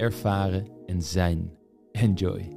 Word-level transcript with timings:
ervaren 0.00 0.66
en 0.86 1.02
zijn. 1.02 1.52
Enjoy. 1.92 2.56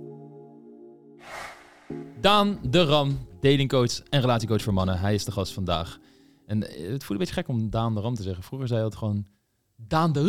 Daan 2.22 2.60
de 2.70 2.84
Ram, 2.84 3.28
datingcoach 3.42 4.00
en 4.10 4.22
relatiecoach 4.22 4.62
voor 4.62 4.74
mannen. 4.74 5.00
Hij 5.00 5.14
is 5.14 5.26
de 5.26 5.32
gast 5.32 5.54
vandaag. 5.54 5.98
En 6.46 6.62
het 6.62 7.04
voelt 7.04 7.10
een 7.10 7.18
beetje 7.18 7.34
gek 7.34 7.48
om 7.48 7.70
Daan 7.70 7.94
de 7.94 8.00
Ram 8.00 8.16
te 8.16 8.24
zeggen. 8.24 8.44
Vroeger 8.44 8.68
zei 8.68 8.80
hij 8.80 8.90
het 8.90 8.98
gewoon 8.98 9.26
Daan 9.76 10.14
de 10.14 10.22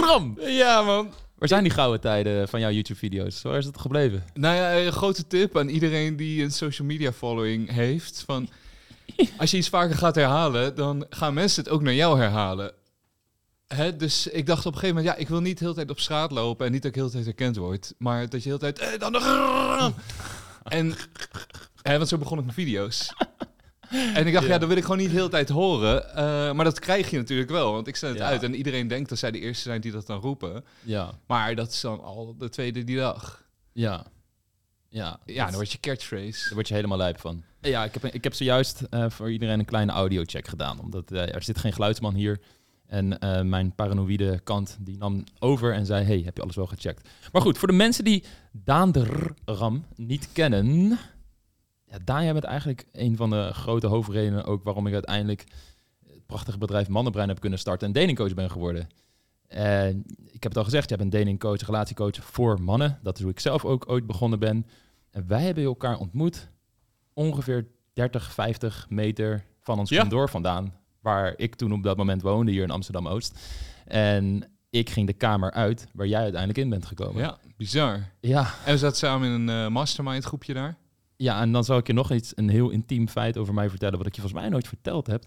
Ram. 0.00 0.38
Ja, 0.40 0.82
man. 0.82 1.12
Waar 1.34 1.48
zijn 1.48 1.62
die 1.62 1.72
gouden 1.72 2.00
tijden 2.00 2.48
van 2.48 2.60
jouw 2.60 2.70
YouTube-video's? 2.70 3.42
Waar 3.42 3.58
is 3.58 3.64
het 3.64 3.78
gebleven? 3.78 4.24
Nou 4.34 4.54
ja, 4.54 4.78
een 4.78 4.92
grote 4.92 5.26
tip 5.26 5.58
aan 5.58 5.68
iedereen 5.68 6.16
die 6.16 6.42
een 6.42 6.50
social 6.50 6.86
media 6.86 7.12
following 7.12 7.70
heeft. 7.70 8.22
Van, 8.26 8.48
als 9.38 9.50
je 9.50 9.56
iets 9.56 9.68
vaker 9.68 9.96
gaat 9.96 10.14
herhalen, 10.14 10.74
dan 10.74 11.06
gaan 11.10 11.34
mensen 11.34 11.62
het 11.62 11.72
ook 11.72 11.82
naar 11.82 11.94
jou 11.94 12.18
herhalen. 12.18 12.72
Hè, 13.74 13.96
dus 13.96 14.26
ik 14.26 14.46
dacht 14.46 14.66
op 14.66 14.72
een 14.72 14.78
gegeven 14.78 14.96
moment, 14.96 15.14
ja, 15.14 15.20
ik 15.22 15.28
wil 15.28 15.40
niet 15.40 15.58
de 15.58 15.64
hele 15.64 15.76
tijd 15.76 15.90
op 15.90 16.00
straat 16.00 16.30
lopen 16.30 16.66
en 16.66 16.72
niet 16.72 16.82
dat 16.82 16.90
ik 16.90 16.96
de 16.96 17.00
hele 17.00 17.12
tijd 17.12 17.24
herkend 17.24 17.56
word. 17.56 17.94
Maar 17.98 18.28
dat 18.28 18.42
je 18.42 18.50
de 18.50 18.56
hele 18.58 18.72
tijd, 18.74 18.78
eh, 18.92 19.00
dan 19.00 19.12
de 19.12 19.92
En, 20.64 20.94
hè, 21.82 21.96
want 21.96 22.08
zo 22.08 22.18
begon 22.18 22.38
ik 22.38 22.44
mijn 22.44 22.56
video's. 22.56 23.12
En 24.14 24.26
ik 24.26 24.32
dacht, 24.32 24.46
ja. 24.46 24.52
Ja. 24.52 24.58
dat 24.58 24.68
wil 24.68 24.76
ik 24.76 24.82
gewoon 24.82 24.98
niet 24.98 25.08
de 25.10 25.14
hele 25.16 25.28
tijd 25.28 25.48
horen. 25.48 26.14
Eh, 26.14 26.52
maar 26.52 26.64
dat 26.64 26.78
krijg 26.78 27.10
je 27.10 27.16
natuurlijk 27.16 27.50
wel, 27.50 27.72
want 27.72 27.86
ik 27.86 27.96
zet 27.96 28.08
het 28.10 28.18
Ja. 28.18 28.26
uit. 28.26 28.42
En 28.42 28.54
iedereen 28.54 28.88
denkt 28.88 29.08
dat 29.08 29.18
zij 29.18 29.30
de 29.30 29.38
eerste 29.40 29.62
zijn 29.62 29.80
die 29.80 29.92
dat 29.92 30.06
dan 30.06 30.20
roepen. 30.20 30.64
Ja, 30.82 31.10
Maar 31.26 31.54
dat 31.54 31.70
is 31.72 31.80
dan 31.80 32.02
al 32.02 32.34
de 32.38 32.48
tweede 32.48 32.84
die 32.84 32.96
dag. 32.96 33.44
ja. 33.72 34.04
Ja, 34.90 35.20
Ja, 35.24 35.44
dan 35.46 35.54
wordt 35.54 35.72
je 35.72 35.80
catchphrase. 35.80 36.44
Daar 36.44 36.54
word 36.54 36.68
je 36.68 36.74
helemaal 36.74 36.96
lijp 36.98 37.20
van. 37.20 37.42
Ja, 37.60 37.84
ik 37.84 37.94
heb, 37.94 38.04
ik 38.04 38.24
heb 38.24 38.34
zojuist 38.34 38.80
eh, 38.90 39.04
voor 39.10 39.30
iedereen 39.32 39.58
een 39.58 39.64
kleine 39.64 39.92
audiocheck 39.92 40.48
gedaan. 40.48 40.80
Omdat 40.80 41.10
eh, 41.12 41.34
er 41.34 41.42
zit 41.42 41.58
geen 41.58 41.72
geluidsman 41.72 42.14
hier. 42.14 42.40
En 42.88 43.18
eh, 43.18 43.42
mijn 43.42 43.74
paranoïde 43.74 44.40
kant 44.44 44.76
die 44.80 44.98
nam 44.98 45.24
over 45.38 45.74
en 45.74 45.86
zei... 45.86 46.04
hey, 46.04 46.20
heb 46.24 46.36
je 46.36 46.42
alles 46.42 46.56
wel 46.56 46.66
gecheckt? 46.66 47.08
Maar 47.32 47.42
goed, 47.42 47.58
voor 47.58 47.68
de 47.68 47.74
mensen 47.74 48.04
die 48.04 48.24
Daan 48.52 48.92
de 48.92 49.32
Ram 49.44 49.84
niet 49.96 50.32
kennen... 50.32 50.98
Ja, 51.84 51.98
Daan, 52.04 52.24
jij 52.24 52.32
bent 52.32 52.44
eigenlijk 52.44 52.86
een 52.92 53.16
van 53.16 53.30
de 53.30 53.50
grote 53.52 53.86
hoofdredenen... 53.86 54.44
ook 54.44 54.64
waarom 54.64 54.86
ik 54.86 54.92
uiteindelijk 54.92 55.44
het 56.06 56.26
prachtige 56.26 56.58
bedrijf 56.58 56.88
Mannenbrein 56.88 57.28
heb 57.28 57.40
kunnen 57.40 57.58
starten... 57.58 57.86
en 57.86 57.92
datingcoach 57.92 58.34
ben 58.34 58.50
geworden. 58.50 58.88
En 59.48 60.04
ik 60.24 60.42
heb 60.42 60.52
het 60.52 60.56
al 60.56 60.64
gezegd, 60.64 60.88
jij 60.88 60.98
bent 60.98 61.12
datingcoach, 61.12 61.60
relatiecoach 61.60 62.16
voor 62.24 62.60
mannen. 62.62 62.98
Dat 63.02 63.16
is 63.16 63.22
hoe 63.22 63.30
ik 63.32 63.40
zelf 63.40 63.64
ook 63.64 63.90
ooit 63.90 64.06
begonnen 64.06 64.38
ben. 64.38 64.66
En 65.10 65.26
wij 65.26 65.42
hebben 65.42 65.64
elkaar 65.64 65.98
ontmoet 65.98 66.50
ongeveer 67.12 67.66
30, 67.92 68.32
50 68.32 68.86
meter 68.88 69.44
van 69.60 69.78
ons 69.78 69.90
Ja. 69.90 70.00
kantoor 70.00 70.28
vandaan. 70.28 70.74
Waar 71.00 71.34
ik 71.36 71.54
toen 71.54 71.72
op 71.72 71.82
dat 71.82 71.96
moment 71.96 72.22
woonde, 72.22 72.50
hier 72.52 72.62
in 72.62 72.70
Amsterdam-Oost. 72.70 73.38
En 73.84 74.44
ik 74.70 74.90
ging 74.90 75.06
de 75.06 75.12
kamer 75.12 75.50
uit 75.52 75.86
waar 75.92 76.06
jij 76.06 76.20
uiteindelijk 76.20 76.58
in 76.60 76.68
bent 76.70 76.86
gekomen. 76.86 77.22
Ja, 77.22 77.38
bizar. 77.56 78.10
Ja, 78.20 78.54
En 78.64 78.72
we 78.72 78.78
zaten 78.78 78.96
samen 78.96 79.28
in 79.32 79.48
een 79.48 79.64
eh, 79.64 79.70
mastermind 79.70 80.24
groepje 80.24 80.54
daar. 80.54 80.76
ja, 81.16 81.40
en 81.40 81.52
dan 81.52 81.64
zal 81.64 81.78
ik 81.78 81.86
je 81.86 81.92
nog 81.92 82.12
iets, 82.12 82.32
een 82.36 82.48
heel 82.48 82.70
intiem 82.70 83.08
feit 83.08 83.36
over 83.36 83.54
mij 83.54 83.70
vertellen... 83.70 83.98
wat 83.98 84.06
ik 84.06 84.14
je 84.14 84.20
volgens 84.20 84.40
mij 84.42 84.50
nooit 84.50 84.68
verteld 84.68 85.06
heb. 85.06 85.24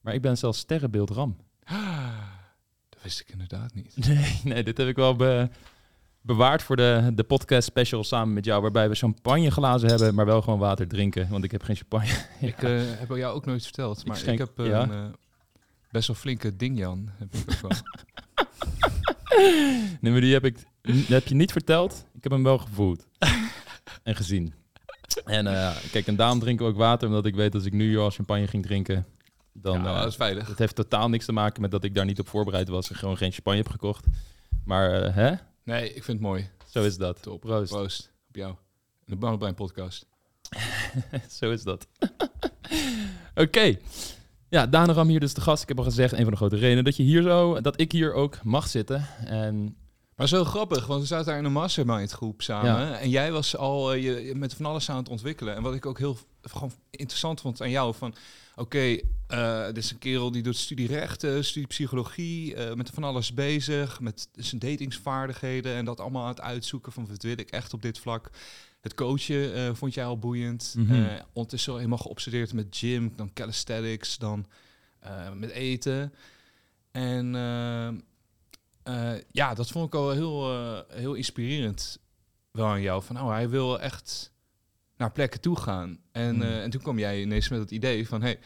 Maar 0.00 0.14
ik 0.14 0.22
ben 0.22 0.38
zelfs 0.38 0.58
sterrenbeeld 0.58 1.10
Ram. 1.10 1.36
Dat 2.88 3.02
wist 3.02 3.20
ik 3.20 3.30
inderdaad 3.30 3.74
niet. 3.74 3.96
Nee, 4.06 4.40
nee, 4.44 4.62
dit 4.62 4.76
heb 4.76 4.88
ik 4.88 4.96
wel 4.96 5.16
be- 5.16 5.48
bewaard 6.22 6.62
voor 6.62 6.76
de, 6.76 7.10
de 7.14 7.24
podcast 7.24 7.68
special 7.68 8.04
samen 8.04 8.34
met 8.34 8.44
jou... 8.44 8.62
waarbij 8.62 8.88
we 8.88 8.94
champagneglazen 8.94 9.88
hebben, 9.88 10.14
maar 10.14 10.26
wel 10.26 10.42
gewoon 10.42 10.58
water 10.58 10.88
drinken. 10.88 11.28
Want 11.30 11.44
ik 11.44 11.50
heb 11.50 11.62
geen 11.62 11.76
champagne. 11.76 12.12
Ik 12.48 12.62
eh, 12.62 12.80
heb 12.84 13.08
jou 13.08 13.34
ook 13.34 13.46
nooit 13.46 13.62
verteld, 13.62 14.06
maar 14.06 14.16
ik, 14.16 14.22
schenk- 14.22 14.38
heb 14.38 14.58
eh, 14.58 14.66
ja. 14.66 14.82
een 14.82 14.92
eh, 14.92 15.04
best 15.90 16.06
wel 16.06 16.16
flinke 16.16 16.56
dingjan. 16.56 17.08
Heb 17.18 17.34
ik 17.34 17.50
ook 17.50 17.60
wel. 17.60 17.70
Nee, 20.00 20.12
maar 20.12 20.20
die 20.20 20.32
heb 20.32 20.44
ik 20.44 20.58
heb 21.08 21.26
je 21.26 21.34
niet 21.34 21.52
verteld. 21.52 22.06
Ik 22.14 22.22
heb 22.22 22.32
hem 22.32 22.42
wel 22.42 22.58
gevoeld 22.58 23.06
en 24.02 24.16
gezien. 24.16 24.54
En 25.24 25.44
kijk, 25.90 26.06
en 26.06 26.16
daarom 26.16 26.38
drinken 26.38 26.66
ook 26.66 26.76
water, 26.76 27.08
omdat 27.08 27.26
ik 27.26 27.34
weet 27.34 27.52
dat 27.52 27.60
als 27.60 27.64
ik 27.70 27.72
nu 27.72 27.88
hier 27.88 27.98
al 27.98 28.10
champagne 28.10 28.46
ging 28.46 28.62
drinken, 28.62 29.06
dan... 29.52 29.82
ja, 29.82 29.98
dat 29.98 30.08
is 30.08 30.16
veilig. 30.16 30.48
het 30.48 30.58
heeft 30.58 30.74
totaal 30.74 31.08
niks 31.08 31.24
te 31.24 31.32
maken 31.32 31.62
met 31.62 31.70
dat 31.70 31.84
ik 31.84 31.94
daar 31.94 32.04
niet 32.04 32.20
op 32.20 32.28
voorbereid 32.28 32.68
was 32.68 32.90
en 32.90 32.96
gewoon 32.96 33.16
geen 33.16 33.32
champagne 33.32 33.58
heb 33.58 33.68
gekocht. 33.68 34.06
Maar 34.64 35.14
hè, 35.14 35.34
Nee, 35.62 35.86
ik 35.88 36.04
vind 36.04 36.18
het 36.18 36.26
mooi. 36.26 36.48
zo 36.66 36.82
is 36.82 36.96
dat. 36.96 37.22
Top. 37.22 37.40
Proost. 37.40 37.72
Proost 37.72 38.10
op 38.28 38.36
jou. 38.36 38.50
En 38.50 39.06
de 39.06 39.16
Barnabrein 39.16 39.54
podcast. 39.54 40.06
zo 41.38 41.50
is 41.50 41.62
dat. 41.62 41.86
Oké. 43.34 43.76
Ja, 44.48 44.66
Daan 44.66 44.90
Ram 44.90 45.08
hier 45.08 45.20
dus 45.20 45.34
de 45.34 45.40
gast. 45.40 45.62
Ik 45.62 45.68
heb 45.68 45.78
al 45.78 45.84
gezegd, 45.84 46.12
een 46.12 46.22
van 46.22 46.30
de 46.30 46.36
grote 46.36 46.56
redenen 46.56 46.84
dat 46.84 46.96
je 46.96 47.02
hier 47.02 47.22
zo, 47.22 47.60
dat 47.60 47.80
ik 47.80 47.92
hier 47.92 48.12
ook 48.12 48.44
mag 48.44 48.68
zitten. 48.68 49.06
En 49.24 49.76
Maar 50.16 50.28
zo 50.28 50.44
grappig, 50.44 50.86
want 50.86 51.00
we 51.00 51.06
zaten 51.06 51.26
daar 51.26 51.38
in 51.38 51.44
een 51.44 51.52
mastermind 51.52 52.10
groep 52.10 52.42
samen. 52.42 52.70
Ja. 52.70 52.98
En 52.98 53.10
jij 53.10 53.32
was 53.32 53.56
al 53.56 53.92
eh, 53.92 54.02
je, 54.02 54.34
met 54.34 54.54
van 54.54 54.66
alles 54.66 54.90
aan 54.90 54.96
het 54.96 55.08
ontwikkelen. 55.08 55.54
En 55.54 55.62
wat 55.62 55.74
ik 55.74 55.86
ook 55.86 55.98
heel 55.98 56.18
gewoon 56.42 56.72
interessant 56.90 57.40
vond 57.40 57.62
aan 57.62 57.70
jou, 57.70 57.94
van 57.94 58.14
oké, 58.60 58.98
eh, 59.26 59.64
dit 59.66 59.76
is 59.76 59.90
een 59.90 59.98
kerel 59.98 60.30
die 60.30 60.42
doet 60.42 60.56
studie 60.56 60.86
rechten, 60.86 61.44
studie 61.44 61.68
psychologie, 61.68 62.54
eh, 62.54 62.74
met 62.74 62.90
van 62.90 63.04
alles 63.04 63.34
bezig, 63.34 64.00
met 64.00 64.28
zijn 64.32 64.60
datingsvaardigheden 64.60 65.74
en 65.74 65.84
dat 65.84 66.00
allemaal 66.00 66.22
aan 66.22 66.28
het 66.28 66.40
uitzoeken 66.40 66.92
van 66.92 67.06
wat 67.06 67.22
wil 67.22 67.38
ik 67.38 67.50
echt 67.50 67.72
op 67.72 67.82
dit 67.82 67.98
vlak. 67.98 68.30
Het 68.80 68.94
coachen 68.94 69.54
eh, 69.54 69.74
vond 69.74 69.94
jij 69.94 70.04
al 70.04 70.18
boeiend. 70.18 70.76
Ondertussen 71.32 71.72
al 71.72 71.78
helemaal 71.78 71.98
geobsedeerd 71.98 72.52
met 72.52 72.66
gym, 72.70 73.12
dan 73.16 73.32
calisthenics, 73.32 74.18
dan 74.18 74.46
met 75.34 75.50
eten. 75.50 76.12
En 76.90 77.32
ja, 79.32 79.54
dat 79.54 79.70
vond 79.70 79.86
ik 79.86 79.94
al 79.94 80.10
heel, 80.10 80.54
heel 80.88 81.14
inspirerend 81.14 81.98
wel 82.50 82.66
aan 82.66 82.80
jou. 82.80 83.02
Van, 83.02 83.20
oh, 83.20 83.30
hij 83.30 83.48
wil 83.48 83.80
echt 83.80 84.32
naar 85.00 85.12
plekken 85.12 85.40
toe 85.40 85.56
gaan. 85.56 85.98
En, 86.12 86.30
Hmm. 86.34 86.42
eh, 86.42 86.62
en 86.62 86.70
toen 86.70 86.80
kwam 86.82 86.98
jij 86.98 87.20
ineens 87.20 87.48
met 87.48 87.58
het 87.60 87.70
idee 87.70 88.08
van... 88.08 88.22
Hey, 88.22 88.38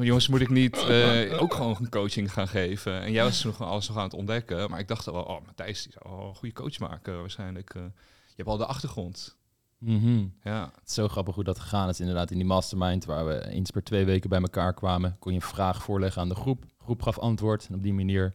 jongens, 0.00 0.28
moet 0.28 0.40
ik 0.40 0.48
niet 0.50 0.76
eh, 0.76 1.42
ook 1.42 1.54
gewoon 1.54 1.76
een 1.80 1.88
coaching 1.90 2.32
gaan 2.32 2.48
geven? 2.48 3.00
En 3.00 3.12
jij 3.12 3.24
was 3.24 3.40
toen 3.40 3.54
gewoon 3.54 3.70
alles 3.72 3.88
nog 3.88 3.96
aan 3.96 4.04
het 4.04 4.14
ontdekken. 4.14 4.70
Maar 4.70 4.78
ik 4.80 4.88
dacht 4.88 5.06
al, 5.06 5.12
wel, 5.14 5.22
oh, 5.22 5.44
Matthijs, 5.46 5.82
die 5.82 5.92
zou 5.92 6.16
wel 6.16 6.28
een 6.28 6.34
goede 6.34 6.54
coach 6.54 6.78
maken 6.78 7.18
waarschijnlijk. 7.20 7.74
eh. 7.74 7.82
je 8.26 8.36
hebt 8.36 8.48
al 8.48 8.56
de 8.56 8.66
achtergrond. 8.66 9.36
mhm. 9.78 10.24
Ja, 10.42 10.70
Het 10.78 10.88
is 10.88 10.94
zo 10.94 11.08
grappig 11.08 11.34
hoe 11.34 11.44
dat 11.44 11.58
gegaan 11.58 11.88
is 11.88 12.00
inderdaad 12.00 12.30
in 12.30 12.36
die 12.36 12.46
mastermind 12.46 13.04
waar 13.04 13.26
we 13.26 13.46
eens 13.48 13.70
per 13.70 13.82
twee 13.82 14.04
weken 14.04 14.28
bij 14.30 14.40
elkaar 14.40 14.74
kwamen. 14.74 15.16
Kon 15.18 15.32
je 15.32 15.38
een 15.40 15.44
vraag 15.46 15.82
voorleggen 15.82 16.22
aan 16.22 16.28
de 16.28 16.34
groep. 16.34 16.62
De 16.62 16.84
groep 16.84 17.02
gaf 17.02 17.18
antwoord 17.18 17.66
en 17.68 17.74
op 17.74 17.82
die 17.82 17.92
manier 17.94 18.34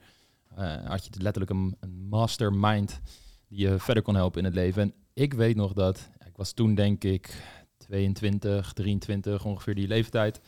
had 0.86 1.06
je 1.06 1.12
letterlijk 1.22 1.52
een, 1.52 1.76
een 1.80 2.08
mastermind 2.10 3.00
die 3.48 3.60
je 3.68 3.80
verder 3.80 4.04
kon 4.04 4.16
helpen 4.16 4.40
in 4.40 4.46
het 4.46 4.54
leven. 4.54 4.82
En 4.82 4.94
ik 5.14 5.34
weet 5.34 5.56
nog 5.56 5.74
dat, 5.74 6.10
ik 6.36 6.42
was 6.42 6.52
toen 6.52 6.76
denk 6.76 7.04
ik 7.04 7.34
22, 7.78 8.74
23, 8.74 9.46
ongeveer 9.46 9.76
die 9.76 9.88
leeftijd. 9.88 10.42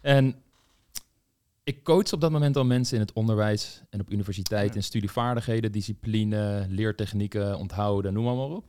En 0.00 0.34
ik 1.64 1.84
coach 1.84 2.12
op 2.12 2.20
dat 2.20 2.30
moment 2.30 2.56
al 2.56 2.64
mensen 2.64 2.94
in 2.94 3.00
het 3.00 3.12
onderwijs 3.12 3.82
en 3.90 4.00
op 4.00 4.10
universiteit 4.10 4.68
Ja. 4.68 4.74
in 4.74 4.82
studievaardigheden, 4.82 5.72
discipline, 5.72 6.66
leertechnieken, 6.68 7.58
onthouden, 7.58 8.12
noem 8.12 8.24
maar, 8.24 8.34
maar 8.34 8.44
op. 8.56 8.64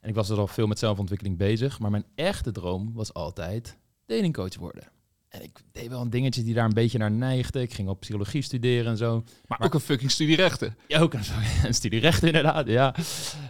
En 0.00 0.08
ik 0.08 0.14
was 0.14 0.28
er 0.28 0.38
al 0.38 0.46
veel 0.46 0.66
met 0.66 0.78
zelfontwikkeling 0.78 1.38
bezig, 1.38 1.78
maar 1.78 1.90
mijn 1.90 2.06
echte 2.14 2.52
droom 2.52 2.92
was 2.92 3.12
altijd 3.14 3.78
datingcoach 4.06 4.56
worden. 4.56 4.84
En 5.28 5.42
ik 5.42 5.58
deed 5.72 5.88
wel 5.88 6.00
een 6.00 6.10
dingetje 6.10 6.42
die 6.42 6.54
daar 6.54 6.64
een 6.64 6.72
beetje 6.74 6.98
naar 6.98 7.10
neigde. 7.10 7.60
Ik 7.60 7.72
ging 7.74 7.88
op 7.88 8.00
psychologie 8.00 8.42
studeren 8.42 8.90
en 8.90 8.96
zo. 8.96 9.24
maar 9.46 9.60
ook 9.60 9.74
een 9.74 9.80
fucking 9.80 10.10
studie 10.10 10.36
rechten. 10.36 10.76
Ja, 10.88 11.00
ook 11.00 11.14
een, 11.14 11.22
een 11.66 11.74
studierecht 11.74 12.22
inderdaad, 12.22 12.66
ja. 12.66 12.94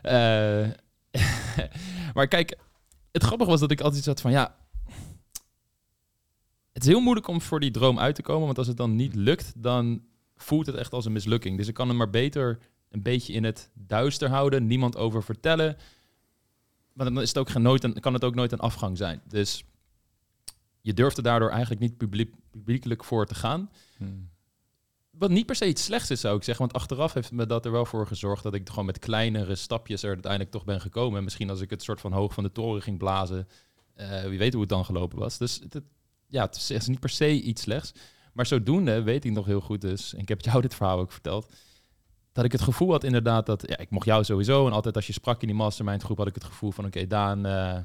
Eh, 0.02 0.68
maar 2.14 2.28
kijk, 2.28 2.58
het 3.12 3.22
grappige 3.22 3.50
was 3.50 3.60
dat 3.60 3.70
ik 3.70 3.80
altijd 3.80 4.04
zat 4.04 4.20
van, 4.20 4.30
ja... 4.30 4.56
Het 6.72 6.82
is 6.82 6.88
heel 6.88 7.00
moeilijk 7.00 7.28
om 7.28 7.40
voor 7.40 7.60
die 7.60 7.70
droom 7.70 7.98
uit 7.98 8.14
te 8.14 8.22
komen, 8.22 8.44
want 8.44 8.58
als 8.58 8.66
het 8.66 8.76
dan 8.76 8.96
niet 8.96 9.14
lukt, 9.14 9.52
dan 9.56 10.02
voelt 10.36 10.66
het 10.66 10.74
echt 10.74 10.92
als 10.92 11.04
een 11.04 11.12
mislukking. 11.12 11.56
Dus 11.56 11.68
ik 11.68 11.74
kan 11.74 11.88
hem 11.88 11.96
maar 11.96 12.10
beter 12.10 12.58
een 12.90 13.02
beetje 13.02 13.32
in 13.32 13.44
het 13.44 13.70
duister 13.74 14.28
houden, 14.28 14.66
niemand 14.66 14.96
over 14.96 15.22
vertellen. 15.22 15.76
Maar 16.92 17.06
dan 17.06 17.20
is 17.20 17.28
het 17.28 17.38
ook 17.38 17.58
nooit 17.58 18.00
kan 18.00 18.12
het 18.12 18.24
ook 18.24 18.34
nooit 18.34 18.52
een 18.52 18.58
afgang 18.58 18.96
zijn. 18.96 19.20
Dus 19.28 19.64
je 20.80 20.94
durft 20.94 21.16
er 21.16 21.22
daardoor 21.22 21.50
eigenlijk 21.50 21.80
niet 21.80 21.96
publiek, 21.96 22.34
publiekelijk 22.50 23.04
voor 23.04 23.26
te 23.26 23.34
gaan. 23.34 23.70
Hmm. 23.96 24.30
Wat 25.18 25.30
niet 25.30 25.46
per 25.46 25.56
se 25.56 25.66
iets 25.66 25.84
slechts 25.84 26.10
is, 26.10 26.20
zou 26.20 26.36
ik 26.36 26.42
zeggen. 26.42 26.64
Want 26.64 26.76
achteraf 26.76 27.12
heeft 27.12 27.32
me 27.32 27.46
dat 27.46 27.64
er 27.64 27.72
wel 27.72 27.84
voor 27.84 28.06
gezorgd 28.06 28.42
dat 28.42 28.54
ik 28.54 28.68
gewoon 28.68 28.84
met 28.84 28.98
kleinere 28.98 29.54
stapjes 29.54 30.02
er 30.02 30.12
uiteindelijk 30.12 30.50
toch 30.50 30.64
ben 30.64 30.80
gekomen. 30.80 31.18
En 31.18 31.24
misschien 31.24 31.50
als 31.50 31.60
ik 31.60 31.70
het 31.70 31.82
soort 31.82 32.00
van 32.00 32.12
hoog 32.12 32.34
van 32.34 32.44
de 32.44 32.52
toren 32.52 32.82
ging 32.82 32.98
blazen, 32.98 33.48
eh, 33.94 34.22
wie 34.22 34.38
weet 34.38 34.52
hoe 34.52 34.60
het 34.60 34.70
dan 34.70 34.84
gelopen 34.84 35.18
was. 35.18 35.38
Dus 35.38 35.60
ja, 36.26 36.44
het 36.44 36.70
is 36.70 36.86
niet 36.86 37.00
per 37.00 37.08
se 37.08 37.42
iets 37.42 37.62
slechts. 37.62 37.92
Maar 38.32 38.46
zodoende 38.46 39.02
weet 39.02 39.24
ik 39.24 39.32
nog 39.32 39.46
heel 39.46 39.60
goed 39.60 39.80
dus, 39.80 40.14
en 40.14 40.20
ik 40.20 40.28
heb 40.28 40.40
jou 40.40 40.60
dit 40.66 40.74
verhaal 40.74 40.98
ook 40.98 41.12
verteld, 41.12 41.52
dat 42.32 42.44
ik 42.44 42.52
het 42.52 42.60
gevoel 42.60 42.90
had 42.90 43.04
inderdaad 43.04 43.46
dat, 43.46 43.68
ja, 43.68 43.78
ik 43.78 43.90
mocht 43.90 44.06
jou 44.06 44.24
sowieso. 44.24 44.66
En 44.66 44.72
altijd 44.72 44.96
als 44.96 45.06
je 45.06 45.12
sprak 45.12 45.40
in 45.40 45.48
die 45.48 45.56
mastermind 45.56 46.02
groep 46.02 46.18
had 46.18 46.26
ik 46.26 46.34
het 46.34 46.44
gevoel 46.44 46.70
van, 46.70 46.84
oké, 46.84 47.06
Daan, 47.06 47.46
uh, 47.46 47.78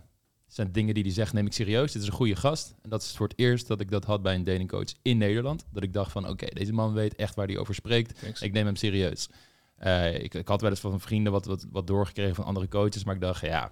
zijn 0.54 0.72
dingen 0.72 0.94
die 0.94 1.04
hij 1.04 1.12
zegt, 1.12 1.34
neem 1.34 1.46
ik 1.46 1.54
serieus. 1.54 1.92
Dit 1.92 2.02
is 2.02 2.08
een 2.08 2.14
goede 2.14 2.36
gast. 2.36 2.76
En 2.82 2.90
dat 2.90 3.02
is 3.02 3.16
voor 3.16 3.28
het 3.28 3.40
eerst 3.40 3.68
dat 3.68 3.80
ik 3.80 3.92
dat 3.92 4.06
had 4.06 4.22
bij 4.22 4.36
een 4.36 4.44
datingcoach 4.44 4.94
in 5.02 5.18
Nederland. 5.18 5.66
Dat 5.72 5.84
ik 5.84 5.94
dacht 5.94 6.12
van, 6.12 6.28
oké, 6.28 6.46
deze 6.46 6.74
man 6.74 6.94
weet 6.94 7.16
echt 7.16 7.36
waar 7.36 7.48
hij 7.48 7.58
over 7.58 7.76
spreekt. 7.76 8.42
Ik 8.42 8.52
neem 8.52 8.66
hem 8.66 8.76
serieus. 8.76 9.30
Uh, 9.84 10.24
ik, 10.24 10.34
ik, 10.34 10.48
had 10.48 10.62
wel 10.62 10.70
eens 10.70 10.80
van 10.80 11.00
vrienden 11.00 11.32
wat, 11.32 11.46
wat, 11.46 11.66
wat 11.72 11.88
doorgekregen 11.88 12.36
van 12.36 12.46
andere 12.46 12.68
coaches, 12.68 13.04
maar 13.04 13.16
ik 13.16 13.22
dacht, 13.22 13.42
ja, 13.42 13.72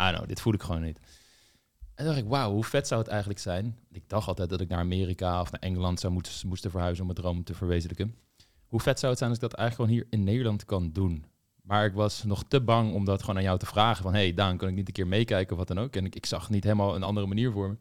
I 0.00 0.14
know, 0.14 0.28
dit 0.28 0.40
voel 0.40 0.54
ik 0.54 0.62
gewoon 0.62 0.82
niet. 0.82 1.00
En 1.94 2.04
dacht 2.04 2.18
ik, 2.18 2.24
wauw, 2.26 2.52
hoe 2.52 2.64
vet 2.64 2.86
zou 2.86 3.00
het 3.00 3.10
eigenlijk 3.10 3.40
zijn? 3.40 3.78
Ik 3.92 4.02
dacht 4.06 4.28
altijd 4.28 4.50
dat 4.50 4.60
ik 4.60 4.68
naar 4.68 4.78
Amerika 4.78 5.40
of 5.40 5.50
naar 5.50 5.60
Engeland 5.60 6.00
zou 6.00 6.12
moeten, 6.12 6.32
moesten 6.48 6.70
verhuizen 6.70 7.02
om 7.02 7.08
het 7.08 7.18
droom 7.18 7.44
te 7.44 7.54
verwezenlijken. 7.54 8.14
Hoe 8.66 8.80
vet 8.80 8.98
zou 8.98 9.10
het 9.10 9.18
zijn 9.18 9.30
als 9.30 9.40
ik 9.42 9.50
dat 9.50 9.58
eigenlijk 9.58 9.90
gewoon 9.90 10.06
hier 10.08 10.18
in 10.20 10.24
Nederland 10.24 10.64
kan 10.64 10.92
doen? 10.92 11.24
Maar 11.66 11.86
ik 11.86 11.94
was 11.94 12.24
nog 12.24 12.44
te 12.48 12.60
bang 12.60 12.94
om 12.94 13.04
dat 13.04 13.20
gewoon 13.20 13.36
aan 13.36 13.42
jou 13.42 13.58
te 13.58 13.66
vragen. 13.66 14.02
Van, 14.02 14.14
hey 14.14 14.34
Daan, 14.34 14.56
kan 14.56 14.68
ik 14.68 14.74
niet 14.74 14.86
een 14.86 14.92
keer 14.92 15.06
meekijken 15.06 15.52
of 15.52 15.58
wat 15.58 15.68
dan 15.68 15.78
ook? 15.78 15.96
En 15.96 16.04
ik, 16.04 16.14
ik 16.14 16.26
zag 16.26 16.50
niet 16.50 16.64
helemaal 16.64 16.94
een 16.94 17.02
andere 17.02 17.26
manier 17.26 17.52
voor 17.52 17.68
me. 17.68 17.76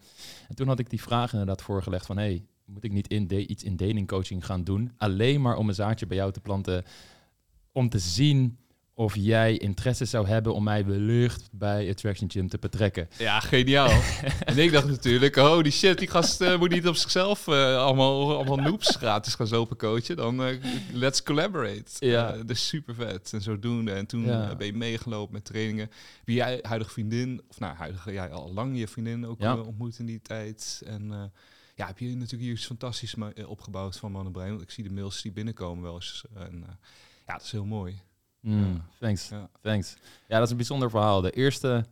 En 0.47 0.55
toen 0.55 0.67
had 0.67 0.79
ik 0.79 0.89
die 0.89 1.01
vraag 1.01 1.31
inderdaad 1.31 1.61
voorgelegd 1.61 2.05
van... 2.05 2.17
hey, 2.17 2.45
moet 2.65 2.83
ik 2.83 2.91
niet 2.91 3.07
in 3.07 3.51
iets 3.51 3.63
in 3.63 3.75
datingcoaching 3.75 4.45
gaan 4.45 4.63
doen? 4.63 4.91
Alleen 4.97 5.41
maar 5.41 5.57
om 5.57 5.67
een 5.67 5.75
zaadje 5.75 6.07
bij 6.07 6.17
jou 6.17 6.31
te 6.31 6.39
planten. 6.39 6.83
Om 7.71 7.89
te 7.89 7.99
zien 7.99 8.57
of 8.97 9.15
jij 9.15 9.57
interesse 9.57 10.06
zou 10.06 10.27
hebben 10.27 10.53
om 10.53 10.63
mij 10.63 10.86
wellicht 10.86 11.50
bij 11.51 11.89
Attraction 11.89 12.31
Gym 12.31 12.47
te 12.47 12.57
betrekken. 12.57 13.09
Ja, 13.18 13.39
geniaal. 13.39 13.89
en 14.45 14.57
ik 14.57 14.71
dacht 14.71 14.88
natuurlijk, 14.88 15.36
oh 15.36 15.63
die 15.63 15.71
shit, 15.71 15.97
die 15.97 16.07
gast 16.07 16.42
uh, 16.42 16.57
moet 16.59 16.69
niet 16.69 16.88
op 16.88 16.95
zichzelf 16.95 17.47
uh, 17.47 17.77
allemaal, 17.77 18.36
allemaal 18.36 18.57
noobs 18.57 18.95
gratis 18.95 19.36
gaan 19.36 19.47
zopen 19.47 19.77
coachen. 19.77 20.15
Dan 20.15 20.47
uh, 20.47 20.63
let's 20.94 21.24
collaborate. 21.24 22.07
Ja. 22.07 22.31
dus 22.45 22.68
super 22.68 22.95
vet. 22.95 23.33
En 23.33 23.42
zo 23.42 23.59
doen. 23.59 23.88
En 23.88 24.06
toen 24.06 24.25
ben 24.57 24.65
je 24.65 24.74
meegelopen 24.74 25.33
met 25.33 25.45
trainingen. 25.45 25.89
Wie 26.25 26.36
jij 26.36 26.59
huidige 26.62 26.91
vriendin, 26.91 27.41
of 27.50 27.59
nou 27.59 27.75
huidige, 27.75 28.13
jij 28.13 28.31
al 28.31 28.53
lang 28.53 28.77
je 28.77 28.88
vriendin 28.88 29.25
ook 29.25 29.39
ja. 29.39 29.57
ontmoet 29.57 30.00
in 30.00 30.06
die 30.06 30.21
tijd. 30.21 30.81
En 30.86 31.31
ja, 31.75 31.88
heb 31.88 32.00
je 32.00 32.07
natuurlijk 32.07 32.41
hier 32.41 32.51
iets 32.51 32.65
fantastisch 32.65 33.15
opgebouwd 33.48 33.98
van 33.98 34.12
Mannenbrein. 34.12 34.50
Want 34.50 34.62
ik 34.62 34.71
zie 34.71 34.83
de 34.83 34.94
mails 34.94 35.21
die 35.21 35.31
binnenkomen 35.31 35.83
wel 35.83 35.95
eens. 35.95 36.24
En 36.33 36.63
ja, 37.27 37.33
dat 37.33 37.41
is 37.41 37.51
heel 37.51 37.65
mooi. 37.65 38.01
Mm, 38.45 38.81
thanks, 39.00 39.30
ja. 39.30 39.50
thanks. 39.62 39.95
Ja, 40.27 40.36
dat 40.36 40.44
is 40.44 40.50
een 40.50 40.57
bijzonder 40.57 40.89
verhaal. 40.89 41.21
De 41.21 41.31
eerste 41.31 41.86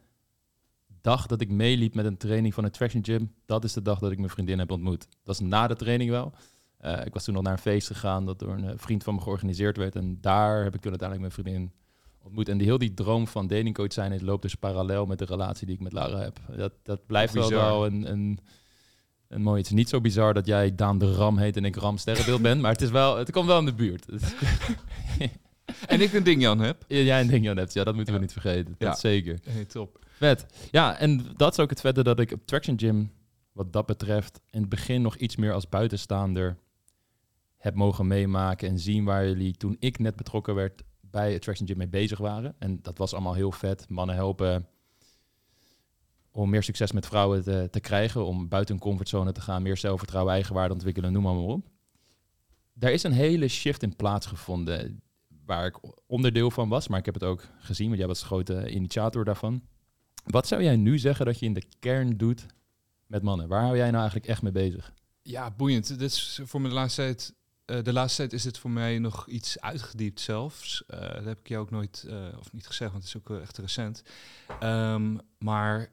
dag 1.01 1.25
dat 1.25 1.41
ik 1.41 1.49
meeliep 1.49 1.95
met 1.95 2.05
een 2.05 2.17
training 2.17 2.53
van 2.53 2.65
Attraction 2.65 3.05
Gym, 3.05 3.33
dat 3.45 3.63
is 3.63 3.73
de 3.73 3.81
dag 3.81 3.99
dat 3.99 4.11
ik 4.11 4.17
mijn 4.17 4.29
vriendin 4.29 4.59
heb 4.59 4.71
ontmoet. 4.71 5.07
Dat 5.23 5.35
is 5.35 5.41
na 5.41 5.67
de 5.67 5.75
training 5.75 6.09
wel. 6.09 6.33
Uh, 6.81 7.05
ik 7.05 7.13
was 7.13 7.23
toen 7.23 7.33
nog 7.33 7.43
naar 7.43 7.51
een 7.51 7.59
feest 7.59 7.87
gegaan 7.87 8.25
dat 8.25 8.39
door 8.39 8.53
een 8.53 8.63
uh, 8.63 8.71
vriend 8.75 9.03
van 9.03 9.15
me 9.15 9.21
georganiseerd 9.21 9.77
werd. 9.77 9.95
En 9.95 10.17
daar 10.21 10.63
heb 10.63 10.73
ik 10.73 10.81
toen 10.81 10.89
uiteindelijk 10.89 11.19
mijn 11.19 11.43
vriendin 11.43 11.71
ontmoet. 12.23 12.49
En 12.49 12.57
die, 12.57 12.67
heel 12.67 12.77
die 12.77 12.93
droom 12.93 13.27
van 13.27 13.47
datingcoach 13.47 13.93
zijn, 13.93 14.11
het 14.11 14.21
loopt 14.21 14.41
dus 14.41 14.55
parallel 14.55 15.05
met 15.05 15.19
de 15.19 15.25
relatie 15.25 15.65
die 15.65 15.75
ik 15.75 15.81
met 15.81 15.93
Lara 15.93 16.19
heb. 16.19 16.39
Dat, 16.57 16.73
dat 16.83 17.05
blijft 17.05 17.33
wel, 17.33 17.49
wel 17.49 17.85
een, 17.85 18.11
een, 18.11 18.39
een 19.27 19.41
mooi. 19.41 19.57
Het 19.57 19.65
is 19.65 19.73
niet 19.73 19.89
zo 19.89 20.01
bizar 20.01 20.33
dat 20.33 20.45
jij 20.45 20.75
Daan 20.75 20.97
de 20.97 21.13
Ram 21.13 21.37
heet 21.37 21.57
en 21.57 21.65
ik 21.65 21.75
Ram 21.75 21.97
Sterrenbeeld 21.97 22.41
ben, 22.41 22.61
maar 22.61 22.71
het, 22.71 22.81
is 22.81 22.89
wel, 22.89 23.17
het 23.17 23.31
komt 23.31 23.47
wel 23.47 23.59
in 23.59 23.65
de 23.65 23.73
buurt. 23.73 24.05
en 25.87 26.01
ik 26.01 26.13
een 26.13 26.23
ding 26.23 26.41
Jan 26.41 26.59
heb. 26.59 26.85
Ja, 26.87 26.97
jij 26.97 27.21
een 27.21 27.27
ding 27.27 27.45
Jan 27.45 27.57
hebt. 27.57 27.73
Ja, 27.73 27.83
dat 27.83 27.95
moeten 27.95 28.13
we 28.13 28.19
niet 28.19 28.31
vergeten. 28.31 28.75
Dat 28.77 28.99
zeker. 28.99 29.39
Hey, 29.43 29.65
top. 29.65 30.05
Vet. 30.07 30.45
Ja, 30.71 30.97
en 30.97 31.25
dat 31.35 31.51
is 31.51 31.59
ook 31.59 31.69
het 31.69 31.79
vette 31.79 32.03
dat 32.03 32.19
ik 32.19 32.31
op 32.31 32.45
Traction 32.45 32.79
Gym, 32.79 33.11
wat 33.51 33.73
dat 33.73 33.85
betreft, 33.85 34.39
in 34.49 34.59
het 34.59 34.69
begin 34.69 35.01
nog 35.01 35.15
iets 35.15 35.35
meer 35.35 35.53
als 35.53 35.69
buitenstaander 35.69 36.57
heb 37.57 37.75
mogen 37.75 38.07
meemaken 38.07 38.69
en 38.69 38.79
zien 38.79 39.03
waar 39.03 39.27
jullie 39.27 39.57
toen 39.57 39.75
ik 39.79 39.99
net 39.99 40.15
betrokken 40.15 40.55
werd 40.55 40.83
bij 41.01 41.35
Attraction 41.35 41.67
Gym 41.67 41.77
mee 41.77 41.87
bezig 41.87 42.17
waren. 42.17 42.55
En 42.59 42.79
dat 42.81 42.97
was 42.97 43.13
allemaal 43.13 43.33
heel 43.33 43.51
vet. 43.51 43.89
Mannen 43.89 44.15
helpen 44.15 44.67
om 46.31 46.49
meer 46.49 46.63
succes 46.63 46.91
met 46.91 47.05
vrouwen 47.05 47.43
te, 47.43 47.67
te 47.71 47.79
krijgen, 47.79 48.25
om 48.25 48.47
buiten 48.47 48.75
een 48.75 48.81
comfortzone 48.81 49.31
te 49.31 49.41
gaan, 49.41 49.61
meer 49.61 49.77
zelfvertrouwen, 49.77 50.33
eigenwaarde 50.33 50.73
ontwikkelen, 50.73 51.11
noem 51.11 51.23
maar, 51.23 51.33
maar 51.33 51.43
op. 51.43 51.69
Daar 52.73 52.91
is 52.91 53.03
een 53.03 53.11
hele 53.11 53.47
shift 53.47 53.83
in 53.83 53.95
plaatsgevonden 53.95 55.01
waar 55.45 55.65
ik 55.65 55.79
onderdeel 56.07 56.51
van 56.51 56.69
was, 56.69 56.87
maar 56.87 56.99
ik 56.99 57.05
heb 57.05 57.13
het 57.13 57.23
ook 57.23 57.47
gezien, 57.57 57.87
want 57.87 57.99
jij 57.99 58.07
was 58.07 58.19
de 58.19 58.25
grote 58.25 58.69
initiator 58.69 59.25
daarvan. 59.25 59.61
Wat 60.23 60.47
zou 60.47 60.63
jij 60.63 60.75
nu 60.75 60.99
zeggen 60.99 61.25
dat 61.25 61.39
je 61.39 61.45
in 61.45 61.53
de 61.53 61.63
kern 61.79 62.17
doet 62.17 62.45
met 63.05 63.23
mannen? 63.23 63.47
Waar 63.47 63.61
hou 63.61 63.75
jij 63.75 63.85
nou 63.85 63.97
eigenlijk 63.97 64.27
echt 64.27 64.41
mee 64.41 64.51
bezig? 64.51 64.93
Ja, 65.21 65.51
boeiend. 65.51 65.87
Dit 65.87 66.01
is 66.01 66.39
voor 66.43 66.61
me 66.61 66.67
de 66.67 66.73
laatste 66.73 67.01
tijd. 67.01 67.33
Uh, 67.65 67.83
de 67.83 67.93
laatste 67.93 68.17
tijd 68.17 68.33
is 68.33 68.43
het 68.43 68.57
voor 68.57 68.71
mij 68.71 68.99
nog 68.99 69.27
iets 69.27 69.59
uitgediept 69.59 70.19
zelfs. 70.19 70.83
Uh, 70.87 70.99
dat 70.99 71.25
heb 71.25 71.39
ik 71.39 71.47
jou 71.47 71.61
ook 71.61 71.71
nooit, 71.71 72.05
uh, 72.07 72.27
of 72.39 72.53
niet 72.53 72.67
gezegd, 72.67 72.91
want 72.91 73.03
het 73.03 73.15
is 73.15 73.21
ook 73.21 73.39
echt 73.39 73.57
recent. 73.57 74.03
Um, 74.63 75.19
maar 75.37 75.91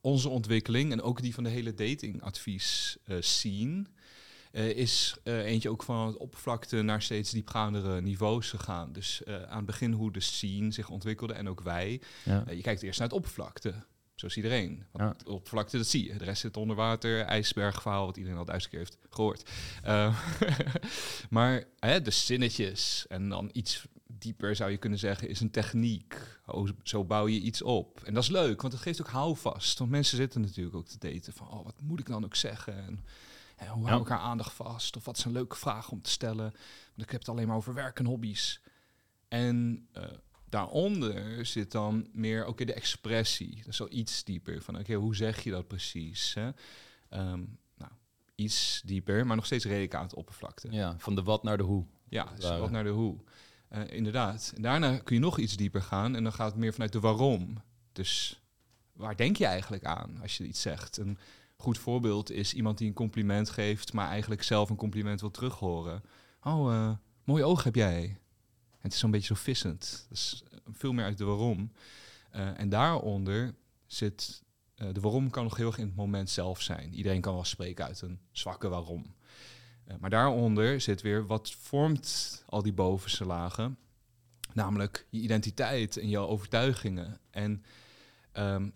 onze 0.00 0.28
ontwikkeling 0.28 0.92
en 0.92 1.02
ook 1.02 1.22
die 1.22 1.34
van 1.34 1.44
de 1.44 1.50
hele 1.50 1.74
datingadvies 1.74 2.96
uh, 3.06 3.16
is 4.54 5.16
uh, 5.24 5.44
eentje 5.44 5.70
ook 5.70 5.82
van 5.82 6.06
het 6.06 6.16
oppervlakte 6.16 6.82
naar 6.82 7.02
steeds 7.02 7.30
diepgaandere 7.30 8.00
niveaus 8.00 8.50
gegaan. 8.50 8.92
Dus 8.92 9.22
uh, 9.26 9.42
aan 9.42 9.56
het 9.56 9.66
begin 9.66 9.92
hoe 9.92 10.12
de 10.12 10.20
scene 10.20 10.70
zich 10.70 10.90
ontwikkelde 10.90 11.34
en 11.34 11.48
ook 11.48 11.60
wij. 11.60 12.00
Ja. 12.24 12.44
je 12.50 12.60
kijkt 12.60 12.82
eerst 12.82 12.98
naar 12.98 13.08
het 13.08 13.16
oppervlakte. 13.16 13.74
Zoals 14.14 14.36
iedereen. 14.36 14.84
Want 14.92 15.04
ja. 15.04 15.16
het 15.18 15.28
oppervlakte, 15.28 15.76
dat 15.76 15.86
zie 15.86 16.04
je. 16.04 16.18
De 16.18 16.24
rest 16.24 16.40
zit 16.40 16.56
onder 16.56 16.76
water, 16.76 17.20
ijsbergverhaal, 17.20 18.06
wat 18.06 18.16
iedereen 18.16 18.38
al 18.38 18.44
duizend 18.44 18.70
keer 18.70 18.80
heeft 18.80 18.98
gehoord. 19.10 19.50
maar 21.36 21.64
de 21.78 22.10
zinnetjes 22.10 23.06
en 23.08 23.28
dan 23.28 23.50
iets 23.52 23.86
dieper 24.06 24.56
zou 24.56 24.70
je 24.70 24.76
kunnen 24.76 24.98
zeggen, 24.98 25.28
is 25.28 25.40
een 25.40 25.50
techniek. 25.50 26.14
Oh, 26.46 26.68
zo 26.82 27.04
bouw 27.04 27.26
je 27.26 27.40
iets 27.40 27.62
op. 27.62 28.02
En 28.04 28.14
dat 28.14 28.22
is 28.22 28.28
leuk, 28.28 28.60
want 28.60 28.72
het 28.72 28.82
geeft 28.82 29.00
ook 29.00 29.08
houvast. 29.08 29.78
Want 29.78 29.90
mensen 29.90 30.16
zitten 30.16 30.40
natuurlijk 30.40 30.76
ook 30.76 30.86
te 30.86 30.98
daten 30.98 31.32
van, 31.32 31.50
oh, 31.50 31.64
wat 31.64 31.80
moet 31.80 32.00
ik 32.00 32.06
dan 32.06 32.24
ook 32.24 32.36
zeggen? 32.36 32.76
En 32.86 33.04
hoe 33.68 33.88
hou 33.88 34.02
ik 34.02 34.08
haar 34.08 34.18
aandacht 34.18 34.52
vast? 34.52 34.96
Of 34.96 35.04
wat 35.04 35.16
is 35.16 35.24
een 35.24 35.32
leuke 35.32 35.56
vraag 35.56 35.90
om 35.90 36.02
te 36.02 36.10
stellen? 36.10 36.50
Want 36.94 37.02
ik 37.02 37.10
heb 37.10 37.20
het 37.20 37.28
alleen 37.28 37.46
maar 37.46 37.56
over 37.56 37.74
werk 37.74 37.98
en 37.98 38.06
hobby's. 38.06 38.60
En 39.28 39.88
uh, 39.96 40.04
daaronder 40.48 41.46
zit 41.46 41.72
dan 41.72 42.08
meer 42.12 42.46
oké 42.46 42.64
de 42.64 42.74
expressie. 42.74 43.56
Dat 43.56 43.66
is 43.66 43.80
al 43.80 43.90
iets 43.90 44.24
dieper. 44.24 44.62
Van 44.62 44.78
oké, 44.78 44.94
hoe 44.94 45.16
zeg 45.16 45.40
je 45.40 45.50
dat 45.50 45.66
precies? 45.66 46.34
Hè? 46.34 46.46
Um, 47.10 47.58
nou, 47.76 47.92
iets 48.34 48.82
dieper, 48.84 49.26
maar 49.26 49.36
nog 49.36 49.46
steeds 49.46 49.64
redelijk 49.64 49.94
aan 49.94 50.02
het 50.02 50.14
oppervlakte. 50.14 50.70
Ja, 50.70 50.94
van 50.98 51.14
de 51.14 51.22
wat 51.22 51.42
naar 51.42 51.56
de 51.56 51.62
hoe. 51.62 51.86
Ja, 52.08 52.24
dus 52.36 52.48
wat 52.58 52.70
naar 52.70 52.84
de 52.84 52.90
hoe. 52.90 53.18
Uh, 53.70 53.90
inderdaad. 53.90 54.52
En 54.56 54.62
daarna 54.62 54.98
kun 54.98 55.14
je 55.14 55.20
nog 55.20 55.38
iets 55.38 55.56
dieper 55.56 55.82
gaan 55.82 56.16
en 56.16 56.22
dan 56.22 56.32
gaat 56.32 56.50
het 56.50 56.60
meer 56.60 56.72
vanuit 56.72 56.92
de 56.92 57.00
waarom. 57.00 57.62
Dus 57.92 58.42
waar 58.92 59.16
denk 59.16 59.36
je 59.36 59.46
eigenlijk 59.46 59.84
aan 59.84 60.18
als 60.22 60.36
je 60.36 60.46
iets 60.46 60.60
zegt? 60.60 60.98
En 60.98 61.18
goed 61.56 61.78
voorbeeld 61.78 62.30
is 62.30 62.54
iemand 62.54 62.78
die 62.78 62.88
een 62.88 62.94
compliment 62.94 63.50
geeft, 63.50 63.92
maar 63.92 64.08
eigenlijk 64.08 64.42
zelf 64.42 64.70
een 64.70 64.76
compliment 64.76 65.20
wil 65.20 65.30
terughoren. 65.30 66.02
Oh, 66.42 66.72
uh, 66.72 66.90
mooie 67.24 67.44
oog 67.44 67.64
heb 67.64 67.74
jij. 67.74 68.18
Het 68.78 68.92
is 68.92 68.98
zo'n 68.98 69.10
beetje 69.10 69.34
zo 69.34 69.40
vissend. 69.40 70.06
Dus 70.08 70.42
veel 70.72 70.92
meer 70.92 71.04
uit 71.04 71.18
de 71.18 71.24
waarom. 71.24 71.72
Uh, 72.34 72.60
en 72.60 72.68
daaronder 72.68 73.54
zit 73.86 74.42
de 74.74 75.00
waarom 75.00 75.30
kan 75.30 75.42
nog 75.42 75.56
heel 75.56 75.66
erg 75.66 75.78
in 75.78 75.86
het 75.86 75.96
moment 75.96 76.30
zelf 76.30 76.60
zijn. 76.60 76.94
Iedereen 76.94 77.20
kan 77.20 77.34
wel 77.34 77.44
spreken 77.44 77.84
uit 77.84 78.00
een 78.00 78.20
zwakke 78.30 78.68
waarom. 78.68 79.14
maar 80.00 80.10
daaronder 80.10 80.80
zit 80.80 81.02
weer 81.02 81.26
wat 81.26 81.50
vormt 81.50 82.42
al 82.46 82.62
die 82.62 82.72
bovenste 82.72 83.24
lagen. 83.24 83.78
Namelijk 84.52 85.06
je 85.10 85.20
identiteit 85.20 85.96
en 85.96 86.08
jouw 86.08 86.26
overtuigingen. 86.26 87.20
En 87.30 87.64
um, 88.32 88.74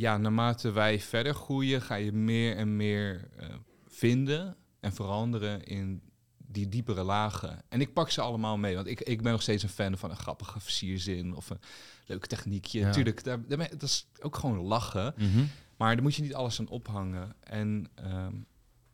ja, 0.00 0.16
naarmate 0.16 0.70
wij 0.70 1.00
verder 1.00 1.34
groeien, 1.34 1.82
ga 1.82 1.94
je 1.94 2.12
meer 2.12 2.56
en 2.56 2.76
meer 2.76 3.28
uh, 3.40 3.46
vinden 3.86 4.56
en 4.80 4.92
veranderen 4.92 5.64
in 5.64 6.02
die 6.36 6.68
diepere 6.68 7.02
lagen. 7.02 7.62
En 7.68 7.80
ik 7.80 7.92
pak 7.92 8.10
ze 8.10 8.20
allemaal 8.20 8.58
mee, 8.58 8.74
want 8.74 8.86
ik, 8.86 9.00
ik 9.00 9.22
ben 9.22 9.32
nog 9.32 9.42
steeds 9.42 9.62
een 9.62 9.68
fan 9.68 9.98
van 9.98 10.10
een 10.10 10.16
grappige 10.16 10.60
versierzin 10.60 11.34
of 11.34 11.50
een 11.50 11.60
leuk 12.06 12.26
techniekje. 12.26 12.84
Natuurlijk, 12.84 13.24
daar, 13.24 13.48
dat 13.48 13.82
is 13.82 14.06
ook 14.20 14.36
gewoon 14.36 14.58
lachen. 14.58 15.14
Mhm. 15.16 15.44
Maar 15.76 15.94
daar 15.94 16.02
moet 16.02 16.14
je 16.14 16.22
niet 16.22 16.34
alles 16.34 16.60
aan 16.60 16.68
ophangen. 16.68 17.34
En 17.40 17.86
um, 18.04 18.46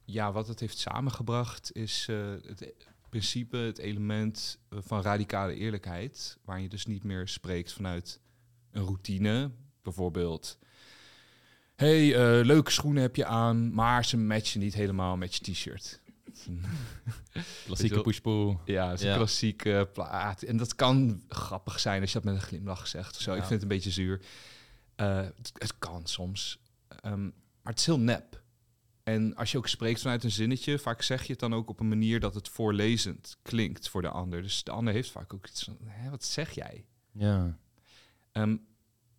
ja, 0.04 0.32
wat 0.32 0.48
het 0.48 0.60
heeft 0.60 0.78
samengebracht 0.78 1.72
is 1.72 2.06
uh, 2.10 2.34
het 2.46 2.74
principe, 3.08 3.56
het 3.56 3.78
element 3.78 4.58
van 4.68 5.02
radicale 5.02 5.54
eerlijkheid. 5.54 6.38
Waar 6.44 6.60
je 6.60 6.68
dus 6.68 6.86
niet 6.86 7.04
meer 7.04 7.28
spreekt 7.28 7.72
vanuit 7.72 8.20
een 8.70 8.84
routine. 8.84 9.50
Bijvoorbeeld, 9.82 10.58
hey, 11.76 12.06
uh, 12.06 12.44
leuke 12.46 12.70
schoenen 12.70 13.02
heb 13.02 13.16
je 13.16 13.24
aan, 13.26 13.74
maar 13.74 14.04
ze 14.04 14.16
matchen 14.16 14.60
niet 14.60 14.74
helemaal 14.74 15.16
met 15.16 15.34
je 15.34 15.52
t-shirt. 15.52 16.00
Klassieke 17.66 18.00
push-pull. 18.00 18.56
Ja, 18.64 18.88
het 18.88 18.98
is 18.98 19.04
een 19.04 19.10
Ja. 19.10 19.16
klassieke 19.16 19.88
plaat. 19.92 20.42
En 20.42 20.56
dat 20.56 20.74
kan 20.74 21.22
grappig 21.28 21.80
zijn 21.80 22.00
als 22.00 22.12
je 22.12 22.20
dat 22.20 22.32
met 22.32 22.34
een 22.42 22.48
glimlach 22.48 22.86
zegt 22.86 23.16
of 23.16 23.20
zo. 23.20 23.30
Ja. 23.30 23.36
Ik 23.36 23.42
vind 23.44 23.52
het 23.54 23.62
een 23.62 23.76
beetje 23.76 23.90
zuur. 23.90 24.20
Eh, 24.94 25.16
het, 25.16 25.52
het 25.54 25.78
kan 25.78 26.06
soms. 26.06 26.58
Ehm, 27.00 27.22
maar 27.22 27.72
het 27.72 27.78
is 27.78 27.86
heel 27.86 27.98
nep. 28.00 28.42
En 29.02 29.34
als 29.36 29.52
je 29.52 29.58
ook 29.58 29.68
spreekt 29.68 30.00
vanuit 30.00 30.24
een 30.24 30.30
zinnetje, 30.30 30.78
vaak 30.78 31.02
zeg 31.02 31.22
je 31.24 31.30
het 31.32 31.40
dan 31.40 31.54
ook 31.54 31.68
op 31.68 31.80
een 31.80 31.88
manier 31.88 32.20
dat 32.20 32.34
het 32.34 32.48
voorlezend 32.48 33.36
klinkt 33.42 33.88
voor 33.88 34.02
de 34.02 34.08
ander. 34.08 34.42
Dus 34.42 34.64
de 34.64 34.70
ander 34.70 34.94
heeft 34.94 35.10
vaak 35.10 35.34
ook 35.34 35.46
iets 35.46 35.64
van, 35.64 35.76
Hè, 35.84 36.10
wat 36.10 36.24
zeg 36.24 36.50
jij? 36.50 36.84
Ja. 37.12 37.58
Ehm, 38.32 38.56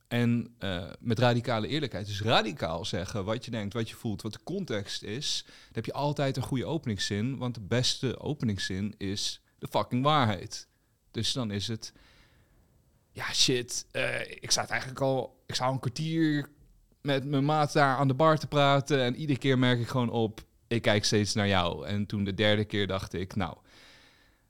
en 0.08 0.56
eh, 0.60 0.84
met 1.00 1.20
radicale 1.20 1.68
eerlijkheid, 1.68 2.06
dus 2.06 2.22
radicaal 2.22 2.86
zeggen 2.86 3.26
wat 3.26 3.46
je 3.46 3.52
denkt, 3.52 3.74
wat 3.74 3.90
je 3.90 3.96
voelt, 3.96 4.22
wat 4.22 4.34
de 4.34 4.44
context 4.44 5.04
is, 5.04 5.44
dan 5.46 5.54
heb 5.72 5.86
je 5.86 5.94
altijd 5.94 6.38
een 6.38 6.44
goede 6.44 6.66
openingszin, 6.66 7.38
want 7.38 7.56
de 7.56 7.62
beste 7.62 8.20
openingszin 8.20 8.94
is 8.98 9.42
de 9.60 9.68
fucking 9.68 10.04
waarheid. 10.04 10.68
Dus 11.12 11.32
dan 11.34 11.52
is 11.52 11.68
het, 11.68 11.94
ja 13.12 13.34
shit, 13.34 13.86
eh, 13.92 14.22
ik 14.22 14.52
zat 14.52 14.70
eigenlijk 14.70 15.02
al, 15.02 15.44
ik 15.46 15.56
zou 15.56 15.74
een 15.74 15.80
kwartier 15.80 16.50
met 17.02 17.26
mijn 17.26 17.46
maat 17.46 17.74
daar 17.74 17.98
aan 17.98 18.08
de 18.08 18.14
bar 18.14 18.38
te 18.38 18.48
praten 18.48 19.02
en 19.02 19.16
iedere 19.16 19.40
keer 19.40 19.60
merk 19.60 19.80
ik 19.80 19.88
gewoon 19.88 20.10
op, 20.10 20.42
ik 20.68 20.82
kijk 20.82 21.06
steeds 21.06 21.34
naar 21.34 21.48
jou. 21.48 21.88
En 21.88 22.06
toen 22.06 22.24
de 22.24 22.34
derde 22.34 22.66
keer 22.66 22.88
dacht 22.88 23.14
ik, 23.14 23.36
nou, 23.36 23.58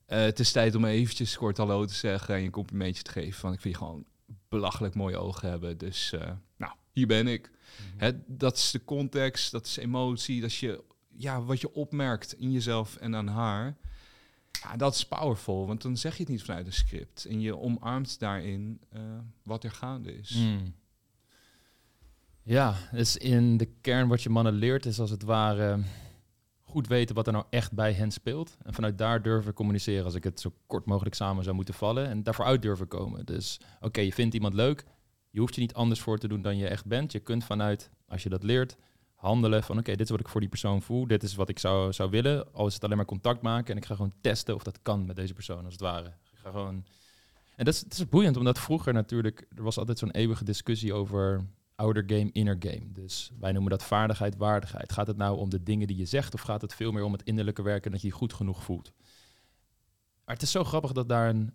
eh, 0.06 0.20
het 0.20 0.40
is 0.40 0.52
tijd 0.52 0.76
om 0.76 0.86
eventjes 0.86 1.38
kort 1.38 1.58
hallo 1.58 1.86
te 1.86 1.94
zeggen 1.94 2.34
en 2.34 2.40
je 2.40 2.46
een 2.46 2.52
complimentje 2.52 3.04
te 3.04 3.12
geven. 3.12 3.40
Van 3.40 3.54
ik 3.54 3.62
vind 3.62 3.74
je 3.74 3.80
gewoon 3.80 4.06
belachelijk 4.50 4.96
mooie 4.96 5.18
ogen 5.18 5.50
hebben. 5.50 5.78
Dus 5.78 6.12
eh, 6.12 6.32
nou, 6.58 6.74
hier 6.92 7.08
ben 7.08 7.28
ik. 7.28 7.52
Hè, 7.98 8.12
dat 8.26 8.58
is 8.58 8.72
de 8.72 8.84
context, 8.84 9.52
dat 9.52 9.66
is 9.66 9.78
emotie, 9.78 10.42
dat 10.42 10.50
is 10.50 10.60
je, 10.60 10.84
ja, 11.08 11.44
wat 11.44 11.62
je 11.62 11.74
opmerkt 11.74 12.34
in 12.34 12.52
jezelf 12.52 12.96
en 12.96 13.16
aan 13.16 13.28
haar. 13.28 13.78
Ja, 14.62 14.78
dat 14.78 14.96
is 14.96 15.06
powerful, 15.06 15.68
want 15.68 15.82
dan 15.82 15.98
zeg 15.98 16.14
je 16.14 16.24
het 16.24 16.32
niet 16.32 16.44
vanuit 16.44 16.66
een 16.66 16.74
script. 16.74 17.26
En 17.26 17.42
je 17.42 17.58
omarmt 17.58 18.20
daarin 18.20 18.82
eh, 18.90 19.02
wat 19.44 19.64
er 19.64 19.72
gaande 19.72 20.18
is. 20.18 20.36
Mm. 20.36 20.74
Ja, 22.44 22.76
dus 22.92 23.18
in 23.18 23.58
de 23.58 23.66
kern 23.82 24.08
wat 24.08 24.24
je 24.24 24.30
mannen 24.30 24.54
leert 24.54 24.86
is 24.86 25.00
als 25.00 25.10
het 25.10 25.24
ware 25.24 25.80
goed 26.78 26.88
weten 26.88 27.16
wat 27.16 27.28
er 27.28 27.34
nou 27.34 27.46
echt 27.50 27.72
bij 27.72 27.94
hen 27.94 28.12
speelt. 28.12 28.58
En 28.64 28.74
vanuit 28.74 28.98
daar 28.98 29.22
durven 29.22 29.54
communiceren 29.54 30.06
als 30.06 30.14
ik 30.14 30.24
het 30.24 30.40
zo 30.40 30.54
kort 30.68 30.86
mogelijk 30.86 31.16
samen 31.16 31.44
zou 31.44 31.56
moeten 31.56 31.74
vallen. 31.74 32.08
En 32.08 32.24
daarvoor 32.24 32.46
uit 32.46 32.62
durven 32.62 32.88
komen. 32.88 33.26
Dus 33.26 33.60
oké, 33.80 34.02
je 34.02 34.14
vindt 34.14 34.34
iemand 34.34 34.54
leuk. 34.54 34.86
Je 35.30 35.40
hoeft 35.40 35.56
je 35.56 35.62
niet 35.62 35.74
anders 35.74 36.00
voor 36.00 36.18
te 36.18 36.28
doen 36.28 36.42
dan 36.42 36.58
je 36.58 36.68
echt 36.68 36.86
bent. 36.86 37.12
Je 37.12 37.20
kunt 37.20 37.44
vanuit, 37.44 37.90
als 38.08 38.24
je 38.24 38.30
dat 38.30 38.44
leert, 38.44 38.78
handelen 39.16 39.64
van 39.64 39.78
oké, 39.78 39.92
dit 39.92 40.02
is 40.02 40.10
wat 40.10 40.20
ik 40.20 40.28
voor 40.28 40.40
die 40.40 40.50
persoon 40.50 40.82
voel. 40.82 41.08
Dit 41.08 41.24
is 41.24 41.36
wat 41.36 41.50
ik 41.50 41.60
zou, 41.60 41.94
zou 41.94 42.10
willen. 42.10 42.54
Al 42.54 42.68
is 42.68 42.74
het 42.74 42.84
alleen 42.84 42.98
maar 42.98 43.06
contact 43.06 43.42
maken. 43.42 43.72
En 43.72 43.78
ik 43.78 43.86
ga 43.86 43.96
gewoon 43.96 44.14
testen 44.22 44.56
of 44.56 44.64
dat 44.64 44.80
kan 44.82 45.06
met 45.06 45.16
deze 45.16 45.34
persoon, 45.34 45.64
als 45.64 45.74
het 45.74 45.82
ware. 45.82 46.08
Ik 46.08 46.38
ga 46.38 46.50
gewoon... 46.50 46.84
En 47.56 47.66
dat 47.66 47.74
is, 47.74 47.80
het 47.80 47.94
is 47.94 48.10
boeiend, 48.10 48.38
omdat 48.38 48.60
vroeger 48.60 48.94
natuurlijk... 48.94 49.48
Er 49.56 49.64
was 49.64 49.78
altijd 49.78 50.00
zo'n 50.00 50.12
eeuwige 50.12 50.44
discussie 50.44 50.94
over 50.94 51.46
outer 51.78 52.04
game, 52.08 52.30
inner 52.32 52.56
game. 52.60 52.92
Dus 52.92 53.32
wij 53.40 53.52
noemen 53.52 53.72
dat 53.72 53.84
vaardigheid, 53.84 54.38
waardigheid. 54.38 54.92
Gaat 54.92 55.08
het 55.08 55.18
nou 55.18 55.38
om 55.38 55.50
de 55.50 55.64
dingen 55.64 55.88
die 55.88 55.98
je 55.98 56.06
zegt... 56.06 56.34
of 56.34 56.42
gaat 56.42 56.62
het 56.62 56.74
veel 56.74 56.92
meer 56.92 57.04
om 57.04 57.12
het 57.12 57.24
innerlijke 57.24 57.62
werken... 57.62 57.92
dat 57.92 58.02
je 58.02 58.08
je 58.08 58.14
goed 58.14 58.34
genoeg 58.34 58.64
voelt? 58.64 58.92
Maar 60.26 60.36
het 60.36 60.42
is 60.44 60.52
zo 60.52 60.64
grappig 60.64 60.92
dat 60.92 61.10
daar 61.10 61.30
een 61.30 61.54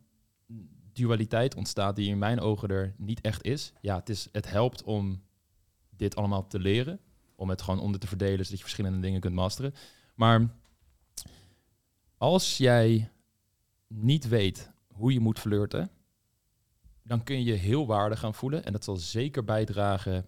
dualiteit 0.92 1.54
ontstaat... 1.54 1.96
die 1.96 2.08
in 2.08 2.18
mijn 2.18 2.40
ogen 2.40 2.68
er 2.68 2.94
niet 2.96 3.20
echt 3.20 3.42
is. 3.44 3.72
Ja, 3.80 3.96
het, 3.96 4.08
is, 4.08 4.28
het 4.32 4.50
helpt 4.50 4.82
om 4.82 5.22
dit 5.90 6.16
allemaal 6.16 6.46
te 6.46 6.58
leren. 6.58 7.00
Om 7.34 7.50
het 7.50 7.62
gewoon 7.62 7.80
onder 7.80 8.00
te 8.00 8.06
verdelen... 8.06 8.44
zodat 8.44 8.58
je 8.58 8.64
verschillende 8.64 9.00
dingen 9.00 9.20
kunt 9.20 9.34
masteren. 9.34 9.74
Maar 10.14 10.54
als 12.16 12.56
jij 12.56 13.10
niet 13.86 14.28
weet 14.28 14.70
hoe 14.86 15.12
je 15.12 15.20
moet 15.20 15.38
flirten, 15.38 15.90
dan 17.02 17.22
kun 17.22 17.36
je 17.36 17.44
je 17.44 17.52
heel 17.52 17.86
waardig 17.86 18.18
gaan 18.18 18.34
voelen. 18.34 18.64
En 18.64 18.72
dat 18.72 18.84
zal 18.84 18.96
zeker 18.96 19.44
bijdragen 19.44 20.26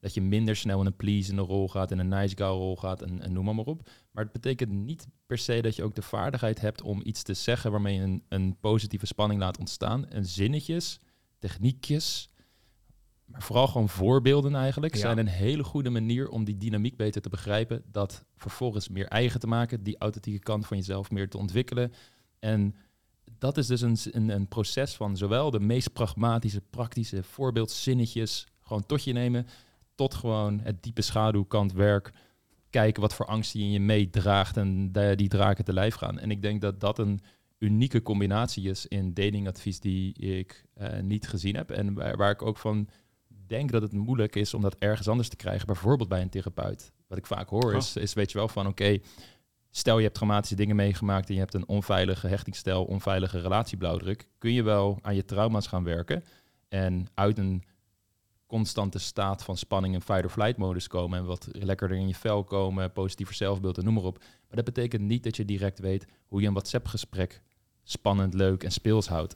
dat 0.00 0.14
je 0.14 0.20
minder 0.20 0.56
snel 0.56 0.80
in 0.80 0.86
een 0.86 0.96
pleasende 0.96 1.42
rol 1.42 1.68
gaat, 1.68 1.90
in 1.90 1.98
een 1.98 2.08
nice 2.08 2.36
guy 2.36 2.46
rol 2.46 2.76
gaat 2.76 3.02
en, 3.02 3.20
en 3.20 3.32
noem 3.32 3.44
maar, 3.44 3.54
maar 3.54 3.64
op. 3.64 3.88
Maar 4.10 4.24
het 4.24 4.32
betekent 4.32 4.70
niet 4.70 5.06
per 5.26 5.38
se 5.38 5.62
dat 5.62 5.76
je 5.76 5.82
ook 5.82 5.94
de 5.94 6.02
vaardigheid 6.02 6.60
hebt 6.60 6.82
om 6.82 7.00
iets 7.04 7.22
te 7.22 7.34
zeggen 7.34 7.70
waarmee 7.70 7.94
je 7.94 8.00
een, 8.00 8.22
een 8.28 8.56
positieve 8.60 9.06
spanning 9.06 9.40
laat 9.40 9.58
ontstaan. 9.58 10.08
En 10.08 10.26
zinnetjes, 10.26 11.00
techniekjes, 11.38 12.30
maar 13.24 13.42
vooral 13.42 13.66
gewoon 13.66 13.88
voorbeelden 13.88 14.54
eigenlijk, 14.54 14.94
Ja. 14.94 15.00
zijn 15.00 15.18
een 15.18 15.26
hele 15.26 15.64
goede 15.64 15.90
manier 15.90 16.28
om 16.28 16.44
die 16.44 16.56
dynamiek 16.56 16.96
beter 16.96 17.22
te 17.22 17.28
begrijpen. 17.28 17.82
Dat 17.86 18.24
vervolgens 18.36 18.88
meer 18.88 19.06
eigen 19.06 19.40
te 19.40 19.46
maken, 19.46 19.82
die 19.82 19.98
authentieke 19.98 20.38
kant 20.38 20.66
van 20.66 20.76
jezelf 20.76 21.10
meer 21.10 21.28
te 21.28 21.38
ontwikkelen. 21.38 21.92
En 22.38 22.74
dat 23.40 23.56
is 23.56 23.66
dus 23.66 23.80
een, 23.80 23.96
een, 24.10 24.28
een 24.28 24.48
proces 24.48 24.94
van 24.94 25.16
zowel 25.16 25.50
de 25.50 25.60
meest 25.60 25.92
pragmatische, 25.92 26.62
praktische 26.70 27.22
voorbeeldzinnetjes 27.22 28.46
gewoon 28.60 28.86
tot 28.86 29.04
je 29.04 29.12
nemen, 29.12 29.46
tot 29.94 30.14
gewoon 30.14 30.60
het 30.62 30.82
diepe 30.82 31.02
schaduwkant 31.02 31.72
werk. 31.72 32.12
Kijken 32.70 33.02
wat 33.02 33.14
voor 33.14 33.26
angst 33.26 33.52
die 33.52 33.62
in 33.62 33.70
je 33.70 33.80
meedraagt 33.80 34.56
en 34.56 34.92
die 34.92 35.28
draken 35.28 35.64
te 35.64 35.72
lijf 35.72 35.94
gaan. 35.94 36.18
En 36.18 36.30
ik 36.30 36.42
denk 36.42 36.60
dat 36.60 36.80
dat 36.80 36.98
een 36.98 37.20
unieke 37.58 38.02
combinatie 38.02 38.68
is 38.68 38.86
in 38.86 39.14
datingadvies 39.14 39.80
die 39.80 40.14
ik 40.14 40.64
eh, 40.74 41.00
niet 41.00 41.28
gezien 41.28 41.56
heb. 41.56 41.70
En 41.70 41.94
waar, 41.94 42.16
waar 42.16 42.30
ik 42.30 42.42
ook 42.42 42.58
van 42.58 42.88
denk 43.46 43.70
dat 43.70 43.82
het 43.82 43.92
moeilijk 43.92 44.36
is 44.36 44.54
om 44.54 44.62
dat 44.62 44.76
ergens 44.78 45.08
anders 45.08 45.28
te 45.28 45.36
krijgen. 45.36 45.66
Bijvoorbeeld 45.66 46.08
bij 46.08 46.20
een 46.20 46.28
therapeut. 46.28 46.92
Wat 47.06 47.18
ik 47.18 47.26
vaak 47.26 47.48
hoor 47.48 47.74
is, 47.74 47.96
is 47.96 48.12
weet 48.12 48.32
je 48.32 48.38
wel 48.38 48.48
van 48.48 48.66
oké, 48.66 48.98
stel 49.70 49.96
je 49.96 50.02
hebt 50.02 50.14
traumatische 50.14 50.56
dingen 50.56 50.76
meegemaakt 50.76 51.28
en 51.28 51.34
je 51.34 51.40
hebt 51.40 51.54
een 51.54 51.68
onveilige 51.68 52.26
hechtingsstijl, 52.26 52.84
onveilige 52.84 53.40
relatieblauwdruk, 53.40 54.28
kun 54.38 54.52
je 54.52 54.62
wel 54.62 54.98
aan 55.02 55.14
je 55.14 55.24
trauma's 55.24 55.66
gaan 55.66 55.84
werken 55.84 56.24
en 56.68 57.06
uit 57.14 57.38
een 57.38 57.64
constante 58.46 58.98
staat 58.98 59.44
van 59.44 59.56
spanning 59.56 59.94
en 59.94 60.02
fight-or-flight 60.02 60.56
modus 60.56 60.86
komen 60.86 61.18
en 61.18 61.24
wat 61.24 61.48
lekkerder 61.52 61.96
in 61.96 62.08
je 62.08 62.14
vel 62.14 62.44
komen, 62.44 62.92
positiever 62.92 63.34
zelfbeeld 63.34 63.78
en 63.78 63.84
noem 63.84 63.94
maar 63.94 64.02
op. 64.02 64.18
Maar 64.18 64.56
dat 64.56 64.64
betekent 64.64 65.02
niet 65.02 65.22
dat 65.22 65.36
je 65.36 65.44
direct 65.44 65.78
weet 65.78 66.06
hoe 66.26 66.40
je 66.40 66.46
een 66.46 66.52
WhatsApp-gesprek 66.52 67.42
spannend, 67.82 68.34
leuk 68.34 68.62
en 68.62 68.72
speels 68.72 69.08
houdt. 69.08 69.34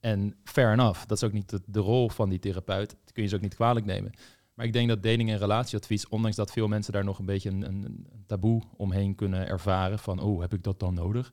En 0.00 0.36
fair 0.44 0.72
enough, 0.72 1.06
dat 1.06 1.16
is 1.16 1.24
ook 1.24 1.32
niet 1.32 1.50
de, 1.50 1.60
de 1.66 1.80
rol 1.80 2.08
van 2.08 2.28
die 2.28 2.38
therapeut. 2.38 2.90
Dat 2.90 3.12
kun 3.12 3.22
je 3.22 3.28
ze 3.28 3.34
ook 3.34 3.42
niet 3.42 3.54
kwalijk 3.54 3.86
nemen. 3.86 4.12
Maar 4.54 4.66
ik 4.66 4.72
denk 4.72 4.88
dat 4.88 5.02
dating- 5.02 5.30
en 5.30 5.38
relatieadvies, 5.38 6.08
ondanks 6.08 6.36
dat 6.36 6.52
veel 6.52 6.68
mensen 6.68 6.92
daar 6.92 7.04
nog 7.04 7.18
een 7.18 7.26
beetje 7.26 7.50
een, 7.50 7.62
een, 7.62 8.06
taboe 8.26 8.62
omheen 8.76 9.14
kunnen 9.14 9.46
ervaren 9.46 9.98
van, 9.98 10.20
oh, 10.20 10.40
heb 10.40 10.52
ik 10.54 10.62
dat 10.62 10.80
dan 10.80 10.94
nodig? 10.94 11.32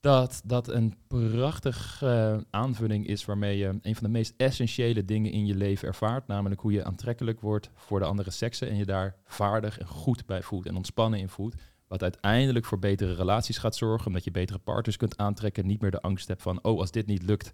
Dat 0.00 0.42
dat 0.44 0.68
een 0.68 0.94
prachtige 1.06 2.46
aanvulling 2.50 3.06
is 3.06 3.24
waarmee 3.24 3.58
je 3.58 3.78
een 3.82 3.94
van 3.94 4.04
de 4.04 4.10
meest 4.10 4.34
essentiële 4.36 5.04
dingen 5.04 5.32
in 5.32 5.46
je 5.46 5.54
leven 5.54 5.88
ervaart. 5.88 6.26
Namelijk 6.26 6.60
hoe 6.60 6.72
je 6.72 6.84
aantrekkelijk 6.84 7.40
wordt 7.40 7.70
voor 7.74 7.98
de 7.98 8.04
andere 8.04 8.30
seksen 8.30 8.68
en 8.68 8.76
je 8.76 8.84
daar 8.84 9.16
vaardig 9.24 9.78
en 9.78 9.86
goed 9.86 10.26
bij 10.26 10.42
voelt 10.42 10.66
en 10.66 10.76
ontspannen 10.76 11.18
in 11.18 11.28
voelt. 11.28 11.54
Wat 11.88 12.02
uiteindelijk 12.02 12.64
voor 12.64 12.78
betere 12.78 13.14
relaties 13.14 13.58
gaat 13.58 13.76
zorgen, 13.76 14.06
omdat 14.06 14.24
je 14.24 14.30
betere 14.30 14.58
partners 14.58 14.96
kunt 14.96 15.16
aantrekken. 15.16 15.66
Niet 15.66 15.80
meer 15.80 15.90
de 15.90 16.00
angst 16.00 16.28
hebt 16.28 16.42
van, 16.42 16.62
oh, 16.62 16.78
als 16.78 16.90
dit 16.90 17.06
niet 17.06 17.22
lukt, 17.22 17.52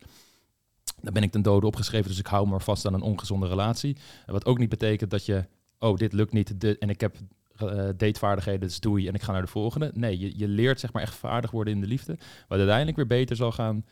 dan 1.00 1.12
ben 1.12 1.22
ik 1.22 1.30
ten 1.30 1.42
dode 1.42 1.66
opgeschreven, 1.66 2.08
dus 2.08 2.18
ik 2.18 2.26
hou 2.26 2.48
me 2.48 2.60
vast 2.60 2.86
aan 2.86 2.94
een 2.94 3.02
ongezonde 3.02 3.46
relatie. 3.46 3.96
Wat 4.26 4.46
ook 4.46 4.58
niet 4.58 4.68
betekent 4.68 5.10
dat 5.10 5.26
je, 5.26 5.44
oh, 5.78 5.96
dit 5.96 6.12
lukt 6.12 6.32
niet 6.32 6.78
en 6.78 6.90
ik 6.90 7.00
heb 7.00 7.16
eh, 7.56 7.88
datevaardigheden, 7.96 8.60
dus 8.60 8.80
doei 8.80 9.08
en 9.08 9.14
ik 9.14 9.22
ga 9.22 9.32
naar 9.32 9.42
de 9.42 9.48
volgende. 9.48 9.90
Nee, 9.94 10.18
je, 10.18 10.38
je 10.38 10.48
leert 10.48 10.80
zeg 10.80 10.92
maar 10.92 11.02
echt 11.02 11.14
vaardig 11.14 11.50
worden 11.50 11.74
in 11.74 11.80
de 11.80 11.86
liefde. 11.86 12.18
Wat 12.48 12.58
uiteindelijk 12.58 12.96
weer 12.96 13.06
beter 13.06 13.36
zal 13.36 13.52
gaan 13.52 13.84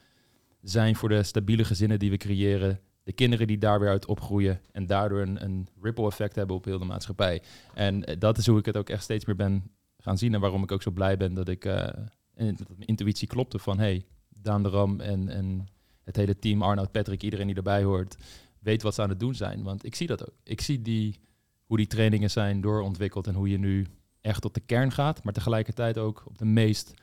zijn 0.62 0.96
voor 0.96 1.08
de 1.08 1.22
stabiele 1.22 1.64
gezinnen 1.64 1.98
die 1.98 2.10
we 2.10 2.16
creëren. 2.16 2.80
De 3.02 3.12
kinderen 3.12 3.46
die 3.46 3.58
daar 3.58 3.80
weer 3.80 3.88
uit 3.88 4.06
opgroeien 4.06 4.60
en 4.72 4.86
daardoor 4.86 5.20
een, 5.20 5.44
een 5.44 5.68
ripple 5.80 6.06
effect 6.06 6.34
hebben 6.34 6.56
op 6.56 6.64
heel 6.64 6.78
de 6.78 6.84
maatschappij. 6.84 7.42
En 7.74 8.04
eh, 8.04 8.16
dat 8.18 8.38
is 8.38 8.46
hoe 8.46 8.58
ik 8.58 8.66
het 8.66 8.76
ook 8.76 8.88
echt 8.88 9.02
steeds 9.02 9.24
meer 9.24 9.36
ben 9.36 9.70
gaan 9.98 10.18
zien 10.18 10.34
en 10.34 10.40
waarom 10.40 10.62
ik 10.62 10.72
ook 10.72 10.82
zo 10.82 10.90
blij 10.90 11.16
ben 11.16 11.34
dat 11.34 11.48
ik 11.48 11.64
eh, 11.64 11.88
en 12.34 12.56
dat 12.56 12.68
mijn 12.68 12.88
intuïtie 12.88 13.28
klopte 13.28 13.58
van 13.58 13.78
hey, 13.78 14.04
Daan 14.28 14.62
de 14.62 14.68
Ram 14.68 15.00
en, 15.00 15.28
en 15.28 15.66
het 16.04 16.16
hele 16.16 16.38
team, 16.38 16.62
Arnoud, 16.62 16.92
Patrick, 16.92 17.22
iedereen 17.22 17.46
die 17.46 17.56
erbij 17.56 17.82
hoort, 17.82 18.16
weet 18.58 18.82
wat 18.82 18.94
ze 18.94 19.02
aan 19.02 19.08
het 19.08 19.20
doen 19.20 19.34
zijn. 19.34 19.62
Want 19.62 19.84
ik 19.84 19.94
zie 19.94 20.06
dat 20.06 20.22
ook. 20.22 20.34
Ik 20.42 20.60
zie 20.60 20.82
die, 20.82 21.20
hoe 21.66 21.76
die 21.76 21.86
trainingen 21.86 22.30
zijn 22.30 22.60
doorontwikkeld 22.60 23.26
en 23.26 23.34
hoe 23.34 23.48
je 23.48 23.58
nu 23.58 23.86
echt 24.20 24.40
tot 24.40 24.54
de 24.54 24.60
kern 24.60 24.92
gaat, 24.92 25.24
maar 25.24 25.32
tegelijkertijd 25.32 25.98
ook 25.98 26.22
op 26.26 26.38
de 26.38 26.44
meest 26.44 26.94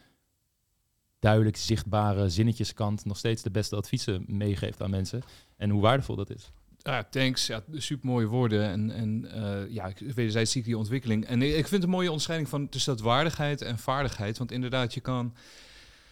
duidelijk 1.19 1.57
zichtbare 1.57 2.29
zinnetjeskant 2.29 3.05
nog 3.05 3.17
steeds 3.17 3.41
de 3.41 3.51
beste 3.51 3.75
adviezen 3.75 4.23
meegeeft 4.27 4.81
aan 4.81 4.89
mensen. 4.89 5.21
En 5.57 5.69
hoe 5.69 5.81
waardevol 5.81 6.15
dat 6.15 6.29
is. 6.29 6.51
Ja, 6.77 7.03
thanks. 7.03 7.47
Ja, 7.47 7.63
super 7.73 8.07
mooie 8.07 8.27
woorden. 8.27 8.69
En, 8.69 8.91
en 8.91 9.31
eh, 9.31 9.73
ja, 9.73 9.91
wederzijds 10.15 10.51
zie 10.51 10.61
ik 10.61 10.67
die 10.67 10.77
ontwikkeling. 10.77 11.25
En 11.25 11.41
ik 11.41 11.53
vind 11.53 11.69
het 11.69 11.83
een 11.83 11.89
mooie 11.89 12.07
onderscheiding 12.07 12.49
van 12.49 12.69
tussen 12.69 12.93
dat 12.95 13.05
waardigheid 13.05 13.61
en 13.61 13.77
vaardigheid. 13.77 14.37
Want 14.37 14.51
inderdaad, 14.51 14.93
je 14.93 14.99
kan 14.99 15.33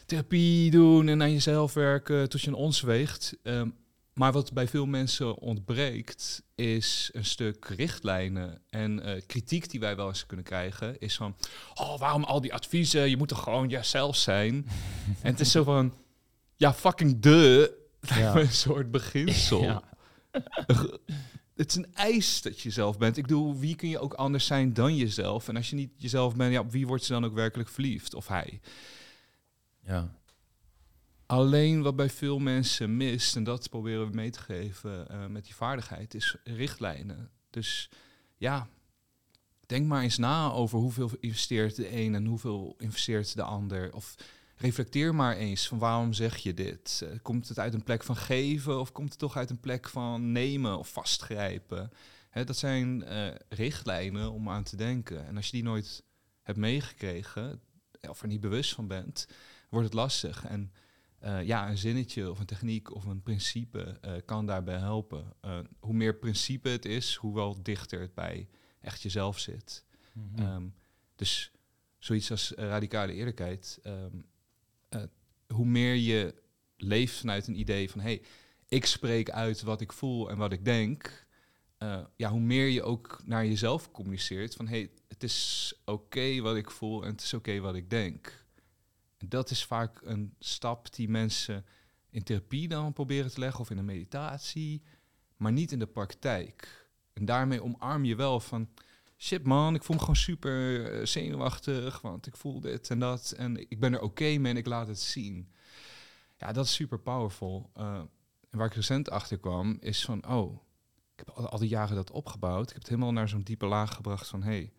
therapie 0.09 0.71
doen 0.71 1.07
en 1.07 1.21
aan 1.21 1.31
jezelf 1.31 1.73
werken 1.73 2.29
tot 2.29 2.41
je 2.41 2.47
een 2.47 2.53
ons 2.53 2.81
weegt. 2.81 3.37
Ehm, 3.43 3.69
Maar 4.13 4.31
wat 4.31 4.53
bij 4.53 4.67
veel 4.67 4.85
mensen 4.85 5.37
ontbreekt, 5.37 6.43
is 6.55 7.09
een 7.13 7.25
stuk 7.25 7.65
richtlijnen. 7.65 8.61
En 8.69 8.99
eh, 9.03 9.21
kritiek 9.27 9.69
die 9.69 9.79
wij 9.79 9.95
wel 9.95 10.07
eens 10.07 10.25
kunnen 10.25 10.45
krijgen, 10.45 10.99
is 10.99 11.15
van... 11.15 11.35
Oh, 11.73 11.99
waarom 11.99 12.23
al 12.23 12.41
die 12.41 12.53
adviezen? 12.53 13.09
Je 13.09 13.17
moet 13.17 13.27
toch 13.27 13.43
gewoon 13.43 13.69
jezelf 13.69 14.15
zijn? 14.15 14.53
en 15.21 15.31
het 15.31 15.39
is 15.39 15.51
zo 15.51 15.63
van... 15.63 15.93
Ja, 16.55 16.73
fucking 16.73 17.19
de. 17.19 17.77
Ja. 18.01 18.35
Een 18.39 18.51
soort 18.51 18.91
beginsel. 18.91 19.63
Ja. 19.63 19.83
Het 21.55 21.69
is 21.69 21.75
een 21.75 21.93
eis 21.93 22.41
dat 22.41 22.57
je 22.57 22.63
jezelf 22.63 22.97
bent. 22.97 23.17
Ik 23.17 23.27
bedoel, 23.27 23.57
wie 23.57 23.75
kun 23.75 23.89
je 23.89 23.99
ook 23.99 24.13
anders 24.13 24.45
zijn 24.45 24.73
dan 24.73 24.95
jezelf? 24.95 25.47
En 25.47 25.55
als 25.55 25.69
je 25.69 25.75
niet 25.75 25.91
jezelf 25.97 26.35
bent, 26.35 26.53
ja, 26.53 26.59
op 26.59 26.71
wie 26.71 26.87
wordt 26.87 27.03
ze 27.03 27.13
dan 27.13 27.25
ook 27.25 27.33
werkelijk 27.33 27.69
verliefd? 27.69 28.13
Of 28.13 28.27
hij? 28.27 28.59
Ja. 29.89 30.11
Alleen 31.25 31.81
wat 31.81 31.95
bij 31.95 32.09
veel 32.09 32.39
mensen 32.39 32.97
mist, 32.97 33.35
en 33.35 33.43
dat 33.43 33.69
proberen 33.69 34.09
we 34.09 34.15
mee 34.15 34.29
te 34.29 34.39
geven 34.39 35.09
eh, 35.09 35.25
met 35.25 35.43
die 35.43 35.55
vaardigheid, 35.55 36.13
is 36.13 36.35
richtlijnen. 36.43 37.29
Dus 37.49 37.89
ja, 38.37 38.67
denk 39.65 39.87
maar 39.87 40.01
eens 40.01 40.17
na 40.17 40.51
over 40.51 40.79
hoeveel 40.79 41.11
investeert 41.19 41.75
de 41.75 41.95
een 41.95 42.15
en 42.15 42.25
hoeveel 42.25 42.75
investeert 42.77 43.35
de 43.35 43.43
ander. 43.43 43.93
Of 43.93 44.15
reflecteer 44.55 45.15
maar 45.15 45.35
eens 45.35 45.67
van 45.67 45.77
waarom 45.77 46.13
zeg 46.13 46.37
je 46.37 46.53
dit? 46.53 47.01
Eh, 47.03 47.17
komt 47.21 47.47
het 47.47 47.59
uit 47.59 47.73
een 47.73 47.83
plek 47.83 48.03
van 48.03 48.15
geven 48.15 48.79
of 48.79 48.91
komt 48.91 49.09
het 49.09 49.19
toch 49.19 49.37
uit 49.37 49.49
een 49.49 49.59
plek 49.59 49.89
van 49.89 50.31
nemen 50.31 50.77
of 50.77 50.91
vastgrijpen? 50.91 51.91
Hè, 52.29 52.43
dat 52.43 52.57
zijn 52.57 53.03
eh, 53.03 53.35
richtlijnen 53.49 54.31
om 54.31 54.49
aan 54.49 54.63
te 54.63 54.75
denken. 54.75 55.27
En 55.27 55.35
als 55.35 55.45
je 55.45 55.51
die 55.51 55.63
nooit 55.63 56.03
hebt 56.43 56.57
meegekregen 56.57 57.61
of 58.01 58.21
er 58.21 58.27
niet 58.27 58.41
bewust 58.41 58.73
van 58.73 58.87
bent, 58.87 59.27
wordt 59.69 59.85
het 59.85 59.95
lastig. 59.95 60.45
En 60.45 60.71
eh, 61.19 61.43
ja, 61.43 61.69
een 61.69 61.77
zinnetje 61.77 62.29
of 62.29 62.39
een 62.39 62.45
techniek 62.45 62.95
of 62.95 63.05
een 63.05 63.21
principe 63.21 63.97
eh, 64.01 64.13
kan 64.25 64.45
daarbij 64.45 64.77
helpen. 64.77 65.33
Eh, 65.41 65.59
hoe 65.79 65.93
meer 65.93 66.15
principe 66.15 66.69
het 66.69 66.85
is, 66.85 67.15
hoe 67.15 67.35
wel 67.35 67.63
dichter 67.63 68.01
het 68.01 68.13
bij 68.13 68.47
echt 68.81 69.01
jezelf 69.01 69.39
zit. 69.39 69.85
Mhm. 70.13 70.45
Ehm, 70.45 70.67
dus 71.15 71.51
zoiets 71.97 72.31
als 72.31 72.51
radicale 72.55 73.13
eerlijkheid. 73.13 73.79
ehm, 73.83 74.17
eh, 74.89 75.03
hoe 75.47 75.65
meer 75.65 75.95
je 75.95 76.33
leeft 76.77 77.17
vanuit 77.17 77.47
een 77.47 77.59
idee 77.59 77.89
van... 77.89 77.99
hey, 77.99 78.21
ik 78.67 78.85
spreek 78.85 79.29
uit 79.29 79.61
wat 79.61 79.81
ik 79.81 79.93
voel 79.93 80.29
en 80.29 80.37
wat 80.37 80.51
ik 80.51 80.65
denk... 80.65 81.27
ja, 82.15 82.29
hoe 82.29 82.39
meer 82.39 82.67
je 82.67 82.83
ook 82.83 83.21
naar 83.25 83.45
jezelf 83.45 83.91
communiceert 83.91 84.55
van... 84.55 84.67
hey, 84.67 84.89
het 85.07 85.23
is 85.23 85.73
oké 85.85 86.41
wat 86.41 86.55
ik 86.55 86.71
voel 86.71 87.03
en 87.03 87.11
het 87.11 87.21
is 87.21 87.33
oké 87.33 87.59
wat 87.59 87.75
ik 87.75 87.89
denk. 87.89 88.38
Dat 89.27 89.49
is 89.49 89.65
vaak 89.65 90.01
een 90.03 90.35
stap 90.39 90.93
die 90.93 91.09
mensen 91.09 91.65
in 92.09 92.23
therapie 92.23 92.67
dan 92.67 92.93
proberen 92.93 93.31
te 93.31 93.39
leggen... 93.39 93.59
of 93.59 93.69
in 93.69 93.77
een 93.77 93.85
meditatie, 93.85 94.83
maar 95.37 95.51
niet 95.51 95.71
in 95.71 95.79
de 95.79 95.87
praktijk. 95.87 96.87
En 97.13 97.25
daarmee 97.25 97.63
omarm 97.63 98.05
je 98.05 98.15
wel 98.15 98.39
van 98.39 98.69
shit 99.17 99.43
man, 99.43 99.75
ik 99.75 99.83
voel 99.83 99.95
me 99.95 100.01
gewoon 100.01 100.15
super 100.15 100.85
eh, 100.91 101.05
zenuwachtig, 101.05 102.01
want 102.01 102.27
ik 102.27 102.35
voel 102.35 102.59
dit 102.59 102.89
en 102.89 102.99
dat. 102.99 103.31
En 103.31 103.69
ik 103.69 103.79
ben 103.79 103.93
er 103.93 104.01
oké 104.01 104.37
mee 104.37 104.51
en 104.51 104.57
ik 104.57 104.65
laat 104.65 104.87
het 104.87 104.99
zien. 104.99 105.51
Ja, 106.37 106.51
dat 106.51 106.65
is 106.65 106.73
super 106.73 106.99
powerful. 106.99 107.69
Eh, 107.73 108.01
en 108.49 108.57
waar 108.57 108.67
ik 108.67 108.73
recent 108.73 109.09
achter 109.09 109.39
kwam, 109.39 109.77
is 109.79 110.05
van, 110.05 110.27
oh, 110.27 110.61
ik 111.15 111.25
heb 111.25 111.29
al, 111.29 111.49
al 111.49 111.59
die 111.59 111.69
jaren 111.69 111.95
dat 111.95 112.11
opgebouwd. 112.11 112.67
Ik 112.67 112.73
heb 112.73 112.81
het 112.81 112.89
helemaal 112.89 113.11
naar 113.11 113.29
zo'n 113.29 113.43
diepe 113.43 113.65
laag 113.65 113.95
gebracht 113.95 114.27
van, 114.27 114.43
hey, 114.43 114.73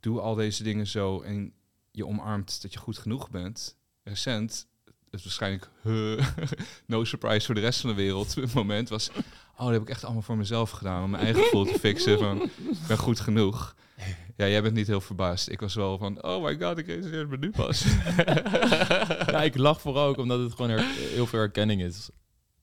doe 0.00 0.20
al 0.20 0.34
deze 0.34 0.62
dingen 0.62 0.86
zo 0.86 1.20
en 1.20 1.54
je 1.90 2.06
omarmt 2.06 2.62
dat 2.62 2.72
je 2.72 2.78
goed 2.78 2.98
genoeg 2.98 3.30
bent. 3.30 3.76
Recent, 4.02 4.66
het 4.84 5.14
is 5.14 5.22
waarschijnlijk 5.22 5.70
no 6.86 7.04
surprise 7.04 7.46
voor 7.46 7.54
de 7.54 7.60
rest 7.60 7.80
van 7.80 7.90
de 7.90 7.96
wereld. 7.96 8.34
Het 8.34 8.54
moment 8.54 8.88
was, 8.88 9.10
oh, 9.56 9.64
dat 9.64 9.70
heb 9.70 9.82
ik 9.82 9.88
echt 9.88 10.04
allemaal 10.04 10.22
voor 10.22 10.36
mezelf 10.36 10.70
gedaan. 10.70 11.02
Om 11.02 11.10
mijn 11.10 11.22
eigen 11.22 11.42
gevoel 11.42 11.64
te 11.64 11.78
fixen 11.78 12.18
van, 12.18 12.42
ik 12.42 12.86
ben 12.88 12.98
goed 12.98 13.20
genoeg. 13.20 13.74
Ja, 14.36 14.48
jij 14.48 14.62
bent 14.62 14.74
niet 14.74 14.86
heel 14.86 15.00
verbaasd. 15.00 15.50
Ik 15.50 15.60
was 15.60 15.74
wel 15.74 15.98
van, 15.98 16.22
oh 16.24 16.44
my 16.44 16.58
god, 16.60 16.78
ik 16.78 16.86
realiseer 16.86 17.28
me 17.28 17.36
nu 17.36 17.50
pas. 17.50 17.84
ja, 19.32 19.42
ik 19.42 19.56
lach 19.56 19.80
vooral 19.80 20.06
ook 20.06 20.16
omdat 20.16 20.40
het 20.40 20.54
gewoon 20.54 20.78
heel 20.78 21.26
veel 21.26 21.38
herkenning 21.38 21.82
is. 21.82 22.10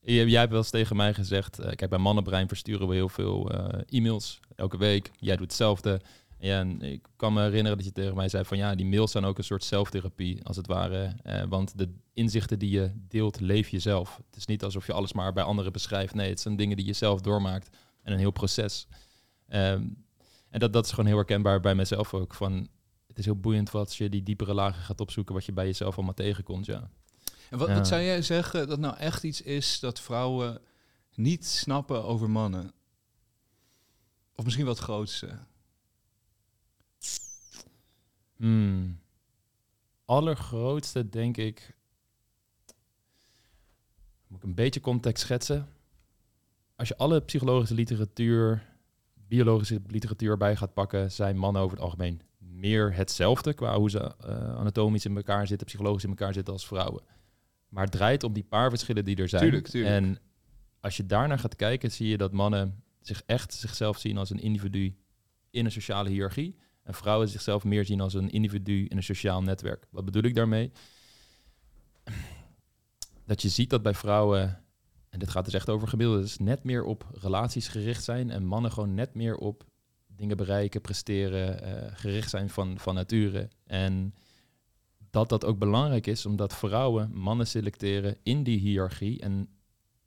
Jij, 0.01 0.39
hebt 0.39 0.49
wel 0.49 0.59
eens 0.59 0.69
tegen 0.69 0.95
mij 0.95 1.13
gezegd, 1.13 1.59
eh, 1.59 1.71
kijk 1.75 1.89
bij 1.89 1.99
Mannenbrein 1.99 2.47
versturen 2.47 2.87
we 2.87 2.95
heel 2.95 3.09
veel 3.09 3.51
eh, 3.51 3.97
e-mails 3.97 4.39
elke 4.55 4.77
week. 4.77 5.11
Jij 5.19 5.35
doet 5.35 5.47
hetzelfde. 5.47 6.01
Ja, 6.39 6.59
en 6.59 6.81
ik 6.81 7.07
kan 7.15 7.33
me 7.33 7.41
herinneren 7.41 7.77
dat 7.77 7.85
je 7.85 7.91
tegen 7.91 8.15
mij 8.15 8.29
zei 8.29 8.45
van 8.45 8.57
ja, 8.57 8.75
die 8.75 8.85
mails 8.85 9.11
zijn 9.11 9.25
ook 9.25 9.37
een 9.37 9.43
soort 9.43 9.63
zelftherapie 9.63 10.43
als 10.43 10.57
het 10.57 10.67
ware. 10.67 11.15
Eh, 11.23 11.43
want 11.49 11.77
de 11.77 11.93
inzichten 12.13 12.59
die 12.59 12.69
je 12.69 12.91
deelt, 12.95 13.39
leef 13.39 13.69
je 13.69 13.79
zelf. 13.79 14.19
Het 14.25 14.35
is 14.35 14.45
niet 14.45 14.63
alsof 14.63 14.85
je 14.87 14.93
alles 14.93 15.13
maar 15.13 15.33
bij 15.33 15.43
anderen 15.43 15.71
beschrijft. 15.71 16.13
Nee, 16.13 16.29
het 16.29 16.39
zijn 16.39 16.55
dingen 16.55 16.77
die 16.77 16.85
je 16.85 16.93
zelf 16.93 17.21
doormaakt 17.21 17.77
en 18.03 18.13
een 18.13 18.19
heel 18.19 18.31
proces. 18.31 18.87
Ehm, 19.47 19.87
en 20.49 20.59
dat, 20.59 20.73
dat 20.73 20.85
is 20.85 20.89
gewoon 20.91 21.05
heel 21.05 21.15
herkenbaar 21.15 21.59
bij 21.59 21.75
mezelf 21.75 22.13
ook. 22.13 22.33
Van, 22.33 22.67
het 23.07 23.17
is 23.17 23.25
heel 23.25 23.39
boeiend 23.39 23.71
wat 23.71 23.95
je 23.95 24.09
die 24.09 24.23
diepere 24.23 24.53
lagen 24.53 24.81
gaat 24.83 25.01
opzoeken, 25.01 25.33
wat 25.33 25.45
je 25.45 25.51
bij 25.53 25.65
jezelf 25.65 25.95
allemaal 25.95 26.13
tegenkomt. 26.13 26.65
Ja. 26.65 26.89
En 27.49 27.57
wat, 27.57 27.67
Ja. 27.67 27.73
wat 27.73 27.87
zou 27.87 28.01
jij 28.01 28.21
zeggen 28.21 28.67
dat 28.67 28.79
nou 28.79 28.97
echt 28.97 29.23
iets 29.23 29.41
is 29.41 29.79
dat 29.79 29.99
vrouwen 29.99 30.61
niet 31.15 31.45
snappen 31.45 32.03
over 32.03 32.29
mannen? 32.29 32.71
Of 34.35 34.43
misschien 34.43 34.67
het 34.67 34.77
grootste. 34.77 35.37
Hmm. 38.37 38.99
Allergrootste, 40.05 41.09
denk 41.09 41.37
ik. 41.37 41.75
Moet 44.27 44.37
ik 44.37 44.43
een 44.43 44.55
beetje 44.55 44.79
context 44.79 45.23
schetsen? 45.23 45.67
Als 46.75 46.87
je 46.87 46.97
alle 46.97 47.21
psychologische 47.21 47.75
literatuur, 47.75 48.65
biologische 49.27 49.81
literatuur 49.87 50.37
bij 50.37 50.55
gaat 50.55 50.73
pakken, 50.73 51.11
zijn 51.11 51.37
mannen 51.37 51.61
over 51.61 51.75
het 51.75 51.85
algemeen 51.85 52.21
meer 52.57 52.93
hetzelfde 52.93 53.53
qua 53.53 53.77
hoe 53.77 53.89
ze 53.89 53.99
eh, 53.99 54.55
anatomisch 54.55 55.05
in 55.05 55.15
elkaar 55.15 55.47
zitten, 55.47 55.67
psychologisch 55.67 56.03
in 56.03 56.09
elkaar 56.09 56.33
zitten 56.33 56.53
als 56.53 56.67
vrouwen. 56.67 57.03
Maar 57.69 57.83
het 57.83 57.91
draait 57.91 58.23
om 58.23 58.33
die 58.33 58.43
paar 58.43 58.69
verschillen 58.69 59.05
die 59.05 59.15
er 59.15 59.29
zijn. 59.29 59.41
Tuurlijk, 59.41 59.67
tuurlijk. 59.67 59.95
En 59.95 60.17
als 60.79 60.97
je 60.97 61.05
daarnaar 61.05 61.39
gaat 61.39 61.55
kijken, 61.55 61.91
zie 61.91 62.07
je 62.07 62.17
dat 62.17 62.31
mannen 62.31 62.83
zich 63.01 63.23
echt 63.25 63.53
zichzelf 63.53 63.97
zien 63.97 64.17
als 64.17 64.29
een 64.29 64.39
individu 64.39 64.95
in 65.49 65.65
een 65.65 65.71
sociale 65.71 66.09
hiërarchie. 66.09 66.55
En 66.87 66.93
vrouwen 66.93 67.27
zichzelf 67.27 67.63
meer 67.63 67.85
zien 67.85 68.01
als 68.01 68.13
een 68.13 68.29
individu 68.29 68.85
in 68.85 68.97
een 68.97 69.03
sociaal 69.03 69.41
netwerk. 69.41 69.87
Wat 69.89 70.05
bedoel 70.05 70.23
ik 70.23 70.35
daarmee? 70.35 70.71
Dat 73.25 73.41
je 73.41 73.49
ziet 73.49 73.69
dat 73.69 73.81
bij 73.81 73.93
vrouwen, 73.93 74.63
en 75.09 75.19
dit 75.19 75.29
gaat 75.29 75.45
dus 75.45 75.53
echt 75.53 75.69
over 75.69 75.87
gemiddelde, 75.87 76.21
dus 76.21 76.37
net 76.37 76.63
meer 76.63 76.83
op 76.83 77.05
relaties 77.13 77.67
gericht 77.67 78.03
zijn. 78.03 78.29
En 78.29 78.45
mannen 78.45 78.71
gewoon 78.71 78.93
net 78.93 79.13
meer 79.15 79.37
op 79.37 79.65
dingen 80.07 80.37
bereiken, 80.37 80.81
presteren, 80.81 81.61
eh, 81.61 81.97
gericht 81.97 82.29
zijn 82.29 82.49
van, 82.49 82.79
van 82.79 82.95
nature. 82.95 83.49
En 83.65 84.13
dat 85.09 85.29
dat 85.29 85.45
ook 85.45 85.57
belangrijk 85.59 86.07
is, 86.07 86.25
omdat 86.25 86.55
vrouwen 86.55 87.11
mannen 87.13 87.47
selecteren 87.47 88.17
in 88.23 88.43
die 88.43 88.59
hiërarchie. 88.59 89.19
En 89.19 89.49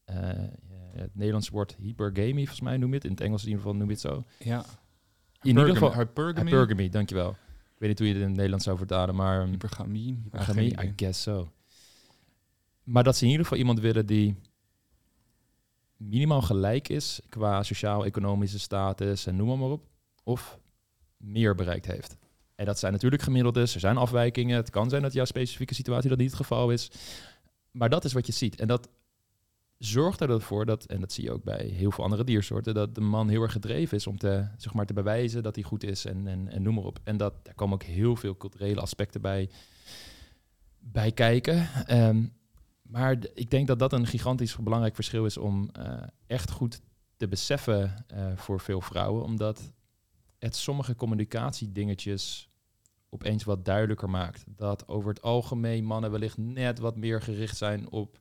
eh, 0.05 0.17
het 0.93 1.15
Nederlands 1.15 1.49
woord 1.49 1.77
hypergamie, 1.79 2.47
volgens 2.47 2.61
mij 2.61 2.77
noem 2.77 2.89
je 2.89 2.95
het. 2.95 3.05
In 3.05 3.11
het 3.11 3.21
Engels 3.21 3.43
in 3.43 3.49
ieder 3.49 3.63
geval 3.63 3.79
noem 3.79 3.89
je 3.89 3.93
het 3.93 4.03
zo. 4.03 4.25
Ja. 4.39 4.65
In 5.43 5.49
ieder 5.49 5.69
geval, 5.69 5.95
Hypergamy. 5.95 6.51
Hypergamy, 6.51 6.89
dankjewel. 6.89 7.31
Ik 7.31 7.79
weet 7.79 7.89
niet 7.89 7.99
hoe 7.99 8.07
je 8.09 8.13
het 8.13 8.23
in 8.23 8.29
het 8.29 8.37
Nederlands 8.37 8.65
zou 8.65 8.77
vertalen, 8.77 9.15
maar... 9.15 9.43
um, 9.43 9.49
Hypergamie. 9.49 10.83
I 10.83 10.93
guess 10.97 11.23
so. 11.23 11.49
Maar 12.83 13.05
dat 13.05 13.17
ze 13.17 13.25
in 13.25 13.31
ieder 13.31 13.45
geval 13.45 13.59
iemand 13.59 13.81
willen 13.81 14.07
die 14.07 14.37
minimaal 15.97 16.43
gelijk 16.43 16.89
is 16.89 17.21
qua 17.29 17.63
sociaal-economische 17.63 18.59
status 18.59 19.27
en 19.27 19.37
noem 19.37 19.49
maar, 19.49 19.59
maar 19.59 19.69
op. 19.69 19.87
Of 20.23 20.59
meer 21.17 21.55
bereikt 21.55 21.87
heeft. 21.87 22.17
En 22.55 22.65
dat 22.67 22.79
zijn 22.79 22.93
natuurlijk 22.93 23.23
gemiddeldes, 23.23 23.75
er 23.75 23.81
zijn 23.81 23.97
afwijkingen. 23.97 24.57
Het 24.57 24.71
kan 24.71 24.91
zijn 24.91 25.03
dat 25.03 25.13
jouw 25.13 25.25
specifieke 25.25 25.75
situatie 25.75 26.09
dat 26.09 26.19
niet 26.19 26.31
het 26.31 26.37
geval 26.37 26.71
is. 26.71 26.91
Maar 27.71 27.89
dat 27.89 28.05
is 28.05 28.13
wat 28.13 28.27
je 28.27 28.33
ziet. 28.33 28.61
En 28.61 28.69
dat 28.69 28.89
zorgt 29.81 30.21
ervoor 30.21 30.67
dat, 30.67 30.85
en 30.85 31.01
dat 31.01 31.13
zie 31.13 31.25
je 31.25 31.33
ook 31.33 31.45
bij 31.45 31.67
heel 31.67 31.91
veel 31.91 32.05
andere 32.05 32.25
diersoorten, 32.25 32.75
dat 32.75 32.95
de 32.95 33.01
man 33.01 33.29
heel 33.29 33.43
erg 33.43 33.53
gedreven 33.53 33.97
is 33.97 34.07
om 34.07 34.19
te, 34.19 34.49
zeg 34.57 34.75
maar, 34.75 34.87
te 34.87 34.93
bewijzen 34.93 35.43
dat 35.43 35.55
hij 35.55 35.65
goed 35.65 35.85
is 35.85 36.05
en, 36.05 36.27
en, 36.27 36.49
en 36.49 36.63
noem 36.63 36.75
maar 36.75 36.85
op. 36.85 36.99
En 37.05 37.17
dat, 37.17 37.35
daar 37.43 37.55
komen 37.55 37.75
ook 37.75 37.83
heel 37.83 38.17
veel 38.17 38.37
culturele 38.37 38.81
aspecten 38.81 39.21
bij, 39.21 39.51
bij 40.79 41.13
kijken. 41.13 41.69
Ehm, 41.87 42.25
maar 42.83 43.17
ik 43.35 43.51
denk 43.51 43.67
dat 43.67 43.79
dat 43.79 43.93
een 43.93 44.07
gigantisch 44.07 44.57
belangrijk 44.57 44.95
verschil 44.95 45.25
is 45.25 45.37
om 45.37 45.71
eh, 45.73 46.03
echt 46.27 46.51
goed 46.51 46.81
te 47.17 47.29
beseffen 47.29 48.05
eh, 48.07 48.37
voor 48.37 48.61
veel 48.61 48.81
vrouwen. 48.81 49.23
Omdat 49.23 49.73
het 50.39 50.57
sommige 50.57 50.95
communicatiedingetjes 50.95 52.51
opeens 53.09 53.45
wat 53.45 53.65
duidelijker 53.65 54.11
maakt. 54.11 54.45
Dat 54.47 54.89
over 54.89 55.09
het 55.09 55.23
algemeen 55.23 55.85
mannen 55.85 56.11
wellicht 56.11 56.37
net 56.37 56.79
wat 56.79 56.97
meer 56.97 57.23
gericht 57.23 57.57
zijn 57.57 57.91
op 57.91 58.21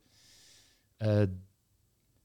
eh, 0.98 1.22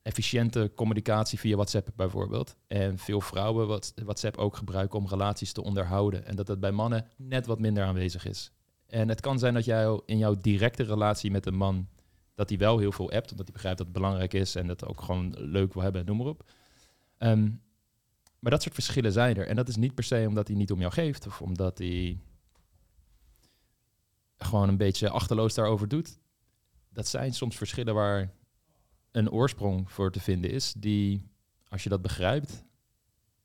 efficiënte 0.05 0.73
communicatie 0.75 1.39
via 1.39 1.55
WhatsApp 1.55 1.89
bijvoorbeeld. 1.97 2.57
En 2.67 2.99
veel 2.99 3.21
vrouwen 3.21 3.67
wat 3.67 3.93
WhatsApp 4.05 4.37
ook 4.37 4.57
gebruiken 4.57 4.99
om 4.99 5.09
relaties 5.09 5.53
te 5.53 5.63
onderhouden. 5.63 6.25
En 6.25 6.37
dat 6.37 6.47
dat 6.47 6.61
bij 6.61 6.73
mannen 6.73 7.07
net 7.17 7.47
wat 7.47 7.59
minder 7.59 7.85
aanwezig 7.85 8.27
is. 8.27 8.53
En 8.87 9.09
het 9.09 9.21
kan 9.21 9.39
zijn 9.39 9.55
dat 9.55 9.65
jij 9.65 10.01
in 10.07 10.19
jouw 10.19 10.41
directe 10.41 10.83
relatie 10.83 11.31
met 11.31 11.47
een 11.47 11.55
man 11.55 11.89
dat 12.35 12.49
hij 12.49 12.59
wel 12.59 12.79
heel 12.79 12.93
veel 12.93 13.13
appt, 13.13 13.31
omdat 13.31 13.45
hij 13.45 13.55
begrijpt 13.55 13.79
dat 13.79 13.87
het 13.87 13.97
belangrijk 13.97 14.33
is 14.33 14.55
en 14.55 14.67
dat 14.67 14.87
ook 14.87 15.01
gewoon 15.01 15.35
leuk 15.39 15.75
wil 15.75 15.83
hebben, 15.83 16.07
noem 16.07 16.17
maar 16.17 16.27
op. 16.27 16.51
Ehm, 17.19 17.51
maar 18.39 18.51
dat 18.51 18.63
soort 18.63 18.75
verschillen 18.75 19.13
zijn 19.13 19.37
er. 19.37 19.47
En 19.47 19.57
dat 19.57 19.69
is 19.69 19.77
niet 19.77 19.95
per 19.95 20.05
se 20.05 20.25
omdat 20.29 20.49
hij 20.49 20.57
niet 20.57 20.73
om 20.73 20.81
jou 20.81 20.93
geeft 20.93 21.27
of 21.27 21.43
omdat 21.43 21.79
hij 21.79 22.19
gewoon 24.37 24.69
een 24.69 24.77
beetje 24.77 25.11
achterloos 25.11 25.55
daarover 25.55 25.89
doet. 25.89 26.19
Dat 26.89 27.09
zijn 27.09 27.35
soms 27.35 27.57
verschillen 27.57 27.95
waar 27.95 28.33
een 29.15 29.31
oorsprong 29.31 29.91
voor 29.91 30.13
te 30.13 30.21
vinden 30.21 30.51
is, 30.51 30.75
die, 30.77 31.23
als 31.69 31.83
je 31.83 31.89
dat 31.89 32.03
begrijpt, 32.03 32.65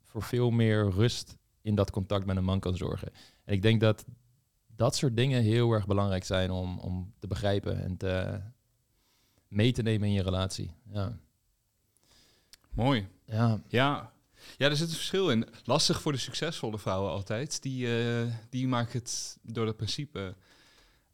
voor 0.03 0.23
veel 0.23 0.49
meer 0.49 0.89
rust 0.89 1.37
in 1.61 1.75
dat 1.75 1.91
contact 1.91 2.25
met 2.25 2.37
een 2.37 2.43
man 2.43 2.59
kan 2.59 2.77
zorgen. 2.77 3.11
En 3.43 3.53
ik 3.53 3.61
denk 3.61 3.81
dat 3.81 4.05
dat 4.75 4.95
soort 4.95 5.15
dingen 5.15 5.41
heel 5.41 5.71
erg 5.71 5.87
belangrijk 5.87 6.23
zijn 6.23 6.51
om, 6.51 6.79
om 6.79 7.13
te 7.19 7.27
begrijpen 7.27 7.83
en 7.83 7.97
te 7.97 8.41
mee 9.47 9.71
te 9.71 9.81
nemen 9.81 10.07
in 10.07 10.13
je 10.13 10.23
relatie. 10.23 10.71
Ja. 10.91 11.17
Mooi. 12.69 13.07
Ja. 13.25 13.61
Ja. 13.67 14.13
Ja, 14.57 14.69
er 14.69 14.75
zit 14.75 14.87
een 14.87 14.95
verschil 14.95 15.29
in. 15.29 15.47
Lastig 15.63 16.01
voor 16.01 16.11
de 16.11 16.17
succesvolle 16.17 16.79
vrouwen 16.79 17.11
altijd. 17.11 17.61
Die, 17.61 17.87
uh, 17.87 18.33
die 18.49 18.67
maken 18.67 18.99
het 18.99 19.37
door 19.41 19.65
dat 19.65 19.75
principe. 19.75 20.35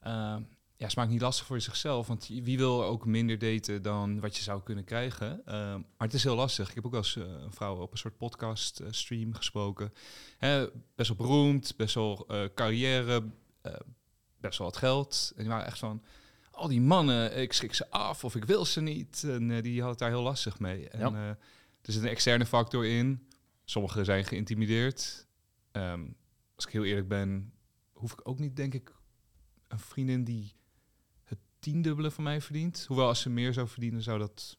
Uh, 0.07 0.35
ja, 0.77 0.89
maken 0.95 1.11
niet 1.11 1.21
lastig 1.21 1.45
voor 1.45 1.61
zichzelf. 1.61 2.07
Want 2.07 2.27
wie 2.27 2.57
wil 2.57 2.83
ook 2.83 3.05
minder 3.05 3.38
daten 3.38 3.81
dan 3.81 4.19
wat 4.19 4.38
je 4.38 4.43
zou 4.43 4.63
kunnen 4.63 4.83
krijgen? 4.83 5.39
Uh, 5.39 5.53
maar 5.73 5.83
het 5.97 6.13
is 6.13 6.23
heel 6.23 6.35
lastig. 6.35 6.69
Ik 6.69 6.75
heb 6.75 6.85
ook 6.85 6.91
wel 6.91 7.01
eens 7.01 7.15
een 7.15 7.53
vrouw 7.53 7.75
op 7.75 7.91
een 7.91 7.97
soort 7.97 8.17
podcast 8.17 8.81
stream 8.89 9.33
gesproken. 9.33 9.93
Hè, 10.38 10.67
best 10.95 11.07
wel 11.07 11.27
beroemd, 11.27 11.73
best 11.77 11.95
wel 11.95 12.27
carrière, 12.55 13.23
best 14.38 14.57
wel 14.57 14.67
wat 14.67 14.77
geld. 14.77 15.31
En 15.35 15.41
die 15.41 15.51
waren 15.51 15.65
echt 15.65 15.79
van 15.79 16.03
al 16.51 16.67
die 16.67 16.81
mannen, 16.81 17.38
ik 17.38 17.53
schrik 17.53 17.73
ze 17.73 17.89
af 17.89 18.23
of 18.23 18.35
ik 18.35 18.45
wil 18.45 18.65
ze 18.65 18.81
niet. 18.81 19.23
En 19.23 19.61
die 19.61 19.81
had 19.81 19.89
het 19.89 19.99
daar 19.99 20.09
heel 20.09 20.21
lastig 20.21 20.59
mee. 20.59 20.89
En, 20.89 20.99
ja. 20.99 21.38
er 21.81 21.93
zit 21.93 22.01
een 22.01 22.09
externe 22.09 22.45
factor 22.45 22.85
in. 22.85 23.27
Sommigen 23.63 24.05
zijn 24.05 24.25
geïntimideerd. 24.25 25.27
Um, 25.71 26.15
als 26.55 26.65
ik 26.65 26.71
heel 26.71 26.83
eerlijk 26.83 27.07
ben, 27.07 27.53
hoef 27.93 28.11
ik 28.11 28.27
ook 28.27 28.39
niet, 28.39 28.55
denk 28.55 28.73
ik, 28.73 28.95
een 29.67 29.79
vriendin 29.79 30.23
die 30.23 30.53
tiendubbele 31.65 32.12
van 32.12 32.23
mij 32.23 32.41
verdient. 32.41 32.86
Hoewel 32.88 33.08
als 33.08 33.21
ze 33.21 33.30
meer 33.30 33.54
zou 33.54 33.67
verdienen, 33.67 34.01
zou 34.01 34.19
dat 34.19 34.58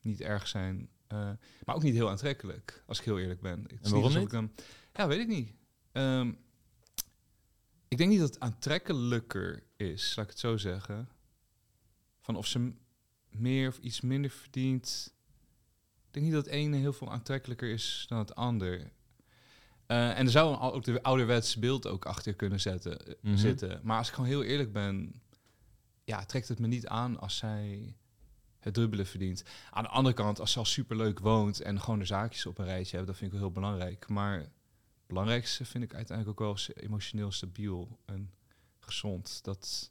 niet 0.00 0.20
erg 0.20 0.48
zijn. 0.48 0.88
Uh, 1.12 1.30
maar 1.64 1.74
ook 1.74 1.82
niet 1.82 1.94
heel 1.94 2.10
aantrekkelijk, 2.10 2.82
als 2.86 2.98
ik 2.98 3.04
heel 3.04 3.18
eerlijk 3.18 3.40
ben. 3.40 3.66
en 3.82 3.90
waarom 3.90 4.18
niet? 4.18 4.30
Dan, 4.30 4.52
ja, 4.92 5.08
weet 5.08 5.20
ik 5.20 5.28
niet. 5.28 5.54
Um, 5.92 6.38
ik 7.88 7.98
denk 7.98 8.10
niet 8.10 8.20
dat 8.20 8.34
het 8.34 8.40
aantrekkelijker 8.40 9.62
is, 9.76 10.16
laat 10.16 10.24
ik 10.24 10.30
het 10.30 10.40
zo 10.40 10.56
zeggen. 10.56 11.08
Van 12.20 12.36
of 12.36 12.46
ze 12.46 12.72
meer 13.28 13.68
of 13.68 13.78
iets 13.78 14.00
minder 14.00 14.30
verdient. 14.30 15.14
Ik 16.06 16.12
denk 16.12 16.24
niet 16.24 16.34
dat 16.34 16.44
het 16.44 16.54
ene 16.54 16.76
heel 16.76 16.92
veel 16.92 17.12
aantrekkelijker 17.12 17.70
is 17.70 18.04
dan 18.08 18.18
het 18.18 18.34
ander. 18.34 18.78
Uh, 19.86 20.18
en 20.18 20.24
er 20.24 20.30
zou 20.30 20.58
ook 20.58 20.84
de 20.84 21.02
ouderwetse 21.02 21.58
beeld 21.58 21.86
ook 21.86 22.04
achter 22.04 22.34
kunnen 22.34 22.60
zetten, 22.60 22.98
mm 23.06 23.30
-hmm. 23.30 23.36
zitten. 23.36 23.80
Maar 23.82 23.98
als 23.98 24.08
ik 24.08 24.14
gewoon 24.14 24.28
heel 24.28 24.42
eerlijk 24.42 24.72
ben, 24.72 25.22
ja, 26.04 26.24
trekt 26.24 26.48
het 26.48 26.58
me 26.58 26.66
niet 26.66 26.86
aan 26.86 27.20
als 27.20 27.36
zij 27.36 27.96
het 28.58 28.74
dubbele 28.74 29.04
verdient. 29.04 29.44
Aan 29.70 29.82
de 29.82 29.88
andere 29.88 30.14
kant, 30.14 30.40
als 30.40 30.52
ze 30.52 30.58
al 30.58 30.64
superleuk 30.64 31.18
woont 31.18 31.60
en 31.60 31.80
gewoon 31.80 31.98
de 31.98 32.04
zaakjes 32.04 32.46
op 32.46 32.58
een 32.58 32.64
rijtje 32.64 32.96
hebben, 32.96 33.06
dat 33.06 33.16
vind 33.16 33.32
ik 33.32 33.38
wel 33.38 33.46
heel 33.46 33.60
belangrijk. 33.60 34.08
Maar 34.08 34.38
het 34.38 35.06
belangrijkste 35.06 35.64
vind 35.64 35.84
ik 35.84 35.94
uiteindelijk 35.94 36.40
ook 36.40 36.46
wel 36.46 36.84
emotioneel 36.84 37.32
stabiel 37.32 37.98
en 38.04 38.30
gezond. 38.78 39.44
Dat 39.44 39.90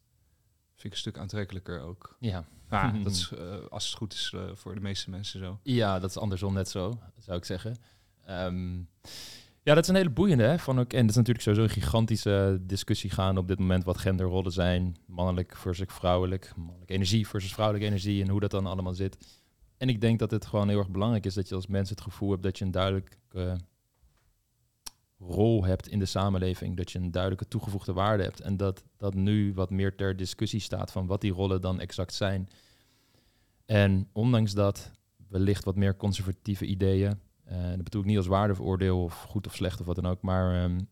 vind 0.72 0.84
ik 0.84 0.92
een 0.92 0.98
stuk 0.98 1.18
aantrekkelijker 1.18 1.82
ook. 1.82 2.16
Ja. 2.20 2.46
Maar 2.70 2.94
dat 3.04 3.12
is, 3.12 3.32
uh, 3.32 3.56
als 3.70 3.86
het 3.86 3.96
goed 3.96 4.14
is, 4.14 4.32
uh, 4.36 4.50
voor 4.54 4.76
de 4.76 4.82
meeste 4.82 5.10
mensen 5.10 5.40
zo. 5.40 5.60
Ja, 5.64 6.00
dat 6.00 6.10
is 6.10 6.18
andersom 6.18 6.54
net 6.54 6.70
zo, 6.70 7.00
zou 7.20 7.38
ik 7.38 7.46
zeggen. 7.46 7.78
Um, 8.30 8.90
ja, 9.64 9.74
dat 9.74 9.84
is 9.84 9.90
een 9.90 9.96
hele 9.96 10.10
boeiende. 10.10 10.44
Hè? 10.44 10.60
Van 10.60 10.80
ook, 10.80 10.94
en 10.94 11.02
dat 11.02 11.10
is 11.10 11.16
natuurlijk 11.16 11.44
sowieso 11.44 11.64
een 11.64 11.82
gigantische 11.82 12.60
discussie 12.62 13.10
gaan 13.10 13.38
op 13.38 13.48
dit 13.48 13.60
moment 13.60 13.84
wat 13.84 13.98
genderrollen 13.98 14.52
zijn. 14.52 14.96
Mannelijk 15.06 15.56
versus 15.56 15.88
vrouwelijk. 15.90 16.54
Mannelijke 16.56 16.94
energie 16.94 17.28
versus 17.28 17.54
vrouwelijke 17.54 17.90
energie 17.90 18.22
en 18.24 18.30
hoe 18.30 18.40
dat 18.40 18.52
dan 18.52 18.66
allemaal 18.66 18.94
zit. 18.94 19.42
En 19.78 19.90
ik 19.90 20.02
denk 20.02 20.20
dat 20.20 20.32
het 20.32 20.46
gewoon 20.46 20.70
heel 20.70 20.78
erg 20.78 20.90
belangrijk 20.90 21.26
is 21.26 21.34
dat 21.34 21.50
je 21.50 21.56
als 21.56 21.68
mens 21.68 21.90
het 21.90 22.02
gevoel 22.02 22.32
hebt 22.32 22.44
dat 22.44 22.58
je 22.58 22.66
een 22.66 22.72
duidelijke 22.72 23.16
uh, 23.32 23.54
rol 25.20 25.64
hebt 25.64 25.88
in 25.88 26.00
de 26.00 26.06
samenleving. 26.06 26.78
Dat 26.78 26.92
je 26.92 27.00
een 27.00 27.12
duidelijke 27.12 27.48
toegevoegde 27.48 27.94
waarde 27.94 28.24
hebt. 28.24 28.40
En 28.40 28.58
dat 28.58 28.84
dat 28.98 29.14
nu 29.14 29.54
wat 29.54 29.70
meer 29.70 29.96
ter 29.96 30.16
discussie 30.16 30.60
staat 30.60 30.92
van 30.92 31.08
wat 31.08 31.22
die 31.22 31.32
rollen 31.32 31.62
dan 31.62 31.80
exact 31.80 32.14
zijn. 32.14 32.50
En 33.66 34.10
ondanks 34.12 34.54
dat 34.54 34.92
wellicht 35.28 35.64
wat 35.64 35.76
meer 35.76 35.96
conservatieve 35.96 36.66
ideeën. 36.66 37.20
Uh, 37.54 37.70
dat 37.70 37.84
bedoel 37.84 38.02
ik 38.02 38.08
niet 38.08 38.18
als 38.18 38.28
waardeoordeel 38.28 39.04
of 39.04 39.14
goed 39.14 39.48
of 39.48 39.56
slecht 39.56 39.80
of 39.80 39.86
wat 39.86 39.96
dan 39.96 40.08
ook. 40.08 40.22
Maar 40.22 40.64
um, 40.64 40.88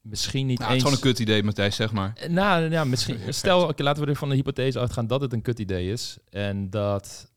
misschien 0.00 0.46
niet 0.46 0.58
nou, 0.58 0.72
eens... 0.72 0.82
Het 0.82 0.92
is 0.92 0.98
gewoon 0.98 1.10
een 1.10 1.16
kut 1.16 1.28
idee, 1.28 1.42
Matthijs, 1.42 1.76
zeg 1.76 1.92
maar. 1.92 2.18
Uh, 2.22 2.28
nou, 2.28 2.70
ja, 2.70 2.84
misschien... 2.84 3.18
Stel, 3.34 3.62
okay, 3.62 3.86
laten 3.86 4.02
we 4.02 4.08
er 4.10 4.16
van 4.16 4.28
de 4.28 4.34
hypothese 4.34 4.78
uitgaan 4.78 5.06
dat 5.06 5.20
het 5.20 5.32
een 5.32 5.42
kut 5.42 5.58
idee 5.58 5.92
is. 5.92 6.18
En 6.30 6.70
dat 6.70 7.30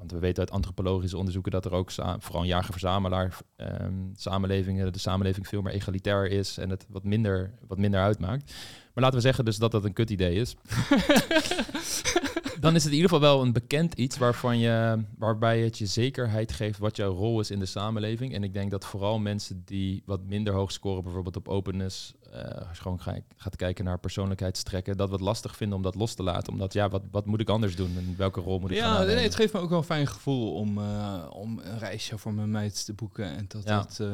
want 0.00 0.12
we 0.12 0.18
weten 0.18 0.38
uit 0.38 0.50
antropologische 0.50 1.16
onderzoeken 1.16 1.52
dat 1.52 1.64
er 1.64 1.72
ook 1.72 1.90
vooral 2.18 2.40
een 2.40 2.46
jager-verzamelaar 2.46 3.36
um, 3.56 4.12
samenlevingen, 4.16 4.92
de 4.92 4.98
samenleving 4.98 5.48
veel 5.48 5.62
meer 5.62 5.72
egalitair 5.72 6.30
is 6.30 6.58
en 6.58 6.70
het 6.70 6.86
wat 6.88 7.04
minder, 7.04 7.54
wat 7.66 7.78
minder 7.78 8.00
uitmaakt. 8.00 8.52
Maar 8.94 9.04
laten 9.04 9.16
we 9.16 9.24
zeggen 9.24 9.44
dus 9.44 9.56
dat 9.56 9.70
dat 9.70 9.84
een 9.84 9.92
kut 9.92 10.10
idee 10.10 10.34
is. 10.34 10.54
Dan 12.60 12.74
is 12.74 12.82
het 12.82 12.92
in 12.92 12.98
ieder 12.98 13.10
geval 13.10 13.34
wel 13.34 13.42
een 13.42 13.52
bekend 13.52 13.94
iets 13.94 14.18
waarvan 14.18 14.58
je, 14.58 15.04
waarbij 15.18 15.60
het 15.60 15.78
je 15.78 15.86
zekerheid 15.86 16.52
geeft 16.52 16.78
wat 16.78 16.96
jouw 16.96 17.12
rol 17.12 17.40
is 17.40 17.50
in 17.50 17.58
de 17.58 17.66
samenleving. 17.66 18.34
En 18.34 18.44
ik 18.44 18.52
denk 18.52 18.70
dat 18.70 18.84
vooral 18.84 19.18
mensen 19.18 19.62
die 19.64 20.02
wat 20.06 20.22
minder 20.22 20.52
hoog 20.52 20.72
scoren, 20.72 21.02
bijvoorbeeld 21.02 21.36
op 21.36 21.48
openness, 21.48 22.14
uh, 22.34 22.42
als 22.42 22.76
je 22.76 22.82
gewoon 22.82 23.00
gaat 23.36 23.56
kijken 23.56 23.84
naar 23.84 23.98
persoonlijkheidstrekken, 23.98 24.96
dat 24.96 25.10
wat 25.10 25.20
lastig 25.20 25.56
vinden 25.56 25.76
om 25.76 25.82
dat 25.82 25.94
los 25.94 26.14
te 26.14 26.22
laten. 26.22 26.52
Omdat 26.52 26.72
ja, 26.72 26.88
wat, 26.88 27.02
wat 27.10 27.26
moet 27.26 27.40
ik 27.40 27.48
anders 27.48 27.76
doen 27.76 27.96
en 27.96 28.14
welke 28.16 28.40
rol 28.40 28.58
moet 28.58 28.70
ik 28.70 28.76
ja, 28.76 29.02
nee, 29.02 29.16
het 29.16 29.34
geeft 29.34 29.52
me 29.52 29.60
ook 29.60 29.68
wel 29.68 29.78
een 29.78 29.84
fijn 29.84 30.06
gevoel 30.06 30.54
om, 30.54 30.78
uh, 30.78 31.26
om 31.30 31.58
een 31.58 31.78
reisje 31.78 32.18
voor 32.18 32.34
mijn 32.34 32.50
meid 32.50 32.84
te 32.84 32.92
boeken 32.92 33.24
en 33.24 33.44
dat 33.48 33.64
ja. 33.64 33.76
dat 33.76 33.98
uh, 34.00 34.08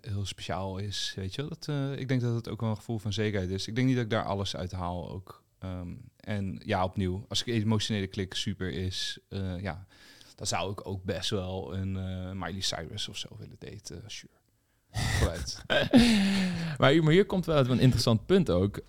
heel 0.00 0.26
speciaal 0.26 0.78
is. 0.78 1.12
Weet 1.16 1.34
je, 1.34 1.48
dat, 1.48 1.68
ik 1.98 2.08
denk 2.08 2.20
dat 2.20 2.34
het 2.34 2.48
ook 2.48 2.60
wel 2.60 2.70
een 2.70 2.76
gevoel 2.76 2.98
van 2.98 3.12
zekerheid 3.12 3.50
is. 3.50 3.66
Ik 3.66 3.74
denk 3.74 3.86
niet 3.86 3.96
dat 3.96 4.04
ik 4.04 4.10
daar 4.10 4.24
alles 4.24 4.56
uit 4.56 4.72
haal 4.72 5.10
ook. 5.10 5.42
Um, 5.64 6.10
en 6.30 6.60
ja, 6.64 6.84
opnieuw, 6.84 7.24
als 7.28 7.40
ik 7.40 7.46
emotionele 7.46 8.06
klik 8.06 8.34
super 8.34 8.72
is, 8.72 9.18
uh, 9.28 9.60
ja, 9.60 9.86
dan 10.36 10.46
zou 10.46 10.72
ik 10.72 10.86
ook 10.86 11.04
best 11.04 11.30
wel 11.30 11.74
een 11.74 11.96
uh, 11.96 12.32
Miley 12.32 12.60
Cyrus 12.60 13.08
of 13.08 13.16
zo 13.16 13.28
willen 13.38 13.56
daten. 13.58 14.02
Sure. 14.06 14.32
maar, 16.78 16.90
hier, 16.90 17.02
maar 17.02 17.12
hier 17.12 17.24
komt 17.24 17.46
wel 17.46 17.68
een 17.68 17.80
interessant 17.80 18.26
punt 18.26 18.50
ook. 18.50 18.80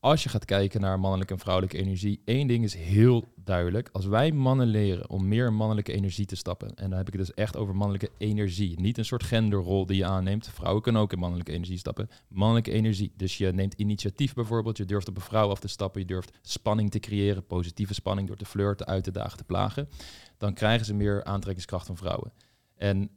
Als 0.00 0.22
je 0.22 0.28
gaat 0.28 0.44
kijken 0.44 0.80
naar 0.80 1.00
mannelijke 1.00 1.32
en 1.32 1.38
vrouwelijke 1.38 1.78
energie, 1.78 2.22
één 2.24 2.46
ding 2.46 2.64
is 2.64 2.74
heel 2.74 3.32
duidelijk. 3.36 3.88
Als 3.92 4.06
wij 4.06 4.32
mannen 4.32 4.66
leren 4.66 5.10
om 5.10 5.28
meer 5.28 5.52
mannelijke 5.52 5.92
energie 5.92 6.26
te 6.26 6.36
stappen, 6.36 6.74
en 6.74 6.88
dan 6.88 6.98
heb 6.98 7.06
ik 7.06 7.12
het 7.12 7.26
dus 7.26 7.34
echt 7.34 7.56
over 7.56 7.76
mannelijke 7.76 8.10
energie, 8.18 8.80
niet 8.80 8.98
een 8.98 9.04
soort 9.04 9.22
genderrol 9.22 9.86
die 9.86 9.96
je 9.96 10.04
aanneemt. 10.04 10.48
Vrouwen 10.48 10.82
kunnen 10.82 11.02
ook 11.02 11.12
in 11.12 11.18
mannelijke 11.18 11.52
energie 11.52 11.78
stappen. 11.78 12.08
Mannelijke 12.28 12.70
energie. 12.70 13.12
Dus 13.16 13.38
je 13.38 13.52
neemt 13.52 13.74
initiatief 13.74 14.34
bijvoorbeeld, 14.34 14.76
je 14.76 14.84
durft 14.84 15.08
op 15.08 15.16
een 15.16 15.22
vrouw 15.22 15.50
af 15.50 15.60
te 15.60 15.68
stappen, 15.68 16.00
je 16.00 16.06
durft 16.06 16.38
spanning 16.42 16.90
te 16.90 16.98
creëren, 16.98 17.46
positieve 17.46 17.94
spanning 17.94 18.28
door 18.28 18.36
te 18.36 18.44
flirten, 18.44 18.86
uit 18.86 19.04
te 19.04 19.10
dagen, 19.10 19.38
te 19.38 19.44
plagen. 19.44 19.88
Dan 20.38 20.54
krijgen 20.54 20.86
ze 20.86 20.94
meer 20.94 21.24
aantrekkingskracht 21.24 21.86
van 21.86 21.96
vrouwen. 21.96 22.32
En 22.76 23.10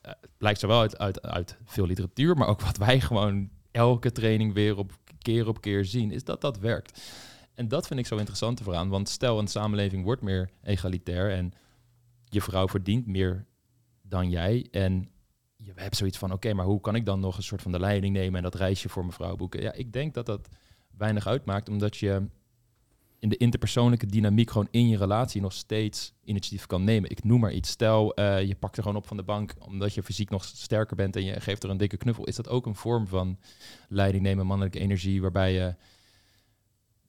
het 0.00 0.30
blijkt 0.38 0.60
zowel 0.60 0.80
uit, 0.80 0.98
uit, 0.98 1.22
uit 1.22 1.58
veel 1.64 1.86
literatuur, 1.86 2.36
maar 2.36 2.48
ook 2.48 2.60
wat 2.60 2.76
wij 2.76 3.00
gewoon 3.00 3.50
elke 3.70 4.12
training 4.12 4.52
weer 4.52 4.76
op 4.76 4.92
keer 5.24 5.48
op 5.48 5.60
keer 5.60 5.84
zien, 5.84 6.10
is 6.10 6.24
dat 6.24 6.40
dat 6.40 6.58
werkt. 6.58 7.00
En 7.54 7.68
dat 7.68 7.86
vind 7.86 8.00
ik 8.00 8.06
zo 8.06 8.16
interessant 8.16 8.60
eraan. 8.60 8.88
Want 8.88 9.08
stel 9.08 9.38
een 9.38 9.48
samenleving 9.48 10.04
wordt 10.04 10.22
meer 10.22 10.50
egalitair 10.62 11.30
en 11.30 11.52
je 12.24 12.42
vrouw 12.42 12.68
verdient 12.68 13.06
meer 13.06 13.46
dan 14.02 14.30
jij. 14.30 14.66
En 14.70 15.08
je 15.56 15.72
hebt 15.74 15.96
zoiets 15.96 16.18
van, 16.18 16.32
oké, 16.32 16.52
maar 16.52 16.66
hoe 16.66 16.80
kan 16.80 16.94
ik 16.94 17.06
dan 17.06 17.20
nog 17.20 17.36
een 17.36 17.42
soort 17.42 17.62
van 17.62 17.72
de 17.72 17.80
leiding 17.80 18.12
nemen 18.12 18.36
en 18.36 18.42
dat 18.42 18.54
reisje 18.54 18.88
voor 18.88 19.02
mijn 19.02 19.14
vrouw 19.14 19.36
boeken? 19.36 19.62
Ja, 19.62 19.72
ik 19.72 19.92
denk 19.92 20.14
dat 20.14 20.26
dat 20.26 20.48
weinig 20.96 21.26
uitmaakt, 21.26 21.68
omdat 21.68 21.96
je 21.96 22.26
in 23.24 23.30
de 23.30 23.36
interpersoonlijke 23.36 24.06
dynamiek 24.06 24.50
gewoon 24.50 24.68
in 24.70 24.88
je 24.88 24.96
relatie 24.96 25.40
nog 25.40 25.52
steeds 25.52 26.12
initiatief 26.24 26.66
kan 26.66 26.84
nemen. 26.84 27.10
Ik 27.10 27.24
noem 27.24 27.40
maar 27.40 27.52
iets. 27.52 27.70
Stel, 27.70 28.20
uh, 28.20 28.42
je 28.42 28.54
pakt 28.54 28.76
er 28.76 28.82
gewoon 28.82 28.98
op 28.98 29.06
van 29.06 29.16
de 29.16 29.22
bank 29.22 29.54
omdat 29.58 29.94
je 29.94 30.02
fysiek 30.02 30.30
nog 30.30 30.44
sterker 30.44 30.96
bent 30.96 31.16
en 31.16 31.24
je 31.24 31.40
geeft 31.40 31.62
er 31.62 31.70
een 31.70 31.76
dikke 31.76 31.96
knuffel. 31.96 32.24
Is 32.24 32.36
dat 32.36 32.48
ook 32.48 32.66
een 32.66 32.74
vorm 32.74 33.06
van 33.06 33.38
leiding 33.88 34.22
nemen, 34.22 34.46
mannelijke 34.46 34.78
energie, 34.78 35.22
waarbij 35.22 35.52
je 35.52 35.74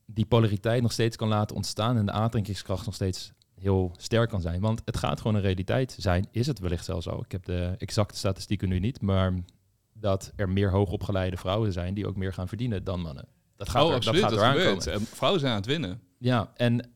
die 0.06 0.26
polariteit 0.26 0.82
nog 0.82 0.92
steeds 0.92 1.16
kan 1.16 1.28
laten 1.28 1.56
ontstaan 1.56 1.98
en 1.98 2.06
de 2.06 2.12
aantrekkingskracht 2.12 2.86
nog 2.86 2.96
steeds 2.96 3.32
heel 3.60 3.94
sterk 3.98 4.30
kan 4.30 4.42
zijn. 4.42 4.62
Want 4.62 4.82
het 4.86 4.98
gaat 4.98 5.22
gewoon 5.22 5.36
een 5.36 5.42
realiteit 5.42 5.96
zijn. 6.00 6.28
Is 6.32 6.48
het 6.48 6.60
wellicht 6.60 6.86
zelfs 6.86 7.06
zo? 7.06 7.22
Ik 7.26 7.32
heb 7.32 7.46
de 7.46 7.76
exacte 7.78 8.18
statistieken 8.18 8.70
nu 8.70 8.80
niet, 8.80 9.02
maar 9.02 9.34
dat 9.94 10.32
er 10.36 10.50
meer 10.50 10.72
hoogopgeleide 10.72 11.38
vrouwen 11.38 11.72
zijn 11.72 11.94
die 11.94 12.08
ook 12.08 12.16
meer 12.16 12.34
gaan 12.34 12.48
verdienen 12.48 12.84
dan 12.84 13.02
mannen. 13.02 13.28
Dat 13.56 13.70
gaat 13.70 13.84
oh, 13.84 13.90
er, 13.90 13.96
absoluut, 13.96 14.22
dat 14.22 14.40
gaat 14.40 14.64
dat. 14.64 14.88
En 14.88 15.02
vrouwen 15.02 15.40
zijn 15.40 15.52
aan 15.52 15.58
het 15.58 15.68
winnen. 15.68 16.02
Ja, 16.18 16.52
en 16.56 16.92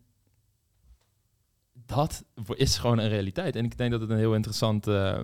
dat 1.74 2.24
is 2.56 2.78
gewoon 2.78 3.00
een 3.00 3.10
realiteit. 3.10 3.56
En 3.56 3.66
ik 3.66 3.78
denk 3.78 3.92
dat 3.92 4.02
het 4.02 4.10
een 4.10 4.18
heel 4.18 4.36
interessant 4.36 4.88
uh, 4.88 5.20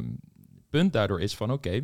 punt 0.69 0.93
daardoor 0.93 1.21
is 1.21 1.35
van 1.35 1.51
oké, 1.51 1.81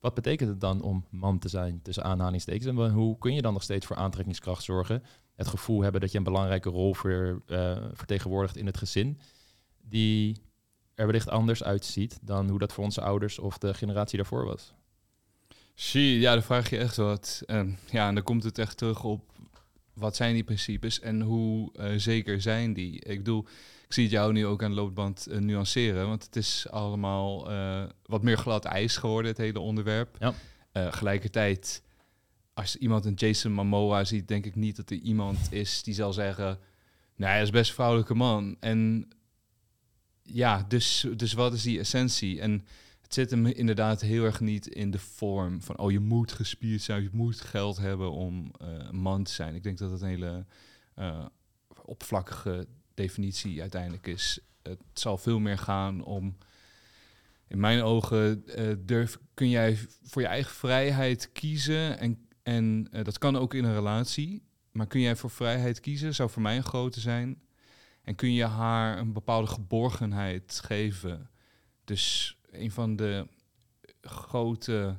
wat 0.00 0.14
betekent 0.14 0.50
het 0.50 0.60
dan 0.60 0.82
om 0.82 1.04
man 1.10 1.38
te 1.38 1.48
zijn 1.48 1.82
tussen 1.82 2.04
aanhalingstekens? 2.04 2.66
En 2.66 2.90
hoe 2.90 3.18
kun 3.18 3.34
je 3.34 3.42
dan 3.42 3.52
nog 3.52 3.62
steeds 3.62 3.86
voor 3.86 3.96
aantrekkingskracht 3.96 4.62
zorgen? 4.62 5.02
Het 5.34 5.48
gevoel 5.48 5.82
hebben 5.82 6.00
dat 6.00 6.12
je 6.12 6.18
een 6.18 6.24
belangrijke 6.24 6.68
rol 6.68 6.94
voor, 6.94 7.42
uh, 7.46 7.76
vertegenwoordigt 7.92 8.56
in 8.56 8.66
het 8.66 8.76
gezin, 8.76 9.18
die 9.82 10.36
er 10.94 11.06
wellicht 11.06 11.28
anders 11.28 11.62
uitziet 11.62 12.18
dan 12.22 12.48
hoe 12.48 12.58
dat 12.58 12.72
voor 12.72 12.84
onze 12.84 13.00
ouders 13.00 13.38
of 13.38 13.58
de 13.58 13.74
generatie 13.74 14.16
daarvoor 14.16 14.44
was. 14.44 14.74
Zie, 15.74 16.20
ja, 16.20 16.32
dan 16.32 16.42
vraag 16.42 16.70
je 16.70 16.78
echt 16.78 16.96
wat. 16.96 17.42
Ja, 17.90 18.08
en 18.08 18.14
dan 18.14 18.22
komt 18.22 18.42
het 18.42 18.58
echt 18.58 18.76
terug 18.76 19.04
op 19.04 19.32
wat 19.94 20.16
zijn 20.16 20.34
die 20.34 20.44
principes 20.44 21.00
en 21.00 21.20
hoe 21.20 21.70
uh, 21.76 21.92
zeker 21.96 22.40
zijn 22.40 22.72
die? 22.72 23.00
Ik 23.00 23.18
bedoel, 23.18 23.46
ik 23.86 23.92
zie 23.92 24.02
het 24.02 24.12
jou 24.12 24.32
nu 24.32 24.46
ook 24.46 24.62
aan 24.62 24.70
de 24.70 24.76
loopband 24.76 25.26
uh, 25.30 25.38
nuanceren, 25.38 26.06
want 26.06 26.24
het 26.24 26.36
is 26.36 26.66
allemaal 26.70 27.50
uh, 27.50 27.84
wat 28.02 28.22
meer 28.22 28.38
glad 28.38 28.64
ijs 28.64 28.96
geworden, 28.96 29.30
het 29.30 29.40
hele 29.40 29.60
onderwerp. 29.60 30.16
Ja. 30.18 30.34
gelijkertijd, 30.90 31.82
als 32.54 32.76
iemand 32.76 33.04
een 33.04 33.14
Jason 33.14 33.52
Momoa 33.52 34.04
ziet, 34.04 34.28
denk 34.28 34.46
ik 34.46 34.54
niet 34.54 34.76
dat 34.76 34.90
er 34.90 34.96
iemand 34.96 35.38
is 35.50 35.82
die 35.82 35.94
zal 35.94 36.12
zeggen, 36.12 36.58
nou, 37.16 37.32
hij 37.32 37.42
is 37.42 37.50
best 37.50 37.68
een 37.68 37.74
vrouwelijke 37.74 38.14
man. 38.14 38.56
En 38.60 39.08
ja, 40.22 40.64
dus, 40.68 41.06
dus 41.16 41.32
wat 41.32 41.52
is 41.52 41.62
die 41.62 41.78
essentie? 41.78 42.40
En 42.40 42.66
het 43.12 43.20
zit 43.20 43.30
hem 43.30 43.46
inderdaad 43.46 44.00
heel 44.00 44.24
erg 44.24 44.40
niet 44.40 44.66
in 44.66 44.90
de 44.90 44.98
vorm 44.98 45.62
van, 45.62 45.78
oh 45.78 45.90
je 45.90 46.00
moet 46.00 46.32
gespierd 46.32 46.82
zijn, 46.82 47.02
je 47.02 47.08
moet 47.12 47.40
geld 47.40 47.76
hebben 47.76 48.10
om 48.10 48.50
een 48.58 48.96
man 48.96 49.24
te 49.24 49.32
zijn. 49.32 49.54
Ik 49.54 49.62
denk 49.62 49.78
dat 49.78 49.90
het 49.90 50.00
een 50.00 50.08
hele 50.08 50.44
uh, 50.98 51.26
oppervlakkige 51.82 52.66
definitie 52.94 53.60
uiteindelijk 53.60 54.06
is. 54.06 54.38
Het 54.62 54.78
zal 54.92 55.18
veel 55.18 55.38
meer 55.38 55.58
gaan 55.58 56.04
om, 56.04 56.36
in 57.48 57.60
mijn 57.60 57.82
ogen, 57.82 58.44
uh, 58.46 58.72
durf, 58.78 59.18
kun 59.34 59.48
jij 59.48 59.78
voor 60.02 60.22
je 60.22 60.28
eigen 60.28 60.52
vrijheid 60.52 61.32
kiezen 61.32 61.98
en, 61.98 62.28
en 62.42 62.88
dat 63.02 63.18
kan 63.18 63.36
ook 63.36 63.54
in 63.54 63.64
een 63.64 63.74
relatie. 63.74 64.42
Maar 64.70 64.86
kun 64.86 65.00
jij 65.00 65.16
voor 65.16 65.30
vrijheid 65.30 65.80
kiezen, 65.80 66.14
zou 66.14 66.30
voor 66.30 66.42
mij 66.42 66.56
een 66.56 66.64
grote 66.64 67.00
zijn. 67.00 67.42
En 68.02 68.14
kun 68.14 68.32
je 68.32 68.44
haar 68.44 68.98
een 68.98 69.12
bepaalde 69.12 69.46
geborgenheid 69.46 70.60
geven. 70.64 71.30
Dus 71.84 72.36
een 72.52 72.70
van 72.70 72.96
de 72.96 73.26
grote, 74.00 74.96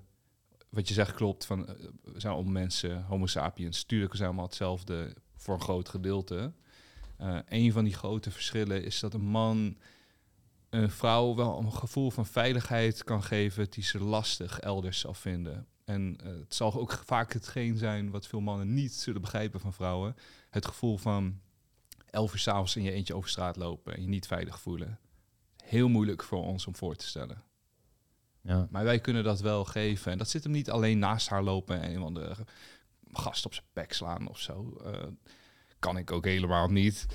wat 0.70 0.88
je 0.88 0.94
zegt 0.94 1.14
klopt, 1.14 1.46
van 1.46 1.68
zijn 2.16 2.34
allemaal 2.34 2.52
mensen, 2.52 3.04
homo 3.04 3.26
sapiens, 3.26 3.82
natuurlijk 3.82 4.14
zijn 4.16 4.28
allemaal 4.28 4.46
hetzelfde 4.46 5.16
voor 5.36 5.54
een 5.54 5.62
groot 5.62 5.90
gedeelte. 5.90 6.54
Uh, 7.22 7.40
een 7.48 7.72
van 7.72 7.84
die 7.84 7.94
grote 7.94 8.32
verschillen 8.32 8.84
is 8.84 9.00
dat 9.00 9.14
een 9.14 9.26
man 9.26 9.78
een 10.70 10.92
vrouw 10.92 11.36
wel 11.36 11.58
een 11.58 11.74
gevoel 11.74 12.12
van 12.12 12.26
veiligheid 12.26 13.04
kan 13.04 13.24
geven 13.24 13.70
die 13.70 13.84
ze 13.84 14.00
lastig 14.00 14.60
elders 14.60 15.00
zal 15.00 15.14
vinden. 15.14 15.68
En 15.86 16.18
uh, 16.24 16.28
het 16.40 16.56
zal 16.56 16.74
ook 16.74 17.02
vaak 17.06 17.34
hetgeen 17.34 17.78
zijn 17.78 18.10
wat 18.10 18.28
veel 18.28 18.42
mannen 18.42 18.74
niet 18.74 18.94
zullen 18.94 19.22
begrijpen 19.22 19.60
van 19.60 19.74
vrouwen. 19.74 20.16
Het 20.50 20.66
gevoel 20.66 20.98
van 20.98 21.40
elf 22.10 22.34
uur 22.34 22.40
s'avonds 22.40 22.76
in 22.76 22.84
je 22.84 22.92
eentje 22.92 23.16
over 23.16 23.30
straat 23.30 23.56
lopen 23.56 23.96
en 23.96 24.02
je 24.02 24.08
niet 24.08 24.28
veilig 24.28 24.60
voelen 24.60 25.00
heel 25.64 25.88
moeilijk 25.88 26.24
voor 26.24 26.44
ons 26.44 26.68
om 26.68 26.76
voor 26.76 26.96
te 26.96 27.08
stellen. 27.08 27.44
Ja. 28.42 28.68
Maar 28.70 28.84
wij 28.84 29.00
kunnen 29.00 29.24
dat 29.24 29.42
wel 29.42 29.66
geven. 29.66 30.12
En 30.12 30.18
dat 30.18 30.30
zit 30.30 30.44
hem 30.44 30.52
niet 30.52 30.70
alleen 30.70 31.00
naast 31.00 31.30
haar 31.30 31.44
lopen 31.44 31.82
en 31.82 31.92
iemand 31.92 32.16
de 32.16 32.36
gast 33.12 33.46
op 33.46 33.54
zijn 33.54 33.66
bek 33.74 33.94
slaan 33.94 34.28
of 34.28 34.40
zo. 34.40 34.78
Uh, 34.86 34.92
kan 35.80 35.98
ik 35.98 36.12
ook 36.12 36.26
helemaal 36.26 36.68
niet. 36.70 37.06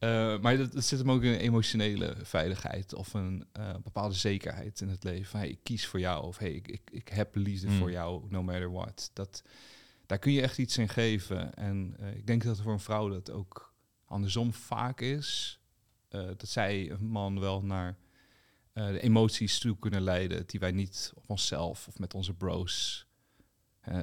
uh, 0.00 0.38
maar 0.42 0.56
dat, 0.56 0.72
dat, 0.72 0.84
zit 0.84 0.98
hem 0.98 1.10
ook 1.10 1.22
in 1.22 1.32
een 1.32 1.38
emotionele 1.38 2.16
veiligheid 2.22 2.94
of 2.94 3.14
een 3.14 3.46
uh, 3.58 3.74
bepaalde 3.82 4.14
zekerheid 4.14 4.80
in 4.80 4.88
het 4.88 5.04
leven. 5.04 5.38
Hey, 5.38 5.48
ik 5.48 5.60
kies 5.62 5.86
voor 5.86 6.00
jou 6.00 6.24
of 6.24 6.38
hey, 6.38 6.52
ik, 6.52 6.68
ik, 6.68 6.90
ik 6.90 7.08
heb 7.08 7.34
liefde 7.34 7.68
mm. 7.68 7.78
voor 7.78 7.90
jou, 7.90 8.24
no 8.28 8.42
matter 8.42 8.72
what. 8.72 9.10
Dat, 9.12 9.42
daar 10.06 10.18
kun 10.18 10.32
je 10.32 10.42
echt 10.42 10.58
iets 10.58 10.78
in 10.78 10.88
geven. 10.88 11.54
En 11.54 11.96
ik 12.14 12.26
denk 12.26 12.44
dat 12.44 12.60
voor 12.60 12.72
een 12.72 12.80
vrouw 12.80 13.08
dat 13.08 13.30
ook 13.30 13.69
andersom 14.10 14.52
vaak 14.52 15.00
is. 15.00 15.60
Uh, 16.10 16.26
dat 16.36 16.48
zij 16.48 16.90
een 16.90 17.06
man 17.06 17.40
wel 17.40 17.62
naar 17.62 17.96
uh, 18.74 18.86
de 18.86 19.00
emoties 19.00 19.58
toe 19.58 19.78
kunnen 19.78 20.02
leiden 20.02 20.46
die 20.46 20.60
wij 20.60 20.70
niet 20.70 21.12
op 21.14 21.24
onszelf 21.26 21.88
of 21.88 21.98
met 21.98 22.14
onze 22.14 22.34
bros 22.34 23.06
uh, 23.88 23.98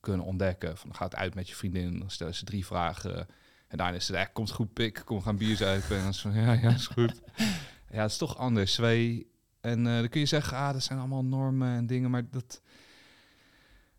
kunnen 0.00 0.26
ontdekken. 0.26 0.76
Van 0.76 0.94
gaat 0.94 1.14
uit 1.14 1.34
met 1.34 1.48
je 1.48 1.54
vriendin, 1.54 1.98
dan 1.98 2.10
stellen 2.10 2.34
ze 2.34 2.44
drie 2.44 2.66
vragen. 2.66 3.16
En 3.68 3.76
daarna 3.78 3.96
is 3.96 4.08
het 4.08 4.16
echt, 4.16 4.32
komt 4.32 4.50
goed 4.50 4.72
pik, 4.72 5.02
kom 5.04 5.22
gaan 5.22 5.36
bier 5.36 5.56
zuipen. 5.56 5.96
En 5.96 6.02
dan 6.02 6.10
is 6.10 6.20
van, 6.20 6.34
ja, 6.34 6.52
ja, 6.52 6.70
is 6.70 6.86
goed. 6.86 7.20
ja, 7.92 8.02
het 8.02 8.10
is 8.10 8.16
toch 8.16 8.36
anders. 8.36 8.76
Wij, 8.76 9.26
en 9.60 9.84
dan 9.84 10.08
kun 10.08 10.20
je 10.20 10.26
zeggen, 10.26 10.56
ah, 10.56 10.72
dat 10.72 10.82
zijn 10.82 10.98
allemaal 10.98 11.24
normen 11.24 11.76
en 11.76 11.86
dingen, 11.86 12.10
maar 12.10 12.30
dat... 12.30 12.60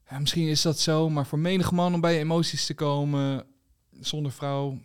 Ja, 0.10 0.20
misschien 0.20 0.48
is 0.48 0.62
dat 0.62 0.80
zo, 0.80 1.10
maar 1.10 1.26
voor 1.26 1.40
menig 1.40 1.72
man 1.72 1.94
om 1.94 2.02
bij 2.02 2.20
emoties 2.20 2.66
te 2.66 2.74
komen 2.74 3.46
zonder 4.00 4.32
vrouw, 4.32 4.80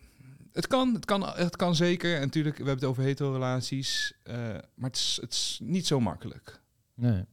het 0.53 0.67
kan, 0.67 0.95
het 0.95 1.05
kan, 1.05 1.27
het 1.27 1.57
kan 1.57 1.75
zeker. 1.75 2.15
En 2.15 2.21
natuurlijk, 2.21 2.57
we 2.57 2.65
hebben 2.65 2.81
het 2.81 2.91
over 2.91 3.03
hetero-relaties. 3.03 4.13
Uh, 4.25 4.35
maar 4.75 4.91
het 4.91 5.27
is, 5.29 5.59
niet 5.63 5.87
zo 5.87 6.01
makkelijk. 6.01 6.61
Nee. 6.95 7.25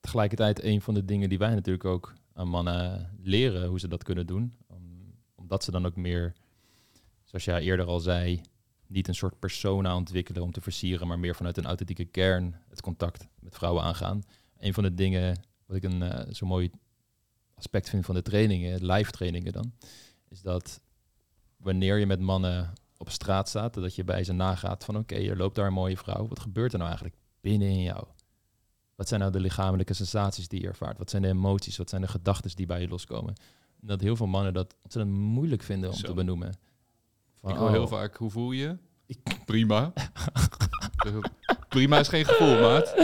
Tegelijkertijd 0.00 0.62
een 0.62 0.80
van 0.80 0.94
de 0.94 1.04
dingen 1.04 1.28
die 1.28 1.38
wij 1.38 1.54
natuurlijk 1.54 1.84
ook 1.84 2.14
aan 2.32 2.48
mannen 2.48 3.10
leren 3.22 3.68
hoe 3.68 3.80
ze 3.80 3.88
dat 3.88 4.02
kunnen 4.02 4.26
doen. 4.26 4.54
Om, 4.66 5.14
omdat 5.34 5.64
ze 5.64 5.70
dan 5.70 5.86
ook 5.86 5.96
meer, 5.96 6.34
zoals 7.24 7.44
jij 7.44 7.62
eerder 7.62 7.86
al 7.86 8.00
zei, 8.00 8.40
niet 8.86 9.08
een 9.08 9.14
soort 9.14 9.38
persona 9.38 9.96
ontwikkelen 9.96 10.42
om 10.42 10.52
te 10.52 10.60
versieren, 10.60 11.06
maar 11.06 11.18
meer 11.18 11.36
vanuit 11.36 11.56
een 11.56 11.66
authentieke 11.66 12.04
kern 12.04 12.56
het 12.68 12.80
contact 12.80 13.26
met 13.40 13.54
vrouwen 13.54 13.82
aangaan. 13.82 14.22
Een 14.58 14.74
van 14.74 14.82
de 14.82 14.94
dingen 14.94 15.42
wat 15.66 15.76
ik 15.76 15.82
een 15.82 16.02
uh, 16.02 16.20
zo 16.32 16.46
mooi 16.46 16.70
aspect 17.54 17.88
vind 17.88 18.04
van 18.04 18.14
de 18.14 18.22
trainingen, 18.22 18.86
live 18.86 19.10
trainingen 19.10 19.52
dan, 19.52 19.72
is 20.28 20.42
dat 20.42 20.80
wanneer 21.62 21.98
je 21.98 22.06
met 22.06 22.20
mannen 22.20 22.72
op 22.96 23.10
straat 23.10 23.48
staat, 23.48 23.74
dat 23.74 23.94
je 23.94 24.04
bij 24.04 24.24
ze 24.24 24.32
nagaat 24.32 24.84
van 24.84 24.96
oké, 24.96 25.14
er 25.14 25.36
loopt 25.36 25.54
daar 25.54 25.66
een 25.66 25.72
mooie 25.72 25.96
vrouw. 25.96 26.28
Wat 26.28 26.40
gebeurt 26.40 26.72
er 26.72 26.78
nou 26.78 26.90
eigenlijk 26.90 27.20
binnen 27.40 27.68
in 27.68 27.82
jou? 27.82 28.04
Wat 28.94 29.08
zijn 29.08 29.20
nou 29.20 29.32
de 29.32 29.40
lichamelijke 29.40 29.94
sensaties 29.94 30.48
die 30.48 30.60
je 30.60 30.66
ervaart? 30.66 30.98
Wat 30.98 31.10
zijn 31.10 31.22
de 31.22 31.28
emoties? 31.28 31.76
Wat 31.76 31.88
zijn 31.88 32.02
de 32.02 32.08
gedachten 32.08 32.56
die 32.56 32.66
bij 32.66 32.80
je 32.80 32.88
loskomen? 32.88 33.34
En 33.80 33.86
dat 33.86 34.00
heel 34.00 34.16
veel 34.16 34.26
mannen 34.26 34.52
dat 34.52 34.74
ontzettend 34.82 35.16
moeilijk 35.16 35.62
vinden 35.62 35.90
om 35.90 35.96
Zo. 35.96 36.06
te 36.06 36.14
benoemen. 36.14 36.54
Van, 37.36 37.50
ik 37.50 37.56
hoor 37.56 37.66
oh, 37.66 37.72
heel 37.72 37.88
vaak, 37.88 38.16
hoe 38.16 38.30
voel 38.30 38.50
je? 38.50 38.76
Ik... 39.06 39.18
Prima. 39.44 39.92
Prima 41.68 41.98
is 41.98 42.08
geen 42.08 42.24
gevoel, 42.24 42.60
maat. 42.60 42.94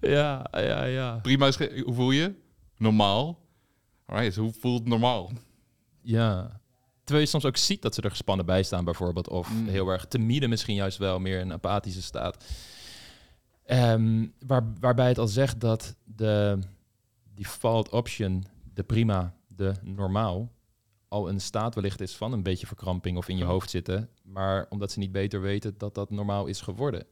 Ja, 0.00 0.46
ja, 0.52 0.84
ja. 0.84 1.18
Prima 1.22 1.46
is 1.46 1.56
geen... 1.56 1.82
Hoe 1.82 1.94
voel 1.94 2.10
je? 2.10 2.34
Normaal. 2.76 3.38
Alright, 4.06 4.36
hoe 4.36 4.52
voelt 4.52 4.86
normaal? 4.86 5.30
Ja, 6.00 6.60
Terwijl 7.04 7.24
je 7.24 7.30
soms 7.30 7.44
ook 7.44 7.56
ziet 7.56 7.82
dat 7.82 7.94
ze 7.94 8.02
er 8.02 8.10
gespannen 8.10 8.46
bij 8.46 8.62
staan, 8.62 8.84
bijvoorbeeld. 8.84 9.28
Of 9.28 9.52
mm. 9.52 9.66
heel 9.66 9.88
erg 9.88 10.06
timide 10.06 10.48
misschien 10.48 10.74
juist 10.74 10.98
wel, 10.98 11.18
meer 11.18 11.38
in 11.38 11.46
een 11.46 11.52
apathische 11.52 12.02
staat. 12.02 12.44
Um, 13.66 14.32
waar, 14.46 14.72
waarbij 14.80 15.08
het 15.08 15.18
al 15.18 15.28
zegt 15.28 15.60
dat 15.60 15.96
de 16.04 16.58
default 17.34 17.88
option, 17.88 18.44
de 18.74 18.82
prima, 18.82 19.34
de 19.46 19.72
normaal, 19.82 20.52
al 21.08 21.28
een 21.28 21.40
staat 21.40 21.74
wellicht 21.74 22.00
is 22.00 22.16
van 22.16 22.32
een 22.32 22.42
beetje 22.42 22.66
verkramping 22.66 23.16
of 23.16 23.28
in 23.28 23.36
je 23.36 23.44
hoofd 23.44 23.70
zitten. 23.70 24.08
Maar 24.22 24.66
omdat 24.68 24.92
ze 24.92 24.98
niet 24.98 25.12
beter 25.12 25.40
weten 25.40 25.74
dat 25.78 25.94
dat 25.94 26.10
normaal 26.10 26.46
is 26.46 26.60
geworden. 26.60 27.06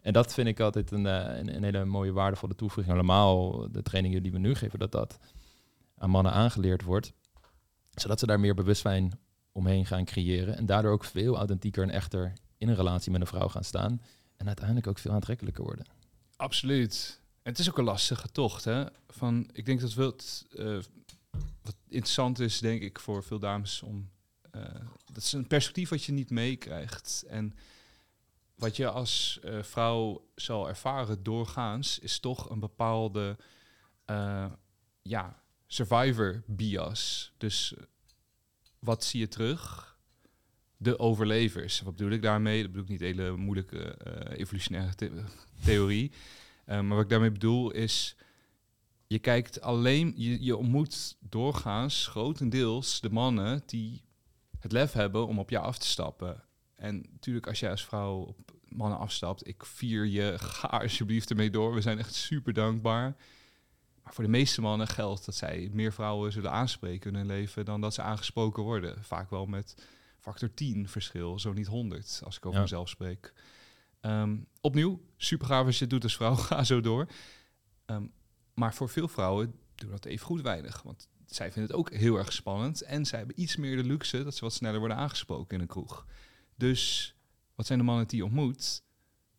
En 0.00 0.12
dat 0.12 0.34
vind 0.34 0.48
ik 0.48 0.60
altijd 0.60 0.90
een, 0.90 1.06
eh, 1.06 1.38
een, 1.38 1.56
een 1.56 1.64
hele 1.64 1.84
mooie 1.84 2.12
waardevolle 2.12 2.54
toevoeging. 2.54 2.94
Allemaal 2.94 3.68
de 3.72 3.82
trainingen 3.82 4.22
die 4.22 4.32
we 4.32 4.38
nu 4.38 4.54
geven, 4.54 4.78
dat 4.78 4.92
dat 4.92 5.18
aan 5.96 6.10
mannen 6.10 6.32
aangeleerd 6.32 6.82
wordt 6.82 7.12
zodat 7.94 8.18
ze 8.18 8.26
daar 8.26 8.40
meer 8.40 8.54
bewustzijn 8.54 9.18
omheen 9.52 9.86
gaan 9.86 10.04
creëren. 10.04 10.56
En 10.56 10.66
daardoor 10.66 10.92
ook 10.92 11.04
veel 11.04 11.36
authentieker 11.36 11.82
en 11.82 11.90
echter 11.90 12.32
in 12.58 12.68
een 12.68 12.74
relatie 12.74 13.12
met 13.12 13.20
een 13.20 13.26
vrouw 13.26 13.48
gaan 13.48 13.64
staan. 13.64 14.02
En 14.36 14.46
uiteindelijk 14.46 14.86
ook 14.86 14.98
veel 14.98 15.12
aantrekkelijker 15.12 15.64
worden. 15.64 15.86
Absoluut. 16.36 17.20
En 17.42 17.50
het 17.50 17.58
is 17.58 17.68
ook 17.68 17.78
een 17.78 17.84
lastige 17.84 18.28
tocht. 18.28 18.64
Hè? 18.64 18.84
Van, 19.08 19.50
ik 19.52 19.66
denk 19.66 19.80
dat 19.80 19.92
het, 19.92 20.46
uh, 20.50 20.78
wat 21.62 21.76
interessant 21.88 22.38
is, 22.38 22.58
denk 22.58 22.82
ik, 22.82 22.98
voor 22.98 23.24
veel 23.24 23.38
dames 23.38 23.82
om. 23.82 24.10
Uh, 24.56 24.62
dat 25.04 25.22
is 25.22 25.32
een 25.32 25.46
perspectief 25.46 25.88
wat 25.88 26.04
je 26.04 26.12
niet 26.12 26.30
meekrijgt. 26.30 27.24
En 27.28 27.54
wat 28.54 28.76
je 28.76 28.90
als 28.90 29.40
uh, 29.44 29.62
vrouw 29.62 30.28
zal 30.34 30.68
ervaren 30.68 31.22
doorgaans, 31.22 31.98
is 31.98 32.18
toch 32.18 32.50
een 32.50 32.60
bepaalde 32.60 33.36
ja, 35.02 35.43
survivor 35.74 36.42
bias. 36.46 37.32
Dus 37.38 37.74
wat 38.78 39.04
zie 39.04 39.20
je 39.20 39.28
terug? 39.28 39.92
De 40.76 40.98
overlevers. 40.98 41.80
Wat 41.80 41.96
bedoel 41.96 42.12
ik 42.12 42.22
daarmee? 42.22 42.62
Dat 42.62 42.70
bedoel 42.70 42.84
ik 42.84 42.90
niet 42.90 43.00
hele 43.00 43.36
moeilijke 43.36 43.98
uh, 44.06 44.38
evolutionaire 44.38 44.92
theorie. 45.64 46.10
Uh, 46.10 46.80
maar 46.80 46.94
wat 46.94 47.02
ik 47.02 47.08
daarmee 47.08 47.30
bedoel 47.30 47.70
is, 47.70 48.16
je 49.06 49.18
kijkt 49.18 49.60
alleen, 49.60 50.12
je, 50.16 50.44
je 50.44 50.56
ontmoet 50.56 51.16
doorgaans 51.20 52.06
grotendeels 52.06 53.00
de 53.00 53.10
mannen 53.10 53.62
die 53.66 54.02
het 54.60 54.72
lef 54.72 54.92
hebben 54.92 55.26
om 55.26 55.38
op 55.38 55.50
jou 55.50 55.64
af 55.64 55.78
te 55.78 55.86
stappen. 55.86 56.42
En 56.74 57.06
natuurlijk, 57.12 57.46
als 57.46 57.60
jij 57.60 57.70
als 57.70 57.84
vrouw 57.84 58.16
op 58.16 58.52
mannen 58.68 58.98
afstapt, 58.98 59.46
ik 59.46 59.64
vier 59.64 60.06
je, 60.06 60.34
ga 60.38 60.68
alsjeblieft 60.68 61.30
ermee 61.30 61.50
door. 61.50 61.74
We 61.74 61.80
zijn 61.80 61.98
echt 61.98 62.14
super 62.14 62.52
dankbaar. 62.52 63.16
Maar 64.04 64.14
voor 64.14 64.24
de 64.24 64.30
meeste 64.30 64.60
mannen 64.60 64.86
geldt 64.88 65.24
dat 65.24 65.34
zij 65.34 65.68
meer 65.72 65.92
vrouwen 65.92 66.32
zullen 66.32 66.50
aanspreken 66.50 67.10
in 67.10 67.16
hun 67.16 67.26
leven 67.26 67.64
dan 67.64 67.80
dat 67.80 67.94
ze 67.94 68.02
aangesproken 68.02 68.62
worden. 68.62 69.04
Vaak 69.04 69.30
wel 69.30 69.46
met 69.46 69.74
factor 70.18 70.54
10 70.54 70.88
verschil, 70.88 71.38
zo 71.38 71.52
niet 71.52 71.66
100, 71.66 72.20
als 72.24 72.36
ik 72.36 72.46
over 72.46 72.56
Ja. 72.58 72.62
mezelf 72.64 72.88
spreek. 72.88 73.32
Ehm, 74.00 74.36
opnieuw, 74.60 75.00
super 75.16 75.46
gaaf 75.46 75.66
als 75.66 75.74
je 75.74 75.80
het 75.80 75.90
doet 75.90 76.02
als 76.02 76.16
vrouw, 76.16 76.34
ga 76.50 76.64
zo 76.64 76.80
door. 76.80 77.06
Ehm, 77.86 78.06
maar 78.54 78.74
voor 78.74 78.88
veel 78.88 79.08
vrouwen 79.08 79.54
doen 79.74 79.90
dat 79.90 80.04
even 80.04 80.26
goed 80.26 80.40
weinig. 80.42 80.82
Want 80.82 81.08
zij 81.26 81.52
vinden 81.52 81.70
het 81.70 81.80
ook 81.80 81.92
heel 81.92 82.16
erg 82.16 82.32
spannend. 82.32 82.82
En 82.82 83.06
zij 83.06 83.18
hebben 83.18 83.40
iets 83.40 83.56
meer 83.56 83.76
de 83.76 83.84
luxe 83.84 84.24
dat 84.24 84.34
ze 84.34 84.44
wat 84.44 84.52
sneller 84.52 84.78
worden 84.78 84.96
aangesproken 84.96 85.54
in 85.56 85.60
een 85.62 85.66
kroeg. 85.68 86.06
Dus 86.56 87.14
wat 87.54 87.66
zijn 87.66 87.78
de 87.78 87.84
mannen 87.84 88.06
die 88.08 88.18
je 88.18 88.24
ontmoet? 88.24 88.82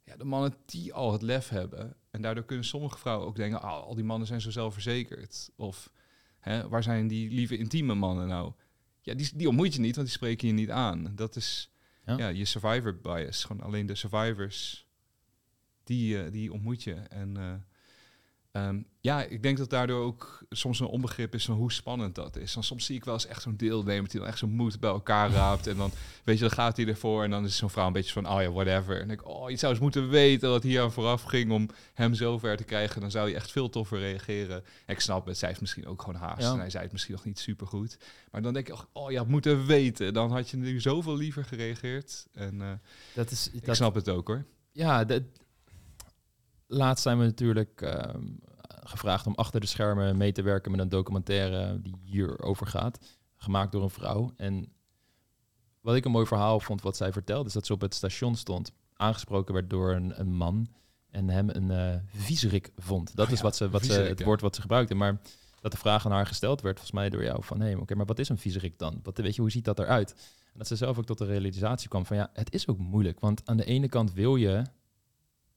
Ja, 0.04 0.18
de 0.18 0.24
mannen 0.24 0.56
die 0.66 0.94
al 0.94 1.12
het 1.12 1.22
lef 1.22 1.50
hebben. 1.50 1.96
En 2.16 2.22
daardoor 2.22 2.46
kunnen 2.46 2.66
sommige 2.66 2.98
vrouwen 2.98 3.28
ook 3.28 3.36
denken, 3.36 3.62
ah, 3.62 3.84
al 3.84 3.96
die 3.96 4.04
mannen 4.04 4.28
zijn 4.28 4.42
zo 4.42 4.52
zelfverzekerd. 4.52 5.50
Of 5.56 5.92
hè, 6.40 6.70
waar 6.70 6.84
zijn 6.84 7.08
die 7.08 7.30
lieve 7.30 7.58
intieme 7.58 7.94
mannen 7.94 8.28
nou? 8.28 8.54
Ja, 9.02 9.14
die, 9.14 9.32
die 9.36 9.48
ontmoet 9.48 9.74
je 9.74 9.80
niet, 9.80 9.96
want 9.96 10.08
die 10.08 10.16
spreken 10.16 10.48
je 10.48 10.54
niet 10.54 10.70
aan. 10.70 11.12
Dat 11.16 11.36
is 11.36 11.72
Ja. 12.06 12.18
ja. 12.18 12.28
je 12.28 12.46
survivor 12.46 12.96
bias. 12.96 13.44
Gewoon 13.44 13.64
alleen 13.64 13.86
de 13.86 13.96
survivors, 13.96 14.88
die, 15.84 16.24
eh, 16.24 16.32
die 16.32 16.54
ontmoet 16.54 16.84
je. 16.84 16.94
En 16.94 17.66
eh, 18.56 18.68
ehm, 18.68 18.82
ja, 19.00 19.24
ik 19.24 19.44
denk 19.44 19.58
dat 19.58 19.70
daardoor 19.70 20.04
ook 20.04 20.44
soms 20.50 20.80
een 20.80 20.88
onbegrip 20.88 21.34
is 21.34 21.46
van 21.46 21.56
hoe 21.56 21.72
spannend 21.72 22.16
dat 22.16 22.36
is. 22.36 22.54
Dan 22.54 22.64
soms 22.64 22.86
zie 22.86 22.96
ik 22.96 23.06
wel 23.06 23.14
eens 23.14 23.26
echt 23.26 23.42
zo'n 23.42 23.56
deelnemer 23.56 24.10
die 24.10 24.20
dan 24.20 24.30
echt 24.30 24.38
zo'n 24.38 24.52
moed 24.56 24.80
bij 24.80 24.90
elkaar 24.90 25.32
raapt. 25.32 25.68
En 25.68 25.78
dan, 25.78 25.92
weet 26.24 26.36
je, 26.36 26.42
dan 26.42 26.52
gaat 26.52 26.78
hij 26.78 26.86
ervoor 26.88 27.24
en 27.24 27.30
dan 27.30 27.46
is 27.46 27.58
zo'n 27.58 27.70
vrouw 27.70 27.88
een 27.88 27.94
beetje 27.94 28.14
van, 28.14 28.30
oh 28.30 28.42
ja, 28.42 28.52
whatever. 28.52 29.02
En 29.02 29.10
ik, 29.10 29.28
oh, 29.28 29.50
je 29.50 29.56
zou 29.56 29.72
eens 29.72 29.82
moeten 29.82 30.10
weten 30.10 30.50
wat 30.50 30.64
hier 30.64 30.82
aan 30.82 30.92
vooraf 30.92 31.24
ging 31.24 31.52
om 31.52 31.70
hem 31.94 32.14
zo 32.14 32.38
ver 32.38 32.58
te 32.58 32.64
krijgen. 32.64 33.02
Dan 33.02 33.12
zou 33.12 33.30
je 33.30 33.36
echt 33.36 33.52
veel 33.52 33.70
toffer 33.70 34.00
reageren. 34.00 34.64
En 34.86 34.94
ik 34.94 35.00
snap 35.00 35.26
het, 35.26 35.38
zij 35.38 35.48
heeft 35.48 35.62
misschien 35.62 35.88
ook 35.88 36.02
gewoon 36.02 36.20
haast. 36.22 36.42
Ja. 36.42 36.52
En 36.52 36.60
hij 36.60 36.70
zei 36.70 36.84
het 36.84 36.92
misschien 36.92 37.14
nog 37.14 37.26
niet 37.26 37.40
super 37.40 37.68
goed. 37.68 37.98
Maar 38.32 38.42
dan 38.42 38.54
denk 38.54 38.68
ik, 38.68 38.76
oh, 38.92 39.12
je 39.12 39.18
had 39.18 39.28
moeten 39.28 39.66
weten. 39.66 40.14
Dan 40.14 40.32
had 40.32 40.50
je 40.50 40.58
nu 40.58 40.82
zoveel 40.82 41.16
liever 41.16 41.44
gereageerd. 41.46 42.28
En 42.34 42.62
eh, 42.62 42.68
Dat 43.14 43.32
is, 43.32 43.50
ik 43.52 43.66
dat, 43.66 43.76
snap 43.76 43.96
het 43.96 44.10
ook 44.10 44.28
hoor. 44.28 44.46
ja, 44.72 45.04
dat, 45.06 45.22
laatst 46.68 47.04
zijn 47.04 47.18
we 47.18 47.24
natuurlijk 47.24 47.82
ehm, 47.82 48.24
gevraagd 48.84 49.28
om 49.28 49.36
achter 49.36 49.60
de 49.60 49.68
schermen 49.68 50.18
mee 50.18 50.32
te 50.32 50.42
werken 50.42 50.72
met 50.72 50.80
een 50.80 50.90
documentaire 50.90 51.82
die 51.82 51.96
hierover 52.04 52.68
gaat, 52.68 53.00
gemaakt 53.36 53.72
door 53.72 53.84
een 53.84 53.90
vrouw. 53.90 54.34
En 54.38 54.74
wat 55.82 55.96
ik 55.96 56.06
een 56.06 56.12
mooi 56.12 56.26
verhaal 56.26 56.60
vond 56.60 56.82
wat 56.82 56.98
zij 56.98 57.12
vertelde, 57.12 57.48
is 57.48 57.54
dat 57.54 57.66
ze 57.66 57.74
op 57.74 57.82
het 57.82 57.94
station 57.94 58.36
stond, 58.36 58.72
aangesproken 58.94 59.54
werd 59.54 59.70
door 59.70 59.92
een, 59.92 60.20
een 60.20 60.34
man 60.36 60.68
en 61.10 61.30
hem 61.30 61.50
een 61.50 61.72
eh 61.72 61.96
viezerik 62.08 62.72
vond. 62.78 63.16
Dat 63.16 63.28
Oh 63.28 63.34
is 63.34 63.42
wat 63.42 63.56
ze, 63.56 63.70
wat 63.70 63.86
ze, 63.86 63.94
het 63.94 64.20
ja. 64.20 64.26
woord 64.26 64.42
wat 64.42 64.56
ze 64.56 64.62
gebruikte. 64.62 64.96
Maar 64.96 65.22
dat 65.62 65.72
de 65.72 65.78
vraag 65.78 66.06
aan 66.06 66.12
haar 66.12 66.28
gesteld 66.28 66.62
werd, 66.62 66.76
volgens 66.80 66.98
mij 66.98 67.10
door 67.10 67.24
jou, 67.24 67.44
van 67.44 67.60
hé, 67.62 67.76
oké, 67.78 67.96
maar 67.96 68.06
wat 68.06 68.20
is 68.20 68.30
een 68.30 68.38
viezerik 68.38 68.80
dan? 68.80 69.00
Wat, 69.04 69.18
weet 69.18 69.36
je, 69.36 69.42
hoe 69.42 69.52
ziet 69.52 69.66
dat 69.66 69.80
eruit? 69.80 70.12
En 70.54 70.58
dat 70.58 70.68
ze 70.68 70.76
zelf 70.76 70.98
ook 70.98 71.06
tot 71.06 71.18
de 71.18 71.26
realisatie 71.26 71.90
kwam 71.90 72.06
van 72.06 72.18
ja, 72.18 72.30
het 72.34 72.54
is 72.54 72.68
ook 72.68 72.78
moeilijk. 72.78 73.20
Want 73.20 73.42
aan 73.46 73.58
de 73.58 73.66
ene 73.66 73.90
kant 73.90 74.14
wil 74.14 74.36
je 74.36 74.64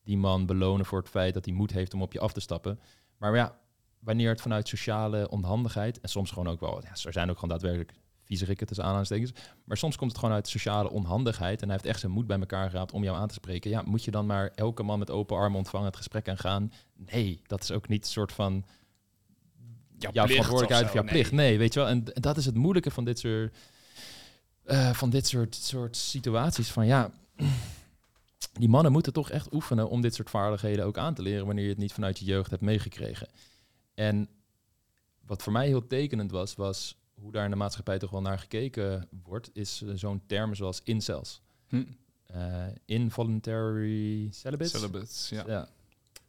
die 0.08 0.18
man 0.18 0.46
belonen 0.46 0.86
voor 0.86 0.98
het 0.98 1.08
feit 1.08 1.34
dat 1.34 1.44
hij 1.44 1.54
moed 1.54 1.72
heeft 1.72 1.94
om 1.94 2.02
op 2.02 2.12
je 2.12 2.20
af 2.20 2.32
te 2.32 2.40
stappen. 2.40 2.80
Maar 3.16 3.34
ja, 3.34 3.58
wanneer 3.98 4.28
het 4.28 4.40
vanuit 4.40 4.68
sociale 4.68 5.28
onhandigheid, 5.30 6.00
en 6.00 6.08
soms 6.08 6.30
gewoon 6.30 6.48
ook 6.48 6.60
wel, 6.60 6.82
ja, 6.82 6.90
er 7.04 7.12
zijn 7.12 7.30
ook 7.30 7.34
gewoon 7.34 7.50
daadwerkelijk 7.50 7.92
viezerikken 8.24 8.66
tussen 8.66 8.84
aanhalingstekens, 8.84 9.32
maar 9.64 9.76
soms 9.76 9.96
komt 9.96 10.10
het 10.10 10.20
gewoon 10.20 10.34
uit 10.34 10.48
sociale 10.48 10.90
onhandigheid 10.90 11.60
en 11.60 11.68
hij 11.68 11.76
heeft 11.76 11.88
echt 11.88 12.00
zijn 12.00 12.12
moed 12.12 12.26
bij 12.26 12.38
elkaar 12.38 12.70
geraapt 12.70 12.92
om 12.92 13.04
jou 13.04 13.16
aan 13.16 13.28
te 13.28 13.34
spreken. 13.34 13.70
Ja, 13.70 13.82
moet 13.82 14.04
je 14.04 14.10
dan 14.10 14.26
maar 14.26 14.52
elke 14.54 14.82
man 14.82 14.98
met 14.98 15.10
open 15.10 15.36
armen 15.36 15.58
ontvangen, 15.58 15.86
het 15.86 15.96
gesprek 15.96 16.28
aan 16.28 16.38
gaan? 16.38 16.72
Nee, 16.96 17.40
dat 17.46 17.62
is 17.62 17.70
ook 17.70 17.88
niet 17.88 18.04
een 18.04 18.10
soort 18.10 18.32
van 18.32 18.64
Ja, 19.98 20.10
jouw 20.12 20.26
verantwoordelijkheid 20.26 20.84
of 20.84 20.92
jouw 20.92 21.04
plicht. 21.04 21.32
Nee, 21.32 21.58
weet 21.58 21.74
je 21.74 21.80
wel. 21.80 21.88
En 21.88 22.04
dat 22.04 22.36
is 22.36 22.46
het 22.46 22.54
moeilijke 22.54 22.90
van 22.90 23.04
dit 23.04 23.18
soort, 23.18 23.56
eh, 24.64 24.92
van 24.92 25.10
dit 25.10 25.26
soort, 25.26 25.54
soort 25.54 25.96
situaties. 25.96 26.70
Van 26.70 26.86
ja, 26.86 27.10
die 28.58 28.68
mannen 28.68 28.92
moeten 28.92 29.12
toch 29.12 29.30
echt 29.30 29.52
oefenen 29.52 29.88
om 29.88 30.00
dit 30.00 30.14
soort 30.14 30.30
vaardigheden 30.30 30.84
ook 30.84 30.98
aan 30.98 31.14
te 31.14 31.22
leren 31.22 31.46
wanneer 31.46 31.64
je 31.64 31.70
het 31.70 31.78
niet 31.78 31.92
vanuit 31.92 32.18
je 32.18 32.24
jeugd 32.24 32.50
hebt 32.50 32.62
meegekregen. 32.62 33.28
En 33.94 34.28
wat 35.26 35.42
voor 35.42 35.52
mij 35.52 35.66
heel 35.66 35.86
tekenend 35.86 36.30
was, 36.30 36.54
was 36.54 36.96
hoe 37.14 37.32
daar 37.32 37.44
in 37.44 37.50
de 37.50 37.56
maatschappij 37.56 37.98
toch 37.98 38.10
wel 38.10 38.20
naar 38.20 38.38
gekeken 38.38 39.08
wordt, 39.22 39.50
is 39.52 39.82
eh, 39.82 39.90
zo'n 39.94 40.22
term 40.26 40.54
zoals 40.54 40.80
incels. 40.84 41.42
Hm. 41.68 41.84
Eh, 42.26 42.66
involuntary 42.84 44.28
celibates. 44.30 44.72
Celibates, 44.72 45.28
ja. 45.28 45.44
ja 45.46 45.68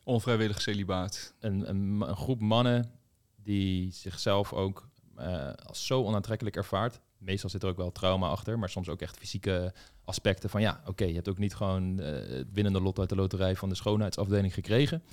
Onvrijwillig 0.04 0.62
celibaat. 0.62 1.34
een, 1.39 1.70
een, 1.70 2.15
groep 2.15 2.39
mannen 2.39 2.92
die 3.36 3.92
zichzelf 3.92 4.54
ook 4.54 4.89
eh, 5.15 5.54
als 5.54 5.86
zo 5.86 6.04
onaantrekkelijk 6.04 6.56
ervaart. 6.56 7.00
Meestal 7.19 7.49
zit 7.49 7.63
er 7.63 7.69
ook 7.69 7.77
wel 7.77 7.91
trauma 7.91 8.27
achter, 8.27 8.60
maar 8.60 8.69
soms 8.69 8.89
ook 8.89 9.01
echt 9.01 9.17
fysieke 9.17 9.73
aspecten 10.03 10.49
van 10.49 10.62
ja, 10.62 10.82
oké, 10.86 11.03
je 11.03 11.13
hebt 11.13 11.29
ook 11.29 11.38
niet 11.38 11.55
gewoon 11.55 11.99
eh, 11.99 12.38
het 12.38 12.51
winnende 12.53 12.82
lot 12.82 12.99
uit 12.99 13.10
de 13.10 13.15
loterij 13.15 13.55
van 13.55 13.69
de 13.69 13.75
schoonheidsafdeling 13.75 14.53
gekregen. 14.53 15.03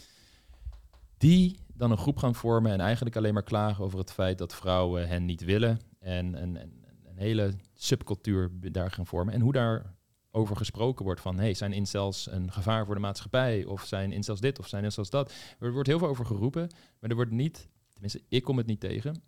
Die 1.18 1.58
dan 1.74 1.90
een 1.90 1.98
groep 1.98 2.18
gaan 2.18 2.34
vormen 2.34 2.72
en 2.72 2.80
eigenlijk 2.80 3.16
alleen 3.16 3.34
maar 3.34 3.42
klagen 3.42 3.84
over 3.84 3.98
het 3.98 4.12
feit 4.12 4.38
dat 4.38 4.54
vrouwen 4.54 5.08
hen 5.08 5.24
niet 5.24 5.44
willen. 5.44 5.80
En 5.98 6.42
een, 6.42 6.56
een, 6.56 6.84
hele 7.14 7.54
subcultuur 7.74 8.50
daar 8.72 8.90
gaan 8.90 9.06
vormen. 9.06 9.34
En 9.34 9.40
hoe 9.40 9.52
daar 9.52 9.94
over 10.30 10.56
gesproken 10.56 11.04
wordt 11.04 11.20
van, 11.20 11.38
hey, 11.38 11.54
zijn 11.54 11.72
incels 11.72 12.30
een 12.30 12.52
gevaar 12.52 12.86
voor 12.86 12.94
de 12.94 13.00
maatschappij? 13.00 13.64
Of 13.64 13.84
zijn 13.84 14.12
incels 14.12 14.40
dit, 14.40 14.58
of 14.58 14.68
zijn 14.68 14.84
incels 14.84 15.10
dat? 15.10 15.32
Er 15.58 15.72
wordt 15.72 15.88
heel 15.88 15.98
veel 15.98 16.08
over 16.08 16.26
geroepen, 16.26 16.70
maar 17.00 17.10
er 17.10 17.16
wordt 17.16 17.30
niet, 17.30 17.68
tenminste, 17.92 18.22
ik 18.28 18.42
kom 18.42 18.56
het 18.56 18.66
niet 18.66 18.80
tegen, 18.80 19.22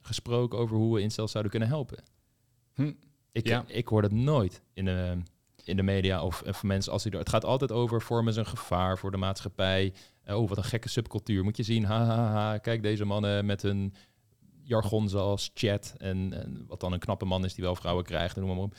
gesproken 0.00 0.58
over 0.58 0.76
hoe 0.76 0.94
we 0.94 1.00
incels 1.00 1.30
zouden 1.30 1.50
kunnen 1.52 1.68
helpen. 1.68 2.02
Hm. 2.74 2.92
Ik, 3.32 3.46
Ja. 3.46 3.64
ik 3.66 3.88
hoor 3.88 4.02
dat 4.02 4.12
nooit 4.12 4.62
in 4.72 4.84
de, 4.84 5.18
in 5.64 5.76
de 5.76 5.82
media 5.82 6.22
of 6.24 6.42
van 6.46 6.68
mensen 6.68 6.92
als 6.92 7.02
die 7.02 7.12
er. 7.12 7.18
Het 7.18 7.28
gaat 7.28 7.44
altijd 7.44 7.72
over 7.72 8.02
vormen 8.02 8.32
ze 8.32 8.40
een 8.40 8.46
gevaar 8.46 8.98
voor 8.98 9.10
de 9.10 9.16
maatschappij. 9.16 9.92
Eh, 10.22 10.36
oh, 10.36 10.48
wat 10.48 10.56
een 10.56 10.64
gekke 10.64 10.88
subcultuur. 10.88 11.44
Moet 11.44 11.56
je 11.56 11.62
zien, 11.62 11.84
ha, 11.84 12.04
ha, 12.04 12.30
ha. 12.30 12.58
Kijk, 12.58 12.82
deze 12.82 13.04
mannen 13.04 13.46
met 13.46 13.62
hun 13.62 13.94
jargon 14.62 15.08
zoals 15.08 15.50
chat 15.54 15.94
en, 15.96 16.32
en 16.32 16.64
wat 16.66 16.80
dan 16.80 16.92
een 16.92 16.98
knappe 16.98 17.24
man 17.24 17.44
is 17.44 17.54
die 17.54 17.64
wel 17.64 17.76
vrouwen 17.76 18.04
krijgt 18.04 18.36
en 18.36 18.42
noem 18.42 18.54
maar 18.54 18.64
op. 18.64 18.74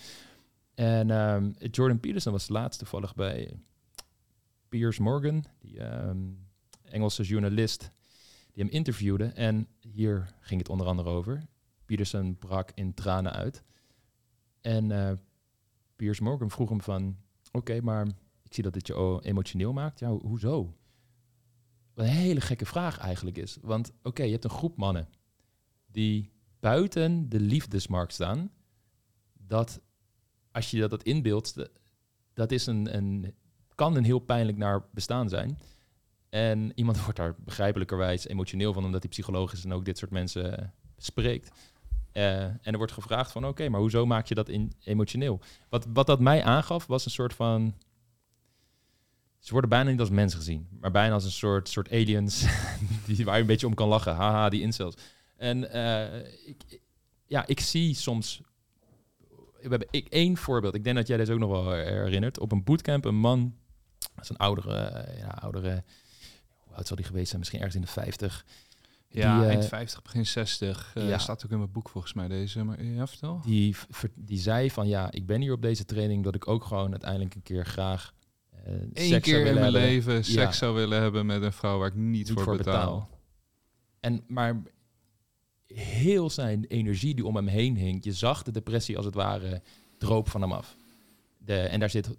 En 0.75 1.11
ehm, 1.11 1.51
Jordan 1.71 1.99
Peterson 1.99 2.31
was 2.31 2.49
laatst 2.49 2.79
toevallig 2.79 3.15
bij 3.15 3.59
Piers 4.69 4.99
Morgan, 4.99 5.43
die 5.59 5.79
ehm, 5.79 6.17
Engelse 6.83 7.23
journalist, 7.23 7.91
hem 8.61 8.71
interviewde. 8.71 9.25
En 9.25 9.67
hier 9.79 10.35
ging 10.39 10.59
het 10.59 10.69
onder 10.69 10.87
andere 10.87 11.09
over. 11.09 11.45
Peterson 11.85 12.37
brak 12.37 12.71
in 12.75 12.93
tranen 12.93 13.31
uit. 13.31 13.63
En 14.61 14.91
eh 14.91 15.11
Piers 15.95 16.19
Morgan 16.19 16.51
vroeg 16.51 16.69
hem 16.69 16.81
van... 16.81 17.17
Oké, 17.51 17.81
maar 17.81 18.07
ik 18.41 18.53
zie 18.53 18.63
dat 18.63 18.73
dit 18.73 18.87
je 18.87 19.19
emotioneel 19.21 19.73
maakt. 19.73 19.99
Ja, 19.99 20.07
ho- 20.07 20.21
hoezo? 20.21 20.77
Wat 21.93 22.05
een 22.05 22.11
hele 22.11 22.41
gekke 22.41 22.65
vraag 22.65 22.97
eigenlijk 22.97 23.37
is. 23.37 23.57
Want 23.61 23.91
oké, 24.03 24.23
je 24.23 24.31
hebt 24.31 24.43
een 24.43 24.49
groep 24.49 24.77
mannen... 24.77 25.07
die 25.85 26.31
buiten 26.59 27.29
de 27.29 27.39
liefdesmarkt 27.39 28.13
staan... 28.13 28.51
dat 29.33 29.81
als 30.51 30.71
je 30.71 30.87
dat, 30.87 31.03
inbeeldt... 31.03 31.69
dat 32.33 32.51
is 32.51 32.65
een, 32.65 32.95
een, 32.95 33.33
kan 33.75 33.95
een 33.95 34.03
heel 34.03 34.19
pijnlijk 34.19 34.57
naar 34.57 34.85
bestaan 34.91 35.29
zijn... 35.29 35.57
En 36.31 36.71
iemand 36.75 37.01
wordt 37.03 37.17
daar 37.17 37.35
begrijpelijkerwijs 37.37 38.27
emotioneel 38.27 38.73
van... 38.73 38.85
omdat 38.85 39.01
hij 39.01 39.11
psycholoog 39.11 39.53
is 39.53 39.63
en 39.63 39.73
ook 39.73 39.85
dit 39.85 39.97
soort 39.97 40.11
mensen 40.11 40.57
eh, 40.57 40.67
spreekt... 40.97 41.51
Eh, 42.11 42.43
en 42.43 42.59
er 42.61 42.77
wordt 42.77 42.91
gevraagd 42.91 43.31
van, 43.31 43.45
oké, 43.45 43.69
maar 43.69 43.79
hoezo 43.79 44.05
maak 44.05 44.25
je 44.25 44.35
dat 44.35 44.49
in, 44.49 44.73
emotioneel? 44.83 45.39
Wat, 45.69 45.87
wat 45.93 46.07
dat 46.07 46.19
mij 46.19 46.43
aangaf, 46.43 46.85
was 46.85 47.05
een 47.05 47.11
soort 47.11 47.33
van... 47.33 47.75
Ze 49.39 49.51
worden 49.51 49.69
bijna 49.69 49.89
niet 49.89 49.99
als 49.99 50.09
mensen 50.09 50.39
gezien, 50.39 50.67
maar 50.79 50.91
bijna 50.91 51.13
als 51.13 51.23
een 51.23 51.31
soort, 51.31 51.69
soort 51.69 51.91
aliens 51.91 52.45
die, 53.05 53.25
waar 53.25 53.35
je 53.35 53.41
een 53.41 53.47
beetje 53.47 53.67
om 53.67 53.73
kan 53.73 53.87
lachen. 53.87 54.15
Haha, 54.15 54.49
die 54.49 54.61
incels. 54.61 54.93
En 55.37 55.71
eh, 55.71 56.33
ik, 56.45 56.79
ja, 57.25 57.47
ik 57.47 57.59
zie 57.59 57.95
soms... 57.95 58.41
We 59.61 59.69
hebben 59.69 59.87
ik, 59.91 60.07
één 60.07 60.37
voorbeeld, 60.37 60.75
ik 60.75 60.83
denk 60.83 60.95
dat 60.95 61.07
jij 61.07 61.17
deze 61.17 61.33
ook 61.33 61.39
nog 61.39 61.49
wel 61.49 61.71
herinnert. 61.73 62.39
Op 62.39 62.51
een 62.51 62.63
bootcamp, 62.63 63.05
een 63.05 63.15
man, 63.15 63.55
dat 64.15 64.23
is 64.23 64.29
een 64.29 64.37
oudere, 64.37 65.07
ja, 65.17 65.27
oudere... 65.27 65.83
Hoe 66.71 66.79
oud 66.79 66.87
zal 66.87 66.95
die 66.95 67.05
geweest 67.05 67.27
zijn? 67.27 67.39
Misschien 67.39 67.59
ergens 67.59 67.77
in 67.77 67.85
de 67.85 67.91
50. 67.91 68.45
Ja, 69.07 69.37
Die, 69.37 69.45
eh, 69.45 69.53
eind 69.53 69.65
50, 69.65 70.01
begin 70.01 70.25
60. 70.25 70.91
eh, 70.93 71.09
ja. 71.09 71.17
Staat 71.17 71.45
ook 71.45 71.51
in 71.51 71.57
mijn 71.57 71.71
boek 71.71 71.89
volgens 71.89 72.13
mij 72.13 72.27
deze. 72.27 72.63
Maar 72.63 72.83
ja, 72.83 73.07
vertel. 73.07 73.41
die, 73.45 73.75
die 74.15 74.39
zei 74.39 74.71
van 74.71 74.87
ja, 74.87 75.11
ik 75.11 75.25
ben 75.25 75.41
hier 75.41 75.53
op 75.53 75.61
deze 75.61 75.85
training 75.85 76.23
dat 76.23 76.35
ik 76.35 76.47
ook 76.47 76.63
gewoon 76.63 76.91
uiteindelijk 76.91 77.35
een 77.35 77.43
keer 77.43 77.65
graag 77.65 78.13
eh 78.51 78.73
Eén 78.93 79.07
zou 79.07 79.21
keer 79.21 79.37
in 79.37 79.43
mijn 79.43 79.55
hebben, 79.55 79.81
leven 79.81 80.23
seks 80.23 80.57
zou 80.57 80.75
willen 80.75 81.01
hebben 81.01 81.25
met 81.25 81.41
een 81.41 81.53
vrouw 81.53 81.77
waar 81.77 81.87
ik 81.87 81.95
niet, 81.95 82.29
niet 82.29 82.31
voor, 82.31 82.57
betaal. 82.57 83.09
En 83.99 84.23
maar 84.27 84.61
heel 85.73 86.29
zijn 86.29 86.65
energie 86.65 87.15
die 87.15 87.25
om 87.25 87.35
hem 87.35 87.47
heen 87.47 87.75
hing. 87.77 88.03
Je 88.03 88.13
zag 88.13 88.43
de 88.43 88.51
depressie 88.51 88.97
als 88.97 89.05
het 89.05 89.15
ware 89.15 89.61
droop 89.97 90.29
van 90.29 90.41
hem 90.41 90.51
af. 90.51 90.75
De, 91.37 91.57
en 91.57 91.79
daar 91.79 91.89
zit, 91.89 92.09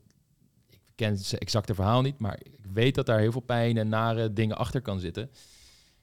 ken 1.02 1.12
het 1.12 1.38
exacte 1.38 1.74
verhaal 1.74 2.02
niet, 2.02 2.18
maar 2.18 2.38
ik 2.42 2.66
weet 2.72 2.94
dat 2.94 3.06
daar 3.06 3.18
heel 3.18 3.32
veel 3.32 3.40
pijn 3.40 3.76
en 3.76 3.88
nare 3.88 4.32
dingen 4.32 4.56
achter 4.56 4.80
kan 4.80 5.00
zitten. 5.00 5.30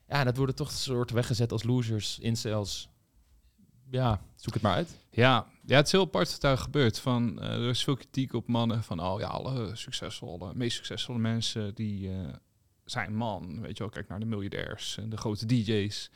Ja, 0.07 0.23
dat 0.23 0.37
worden 0.37 0.55
toch 0.55 0.67
een 0.67 0.77
soort 0.77 1.11
weggezet 1.11 1.51
als 1.51 1.63
losers, 1.63 2.19
incels. 2.19 2.89
Ja, 3.89 4.21
zoek 4.35 4.53
het 4.53 4.63
maar 4.63 4.73
uit. 4.73 4.97
Ja, 5.09 5.47
ja 5.65 5.75
het 5.75 5.85
is 5.85 5.91
heel 5.91 6.01
apart 6.01 6.31
wat 6.31 6.41
daar 6.41 6.57
gebeurt. 6.57 6.99
Van, 6.99 7.41
eh, 7.41 7.49
er 7.49 7.69
is 7.69 7.83
veel 7.83 7.95
kritiek 7.95 8.33
op 8.33 8.47
mannen 8.47 8.83
van, 8.83 9.03
oh 9.03 9.19
ja, 9.19 9.27
alle 9.27 9.75
succesvolle, 9.75 10.53
meest 10.53 10.75
succesvolle 10.75 11.19
mensen 11.19 11.75
die 11.75 12.09
eh, 12.09 12.33
zijn 12.85 13.15
man. 13.15 13.61
Weet 13.61 13.77
je 13.77 13.83
wel, 13.83 13.91
kijk 13.91 14.07
naar 14.07 14.19
de 14.19 14.25
miljardairs 14.25 14.97
en 14.97 15.09
de 15.09 15.17
grote 15.17 15.45
DJ's. 15.45 16.11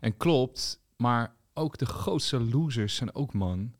En 0.00 0.16
klopt, 0.16 0.80
maar 0.96 1.34
ook 1.52 1.78
de 1.78 1.86
grootste 1.86 2.40
losers 2.40 2.94
zijn 2.94 3.14
ook 3.14 3.32
man. 3.32 3.74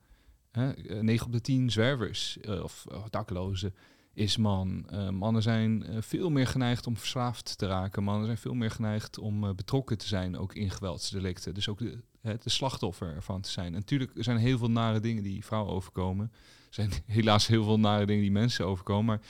Hè? 0.50 0.72
9 0.72 1.07
eh, 1.07 1.26
op 1.26 1.32
de 1.32 1.40
10 1.40 1.70
zwervers 1.70 2.38
of, 2.62 2.86
of 2.86 3.09
daklozen 3.11 3.74
is 4.14 4.36
man. 4.36 4.86
mannen 5.12 5.42
zijn 5.42 5.84
veel 5.98 6.30
meer 6.30 6.46
geneigd 6.46 6.86
om 6.86 6.96
verslaafd 6.96 7.58
te 7.58 7.66
raken. 7.66 8.02
Mannen 8.02 8.24
zijn 8.24 8.38
veel 8.38 8.54
meer 8.54 8.70
geneigd 8.70 9.18
om 9.18 9.56
betrokken 9.56 9.98
te 9.98 10.06
zijn, 10.06 10.38
ook 10.38 10.54
in 10.54 10.70
geweldsdelicten. 10.70 11.54
Dus 11.54 11.68
ook 11.68 11.78
de, 11.78 11.98
de 12.20 12.50
slachtoffer 12.50 13.14
ervan 13.14 13.40
te 13.40 13.50
zijn. 13.50 13.66
En 13.66 13.72
natuurlijk 13.72 14.16
er 14.16 14.24
zijn 14.24 14.36
heel 14.36 14.58
veel 14.58 14.70
nare 14.70 15.00
dingen 15.00 15.22
die 15.22 15.44
vrouwen 15.44 15.72
overkomen. 15.72 16.32
Er 16.68 16.74
zijn 16.74 16.90
helaas 17.06 17.46
heel 17.46 17.64
veel 17.64 17.78
nare 17.78 18.06
dingen 18.06 18.22
die 18.22 18.32
mensen 18.32 18.66
overkomen. 18.66 19.04
Maar 19.04 19.20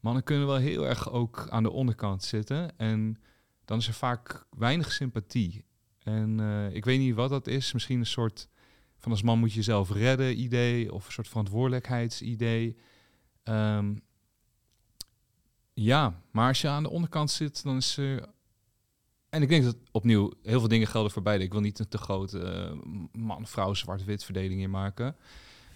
mannen 0.00 0.22
kunnen 0.22 0.46
wel 0.46 0.56
heel 0.56 0.86
erg 0.86 1.10
ook 1.10 1.46
aan 1.50 1.62
de 1.62 1.70
onderkant 1.70 2.24
zitten. 2.24 2.78
En 2.78 3.18
dan 3.64 3.78
is 3.78 3.88
er 3.88 3.94
vaak 3.94 4.46
weinig 4.50 4.92
sympathie. 4.92 5.64
En 6.02 6.40
ik 6.72 6.84
weet 6.84 6.98
niet 6.98 7.14
wat 7.14 7.30
dat 7.30 7.46
is. 7.46 7.72
Misschien 7.72 7.98
een 7.98 8.06
soort 8.06 8.48
van 8.98 9.12
als 9.12 9.22
man 9.22 9.38
moet 9.38 9.50
je 9.50 9.56
jezelf 9.56 9.90
redden 9.90 10.40
idee. 10.40 10.92
Of 10.92 11.06
een 11.06 11.12
soort 11.12 11.28
verantwoordelijkheidsidee. 11.28 12.76
Um, 13.44 14.02
ja, 15.82 16.22
maar 16.30 16.48
als 16.48 16.60
je 16.60 16.68
aan 16.68 16.82
de 16.82 16.90
onderkant 16.90 17.30
zit, 17.30 17.62
dan 17.62 17.76
is 17.76 17.96
er 17.96 18.28
en 19.28 19.42
ik 19.42 19.48
denk 19.48 19.64
dat 19.64 19.76
opnieuw 19.90 20.32
heel 20.42 20.58
veel 20.58 20.68
dingen 20.68 20.86
gelden 20.86 21.10
voor 21.10 21.22
beide. 21.22 21.44
Ik 21.44 21.52
wil 21.52 21.60
niet 21.60 21.78
een 21.78 21.88
te 21.88 21.98
grote 21.98 22.38
uh, 22.84 23.22
man-vrouw 23.22 23.74
zwart-wit 23.74 24.24
verdeling 24.24 24.60
in 24.60 24.70
maken. 24.70 25.16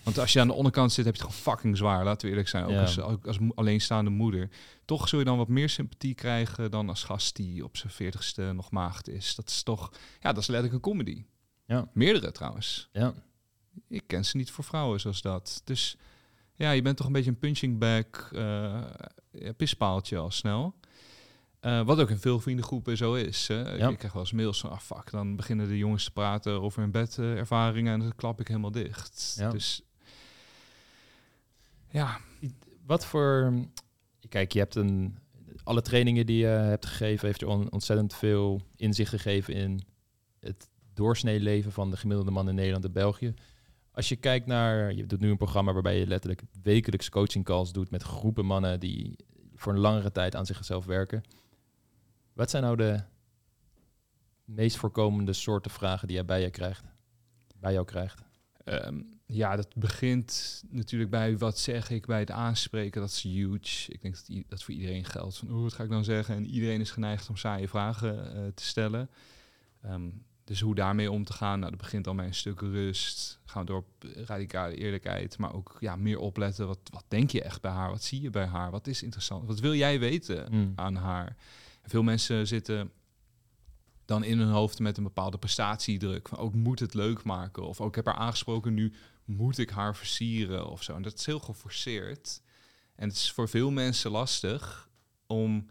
Want 0.03 0.19
als 0.19 0.33
je 0.33 0.41
aan 0.41 0.47
de 0.47 0.53
onderkant 0.53 0.93
zit, 0.93 1.05
heb 1.05 1.17
je 1.17 1.23
het 1.23 1.31
gewoon 1.31 1.57
fucking 1.57 1.77
zwaar. 1.77 2.05
Laten 2.05 2.23
we 2.23 2.29
eerlijk 2.29 2.49
zijn. 2.49 2.65
Ook, 2.65 2.71
ja. 2.71 2.81
als, 2.81 3.01
als 3.01 3.39
alleenstaande 3.55 4.11
moeder. 4.11 4.51
Toch 4.85 5.09
zul 5.09 5.19
je 5.19 5.25
dan 5.25 5.37
wat 5.37 5.49
meer 5.49 5.69
sympathie 5.69 6.15
krijgen 6.15 6.71
dan 6.71 6.89
als 6.89 7.05
gast 7.05 7.37
die 7.37 7.65
op 7.65 7.77
zijn 7.77 7.93
veertigste 7.93 8.53
nog 8.53 8.71
maagd 8.71 9.09
is. 9.09 9.35
Dat 9.35 9.49
is 9.49 9.63
toch, 9.63 9.93
ja, 10.21 10.33
dat 10.33 10.43
is 10.43 10.47
letterlijk 10.47 10.75
een 10.75 10.91
comedy. 10.91 11.25
Ja. 11.67 11.89
Meerdere 11.93 12.33
trouwens. 12.33 12.89
Ja. 12.93 13.15
Ik 13.89 14.03
ken 14.07 14.25
ze 14.25 14.37
niet 14.37 14.51
voor 14.51 14.65
vrouwen 14.65 15.01
zoals 15.01 15.23
dat. 15.23 15.63
Dus 15.65 15.97
ja, 16.55 16.71
je 16.71 16.83
bent 16.83 16.97
toch 16.97 17.07
een 17.07 17.13
beetje 17.13 17.31
een 17.31 17.39
punching 17.39 17.79
bag, 17.79 18.33
uh, 18.33 18.85
pispaaltje 19.57 20.17
al 20.17 20.31
snel. 20.31 20.75
Uh, 21.61 21.85
wat 21.85 22.01
ook 22.01 22.11
in 22.11 22.19
veel 22.19 22.41
vriendengroepen 22.41 22.97
zo 22.97 23.15
is. 23.15 23.49
Hè? 23.49 23.89
Ik 23.91 23.99
krijg 23.99 24.13
wel 24.13 24.23
eens 24.23 24.33
mails 24.33 24.61
van, 24.61 24.71
ah 24.71 24.79
fuck, 24.79 25.11
dan 25.11 25.37
beginnen 25.37 25.69
de 25.69 25.79
jongens 25.79 26.05
te 26.05 26.11
praten 26.11 26.61
over 26.61 26.81
hun 26.81 26.91
bedervaringen 26.91 27.93
en 27.93 28.01
dan 28.01 28.15
klap 28.17 28.41
ik 28.41 28.49
helemaal 28.49 28.71
dicht. 28.71 29.35
Ja. 29.39 29.51
Dus 29.51 29.83
ja. 31.91 32.21
Wat 32.87 33.07
voor, 33.07 33.53
kijk, 34.29 34.53
je 34.53 34.59
hebt 34.59 34.75
een, 34.75 35.19
alle 35.65 35.83
trainingen 35.83 36.27
die 36.27 36.39
je 36.39 36.47
hebt 36.47 36.87
gegeven, 36.87 37.27
heeft 37.27 37.41
je 37.41 37.71
ontzettend 37.71 38.15
veel 38.15 38.63
inzicht 38.77 39.11
gegeven 39.11 39.55
in 39.55 39.83
het 40.41 40.69
doorsnee 40.95 41.41
leven 41.41 41.73
van 41.73 41.91
de 41.91 41.97
gemiddelde 41.97 42.31
man 42.31 42.49
in 42.49 42.55
Nederland 42.55 42.85
en 42.85 42.93
België. 42.93 43.35
Als 43.93 44.09
je 44.09 44.17
kijkt 44.17 44.47
naar, 44.47 44.93
je 44.93 45.07
doet 45.07 45.21
nu 45.21 45.31
een 45.31 45.37
programma 45.37 45.73
waarbij 45.73 45.99
je 45.99 46.07
letterlijk 46.07 46.43
wekelijks 46.63 47.09
coaching 47.09 47.45
calls 47.45 47.73
doet 47.73 47.91
met 47.91 48.03
groepen 48.03 48.47
mannen 48.47 48.81
die 48.81 49.17
voor 49.55 49.73
een 49.73 49.79
langere 49.79 50.13
tijd 50.13 50.37
aan 50.37 50.47
zichzelf 50.47 50.85
werken. 50.85 51.23
Wat 52.33 52.51
zijn 52.51 52.63
nou 52.63 52.77
de 52.77 53.01
meest 54.45 54.77
voorkomende 54.77 55.33
soorten 55.33 55.71
vragen 55.71 56.07
die 56.07 56.17
jij 56.17 56.25
bij 56.25 56.41
je 56.41 56.51
krijgt? 56.51 56.85
Bij 57.57 57.73
jou 57.73 57.85
krijgt? 57.85 58.23
Ehm, 58.65 59.03
ja, 59.27 59.57
dat 59.57 59.75
begint 59.75 60.63
natuurlijk 60.71 61.11
bij 61.11 61.39
wat 61.39 61.59
zeg 61.59 61.91
ik 61.91 62.07
bij 62.07 62.19
het 62.19 62.31
aanspreken. 62.31 63.01
Dat 63.01 63.11
is 63.11 63.23
huge. 63.23 63.93
Ik 63.93 64.03
denk 64.03 64.15
dat 64.15 64.45
dat 64.49 64.63
voor 64.63 64.75
iedereen 64.75 65.05
geldt. 65.05 65.39
Van, 65.39 65.49
hoe 65.49 65.63
wat 65.63 65.73
ga 65.73 65.83
ik 65.83 65.91
dan 65.91 66.05
zeggen? 66.05 66.35
En 66.35 66.47
iedereen 66.47 66.81
is 66.81 66.91
geneigd 66.91 67.29
om 67.29 67.37
saaie 67.37 67.69
vragen 67.69 68.37
uh, 68.37 68.47
te 68.55 68.65
stellen. 68.65 69.11
Ehm, 69.83 70.09
dus 70.53 70.61
hoe 70.61 70.75
daarmee 70.75 71.11
om 71.11 71.25
te 71.25 71.33
gaan, 71.33 71.59
nou, 71.59 71.71
dat 71.71 71.81
begint 71.81 72.07
al 72.07 72.15
met 72.15 72.27
een 72.27 72.35
stuk 72.35 72.61
rust. 72.61 73.41
Gaan 73.45 73.61
we 73.61 73.69
door 73.69 73.79
op 73.79 74.05
radicale 74.27 74.75
eerlijkheid, 74.75 75.39
maar 75.39 75.55
ook 75.55 75.77
ja, 75.81 75.97
meer 75.97 76.19
opletten. 76.19 76.67
Wat, 76.67 76.79
wat 76.91 77.05
denk 77.09 77.31
je 77.31 77.43
echt 77.43 77.61
bij 77.61 77.71
haar? 77.71 77.91
Wat 77.91 78.03
zie 78.03 78.21
je 78.21 78.31
bij 78.31 78.47
haar? 78.47 78.71
Wat 78.71 78.87
is 78.87 79.03
interessant? 79.03 79.47
Wat 79.47 79.61
wil 79.61 79.75
jij 79.75 79.99
weten 79.99 80.47
mm. 80.51 80.73
aan 80.75 80.95
haar? 80.95 81.37
Veel 81.83 82.03
mensen 82.03 82.47
zitten 82.47 82.93
dan 84.05 84.25
in 84.25 84.39
hun 84.39 84.49
hoofd 84.49 84.79
met 84.79 84.97
een 84.97 85.03
bepaalde 85.03 85.39
prestatiedruk. 85.39 86.29
Van 86.29 86.39
ook 86.39 86.55
moet 86.55 86.81
het 86.81 86.95
leuk 86.95 87.25
maken. 87.25 87.67
Of 87.67 87.81
ook 87.81 87.89
ik 87.89 87.95
heb 87.95 88.07
haar 88.07 88.15
aangesproken, 88.15 88.75
nu 88.75 88.93
moet 89.25 89.59
ik 89.59 89.71
haar 89.71 89.97
versieren 89.97 90.67
of 90.67 90.83
zo. 90.83 90.95
En 90.95 91.03
dat 91.03 91.19
is 91.19 91.27
heel 91.27 91.41
geforceerd. 91.41 92.43
En 92.97 93.09
het 93.09 93.17
is 93.17 93.33
voor 93.33 93.49
veel 93.49 93.71
mensen 93.71 94.11
lastig 94.11 94.91
om 95.27 95.67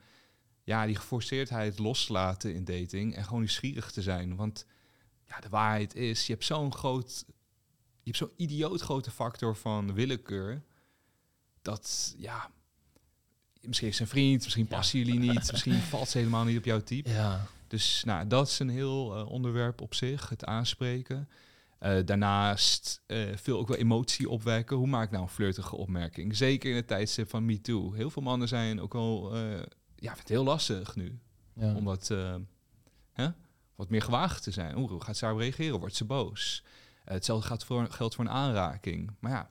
ja, 0.63 0.85
die 0.85 0.95
geforceerdheid 0.95 1.79
los 1.79 2.05
te 2.05 2.11
laten 2.11 2.53
in 2.53 2.65
dating 2.65 3.15
en 3.15 3.23
gewoon 3.23 3.39
nieuwsgierig 3.39 3.91
te 3.91 4.01
zijn. 4.01 4.35
Want 4.35 4.65
ja, 5.31 5.39
de 5.39 5.49
waarheid 5.49 5.95
is, 5.95 6.27
je 6.27 6.33
hebt 6.33 6.45
zo'n 6.45 6.73
groot, 6.73 7.23
je 7.27 8.03
hebt 8.03 8.17
zo'n 8.17 8.31
idioot 8.35 8.81
grote 8.81 9.11
factor 9.11 9.55
van 9.55 9.93
willekeur. 9.93 10.63
Dat 11.61 12.13
ja, 12.17 12.51
misschien 13.61 13.87
is 13.87 13.99
een 13.99 14.07
vriend, 14.07 14.43
misschien 14.43 14.67
passen 14.67 14.99
jullie 14.99 15.19
niet, 15.19 15.51
misschien 15.51 15.79
valt 15.91 16.09
ze 16.09 16.17
helemaal 16.17 16.43
niet 16.43 16.57
op 16.57 16.65
jouw 16.65 16.81
type. 16.81 17.09
Ja. 17.09 17.47
Dus 17.67 18.03
nou, 18.03 18.27
dat 18.27 18.47
is 18.47 18.59
een 18.59 18.69
heel 18.69 19.17
uh, 19.17 19.29
onderwerp 19.29 19.81
op 19.81 19.93
zich, 19.93 20.29
het 20.29 20.45
aanspreken. 20.45 21.29
Uh, 21.79 21.97
daarnaast 22.05 23.01
uh, 23.07 23.35
veel 23.35 23.59
ook 23.59 23.67
wel 23.67 23.77
emotie 23.77 24.29
opwekken. 24.29 24.77
Hoe 24.77 24.87
maak 24.87 25.05
ik 25.05 25.11
nou 25.11 25.23
een 25.23 25.29
flirtige 25.29 25.75
opmerking? 25.75 26.35
Zeker 26.35 26.69
in 26.69 26.75
het 26.75 26.87
tijdstip 26.87 27.29
van 27.29 27.45
MeToo. 27.45 27.93
Heel 27.93 28.09
veel 28.09 28.21
mannen 28.21 28.47
zijn 28.47 28.81
ook 28.81 28.93
wel, 28.93 29.37
ja, 29.95 30.13
het 30.17 30.29
heel 30.29 30.43
lastig 30.43 30.95
nu. 30.95 31.19
Ja. 31.53 31.75
Om 31.75 31.83
wat, 31.83 32.07
hè, 33.11 33.29
wat 33.81 33.89
meer 33.89 34.01
gewaagd 34.01 34.43
te 34.43 34.51
zijn. 34.51 34.75
hoe 34.75 35.03
gaat 35.03 35.17
ze 35.17 35.35
reageren? 35.35 35.79
Wordt 35.79 35.95
ze 35.95 36.05
boos? 36.05 36.63
hetzelfde 37.03 37.47
gaat 37.47 37.63
voor, 37.63 37.87
geldt 37.89 38.15
voor 38.15 38.25
een 38.25 38.31
aanraking. 38.31 39.15
Maar 39.19 39.31
ja, 39.31 39.49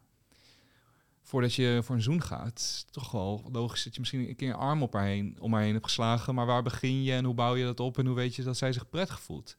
voordat 1.23 1.55
je 1.55 1.81
voor 1.83 1.95
een 1.95 2.03
zoen 2.03 2.23
gaat, 2.23 2.87
toch 2.91 3.11
wel 3.11 3.49
logisch 3.53 3.85
dat 3.85 3.95
je 3.95 4.01
misschien 4.01 4.29
een 4.29 4.37
keer 4.37 4.49
een 4.49 4.55
arm 4.55 4.83
op 4.83 4.93
haar 4.93 5.05
heen, 5.05 5.37
om 5.41 5.53
haar 5.53 5.63
heen 5.63 5.73
hebt 5.73 5.85
geslagen. 5.85 6.35
Maar 6.35 6.47
waar 6.47 6.63
begin 6.63 7.03
je 7.03 7.13
en 7.13 7.25
hoe 7.25 7.35
bouw 7.35 7.57
je 7.57 7.65
dat 7.65 7.81
op 7.81 7.99
en 7.99 8.07
hoe 8.07 8.15
weet 8.15 8.35
je 8.35 8.43
dat 8.43 8.57
zij 8.57 8.73
zich 8.73 8.89
prettig 8.89 9.21
voelt? 9.21 9.57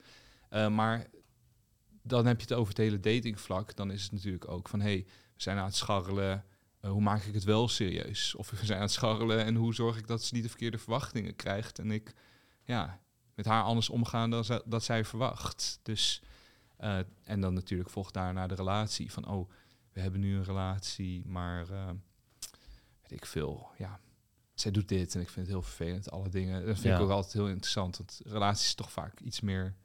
Uh, 0.51 0.67
maar 0.67 1.07
dan 2.03 2.25
heb 2.25 2.35
je 2.35 2.47
het 2.47 2.53
over 2.53 2.67
het 2.67 2.77
hele 2.77 2.99
datingvlak. 2.99 3.75
Dan 3.75 3.91
is 3.91 4.03
het 4.03 4.11
natuurlijk 4.11 4.47
ook 4.47 4.69
van, 4.69 4.81
hey, 4.81 5.05
we 5.07 5.41
zijn 5.41 5.57
aan 5.57 5.65
het 5.65 5.75
scharrelen. 5.75 6.45
Uh, 6.81 6.91
hoe 6.91 7.01
maak 7.01 7.23
ik 7.23 7.33
het 7.33 7.43
wel 7.43 7.67
serieus? 7.67 8.35
Of 8.35 8.49
we 8.49 8.65
zijn 8.65 8.77
aan 8.77 8.83
het 8.83 8.93
scharrelen 8.93 9.45
en 9.45 9.55
hoe 9.55 9.73
zorg 9.73 9.97
ik 9.97 10.07
dat 10.07 10.23
ze 10.23 10.33
niet 10.33 10.43
de 10.43 10.49
verkeerde 10.49 10.77
verwachtingen 10.77 11.35
krijgt? 11.35 11.79
En 11.79 11.91
ik, 11.91 12.13
ja, 12.63 13.00
met 13.35 13.45
haar 13.45 13.63
anders 13.63 13.89
omgaan 13.89 14.29
dan 14.29 14.43
ze, 14.43 14.63
dat 14.65 14.83
zij 14.83 15.05
verwacht. 15.05 15.79
Dus, 15.83 16.21
uh, 16.79 16.99
en 17.23 17.41
dan 17.41 17.53
natuurlijk 17.53 17.89
volgt 17.89 18.13
daarna 18.13 18.47
de 18.47 18.55
relatie 18.55 19.11
van, 19.11 19.27
oh, 19.27 19.49
we 19.91 20.01
hebben 20.01 20.19
nu 20.19 20.35
een 20.35 20.43
relatie, 20.43 21.25
maar 21.25 21.69
uh, 21.69 21.89
weet 23.01 23.11
ik 23.11 23.25
veel, 23.25 23.69
ja, 23.77 23.99
zij 24.53 24.71
doet 24.71 24.87
dit 24.87 25.15
en 25.15 25.21
ik 25.21 25.29
vind 25.29 25.45
het 25.45 25.55
heel 25.55 25.63
vervelend, 25.63 26.11
alle 26.11 26.29
dingen. 26.29 26.65
Dat 26.65 26.79
vind 26.79 26.95
ik 26.95 27.01
ook 27.01 27.09
altijd 27.09 27.33
heel 27.33 27.47
interessant, 27.47 27.97
want 27.97 28.21
relaties 28.23 28.65
is 28.65 28.75
toch 28.75 28.91
vaak 28.91 29.19
iets 29.19 29.41
meer, 29.41 29.75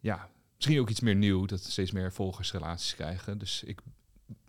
ja, 0.00 0.28
misschien 0.56 0.80
ook 0.80 0.90
iets 0.90 1.00
meer 1.00 1.14
nieuw, 1.14 1.46
dat 1.46 1.64
steeds 1.64 1.90
meer 1.90 2.12
volgers 2.12 2.52
relaties 2.52 2.94
krijgen. 2.94 3.38
Dus 3.38 3.62
ik 3.62 3.80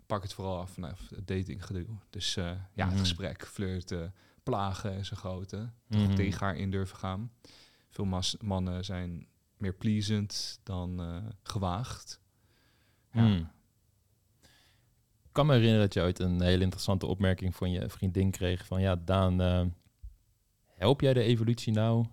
pak 0.06 0.22
het 0.22 0.32
vooral 0.32 0.60
af 0.60 0.70
vanaf 0.70 1.08
het 1.08 1.26
datinggedoe. 1.26 1.86
Dus 2.10 2.36
uh, 2.36 2.44
ja, 2.72 2.84
het 2.84 2.92
mhm. 2.92 2.98
gesprek, 2.98 3.46
flirten, 3.46 4.14
plagen 4.50 4.92
en 4.92 5.04
zo 5.04 5.16
grote. 5.16 5.70
Mm 5.86 6.14
tegen 6.14 6.46
haar 6.46 6.56
in 6.56 6.70
durven 6.70 6.96
gaan. 6.96 7.32
Veel 7.90 8.22
mannen 8.40 8.84
zijn 8.84 9.26
meer 9.56 9.74
pleasant 9.74 10.60
dan 10.62 11.00
uh, 11.00 11.16
gewaagd. 11.42 12.20
Ja. 13.12 13.22
Mm 13.22 13.50
kan 15.38 15.46
me 15.46 15.52
herinneren 15.52 15.84
dat 15.84 15.94
je 15.94 16.00
ooit 16.00 16.18
een 16.18 16.42
hele 16.42 16.62
interessante 16.62 17.06
opmerking 17.06 17.56
van 17.56 17.70
je 17.70 17.88
vriendin 17.88 18.30
kreeg. 18.30 18.66
Van 18.66 18.80
ja, 18.80 18.96
Daan, 19.04 19.42
uh, 19.42 19.62
help 20.74 21.00
jij 21.00 21.12
de 21.12 21.22
evolutie 21.22 21.72
nou? 21.72 22.06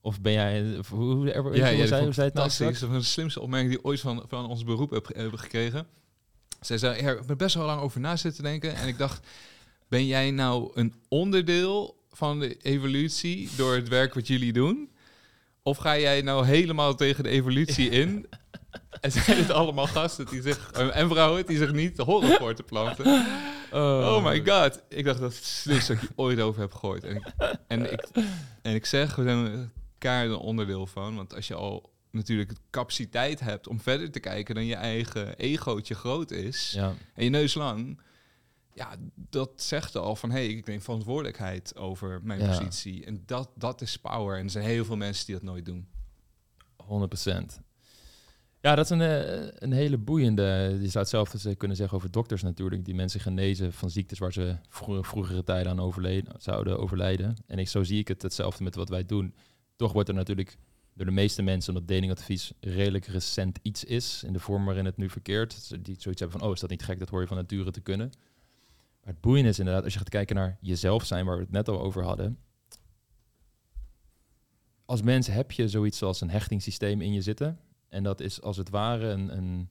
Of 0.00 0.20
ben 0.20 0.32
jij... 0.32 0.80
Hoe, 0.88 1.14
hoe, 1.14 1.36
hoe, 1.38 1.56
ja, 1.56 1.86
zei, 1.86 2.04
hoe 2.04 2.12
zei 2.12 2.26
het 2.26 2.34
nou? 2.34 2.48
Dat 2.58 2.72
is 2.72 2.78
de 2.78 3.02
slimste 3.02 3.40
opmerking 3.40 3.72
die 3.72 3.84
ooit 3.84 4.00
van, 4.00 4.24
van 4.28 4.46
ons 4.46 4.64
beroep 4.64 4.90
heb, 4.90 5.06
hebben 5.14 5.38
gekregen. 5.38 5.86
Zij 6.60 6.78
zei, 6.78 7.02
ja, 7.02 7.10
ik 7.10 7.28
er 7.28 7.36
best 7.36 7.54
wel 7.54 7.66
lang 7.66 7.80
over 7.80 8.00
na 8.00 8.16
zitten 8.16 8.42
denken. 8.42 8.74
En 8.74 8.88
ik 8.88 8.98
dacht, 8.98 9.26
ben 9.88 10.06
jij 10.06 10.30
nou 10.30 10.70
een 10.74 10.94
onderdeel 11.08 12.04
van 12.10 12.40
de 12.40 12.56
evolutie 12.56 13.48
door 13.56 13.74
het 13.74 13.88
werk 13.88 14.14
wat 14.14 14.26
jullie 14.26 14.52
doen? 14.52 14.90
Of 15.62 15.76
ga 15.78 15.98
jij 15.98 16.22
nou 16.22 16.46
helemaal 16.46 16.94
tegen 16.94 17.24
de 17.24 17.30
evolutie 17.30 17.88
in? 17.88 18.26
En 19.00 19.12
zijn 19.12 19.36
het 19.36 19.50
allemaal 19.50 19.86
gasten 19.86 20.26
die 20.26 20.42
zich, 20.42 20.70
en 20.72 21.08
vrouwen 21.08 21.46
die 21.46 21.56
zich 21.56 21.72
niet 21.72 21.98
horen 21.98 22.38
voor 22.38 22.54
te 22.54 22.62
planten? 22.62 23.26
Oh 23.72 24.24
my 24.24 24.42
god. 24.46 24.82
Ik 24.88 25.04
dacht 25.04 25.20
dat 25.20 25.34
het 25.34 25.44
slimste 25.44 25.94
dat 25.94 26.02
ik 26.02 26.08
ooit 26.14 26.40
over 26.40 26.60
heb 26.60 26.72
gegooid. 26.72 27.04
En 27.04 27.16
ik, 27.16 27.24
en 27.66 27.92
ik, 27.92 28.04
en 28.62 28.74
ik 28.74 28.86
zeg, 28.86 29.16
we 29.16 29.22
zijn 29.22 29.70
elkaar 29.92 30.24
een 30.24 30.36
onderdeel 30.36 30.86
van. 30.86 31.16
Want 31.16 31.34
als 31.34 31.48
je 31.48 31.54
al 31.54 31.92
natuurlijk 32.10 32.52
capaciteit 32.70 33.40
hebt 33.40 33.68
om 33.68 33.80
verder 33.80 34.10
te 34.10 34.20
kijken 34.20 34.54
dan 34.54 34.64
je 34.66 34.74
eigen 34.74 35.36
egootje 35.36 35.94
groot 35.94 36.30
is 36.30 36.72
Ja. 36.74 36.94
en 37.14 37.24
je 37.24 37.30
neus 37.30 37.54
lang, 37.54 38.00
ja, 38.76 38.96
dat 39.14 39.50
zegt 39.56 39.96
al 39.96 40.16
van 40.16 40.30
hé, 40.30 40.36
hey, 40.36 40.46
ik 40.48 40.66
neem 40.66 40.80
verantwoordelijkheid 40.80 41.76
over 41.76 42.20
mijn 42.22 42.40
Ja. 42.40 42.46
positie. 42.48 43.04
En 43.04 43.22
dat, 43.26 43.50
dat 43.54 43.80
is 43.80 43.96
power. 43.98 44.38
En 44.38 44.44
er 44.44 44.50
zijn 44.50 44.64
heel 44.64 44.84
veel 44.84 44.96
mensen 44.96 45.26
die 45.26 45.34
dat 45.34 45.44
nooit 45.44 45.64
doen. 45.64 45.88
100%. 46.76 47.60
Ja, 48.60 48.74
dat 48.74 48.84
is 48.84 48.90
een, 48.90 49.00
eh, 49.00 49.46
een 49.54 49.72
hele 49.72 49.98
boeiende. 49.98 50.76
Je 50.80 50.88
zou 50.88 50.98
hetzelfde 50.98 51.54
kunnen 51.54 51.76
zeggen 51.76 51.96
over 51.96 52.10
dokters 52.10 52.42
natuurlijk, 52.42 52.84
die 52.84 52.94
mensen 52.94 53.20
genezen 53.20 53.72
van 53.72 53.90
ziektes 53.90 54.18
waar 54.18 54.32
ze 54.32 54.56
vroeger, 54.68 55.04
vroegere 55.04 55.44
tijden 55.44 55.72
aan 55.72 55.80
overleden, 55.80 56.34
zouden 56.38 56.78
overlijden. 56.78 57.36
En 57.46 57.58
ik, 57.58 57.68
zo 57.68 57.82
zie 57.84 57.98
ik 57.98 58.08
het 58.08 58.22
hetzelfde 58.22 58.64
met 58.64 58.74
wat 58.74 58.88
wij 58.88 59.06
doen. 59.06 59.34
Toch 59.76 59.92
wordt 59.92 60.08
er 60.08 60.14
natuurlijk 60.14 60.56
door 60.94 61.06
de 61.06 61.12
meeste 61.12 61.42
mensen, 61.42 61.72
omdat 61.74 61.88
datingadvies 61.88 62.52
redelijk 62.60 63.06
recent 63.06 63.58
iets 63.62 63.84
is, 63.84 64.22
in 64.24 64.32
de 64.32 64.38
vorm 64.38 64.64
waarin 64.64 64.84
het 64.84 64.96
nu 64.96 65.10
verkeert, 65.10 65.84
die 65.84 65.96
zoiets 65.98 66.20
hebben 66.20 66.38
van, 66.38 66.48
oh, 66.48 66.54
is 66.54 66.60
dat 66.60 66.70
niet 66.70 66.82
gek, 66.84 66.98
dat 66.98 67.08
hoor 67.08 67.20
je 67.20 67.26
van 67.26 67.36
nature 67.36 67.70
te 67.70 67.80
kunnen. 67.80 68.10
Maar 69.06 69.14
het 69.14 69.24
boeiende 69.24 69.50
is 69.50 69.58
inderdaad, 69.58 69.84
als 69.84 69.92
je 69.92 69.98
gaat 69.98 70.08
kijken 70.08 70.36
naar 70.36 70.58
jezelf 70.60 71.04
zijn, 71.04 71.26
waar 71.26 71.36
we 71.36 71.42
het 71.42 71.50
net 71.50 71.68
al 71.68 71.80
over 71.80 72.04
hadden. 72.04 72.38
Als 74.84 75.02
mens 75.02 75.26
heb 75.26 75.52
je 75.52 75.68
zoiets 75.68 76.02
als 76.02 76.20
een 76.20 76.30
hechtingssysteem 76.30 77.00
in 77.00 77.12
je 77.12 77.22
zitten. 77.22 77.58
En 77.88 78.02
dat 78.02 78.20
is 78.20 78.42
als 78.42 78.56
het 78.56 78.70
ware 78.70 79.08
een, 79.08 79.36
een 79.36 79.68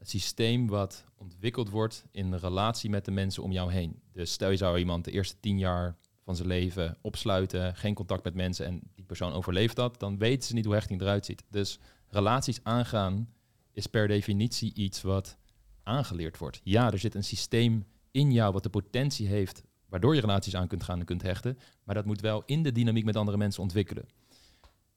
systeem 0.00 0.66
wat 0.66 1.04
ontwikkeld 1.16 1.70
wordt 1.70 2.04
in 2.10 2.34
relatie 2.34 2.90
met 2.90 3.04
de 3.04 3.10
mensen 3.10 3.42
om 3.42 3.52
jou 3.52 3.72
heen. 3.72 4.00
Dus 4.12 4.32
stel 4.32 4.50
je 4.50 4.56
zou 4.56 4.78
iemand 4.78 5.04
de 5.04 5.10
eerste 5.10 5.40
tien 5.40 5.58
jaar 5.58 5.96
van 6.22 6.36
zijn 6.36 6.48
leven 6.48 6.96
opsluiten, 7.00 7.76
geen 7.76 7.94
contact 7.94 8.24
met 8.24 8.34
mensen 8.34 8.66
en 8.66 8.80
die 8.94 9.04
persoon 9.04 9.32
overleeft 9.32 9.76
dat, 9.76 10.00
dan 10.00 10.18
weten 10.18 10.48
ze 10.48 10.54
niet 10.54 10.64
hoe 10.64 10.74
hechting 10.74 11.00
eruit 11.00 11.24
ziet. 11.24 11.44
Dus 11.50 11.78
relaties 12.08 12.60
aangaan 12.62 13.32
is 13.72 13.86
per 13.86 14.08
definitie 14.08 14.74
iets 14.74 15.02
wat 15.02 15.36
aangeleerd 15.82 16.38
wordt. 16.38 16.60
Ja, 16.62 16.92
er 16.92 16.98
zit 16.98 17.14
een 17.14 17.24
systeem 17.24 17.86
in 18.16 18.32
jou 18.32 18.52
wat 18.52 18.62
de 18.62 18.70
potentie 18.70 19.26
heeft 19.26 19.62
waardoor 19.88 20.14
je 20.14 20.20
relaties 20.20 20.56
aan 20.56 20.66
kunt 20.66 20.82
gaan 20.82 20.98
en 20.98 21.04
kunt 21.04 21.22
hechten, 21.22 21.58
maar 21.84 21.94
dat 21.94 22.04
moet 22.04 22.20
wel 22.20 22.42
in 22.46 22.62
de 22.62 22.72
dynamiek 22.72 23.04
met 23.04 23.16
andere 23.16 23.36
mensen 23.36 23.62
ontwikkelen. 23.62 24.08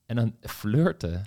En 0.05 0.15
dan 0.15 0.35
flirten, 0.41 1.25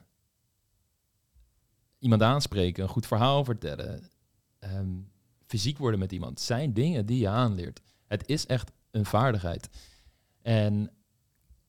iemand 1.99 2.22
aanspreken, 2.22 2.82
een 2.82 2.88
goed 2.88 3.07
verhaal 3.07 3.45
vertellen, 3.45 4.11
ehm, 4.59 5.01
fysiek 5.47 5.78
worden 5.78 6.01
met 6.01 6.12
iemand, 6.12 6.40
zijn 6.40 6.72
dingen 6.72 7.07
die 7.07 7.18
je 7.18 7.28
aanleert. 7.28 7.80
Het 8.07 8.28
is 8.28 8.47
echt 8.47 8.72
een 8.90 9.07
vaardigheid. 9.07 9.68
En 10.43 10.90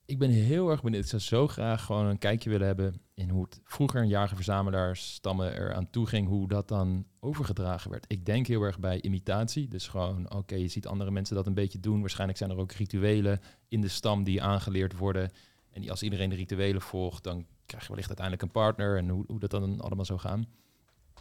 ik 0.06 0.20
ben 0.20 0.30
heel 0.30 0.70
erg 0.70 0.82
benieuwd. 0.82 1.04
Ik 1.04 1.10
zou 1.10 1.22
zo 1.22 1.48
graag 1.48 1.86
gewoon 1.86 2.06
een 2.06 2.18
kijkje 2.18 2.50
willen 2.50 2.68
hebben 2.68 3.02
in 3.14 3.30
hoe 3.30 3.44
het 3.44 3.62
vroeger 3.64 4.02
een 4.02 4.08
jager-verzamelaarsstammen 4.08 5.54
er 5.54 5.74
aan 5.74 5.90
toe 5.90 6.06
ging, 6.06 6.28
hoe 6.28 6.48
dat 6.48 6.68
dan 6.68 7.06
overgedragen 7.20 7.92
werd. 7.92 8.06
Ik 8.08 8.26
denk 8.26 8.48
heel 8.48 8.62
erg 8.62 8.80
bij 8.80 9.02
imitatie. 9.02 9.68
Dus 9.68 9.88
gewoon, 9.88 10.34
oké, 10.34 10.56
je 10.56 10.68
ziet 10.68 10.88
andere 10.88 11.12
mensen 11.12 11.36
dat 11.36 11.48
een 11.48 11.54
beetje 11.54 11.80
doen. 11.80 12.00
Waarschijnlijk 12.00 12.38
zijn 12.38 12.50
er 12.50 12.58
ook 12.58 12.72
rituelen 12.72 13.40
in 13.68 13.82
de 13.82 13.88
stam 13.88 14.24
die 14.24 14.44
aangeleerd 14.44 14.98
worden. 14.98 15.32
En 15.72 15.82
die, 15.82 15.92
als 15.92 16.04
iedereen 16.04 16.30
de 16.30 16.36
rituelen 16.36 16.82
volgt, 16.82 17.24
dan 17.24 17.46
krijg 17.66 17.84
je 17.84 17.90
wellicht 17.90 18.08
uiteindelijk 18.08 18.48
een 18.48 18.62
partner 18.62 18.98
en 18.98 19.10
hoe, 19.10 19.24
hoe 19.28 19.40
dat 19.40 19.52
dan 19.52 19.82
allemaal 19.82 20.06
zou 20.06 20.20
gaan. 20.20 20.46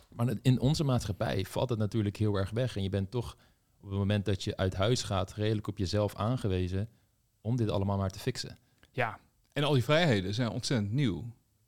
Maar 0.08 0.34
in 0.42 0.60
onze 0.60 0.84
maatschappij 0.84 1.44
valt 1.44 1.68
het 1.68 1.78
natuurlijk 1.78 2.16
heel 2.16 2.34
erg 2.34 2.50
weg. 2.50 2.76
En 2.76 2.82
je 2.82 2.88
bent 2.88 3.10
toch 3.10 3.36
op 3.80 3.88
het 3.88 3.98
moment 3.98 4.24
dat 4.24 4.44
je 4.44 4.56
uit 4.56 4.74
huis 4.74 5.02
gaat, 5.02 5.32
redelijk 5.32 5.66
op 5.66 5.78
jezelf 5.78 6.14
aangewezen 6.14 6.88
om 7.40 7.56
dit 7.56 7.70
allemaal 7.70 7.96
maar 7.96 8.10
te 8.10 8.18
fixen. 8.18 8.58
Ja, 8.92 9.18
en 9.52 9.64
al 9.64 9.72
die 9.72 9.84
vrijheden 9.84 10.34
zijn 10.34 10.48
ontzettend 10.50 10.92
nieuw. 10.92 11.24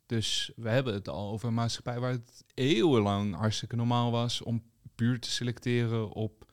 Dus 0.06 0.52
we 0.56 0.68
hebben 0.68 0.94
het 0.94 1.08
al 1.08 1.30
over 1.30 1.48
een 1.48 1.54
maatschappij 1.54 2.00
waar 2.00 2.10
het 2.10 2.44
eeuwenlang 2.54 3.34
hartstikke 3.34 3.76
normaal 3.76 4.10
was 4.10 4.42
om 4.42 4.62
puur 4.94 5.20
te 5.20 5.30
selecteren 5.30 6.12
op 6.12 6.52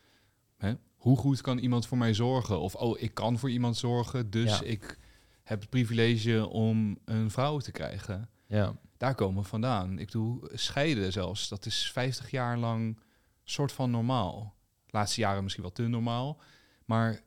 hè, 0.57 0.73
hoe 0.95 1.17
goed 1.17 1.41
kan 1.41 1.57
iemand 1.57 1.87
voor 1.87 1.97
mij 1.97 2.13
zorgen? 2.13 2.59
Of 2.59 2.75
oh, 2.75 3.01
ik 3.01 3.13
kan 3.13 3.39
voor 3.39 3.49
iemand 3.49 3.77
zorgen, 3.77 4.29
dus 4.29 4.59
Ja. 4.59 4.61
ik 4.65 4.97
heb 5.43 5.59
het 5.59 5.69
privilege 5.69 6.47
om 6.47 6.97
een 7.05 7.31
vrouw 7.31 7.57
te 7.59 7.71
krijgen. 7.71 8.29
Ja, 8.47 8.75
Daar 8.97 9.15
komen 9.15 9.41
we 9.43 9.47
vandaan. 9.49 9.99
Ik 9.99 10.11
doe 10.11 10.49
scheiden 10.53 11.11
zelfs. 11.11 11.49
Dat 11.49 11.65
is 11.65 11.91
50 11.91 12.31
jaar 12.31 12.57
lang 12.57 12.99
soort 13.43 13.71
van 13.71 13.91
normaal. 13.91 14.55
Laatste 14.87 15.21
jaren 15.21 15.43
misschien 15.43 15.63
wel 15.63 15.73
te 15.73 15.87
normaal. 15.87 16.41
Maar 16.85 17.21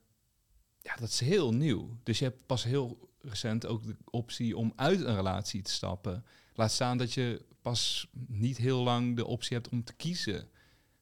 ja, 0.81 0.95
dat 0.97 1.09
is 1.09 1.21
heel 1.21 1.55
nieuw. 1.55 1.97
Dus 2.03 2.19
je 2.19 2.25
hebt 2.25 2.47
pas 2.47 2.65
heel 2.65 3.09
recent 3.25 3.67
ook 3.67 3.87
de 3.87 3.97
optie 4.05 4.57
om 4.57 4.73
uit 4.77 5.01
een 5.01 5.15
relatie 5.15 5.63
te 5.63 5.71
stappen. 5.71 6.25
Laat 6.55 6.73
staan 6.73 6.99
dat 6.99 7.13
je 7.13 7.45
pas 7.63 8.09
niet 8.27 8.57
heel 8.57 8.83
lang 8.83 9.17
de 9.17 9.27
optie 9.27 9.57
hebt 9.57 9.69
om 9.69 9.85
te 9.85 9.95
kiezen 9.95 10.49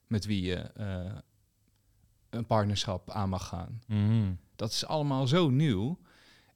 met 0.07 0.25
wie 0.25 0.41
je 0.41 0.55
eh, 0.55 1.15
een 2.29 2.45
partnerschap 2.45 3.09
aan 3.09 3.29
mag 3.29 3.47
gaan. 3.47 3.81
Mhm. 3.87 4.33
Dat 4.55 4.71
is 4.71 4.85
allemaal 4.85 5.27
zo 5.27 5.49
nieuw. 5.49 5.99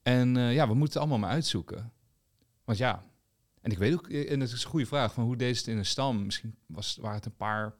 En 0.04 0.38
eh, 0.38 0.54
ja, 0.54 0.68
we 0.68 0.74
moeten 0.74 0.94
het 0.94 0.98
allemaal 0.98 1.18
maar 1.18 1.36
uitzoeken. 1.36 1.92
Want 2.64 2.78
ja, 2.78 3.06
en 3.62 3.72
ik 3.72 3.78
weet 3.78 3.94
ook, 3.94 4.08
eh, 4.08 4.32
en 4.32 4.40
dat 4.40 4.48
is 4.48 4.64
een 4.64 4.70
goede 4.70 4.86
vraag, 4.86 5.14
van 5.14 5.24
hoe 5.24 5.36
deed 5.36 5.58
het 5.58 5.68
in 5.68 5.78
een 5.78 5.86
stam? 5.86 6.26
Misschien 6.26 6.56
was, 6.66 6.98
waren 7.02 7.18
het 7.18 7.26
een 7.26 7.36
paar 7.36 7.76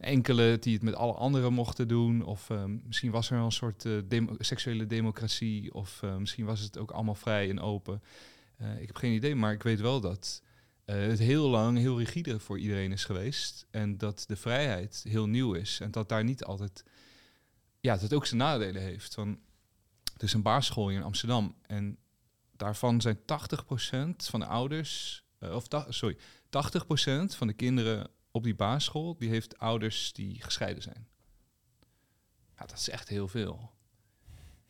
enkele 0.00 0.58
die 0.58 0.74
het 0.74 0.82
met 0.82 0.94
alle 0.94 1.12
anderen 1.12 1.52
mochten 1.52 1.88
doen. 1.88 2.24
Of 2.24 2.50
eh, 2.50 2.64
misschien 2.64 3.10
was 3.10 3.30
er 3.30 3.38
een 3.38 3.52
soort 3.52 3.84
eh, 3.84 3.92
demo- 4.04 4.36
seksuele 4.38 4.86
democratie. 4.86 5.74
Of 5.74 6.02
eh, 6.02 6.16
misschien 6.16 6.44
was 6.44 6.60
het 6.60 6.78
ook 6.78 6.90
allemaal 6.90 7.14
vrij 7.14 7.50
en 7.50 7.60
open. 7.60 8.02
Ik 8.78 8.86
heb 8.86 8.96
geen 8.96 9.12
idee, 9.12 9.34
maar 9.34 9.52
ik 9.52 9.62
weet 9.62 9.80
wel 9.80 10.00
dat 10.00 10.42
het 10.84 11.18
heel 11.18 11.48
lang 11.48 11.78
heel 11.78 11.98
rigide 11.98 12.40
voor 12.40 12.58
iedereen 12.58 12.92
is 12.92 13.04
geweest. 13.04 13.66
En 13.70 13.98
dat 13.98 14.24
de 14.26 14.36
vrijheid 14.36 15.04
heel 15.08 15.26
nieuw 15.26 15.52
is. 15.52 15.80
En 15.80 15.90
dat 15.90 16.08
daar 16.08 16.24
niet 16.24 16.44
altijd... 16.44 16.84
Ja, 17.80 17.92
dat 17.92 18.02
het 18.02 18.12
ook 18.12 18.26
zijn 18.26 18.40
nadelen 18.40 18.82
heeft. 18.82 19.14
Van, 19.14 19.38
er 20.16 20.24
is 20.24 20.32
een 20.32 20.42
basisschool 20.42 20.90
in 20.90 21.02
Amsterdam. 21.02 21.54
En 21.66 21.98
daarvan 22.56 23.00
zijn 23.00 23.18
80% 23.18 23.20
van 24.16 24.40
de 24.40 24.46
ouders... 24.46 25.24
of 25.38 25.64
sorry, 25.88 26.16
80% 26.16 27.36
van 27.36 27.46
de 27.46 27.52
kinderen 27.52 28.10
op 28.30 28.42
die 28.42 28.54
basisschool... 28.54 29.16
die 29.18 29.28
heeft 29.28 29.58
ouders 29.58 30.12
die 30.12 30.42
gescheiden 30.42 30.82
zijn. 30.82 31.08
Ja, 32.56 32.66
dat 32.66 32.78
is 32.78 32.88
echt 32.88 33.08
heel 33.08 33.28
veel. 33.28 33.70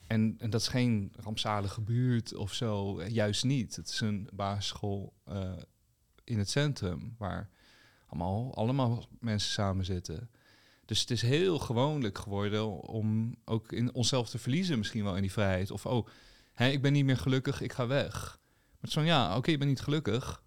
En, 0.06 0.34
en 0.38 0.50
dat 0.50 0.60
is 0.60 0.68
geen 0.68 1.12
rampzalige 1.16 1.80
buurt 1.80 2.34
of 2.34 2.54
zo, 2.54 2.98
eh, 2.98 3.08
juist 3.08 3.44
niet. 3.44 3.76
Het 3.76 3.88
is 3.88 4.00
een 4.00 4.28
basisschool 4.32 5.14
eh, 5.24 5.52
in 6.24 6.38
het 6.38 6.50
centrum 6.50 7.14
waar 7.18 7.50
allemaal, 8.06 8.54
allemaal 8.54 9.04
mensen 9.20 9.50
samen 9.50 9.84
zitten. 9.84 10.30
Dus 10.84 11.00
het 11.00 11.10
is 11.10 11.22
heel 11.22 11.58
gewoonlijk 11.58 12.18
geworden 12.18 12.80
om 12.80 13.34
ook 13.44 13.72
in 13.72 13.94
onszelf 13.94 14.28
te 14.28 14.38
verliezen, 14.38 14.78
misschien 14.78 15.04
wel 15.04 15.16
in 15.16 15.22
die 15.22 15.32
vrijheid. 15.32 15.70
Of 15.70 15.86
oh, 15.86 16.06
hè, 16.52 16.68
ik 16.68 16.82
ben 16.82 16.92
niet 16.92 17.04
meer 17.04 17.16
gelukkig, 17.16 17.60
ik 17.60 17.72
ga 17.72 17.86
weg. 17.86 18.38
Maar 18.80 18.90
het 18.94 19.06
ja, 19.06 19.36
oké, 19.36 19.50
je 19.50 19.58
bent 19.58 19.70
niet 19.70 19.80
gelukkig. 19.80 20.42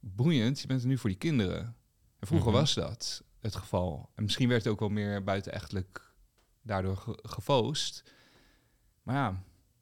Boeiend, 0.00 0.60
je 0.60 0.66
bent 0.66 0.82
er 0.82 0.88
nu 0.88 0.98
voor 0.98 1.10
die 1.10 1.18
kinderen. 1.18 1.76
En 2.22 2.28
vroeger 2.28 2.50
Mhm. 2.50 2.60
was 2.60 2.74
dat 2.74 3.22
het 3.40 3.54
geval. 3.56 4.10
En 4.14 4.22
misschien 4.22 4.48
werd 4.48 4.64
het 4.64 4.72
ook 4.72 4.78
wel 4.80 4.88
meer 4.88 5.24
buitenechtelijk 5.24 6.12
daardoor 6.62 6.96
ge 6.96 7.18
gefoost. 7.22 8.02
Maar 9.02 9.14
ja, 9.14 9.28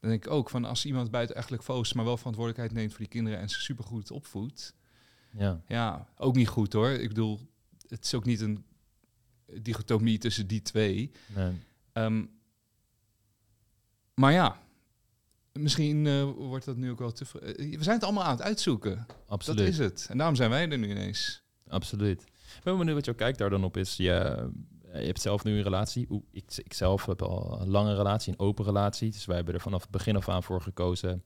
dan 0.01 0.11
denk 0.11 0.25
ik 0.25 0.31
ook 0.31 0.51
van 0.51 0.65
als 0.65 0.85
iemand 0.87 1.11
buitenechtelijk 1.11 1.63
foost, 1.63 1.95
maar 1.95 2.05
wel 2.05 2.17
verantwoordelijkheid 2.17 2.73
neemt 2.77 2.91
voor 2.91 3.01
die 3.01 3.09
kinderen 3.09 3.39
en 3.39 3.49
ze 3.49 3.61
supergoed 3.61 4.11
opvoedt. 4.11 4.75
ja. 5.31 5.61
Ja, 5.67 6.09
ook 6.17 6.35
niet 6.35 6.49
goed 6.49 6.73
hoor. 6.73 6.89
Ik 6.91 7.09
bedoel, 7.09 7.41
het 7.89 8.05
is 8.05 8.15
ook 8.15 8.25
niet 8.25 8.41
een 8.41 8.65
dichotomie 9.61 10.19
tussen 10.19 10.47
die 10.47 10.63
twee. 10.63 11.11
Nee. 11.35 11.53
Ehm, 11.93 12.25
maar 14.15 14.33
ja, 14.33 14.59
misschien 15.53 16.07
eh, 16.07 16.23
wordt 16.31 16.65
dat 16.65 16.77
nu 16.77 16.91
ook 16.91 16.99
wel 16.99 17.13
te... 17.13 17.25
eh, 17.41 17.77
We 17.79 17.83
zijn 17.85 17.97
het 17.97 18.05
allemaal 18.05 18.25
aan 18.25 18.31
het 18.37 18.43
uitzoeken. 18.43 19.07
absoluut. 19.27 19.59
Dat 19.59 19.69
is 19.69 19.79
het. 19.79 20.07
En 20.11 20.17
daarom 20.17 20.37
zijn 20.37 20.51
wij 20.51 20.69
er 20.71 20.79
nu 20.79 20.91
ineens. 20.91 21.43
Absoluut. 21.71 22.23
Ik 22.57 22.63
ben 22.63 22.79
benieuwd 22.79 22.97
wat 22.97 23.05
jouw 23.05 23.15
kijk 23.15 23.39
daar 23.39 23.51
dan 23.51 23.65
op 23.65 23.77
is. 23.77 23.97
Je, 23.97 24.49
je 24.93 25.07
hebt 25.07 25.21
zelf 25.21 25.45
nu 25.45 25.57
een 25.57 25.63
relatie. 25.63 26.09
Ik, 26.31 26.45
ik 26.57 26.73
zelf 26.73 27.07
heb 27.07 27.23
al 27.23 27.61
een 27.61 27.69
lange 27.71 27.95
relatie, 27.95 28.33
een 28.33 28.39
open 28.39 28.65
relatie. 28.65 29.11
Dus 29.11 29.25
wij 29.25 29.37
hebben 29.37 29.55
er 29.55 29.61
vanaf 29.61 29.83
het 29.83 29.91
begin 29.91 30.17
af 30.17 30.29
aan 30.29 30.43
voor 30.43 30.61
gekozen... 30.61 31.23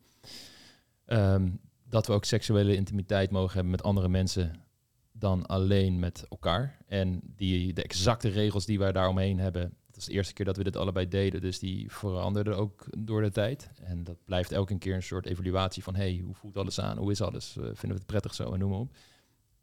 ehm, 1.04 1.50
dat 1.88 2.06
we 2.06 2.12
ook 2.12 2.24
seksuele 2.24 2.76
intimiteit 2.76 3.30
mogen 3.30 3.54
hebben 3.54 3.70
met 3.70 3.82
andere 3.82 4.08
mensen 4.08 4.64
dan 5.12 5.46
alleen 5.46 5.98
met 5.98 6.26
elkaar. 6.28 6.78
En 6.86 7.20
die, 7.22 7.72
de 7.72 7.82
exacte 7.82 8.28
regels 8.28 8.64
die 8.64 8.78
wij 8.78 8.92
daaromheen 8.92 9.38
hebben, 9.38 9.62
dat 9.62 9.94
was 9.94 10.04
de 10.04 10.12
eerste 10.12 10.32
keer 10.32 10.44
dat 10.44 10.56
we 10.56 10.64
dit 10.64 10.76
allebei 10.76 11.08
deden, 11.08 11.40
dus 11.40 11.58
die 11.58 11.92
veranderde 11.92 12.54
ook 12.54 12.86
door 12.98 13.22
de 13.22 13.30
tijd. 13.30 13.70
En 13.82 14.04
dat 14.04 14.16
blijft 14.24 14.52
elke 14.52 14.78
keer 14.78 14.94
een 14.94 15.02
soort 15.02 15.26
evaluatie 15.26 15.82
van, 15.82 15.94
hey, 15.94 16.20
hoe 16.24 16.34
voelt 16.34 16.56
alles 16.56 16.80
aan? 16.80 16.98
Hoe 16.98 17.10
is 17.10 17.20
alles? 17.20 17.56
Uh, 17.56 17.64
vinden 17.64 17.88
we 17.88 17.94
het 17.94 18.06
prettig 18.06 18.34
zo? 18.34 18.52
En 18.52 18.58
noem 18.58 18.70
maar 18.70 18.78
op. 18.78 18.96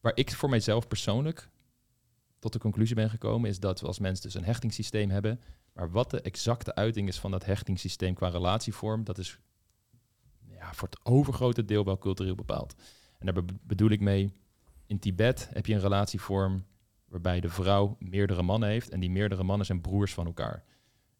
Waar 0.02 0.16
ik 0.16 0.32
voor 0.32 0.50
mijzelf 0.50 0.88
persoonlijk 0.88 1.50
tot 2.40 2.54
de 2.54 2.60
conclusie 2.60 2.96
ben 2.96 3.10
gekomen, 3.10 3.50
is 3.50 3.60
dat 3.60 3.80
we 3.80 3.88
als 3.88 4.00
mensen 4.00 4.24
dus 4.24 4.34
een 4.34 4.44
hechtingssysteem 4.44 5.10
hebben. 5.10 5.42
Maar 5.74 5.92
wat 5.92 6.12
de 6.12 6.22
exacte 6.22 6.76
uiting 6.76 7.08
is 7.08 7.20
van 7.20 7.32
dat 7.32 7.46
hechtingssysteem 7.46 8.14
qua 8.14 8.28
relatievorm, 8.28 9.04
dat 9.04 9.18
is 9.18 9.40
ja, 10.48 10.74
voor 10.74 10.88
het 10.88 11.00
overgrote 11.06 11.66
deel 11.66 11.86
wel 11.86 11.98
cultureel 11.98 12.36
bepaald. 12.36 12.76
En 13.18 13.26
daar 13.26 13.44
bedoel 13.64 13.90
ik 13.90 14.00
mee, 14.00 14.34
in 14.86 15.00
Tibet 15.00 15.50
heb 15.54 15.66
je 15.66 15.74
een 15.74 15.80
relatievorm 15.80 16.66
waarbij 17.06 17.40
de 17.40 17.50
vrouw 17.50 17.96
meerdere 18.00 18.42
mannen 18.42 18.70
heeft 18.70 18.90
en 18.90 19.00
die 19.00 19.12
meerdere 19.12 19.44
mannen 19.44 19.66
zijn 19.66 19.82
broers 19.82 20.14
van 20.14 20.26
elkaar. 20.26 20.64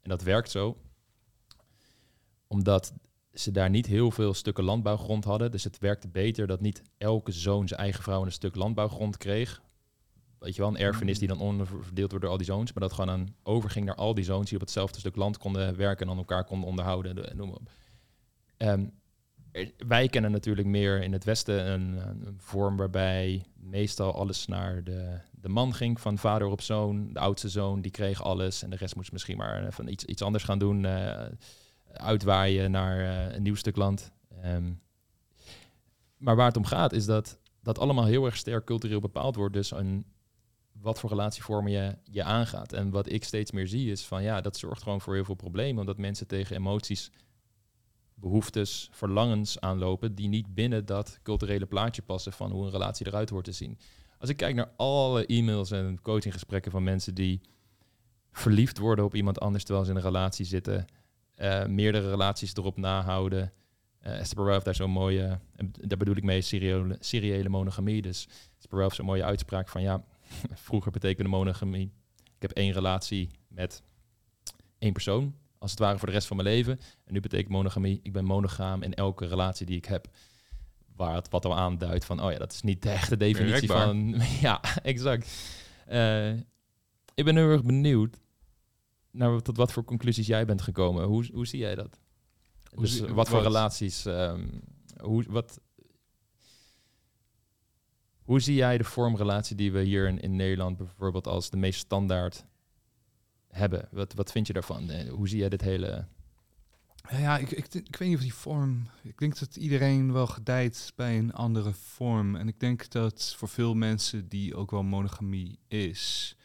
En 0.02 0.10
dat 0.10 0.22
werkt 0.22 0.52
zo 0.52 0.78
omdat 2.48 2.94
ze 3.34 3.52
daar 3.52 3.70
niet 3.70 3.86
heel 3.86 4.12
veel 4.12 4.34
stukken 4.34 4.64
landbouwgrond 4.64 5.24
hadden. 5.24 5.52
Dus 5.52 5.64
het 5.64 5.80
werkte 5.80 6.08
beter 6.08 6.48
dat 6.48 6.62
niet 6.62 6.82
elke 6.98 7.32
zoon 7.32 7.68
zijn 7.68 7.80
eigen 7.80 8.04
vrouw 8.04 8.26
een 8.26 8.32
stuk 8.32 8.56
landbouwgrond 8.56 9.18
kreeg. 9.18 9.62
Weet 10.40 10.56
je 10.56 10.62
wel, 10.62 10.70
een 10.70 10.78
erfenis 10.78 11.20
die 11.20 11.28
dan 11.28 11.40
onderverdeeld 11.40 12.10
wordt 12.10 12.26
door 12.26 12.34
al 12.34 12.38
die 12.38 12.46
zoons. 12.46 12.74
Maar 12.74 12.84
dat 12.84 12.94
gewoon 12.94 13.10
aan 13.10 13.36
overging 13.44 13.86
naar 13.86 13.96
al 13.96 14.14
die 14.14 14.24
zoons 14.24 14.46
die 14.46 14.56
op 14.56 14.62
hetzelfde 14.64 15.00
stuk 15.00 15.16
land 15.16 15.38
konden 15.38 15.76
werken 15.76 16.06
en 16.06 16.12
aan 16.12 16.18
elkaar 16.18 16.46
konden 16.46 16.70
onderhouden. 16.70 17.36
Noem 17.38 17.50
maar. 17.50 18.70
Um, 18.72 18.92
wij 19.88 20.08
kennen 20.08 20.32
natuurlijk 20.32 20.68
meer 20.68 21.04
in 21.04 21.14
het 21.14 21.24
Westen 21.24 21.72
een, 21.72 21.98
een, 22.08 22.36
vorm 22.38 22.78
waarbij 22.78 23.46
meestal 23.56 24.14
alles 24.14 24.48
naar 24.48 24.84
de, 24.84 25.20
de 25.32 25.50
man 25.50 25.74
ging, 25.74 26.02
van 26.02 26.18
vader 26.18 26.48
op 26.48 26.62
zoon. 26.62 27.14
De 27.14 27.20
oudste 27.20 27.50
zoon 27.50 27.82
die 27.82 27.92
kreeg 27.92 28.24
alles 28.24 28.64
en 28.64 28.70
de 28.70 28.76
rest 28.76 28.96
moest 28.96 29.12
misschien 29.12 29.38
maar 29.38 29.74
van 29.74 29.88
iets, 29.88 30.06
iets 30.06 30.22
anders 30.22 30.44
gaan 30.44 30.60
doen. 30.60 30.84
Uh, 30.84 31.24
uitwaaien 31.94 32.72
naar 32.72 33.00
uh, 33.00 33.36
een 33.36 33.44
nieuw 33.44 33.56
stuk 33.56 33.76
land. 33.76 34.12
Um, 34.46 34.82
maar 36.18 36.36
waar 36.36 36.48
het 36.48 36.58
om 36.58 36.66
gaat 36.66 36.94
is 36.94 37.06
dat 37.06 37.40
dat 37.62 37.80
allemaal 37.80 38.06
heel 38.06 38.26
erg 38.26 38.38
sterk 38.38 38.66
cultureel 38.66 39.00
bepaald 39.00 39.36
wordt. 39.36 39.54
Dus 39.54 39.72
een, 39.72 40.06
wat 40.72 41.00
voor 41.00 41.10
relatievormen 41.10 41.72
je, 41.72 41.98
je 42.04 42.24
aangaat. 42.24 42.74
En 42.74 42.90
wat 42.90 43.12
ik 43.12 43.24
steeds 43.24 43.52
meer 43.52 43.68
zie 43.68 43.92
is 43.92 44.06
van 44.06 44.24
ja, 44.24 44.42
dat 44.42 44.58
zorgt 44.58 44.84
gewoon 44.84 45.02
voor 45.02 45.14
heel 45.14 45.26
veel 45.26 45.36
problemen. 45.36 45.80
Omdat 45.80 45.98
mensen 45.98 46.28
tegen 46.28 46.56
emoties 46.56 47.12
behoeftes, 48.14 48.90
verlangens 48.92 49.60
aanlopen 49.60 50.16
die 50.16 50.28
niet 50.28 50.54
binnen 50.54 50.86
dat 50.86 51.20
culturele 51.24 51.66
plaatje 51.66 52.02
passen 52.02 52.34
van 52.34 52.52
hoe 52.52 52.66
een 52.66 52.72
relatie 52.72 53.08
eruit 53.08 53.30
hoort 53.30 53.46
te 53.46 53.52
zien. 53.52 53.78
Als 54.18 54.30
ik 54.30 54.38
kijk 54.38 54.56
naar 54.56 54.72
alle 54.76 55.26
e-mails 55.26 55.72
en 55.72 56.02
coachinggesprekken 56.02 56.72
van 56.72 56.84
mensen 56.84 57.16
die 57.16 57.42
verliefd 58.32 58.78
worden 58.78 59.06
op 59.06 59.16
iemand 59.16 59.40
anders 59.40 59.64
terwijl 59.64 59.86
ze 59.86 59.92
in 59.92 59.98
een 59.98 60.04
relatie 60.04 60.46
zitten, 60.46 60.86
uh, 61.42 61.66
meerdere 61.66 62.10
relaties 62.10 62.56
erop 62.56 62.78
nahouden. 62.78 63.54
Uh, 64.06 64.20
Esther 64.20 64.36
Perel 64.36 64.52
heeft 64.52 64.66
daar 64.66 64.76
zo'n 64.76 64.92
mooie, 64.92 65.40
en 65.56 65.72
daar 65.82 65.98
bedoel 65.98 66.16
ik 66.16 66.24
mee 66.24 66.42
seriële, 66.42 66.98
seriële 67.00 67.50
monogamie. 67.50 68.02
Dus 68.02 68.28
Esther 68.28 68.70
Perel 68.70 68.84
heeft 68.84 68.96
zo'n 68.96 69.06
mooie 69.06 69.24
uitspraak 69.24 69.70
van 69.70 69.82
ja, 69.82 70.04
vroeger 70.54 70.92
betekende 70.92 71.30
monogamie, 71.30 71.92
ik 72.36 72.42
heb 72.42 72.52
één 72.52 72.74
relatie 72.74 73.30
met 73.48 73.84
één 74.80 74.94
persoon 74.94 75.36
als 75.62 75.72
het 75.72 75.80
ware 75.80 75.98
voor 75.98 76.08
de 76.08 76.14
rest 76.14 76.28
van 76.28 76.38
mijn 76.38 76.50
leven. 76.50 76.80
En 77.06 77.14
nu 77.14 77.20
betekent 77.20 77.50
monogamie, 77.50 78.00
ik 78.04 78.14
ben 78.14 78.26
monogaam 78.26 78.84
in 78.84 78.94
elke 78.94 79.28
relatie 79.28 79.66
die 79.66 79.78
ik 79.78 79.86
heb. 79.86 80.08
Waar 80.96 81.16
het 81.16 81.30
wat 81.30 81.46
al 81.46 81.58
aanduidt 81.58 82.06
van, 82.06 82.24
oh 82.24 82.32
ja, 82.32 82.38
dat 82.38 82.52
is 82.52 82.62
niet 82.62 82.82
de 82.82 82.90
echte 82.90 83.18
definitie 83.18 83.68
van... 83.68 84.16
ja, 84.42 84.62
exact. 84.84 85.30
Uh, 85.92 86.30
ik 87.14 87.26
ben 87.26 87.36
heel 87.36 87.50
erg 87.50 87.64
benieuwd 87.64 88.20
naar 89.12 89.42
tot 89.42 89.58
wat 89.58 89.72
voor 89.72 89.84
conclusies 89.84 90.28
jij 90.28 90.46
bent 90.46 90.62
gekomen. 90.62 91.06
Hoe, 91.06 91.30
hoe 91.34 91.48
zie 91.48 91.60
jij 91.60 91.76
dat? 91.76 92.00
Hoe 92.74 92.84
dus 92.84 93.00
wat, 93.00 93.30
voor 93.30 93.42
relaties, 93.42 94.06
um, 94.06 94.62
hoe, 95.02 95.26
wat, 95.30 95.60
hoe 98.22 98.40
zie 98.40 98.56
jij 98.56 98.78
de 98.78 98.84
vormrelatie 98.84 99.56
die 99.56 99.72
we 99.72 99.82
hier 99.82 100.08
in, 100.08 100.20
in 100.20 100.36
Nederland 100.36 100.78
bijvoorbeeld 100.78 101.28
als 101.28 101.50
de 101.50 101.58
meest 101.58 101.80
standaard 101.80 102.46
hebben. 103.48 103.88
Wat, 103.92 104.14
wat 104.14 104.32
vind 104.32 104.48
je 104.48 104.54
daarvan? 104.54 104.90
Eh, 104.90 105.10
hoe 105.10 105.28
zie 105.28 105.40
jij 105.40 105.50
dit 105.50 105.62
hele... 105.62 106.08
Ja, 107.10 107.38
ik, 107.38 107.52
ik, 107.52 107.74
ik 107.74 107.96
weet 107.96 108.08
niet 108.08 108.18
of 108.18 108.24
die 108.24 108.34
vorm... 108.34 108.88
Ik 109.04 109.18
denk 109.18 109.40
dat 109.40 109.56
iedereen 109.56 110.14
wel 110.14 110.28
gedijt 110.28 110.94
bij 110.96 111.18
een 111.18 111.34
andere 111.34 111.74
vorm. 111.74 112.36
En 112.36 112.48
ik 112.48 112.60
denk 112.60 112.90
dat 112.90 113.36
voor 113.38 113.50
veel 113.50 113.74
mensen 113.74 114.28
die 114.28 114.56
ook 114.56 114.72
wel 114.72 114.84
monogamie 114.84 115.60
is... 115.68 116.36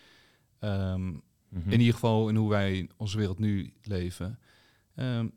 Ehm, 1.53 1.61
mhm. 1.61 1.71
In 1.71 1.79
ieder 1.79 1.95
geval 1.95 2.29
in 2.29 2.37
hoe 2.37 2.49
wij 2.49 2.79
in 2.79 2.91
onze 2.97 3.17
wereld 3.17 3.39
nu 3.39 3.73
leven. 3.83 4.39
Um, 4.97 5.33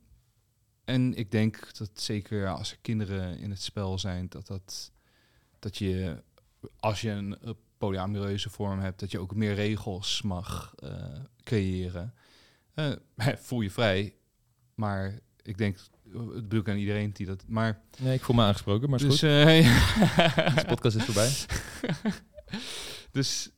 en 0.85 1.15
ik 1.15 1.31
denk 1.31 1.77
dat 1.77 1.89
zeker 1.93 2.47
als 2.47 2.71
er 2.71 2.77
kinderen 2.81 3.39
in 3.39 3.49
het 3.49 3.61
spel 3.61 3.99
zijn, 3.99 4.29
dat, 4.29 4.47
dat, 4.47 4.91
dat 5.59 5.77
je, 5.77 6.23
als 6.79 7.01
je 7.01 7.09
een 7.09 7.37
polyamoreuze 7.77 8.49
vorm 8.49 8.79
hebt, 8.79 8.99
dat 8.99 9.11
je 9.11 9.19
ook 9.19 9.35
meer 9.35 9.53
regels 9.53 10.21
mag 10.21 10.75
uh, 10.83 10.91
creëren. 11.43 12.13
Uh, 12.75 12.93
voel 13.15 13.61
je 13.61 13.71
vrij, 13.71 14.15
maar 14.75 15.19
ik 15.41 15.57
denk, 15.57 15.77
het 16.11 16.33
bedoel 16.33 16.59
ik 16.59 16.69
aan 16.69 16.77
iedereen 16.77 17.11
die 17.13 17.25
dat. 17.25 17.43
Maar 17.47 17.81
nee, 17.99 18.13
ik 18.13 18.23
voel 18.23 18.35
me 18.35 18.41
aangesproken, 18.41 18.89
maar 18.89 18.99
dus, 18.99 19.19
goed. 19.19 19.21
Uh, 19.21 19.45
Deze 20.55 20.65
podcast 20.67 20.95
is 20.95 21.03
voorbij. 21.03 21.31
dus 23.11 23.49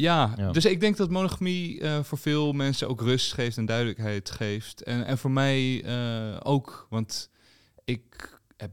ja, 0.00 0.32
ja, 0.36 0.52
dus 0.52 0.64
ik 0.64 0.80
denk 0.80 0.96
dat 0.96 1.10
monogamie 1.10 1.80
uh, 1.80 2.02
voor 2.02 2.18
veel 2.18 2.52
mensen 2.52 2.88
ook 2.88 3.00
rust 3.00 3.32
geeft 3.32 3.56
en 3.56 3.66
duidelijkheid 3.66 4.30
geeft. 4.30 4.82
En, 4.82 5.04
en 5.04 5.18
voor 5.18 5.30
mij 5.30 5.84
uh, 5.84 6.36
ook, 6.42 6.86
want 6.90 7.30
ik 7.84 8.40
heb 8.56 8.72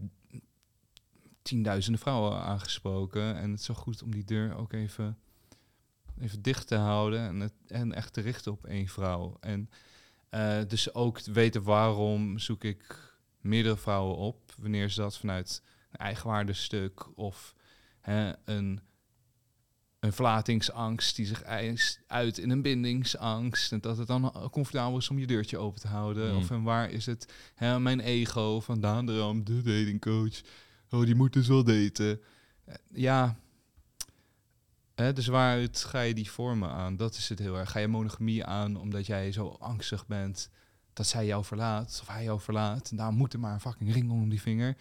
tienduizenden 1.42 2.02
vrouwen 2.02 2.42
aangesproken. 2.42 3.38
En 3.38 3.52
het 3.52 3.60
is 3.60 3.66
zo 3.66 3.74
goed 3.74 4.04
om 4.04 4.12
die 4.12 4.26
deur 4.26 4.56
ook 4.56 4.74
even, 4.74 5.18
even 6.20 6.42
dicht 6.42 6.68
te 6.68 6.76
houden 6.76 7.20
en, 7.20 7.40
het, 7.40 7.54
en 7.68 7.94
echt 7.94 8.14
te 8.14 8.22
richten 8.22 8.52
op 8.52 8.66
één 8.66 8.88
vrouw. 8.88 9.38
En 9.40 9.70
uh, 10.32 10.60
dus 10.68 10.94
ook 10.94 11.20
weten 11.20 11.64
waarom 11.64 12.40
zoek 12.40 12.64
ik 12.64 13.16
meerdere 13.42 13.78
vrouwen 13.78 14.16
op, 14.16 14.54
wanneer 14.58 14.90
ze 14.90 15.02
dat 15.02 15.18
vanuit 15.18 15.62
een 15.92 16.00
eigenwaardestuk 16.00 17.18
of 17.18 17.56
hè, 18.02 18.34
een, 18.46 18.82
een 20.00 20.14
verlatingsangst 20.14 21.16
die 21.16 21.26
zich 21.26 21.42
eist 21.42 22.00
uit 22.08 22.38
in 22.38 22.50
een 22.50 22.62
bindingsangst. 22.62 23.72
En 23.72 23.82
dat 23.82 23.98
het 23.98 24.08
dan 24.08 24.50
comfortabel 24.52 24.98
is 24.98 25.10
om 25.10 25.20
je 25.20 25.28
deurtje 25.28 25.58
open 25.58 25.82
te 25.82 25.88
houden. 25.88 26.32
Mm. 26.32 26.38
Of 26.38 26.52
en 26.52 26.64
waar 26.64 26.90
is 26.90 27.06
het 27.06 27.34
hè, 27.56 27.80
mijn 27.80 28.00
ego 28.00 28.60
van 28.60 28.80
Daan 28.80 29.06
de 29.06 29.42
de 29.44 29.62
datingcoach 29.62 30.42
oh, 30.90 31.06
die 31.06 31.16
moet 31.16 31.34
dus 31.34 31.48
wel 31.48 31.64
daten. 31.64 32.22
Eh, 32.66 32.76
ja, 32.94 33.40
hè, 34.96 35.14
dus 35.14 35.28
waaruit 35.28 35.84
ga 35.84 36.02
je 36.02 36.14
die 36.14 36.32
vormen 36.32 36.70
aan? 36.70 36.96
Dat 36.96 37.16
is 37.16 37.30
het 37.30 37.40
heel 37.40 37.58
erg. 37.58 37.72
Ga 37.72 37.80
je 37.80 37.88
monogamie 37.88 38.46
aan 38.46 38.76
omdat 38.76 39.06
jij 39.06 39.32
zo 39.32 39.48
angstig 39.60 40.08
bent 40.08 40.50
dat 40.94 41.08
zij 41.08 41.26
jou 41.26 41.46
verlaat 41.46 42.00
of 42.02 42.08
hij 42.08 42.24
jou 42.24 42.40
verlaat. 42.40 42.92
En 42.92 42.98
daar 42.98 43.12
moet 43.12 43.34
er 43.34 43.40
maar 43.40 43.54
een 43.54 43.60
fucking 43.60 43.94
ring 43.94 44.12
om 44.12 44.30
die 44.30 44.42
vinger. 44.42 44.78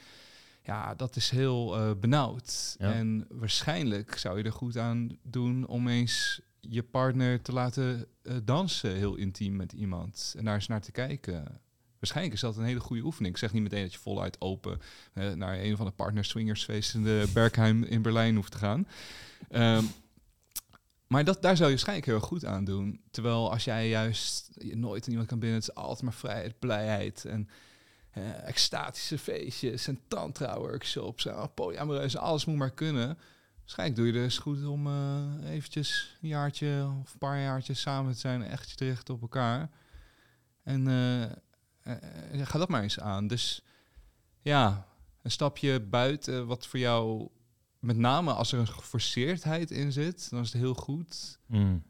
Ja, 0.66 0.94
dat 0.94 1.16
is 1.16 1.30
heel 1.30 1.78
uh, 1.78 1.90
benauwd. 2.00 2.76
En 2.78 3.26
waarschijnlijk 3.30 4.18
zou 4.18 4.38
je 4.38 4.44
er 4.44 4.52
goed 4.52 4.78
aan 4.78 5.18
doen 5.22 5.66
om 5.66 5.88
eens 5.88 6.40
je 6.60 6.82
partner 6.82 7.42
te 7.42 7.52
laten 7.52 8.06
uh, 8.22 8.36
dansen 8.44 8.94
heel 8.94 9.14
intiem 9.14 9.56
met 9.56 9.72
iemand 9.72 10.34
en 10.38 10.44
daar 10.44 10.54
eens 10.54 10.66
naar 10.66 10.80
te 10.80 10.92
kijken. 10.92 11.60
Waarschijnlijk 11.98 12.34
is 12.34 12.40
dat 12.40 12.56
een 12.56 12.64
hele 12.64 12.80
goede 12.80 13.02
oefening. 13.02 13.34
Ik 13.34 13.40
zeg 13.40 13.52
niet 13.52 13.62
meteen 13.62 13.82
dat 13.82 13.92
je 13.92 13.98
voluit 13.98 14.40
open 14.40 14.80
uh, 15.14 15.32
naar 15.32 15.58
een 15.58 15.76
van 15.76 15.86
de 15.86 15.92
partner 15.92 16.24
swingersfeest 16.24 16.94
in 16.94 17.02
de 17.02 17.30
Bergheim 17.34 17.82
in 17.82 18.02
Berlijn 18.02 18.34
hoeft 18.34 18.52
te 18.52 18.58
gaan. 18.58 18.86
Um, 19.50 19.88
maar 21.06 21.24
dat, 21.24 21.42
daar 21.42 21.56
zou 21.56 21.68
je 21.68 21.74
waarschijnlijk 21.74 22.06
heel 22.06 22.20
goed 22.20 22.44
aan 22.44 22.64
doen. 22.64 23.00
Terwijl 23.10 23.52
als 23.52 23.64
jij 23.64 23.88
juist 23.88 24.50
je 24.54 24.76
nooit 24.76 25.06
iemand 25.06 25.26
kan 25.26 25.38
binnen, 25.38 25.58
het 25.58 25.68
is 25.68 25.74
altijd 25.74 26.02
maar 26.02 26.12
vrijheid, 26.12 26.58
blijheid 26.58 27.24
en 27.24 27.48
uh, 28.18 28.48
extatische 28.48 29.18
feestjes 29.18 29.88
en 29.88 30.00
tantra-workshops, 30.08 31.26
uh, 31.26 31.44
polyamoreuze, 31.54 32.18
alles 32.18 32.44
moet 32.44 32.56
maar 32.56 32.70
kunnen. 32.70 33.18
Waarschijnlijk 33.58 33.98
doe 33.98 34.06
je 34.06 34.12
dus 34.12 34.38
goed 34.38 34.66
om 34.66 34.86
uh, 34.86 35.50
eventjes 35.50 36.16
een 36.22 36.28
jaartje 36.28 36.88
of 37.00 37.12
een 37.12 37.18
paar 37.18 37.40
jaartjes 37.40 37.80
samen 37.80 38.12
te 38.12 38.18
zijn, 38.18 38.42
echt 38.42 38.76
te 38.76 38.84
richten 38.84 39.14
op 39.14 39.22
elkaar. 39.22 39.70
En 40.62 40.88
uh, 40.88 42.44
ga 42.46 42.58
dat 42.58 42.68
maar 42.68 42.82
eens 42.82 43.00
aan. 43.00 43.26
Dus 43.26 43.62
ja, 44.40 44.86
een 45.22 45.30
stapje 45.30 45.80
buiten 45.80 46.46
wat 46.46 46.66
voor 46.66 46.78
jou, 46.78 47.28
met 47.78 47.96
name 47.96 48.32
als 48.32 48.52
er 48.52 48.58
een 48.58 48.68
geforceerdheid 48.68 49.70
in 49.70 49.92
zit, 49.92 50.30
dan 50.30 50.40
is 50.40 50.52
het 50.52 50.62
heel 50.62 50.74
goed. 50.74 51.38
Hmm. 51.46 51.82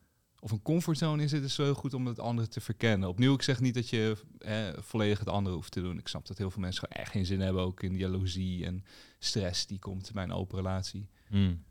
Of 0.47 0.53
een 0.53 0.63
comfortzone 0.63 1.23
in 1.23 1.29
zit, 1.29 1.45
is 1.45 1.57
heel 1.57 1.75
goed 1.75 1.95
om 1.95 2.07
het 2.07 2.19
andere 2.21 2.49
te 2.49 2.61
verkennen. 2.61 3.09
Opnieuw, 3.09 3.35
ik 3.35 3.43
zeg 3.43 3.61
niet 3.61 3.75
dat 3.75 3.89
je 3.89 4.17
volledig 4.79 5.19
het 5.19 5.29
andere 5.29 5.55
hoeft 5.55 5.73
te 5.73 5.81
doen. 5.81 5.99
Ik 5.99 6.09
snap 6.09 6.27
dat 6.27 6.39
heel 6.39 6.51
veel 6.51 6.61
mensen 6.61 6.83
gewoon 6.83 7.03
echt 7.03 7.13
geen 7.13 7.27
zin 7.27 7.41
hebben, 7.41 7.63
ook 7.63 7.83
in 7.83 7.97
jaloezie 7.97 8.65
en 8.65 8.85
stress 9.19 9.67
die 9.67 9.79
komt 9.79 10.11
bij 10.13 10.23
een 10.23 10.33
open 10.33 10.57
relatie. 10.57 11.09
Hmm. 11.29 11.65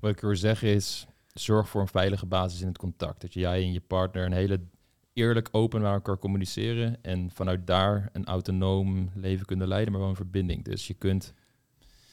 Wat 0.00 0.10
ik 0.10 0.20
wil 0.20 0.36
zeggen 0.36 0.68
is, 0.68 1.06
zorg 1.32 1.68
voor 1.68 1.80
een 1.80 1.88
veilige 1.88 2.26
basis 2.26 2.60
in 2.60 2.66
het 2.66 2.78
contact. 2.78 3.20
Dat 3.20 3.34
jij 3.34 3.62
en 3.62 3.72
je 3.72 3.80
partner 3.80 4.24
een 4.24 4.32
hele 4.32 4.60
eerlijk 5.12 5.48
open 5.52 5.80
naar 5.80 5.94
elkaar 5.94 6.18
communiceren 6.18 7.02
en 7.02 7.30
vanuit 7.30 7.66
daar 7.66 8.08
een 8.12 8.26
autonoom 8.26 9.10
leven 9.14 9.46
kunnen 9.46 9.68
leiden, 9.68 9.92
maar 9.92 10.00
wel 10.00 10.10
een 10.10 10.16
verbinding. 10.16 10.64
Dus 10.64 10.86
je 10.86 10.94
kunt 10.94 11.34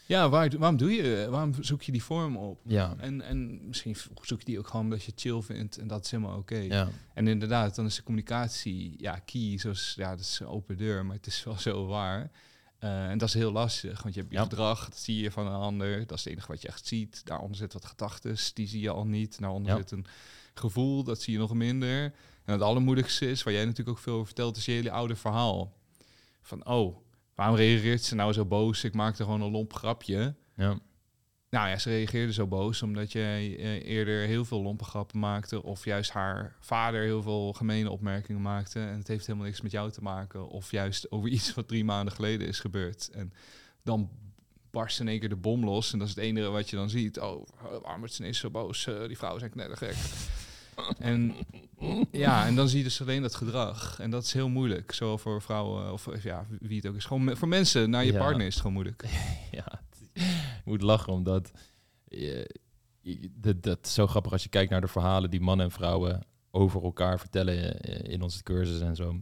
Ja, 0.07 0.29
waar, 0.29 0.57
waarom 0.57 0.77
doe 0.77 0.91
je, 0.91 1.27
waarom 1.29 1.53
zoek 1.59 1.81
je 1.81 1.91
die 1.91 2.03
vorm 2.03 2.37
op? 2.37 2.59
ja, 2.65 2.95
En, 2.97 3.21
en 3.21 3.67
misschien 3.67 3.95
zoek 4.21 4.39
je 4.39 4.45
die 4.45 4.59
ook 4.59 4.67
gewoon 4.67 4.85
omdat 4.85 5.03
je 5.03 5.11
chill 5.15 5.41
vindt 5.41 5.77
en 5.77 5.87
dat 5.87 6.05
is 6.05 6.11
helemaal 6.11 6.37
oké. 6.37 6.55
ja, 6.57 6.89
En 7.13 7.27
inderdaad, 7.27 7.75
dan 7.75 7.85
is 7.85 7.95
de 7.95 8.03
communicatie, 8.03 8.95
ja, 8.97 9.19
key, 9.25 9.57
zoals, 9.57 9.93
ja, 9.97 10.09
dat 10.09 10.19
is 10.19 10.39
een 10.39 10.47
open 10.47 10.77
deur, 10.77 11.05
maar 11.05 11.15
het 11.15 11.27
is 11.27 11.43
wel 11.43 11.57
zo 11.69 11.85
waar. 11.85 12.31
Eh, 12.79 13.09
en 13.09 13.17
dat 13.17 13.27
is 13.27 13.33
heel 13.33 13.51
lastig, 13.51 14.01
want 14.03 14.13
je 14.13 14.19
hebt 14.19 14.31
je 14.33 14.37
Ja. 14.39 14.43
gedrag, 14.43 14.89
dat 14.89 14.97
zie 14.99 15.21
je 15.21 15.31
van 15.31 15.47
een 15.47 15.53
ander, 15.61 15.99
dat 16.07 16.17
is 16.17 16.23
het 16.23 16.33
enige 16.33 16.47
wat 16.47 16.61
je 16.61 16.67
echt 16.67 16.85
ziet. 16.87 17.21
Daaronder 17.25 17.57
zit 17.57 17.73
wat 17.73 17.85
gedachten, 17.85 18.35
die 18.53 18.67
zie 18.67 18.81
je 18.81 18.89
al 18.89 19.05
niet. 19.05 19.39
Daaronder 19.39 19.71
Ja. 19.71 19.77
zit 19.77 19.91
een 19.91 20.05
gevoel, 20.53 21.03
dat 21.03 21.21
zie 21.21 21.33
je 21.33 21.39
nog 21.39 21.53
minder. 21.53 22.03
En 22.45 22.53
het 22.53 22.61
allermoedigste 22.61 23.29
is, 23.29 23.43
waar 23.43 23.53
jij 23.53 23.65
natuurlijk 23.65 23.97
ook 23.97 24.03
veel 24.03 24.13
over 24.13 24.25
vertelt, 24.25 24.57
is 24.57 24.65
je 24.65 24.71
hele 24.71 24.91
oude 24.91 25.15
verhaal. 25.15 25.73
Van, 26.41 26.65
oh, 26.67 26.97
waarom 27.37 27.55
reageert 27.55 28.03
ze 28.03 28.15
nou 28.15 28.33
zo 28.33 28.45
boos? 28.45 28.83
Ik 28.83 28.93
maakte 28.93 29.23
gewoon 29.23 29.41
een 29.41 29.51
lomp 29.51 29.73
grapje. 29.73 30.35
ja, 30.55 30.79
Nou 31.49 31.69
ja, 31.69 31.77
ze 31.77 31.89
reageerde 31.89 32.33
zo 32.33 32.47
boos 32.47 32.81
omdat 32.81 33.11
jij 33.11 33.57
eh, 33.57 33.85
eerder 33.85 34.25
heel 34.25 34.45
veel 34.45 34.61
lompe 34.61 34.83
grappen 34.83 35.19
maakte. 35.19 35.63
Of 35.63 35.85
juist 35.85 36.11
haar 36.11 36.55
vader 36.59 37.01
heel 37.01 37.21
veel 37.21 37.53
gemene 37.53 37.89
opmerkingen 37.89 38.41
maakte. 38.41 38.79
En 38.79 38.97
het 38.97 39.07
heeft 39.07 39.25
helemaal 39.25 39.47
niks 39.47 39.61
met 39.61 39.71
jou 39.71 39.91
te 39.91 40.01
maken. 40.01 40.47
Of 40.47 40.71
juist 40.71 41.11
over 41.11 41.29
iets 41.37 41.53
wat 41.53 41.67
drie 41.67 41.85
maanden 41.85 42.13
geleden 42.13 42.47
is 42.47 42.59
gebeurd. 42.59 43.09
En 43.13 43.33
dan 43.83 44.09
barst 44.71 44.99
in 44.99 45.07
één 45.07 45.19
keer 45.19 45.29
de 45.29 45.35
bom 45.35 45.63
los. 45.65 45.93
En 45.93 45.99
dat 45.99 46.07
is 46.07 46.15
het 46.15 46.23
enige 46.23 46.49
wat 46.49 46.69
je 46.69 46.75
dan 46.75 46.89
ziet. 46.89 47.19
Oh, 47.19 47.47
waarom 47.81 48.03
is 48.03 48.15
ze 48.15 48.21
ineens 48.21 48.39
zo 48.39 48.49
boos? 48.49 48.87
Eh, 48.87 49.07
die 49.07 49.17
vrouw 49.17 49.35
is 49.35 49.41
echt 49.41 49.55
net 49.55 49.77
gek. 49.77 49.95
En 50.97 51.33
ja, 52.11 52.45
en 52.45 52.55
dan 52.55 52.69
zie 52.69 52.77
je 52.77 52.83
dus 52.83 53.01
alleen 53.01 53.21
dat 53.21 53.35
gedrag. 53.35 53.99
En 53.99 54.09
dat 54.09 54.23
is 54.23 54.33
heel 54.33 54.49
moeilijk. 54.49 54.91
Zowel 54.91 55.17
voor 55.17 55.41
vrouwen 55.41 55.91
of 55.93 56.23
ja, 56.23 56.45
wie 56.59 56.77
het 56.77 56.87
ook 56.87 56.95
is. 56.95 57.05
Gewoon 57.05 57.23
me- 57.23 57.35
voor 57.35 57.47
mensen, 57.47 57.89
naar 57.89 58.05
je 58.05 58.11
Ja. 58.11 58.19
partner 58.19 58.45
is 58.45 58.53
het 58.53 58.61
gewoon 58.61 58.73
moeilijk. 58.75 59.03
ja. 59.51 59.81
Je 60.13 60.61
moet 60.65 60.81
lachen 60.81 61.13
omdat 61.13 61.51
je, 62.07 62.55
je- 63.01 63.31
dat, 63.35 63.63
dat 63.63 63.85
is 63.85 63.93
zo 63.93 64.07
grappig 64.07 64.31
als 64.31 64.43
je 64.43 64.49
kijkt 64.49 64.71
naar 64.71 64.81
de 64.81 64.87
verhalen 64.87 65.29
die 65.29 65.41
mannen 65.41 65.65
en 65.65 65.71
vrouwen 65.71 66.25
over 66.51 66.83
elkaar 66.83 67.19
vertellen 67.19 67.79
eh, 67.81 68.13
in 68.13 68.21
onze 68.21 68.43
cursus 68.43 68.79
en 68.81 68.95
zo. 68.95 69.21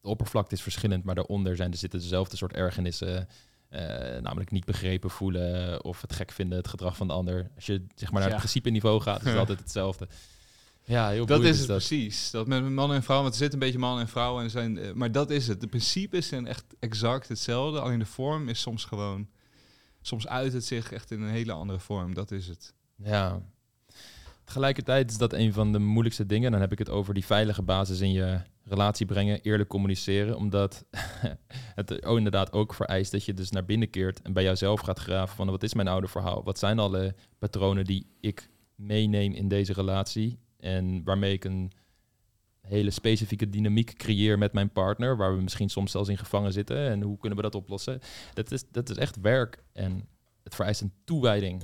De 0.00 0.08
oppervlakte 0.08 0.54
is 0.54 0.62
verschillend, 0.62 1.04
maar 1.04 1.14
daaronder 1.14 1.56
zijn 1.56 1.70
er 1.72 1.78
zitten 1.78 2.00
dezelfde 2.00 2.36
soort 2.36 2.52
ergernissen. 2.52 3.28
Eh, 3.70 4.20
namelijk 4.20 4.50
niet 4.50 4.64
begrepen 4.64 5.10
voelen 5.10 5.84
of 5.84 6.00
het 6.00 6.12
gek 6.12 6.30
vinden, 6.32 6.58
het 6.58 6.68
gedrag 6.68 6.96
van 6.96 7.06
de 7.06 7.12
ander. 7.12 7.50
Als 7.56 7.66
je 7.66 7.84
zeg 7.94 8.10
maar 8.10 8.20
naar 8.20 8.28
Ja. 8.30 8.36
het 8.36 8.44
principe 8.44 8.70
niveau 8.70 9.00
gaat, 9.00 9.20
is 9.20 9.26
het 9.28 9.36
altijd 9.38 9.58
hetzelfde. 9.58 10.08
Ja, 10.84 11.08
heel 11.08 11.26
Dat 11.26 11.42
is 11.44 11.58
het 11.58 11.68
dat. 11.68 11.76
precies. 11.76 12.30
Dat 12.30 12.46
met 12.46 12.70
mannen 12.70 12.96
en 12.96 13.02
vrouwen, 13.02 13.28
want 13.28 13.40
er 13.40 13.44
zit 13.44 13.52
een 13.52 13.58
beetje 13.66 13.78
mannen 13.78 14.02
en 14.02 14.08
vrouwen 14.08 14.42
en 14.44 14.50
zijn, 14.50 14.78
eh, 14.78 14.92
maar 14.92 15.12
dat 15.12 15.30
is 15.30 15.46
het. 15.48 15.60
De 15.60 15.66
principes 15.66 16.28
zijn 16.28 16.46
echt 16.46 16.64
exact 16.78 17.28
hetzelfde, 17.28 17.80
alleen 17.80 17.98
de 17.98 18.06
vorm 18.06 18.48
is 18.48 18.60
soms 18.60 18.84
gewoon, 18.84 19.28
soms 20.02 20.26
uit 20.26 20.52
het 20.52 20.64
zich 20.64 20.92
echt 20.92 21.10
in 21.10 21.20
een 21.22 21.28
hele 21.30 21.52
andere 21.52 21.78
vorm. 21.78 22.14
Dat 22.14 22.30
is 22.30 22.46
het. 22.46 22.74
Ja. 22.96 23.40
Tegelijkertijd 24.50 25.10
is 25.10 25.18
dat 25.18 25.32
een 25.32 25.52
van 25.52 25.72
de 25.72 25.78
moeilijkste 25.78 26.26
dingen. 26.26 26.50
Dan 26.50 26.60
heb 26.60 26.72
ik 26.72 26.78
het 26.78 26.88
over 26.88 27.14
die 27.14 27.24
veilige 27.24 27.62
basis 27.62 28.00
in 28.00 28.12
je 28.12 28.40
relatie 28.64 29.06
brengen, 29.06 29.40
eerlijk 29.40 29.68
communiceren. 29.68 30.36
Omdat 30.36 30.84
het 31.80 32.06
oh, 32.06 32.16
inderdaad 32.16 32.52
ook 32.52 32.74
vereist 32.74 33.12
dat 33.12 33.24
je 33.24 33.34
dus 33.34 33.50
naar 33.50 33.64
binnen 33.64 33.90
keert 33.90 34.22
en 34.22 34.32
bij 34.32 34.42
jouzelf 34.42 34.80
gaat 34.80 34.98
graven 34.98 35.36
van 35.36 35.50
wat 35.50 35.62
is 35.62 35.74
mijn 35.74 35.88
oude 35.88 36.08
verhaal? 36.08 36.44
Wat 36.44 36.58
zijn 36.58 36.78
alle 36.78 37.14
patronen 37.38 37.84
die 37.84 38.06
ik 38.20 38.50
meeneem 38.74 39.32
in 39.32 39.48
deze 39.48 39.72
relatie? 39.72 40.38
En 40.58 41.04
waarmee 41.04 41.32
ik 41.32 41.44
een 41.44 41.72
hele 42.60 42.90
specifieke 42.90 43.48
dynamiek 43.48 43.94
creëer 43.94 44.38
met 44.38 44.52
mijn 44.52 44.70
partner, 44.70 45.16
waar 45.16 45.36
we 45.36 45.42
misschien 45.42 45.68
soms 45.68 45.90
zelfs 45.90 46.08
in 46.08 46.18
gevangen 46.18 46.52
zitten. 46.52 46.88
En 46.88 47.02
hoe 47.02 47.18
kunnen 47.18 47.38
we 47.38 47.44
dat 47.44 47.54
oplossen? 47.54 48.00
Dat 48.34 48.50
is, 48.50 48.64
dat 48.70 48.90
is 48.90 48.96
echt 48.96 49.20
werk 49.20 49.64
en 49.72 50.08
het 50.42 50.54
vereist 50.54 50.80
een 50.80 50.92
toewijding 51.04 51.62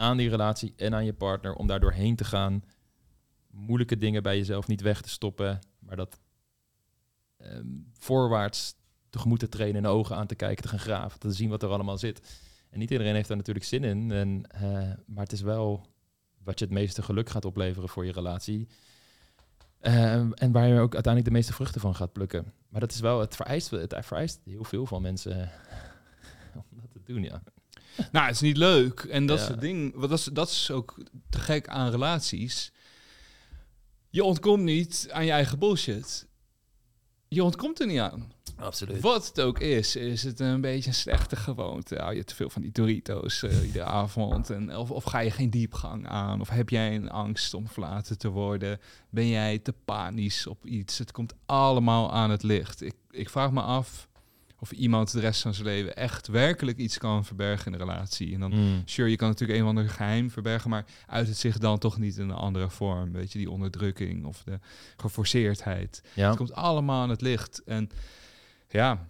aan 0.00 0.16
die 0.16 0.28
relatie 0.28 0.72
en 0.76 0.94
aan 0.94 1.04
je 1.04 1.12
partner 1.12 1.54
om 1.54 1.66
daar 1.66 1.80
doorheen 1.80 2.16
te 2.16 2.24
gaan. 2.24 2.64
Moeilijke 3.50 3.96
dingen 3.96 4.22
bij 4.22 4.36
jezelf 4.36 4.66
niet 4.66 4.80
weg 4.80 5.00
te 5.00 5.08
stoppen, 5.08 5.58
maar 5.78 5.96
dat 5.96 6.20
ehm, 7.36 7.66
voorwaarts 7.92 8.74
tegemoet 9.10 9.38
te 9.38 9.48
trainen, 9.48 9.86
ogen 9.86 10.16
aan 10.16 10.26
te 10.26 10.34
kijken, 10.34 10.62
te 10.62 10.68
gaan 10.68 10.78
graven, 10.78 11.18
te 11.18 11.32
zien 11.32 11.48
wat 11.48 11.62
er 11.62 11.68
allemaal 11.68 11.98
zit. 11.98 12.40
En 12.70 12.78
niet 12.78 12.90
iedereen 12.90 13.14
heeft 13.14 13.28
daar 13.28 13.36
natuurlijk 13.36 13.66
zin 13.66 13.84
in, 13.84 14.10
en, 14.10 14.50
eh, 14.50 14.62
maar 15.06 15.22
het 15.22 15.32
is 15.32 15.40
wel 15.40 15.86
wat 16.44 16.58
je 16.58 16.64
het 16.64 16.74
meeste 16.74 17.02
geluk 17.02 17.28
gaat 17.28 17.44
opleveren 17.44 17.88
voor 17.88 18.06
je 18.06 18.12
relatie. 18.12 18.68
Ehm, 19.80 20.32
en 20.32 20.52
waar 20.52 20.66
je 20.66 20.80
ook 20.80 20.94
uiteindelijk 20.94 21.24
de 21.24 21.38
meeste 21.38 21.52
vruchten 21.52 21.80
van 21.80 21.94
gaat 21.94 22.12
plukken. 22.12 22.52
Maar 22.68 22.80
dat 22.80 22.92
is 22.92 23.00
wel, 23.00 23.20
het 23.20 23.36
vereist, 23.36 23.70
het 23.70 23.94
vereist 24.00 24.40
heel 24.44 24.64
veel 24.64 24.86
van 24.86 25.02
mensen 25.02 25.50
om 26.70 26.80
dat 26.80 26.90
te 26.90 27.02
doen, 27.02 27.22
ja. 27.22 27.42
Nou, 28.12 28.26
het 28.26 28.34
is 28.34 28.40
niet 28.40 28.56
leuk. 28.56 29.00
En 29.00 29.26
dat 29.26 29.38
is 29.38 29.44
Ja. 29.46 29.50
het 29.50 29.60
ding, 29.60 29.92
wat 29.94 30.08
dat 30.10 30.18
is, 30.18 30.24
dat 30.24 30.48
is 30.48 30.70
ook 30.70 30.96
te 31.30 31.38
gek 31.38 31.68
aan 31.68 31.90
relaties. 31.90 32.72
Je 34.10 34.24
ontkomt 34.24 34.62
niet 34.62 35.08
aan 35.10 35.24
je 35.24 35.30
eigen 35.30 35.58
bullshit. 35.58 36.28
Je 37.28 37.44
ontkomt 37.44 37.80
er 37.80 37.86
niet 37.86 37.98
aan. 37.98 38.32
Absoluut. 38.56 39.00
Wat 39.00 39.26
het 39.26 39.40
ook 39.40 39.58
is, 39.60 39.96
is 39.96 40.22
het 40.22 40.40
een 40.40 40.60
beetje 40.60 40.88
een 40.88 40.94
slechte 40.94 41.36
gewoonte. 41.36 41.96
Hou 41.96 42.14
je 42.14 42.24
te 42.24 42.34
veel 42.34 42.50
van 42.50 42.62
die 42.62 42.72
Doritos 42.72 43.42
eh, 43.42 43.64
iedere 43.66 43.84
avond? 43.84 44.50
En, 44.50 44.76
of, 44.76 44.90
of 44.90 45.04
ga 45.04 45.18
je 45.18 45.30
geen 45.30 45.50
diepgang 45.50 46.08
aan? 46.08 46.40
Of 46.40 46.48
heb 46.48 46.68
jij 46.68 46.94
een 46.94 47.10
angst 47.10 47.54
om 47.54 47.68
verlaten 47.68 48.18
te 48.18 48.28
worden? 48.28 48.78
Ben 49.10 49.28
jij 49.28 49.58
te 49.58 49.72
panisch 49.72 50.46
op 50.46 50.66
iets? 50.66 50.98
Het 50.98 51.12
komt 51.12 51.34
allemaal 51.46 52.12
aan 52.12 52.30
het 52.30 52.42
licht. 52.42 52.82
Ik, 52.82 52.94
ik 53.10 53.30
vraag 53.30 53.50
me 53.50 53.60
af 53.60 54.08
of 54.62 54.70
iemand 54.72 55.12
de 55.12 55.20
rest 55.20 55.42
van 55.42 55.54
zijn 55.54 55.66
leven 55.66 55.96
echt 55.96 56.26
werkelijk 56.26 56.78
iets 56.78 56.98
kan 56.98 57.24
verbergen 57.24 57.66
in 57.66 57.72
een 57.72 57.86
relatie. 57.86 58.34
En 58.34 58.40
dan, 58.40 58.50
Mm. 58.54 58.82
sure, 58.84 59.10
je 59.10 59.16
kan 59.16 59.28
natuurlijk 59.28 59.58
een 59.58 59.64
of 59.64 59.70
ander 59.70 59.88
geheim 59.88 60.30
verbergen, 60.30 60.70
maar 60.70 60.84
uit 61.06 61.26
het 61.28 61.36
zich 61.36 61.58
dan 61.58 61.78
toch 61.78 61.98
niet 61.98 62.16
in 62.16 62.28
een 62.28 62.36
andere 62.36 62.70
vorm. 62.70 63.12
Weet 63.12 63.32
je, 63.32 63.38
die 63.38 63.50
onderdrukking 63.50 64.24
of 64.24 64.42
de 64.42 64.58
geforceerdheid. 64.96 66.02
Ja. 66.14 66.28
Het 66.28 66.36
komt 66.36 66.52
allemaal 66.54 67.02
aan 67.02 67.10
het 67.10 67.20
licht. 67.20 67.62
En 67.64 67.90
ja, 68.68 69.08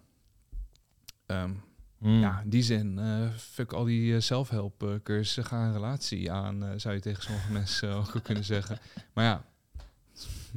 ehm, 1.26 1.50
Mm. 1.98 2.20
ja 2.20 2.40
in 2.44 2.50
die 2.50 2.62
zin, 2.62 2.98
eh 2.98 3.28
fuck 3.36 3.72
al 3.72 3.84
die 3.84 4.12
uh, 4.12 4.20
zelfhelpcursussen, 4.20 5.44
ga 5.44 5.64
een 5.64 5.72
relatie 5.72 6.32
aan, 6.32 6.64
eh, 6.64 6.70
zou 6.76 6.94
je 6.94 7.00
tegen 7.00 7.22
sommige 7.22 7.52
mensen 7.60 7.92
ook 7.94 8.14
kunnen 8.22 8.44
zeggen. 8.44 8.78
Maar 9.12 9.24
ja, 9.24 9.44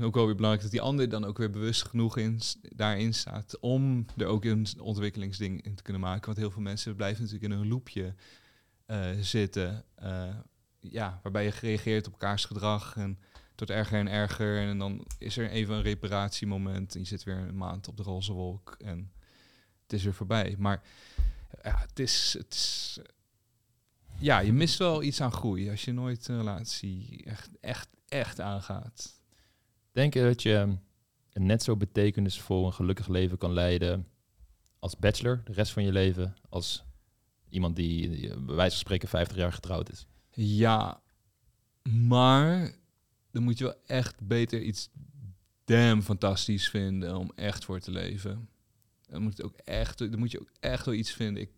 ook 0.02 0.16
wel 0.16 0.26
weer 0.26 0.36
belangrijk 0.36 0.64
dat 0.64 0.72
die 0.72 0.82
ander 0.82 1.10
dan 1.10 1.26
ook 1.26 1.38
weer 1.38 1.50
bewust 1.50 1.84
genoeg 1.84 2.18
in, 2.18 2.42
daarin 2.62 3.14
staat 3.14 3.60
om 3.60 4.06
er 4.18 4.26
ook 4.26 4.46
een 4.46 4.68
ontwikkelingsding 4.80 5.62
in 5.62 5.76
te 5.76 5.84
kunnen 5.84 6.02
maken. 6.02 6.26
Want 6.26 6.38
heel 6.38 6.52
veel 6.52 6.62
mensen 6.62 6.96
blijven 6.96 7.24
natuurlijk 7.24 7.54
in 7.54 7.60
een 7.60 7.68
loopje 7.68 8.16
eh, 8.86 9.12
zitten, 9.20 9.86
eh, 9.96 10.36
ja, 10.80 11.20
waarbij 11.24 11.44
je 11.44 11.52
gereageerd 11.52 12.08
op 12.08 12.12
elkaars 12.12 12.46
gedrag 12.46 12.96
en 12.98 13.20
tot 13.56 13.70
erger 13.70 14.00
en 14.00 14.08
erger. 14.08 14.58
En 14.58 14.78
dan 14.78 15.06
is 15.18 15.38
er 15.38 15.50
even 15.50 15.76
een 15.76 15.82
reparatiemoment 15.82 16.94
en 16.94 17.00
je 17.00 17.08
zit 17.08 17.24
weer 17.24 17.38
een 17.38 17.58
maand 17.58 17.88
op 17.88 17.98
de 17.98 18.04
roze 18.04 18.34
wolk 18.34 18.76
en 18.80 19.12
het 19.84 19.94
is 19.94 20.04
weer 20.04 20.14
voorbij. 20.14 20.56
Maar 20.58 20.82
ja, 21.64 21.78
het 21.78 22.00
is, 22.00 22.36
het 22.38 22.54
is 22.54 23.00
ja, 24.20 24.40
je 24.40 24.54
mist 24.54 24.78
wel 24.78 25.04
iets 25.04 25.22
aan 25.22 25.32
groei 25.32 25.70
als 25.70 25.86
je 25.86 25.94
nooit 25.94 26.28
een 26.28 26.38
relatie 26.38 27.24
echt, 27.26 27.50
echt, 27.62 27.90
echt 28.08 28.40
aangaat. 28.40 29.22
Denk 29.94 30.14
je 30.14 30.22
dat 30.22 30.42
je 30.42 30.78
een 31.34 31.46
net 31.46 31.64
zo 31.64 31.78
betekenisvol 31.78 32.66
en 32.66 32.74
gelukkig 32.74 33.08
leven 33.08 33.38
kan 33.38 33.54
leiden 33.54 34.08
als 34.80 34.98
bachelor 34.98 35.42
de 35.44 35.54
rest 35.54 35.72
van 35.72 35.84
je 35.84 35.92
leven, 35.92 36.36
als 36.50 36.84
iemand 37.50 37.76
die, 37.76 38.10
bij 38.28 38.56
wijze 38.56 38.72
van 38.72 38.80
spreken 38.80 39.08
50 39.08 39.38
jaar 39.38 39.54
getrouwd 39.54 39.92
is? 39.92 40.08
Ja, 40.32 41.02
maar 41.90 42.76
dan 43.32 43.44
moet 43.44 43.58
je 43.58 43.64
wel 43.64 43.76
echt 43.86 44.28
beter 44.28 44.62
iets 44.62 44.90
damn 45.66 46.02
fantastisch 46.02 46.70
vinden 46.70 47.18
om 47.18 47.32
echt 47.36 47.66
voor 47.66 47.80
te 47.80 47.92
leven. 47.92 48.50
Dan 49.08 49.22
moet, 49.22 49.38
het 49.38 49.46
ook 49.46 49.58
echt, 49.64 49.98
dan 49.98 50.20
moet 50.20 50.32
je 50.32 50.40
ook 50.40 50.52
echt 50.60 50.86
wel 50.86 50.96
iets 50.96 51.12
vinden. 51.12 51.42
Ik, 51.42 51.50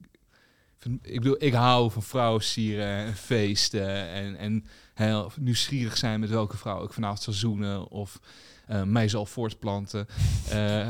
ik 1.02 1.20
bedoel, 1.22 1.36
ik 1.44 1.54
hou 1.54 1.92
van 1.92 2.04
vrouwen 2.04 2.44
sieren 2.44 2.88
en 3.06 3.16
feesten 3.16 4.08
en, 4.08 4.36
en 4.36 4.66
heel 4.94 5.32
nieuwsgierig 5.40 5.98
zijn 5.98 6.20
met 6.20 6.30
welke 6.30 6.58
vrouw 6.58 6.84
ik 6.84 6.94
vanavond 6.94 7.22
zal 7.22 7.34
zoenen 7.34 7.88
of 7.88 8.20
eh, 8.68 8.84
mij 8.84 9.08
zal 9.08 9.26
voortplanten. 9.26 10.08
Eh, 10.50 10.90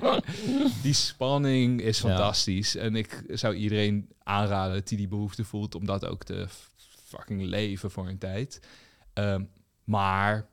die 0.82 0.92
spanning 0.92 1.80
is 1.80 2.00
Ja. 2.00 2.08
fantastisch. 2.08 2.76
En 2.76 2.96
ik 2.96 3.22
zou 3.28 3.54
iedereen 3.54 4.08
aanraden 4.22 4.82
die 4.84 4.96
die 4.98 5.08
behoefte 5.08 5.44
voelt 5.44 5.74
om 5.74 5.86
dat 5.86 6.06
ook 6.06 6.24
te 6.24 6.46
fucking 7.04 7.42
leven 7.42 7.90
voor 7.90 8.08
een 8.08 8.18
tijd. 8.18 8.60
Ehm, 9.12 9.42
maar 9.84 10.46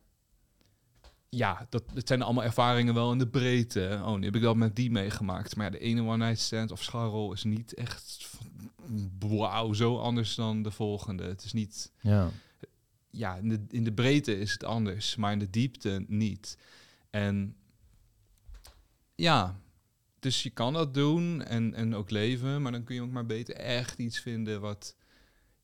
ja, 1.29 1.67
dat, 1.69 1.83
dat 1.93 2.07
zijn 2.07 2.21
allemaal 2.21 2.43
ervaringen 2.43 2.93
wel 2.93 3.11
in 3.11 3.17
de 3.17 3.27
breedte. 3.27 4.01
Oh, 4.03 4.15
nu 4.15 4.25
heb 4.25 4.35
ik 4.35 4.41
dat 4.41 4.55
met 4.55 4.75
die 4.75 4.91
meegemaakt. 4.91 5.55
Maar 5.55 5.65
ja, 5.65 5.71
de 5.71 5.79
ene 5.79 6.01
one 6.01 6.25
night 6.25 6.39
stand 6.39 6.71
of 6.71 6.83
scharrel 6.83 7.33
is 7.33 7.43
niet 7.43 7.73
echt 7.73 8.29
wauw, 9.19 9.73
zo 9.73 9.97
anders 9.99 10.35
dan 10.35 10.63
de 10.63 10.71
volgende. 10.71 11.23
Het 11.23 11.43
is 11.43 11.53
niet, 11.53 11.91
Ja. 12.01 12.29
ja, 13.09 13.35
in 13.35 13.49
de, 13.49 13.65
in 13.69 13.83
de 13.83 13.93
breedte 13.93 14.39
is 14.39 14.51
het 14.51 14.63
anders, 14.63 15.15
maar 15.15 15.31
in 15.31 15.39
de 15.39 15.49
diepte 15.49 16.05
niet. 16.07 16.57
En 17.09 17.55
ja, 19.15 19.59
dus 20.19 20.43
je 20.43 20.49
kan 20.49 20.73
dat 20.73 20.93
doen 20.93 21.43
en, 21.43 21.73
en 21.73 21.95
ook 21.95 22.09
leven, 22.09 22.61
maar 22.61 22.71
dan 22.71 22.83
kun 22.83 22.95
je 22.95 23.01
ook 23.01 23.11
maar 23.11 23.25
beter 23.25 23.55
echt 23.55 23.99
iets 23.99 24.19
vinden 24.19 24.61
wat, 24.61 24.95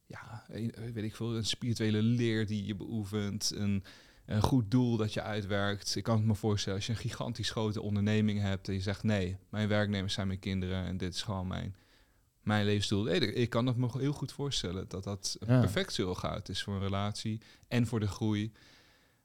ja, 0.05 0.45
weet 0.93 1.03
ik 1.03 1.16
veel, 1.16 1.36
een 1.36 1.45
spirituele 1.45 2.01
leer 2.01 2.47
die 2.47 2.66
je 2.66 2.76
beoefent, 2.76 3.51
een, 3.55 3.84
een 4.26 4.41
goed 4.41 4.71
doel 4.71 4.97
dat 4.97 5.13
je 5.13 5.21
uitwerkt. 5.21 5.95
Ik 5.95 6.03
kan 6.03 6.17
het 6.17 6.26
me 6.26 6.36
voorstellen, 6.36 6.78
als 6.78 6.88
je 6.88 6.91
een 6.93 6.97
gigantisch 6.99 7.49
grote 7.49 7.82
onderneming 7.82 8.41
hebt 8.41 8.67
en 8.67 8.73
je 8.73 8.82
zegt, 8.82 9.03
nee, 9.03 9.38
mijn 9.49 9.67
werknemers 9.67 10.13
zijn 10.13 10.28
mijn 10.28 10.39
kinderen 10.39 10.86
en 10.86 10.97
dit 10.97 11.13
is 11.13 11.21
gewoon 11.21 11.47
mijn, 11.47 11.76
mijn 12.41 12.65
levensdoel. 12.65 13.03
Nee, 13.03 13.19
ik 13.34 13.49
kan 13.49 13.65
het 13.65 13.78
me 13.78 13.89
heel 13.97 14.13
goed 14.13 14.32
voorstellen 14.32 14.88
dat 14.88 15.03
dat 15.03 15.38
Ja. 15.47 15.59
perfect 15.59 15.93
zo 15.93 16.15
gaat 16.15 16.49
is 16.49 16.63
voor 16.63 16.73
een 16.73 16.80
relatie 16.82 17.41
en 17.67 17.88
voor 17.88 17.99
de 17.99 18.07
groei. 18.07 18.51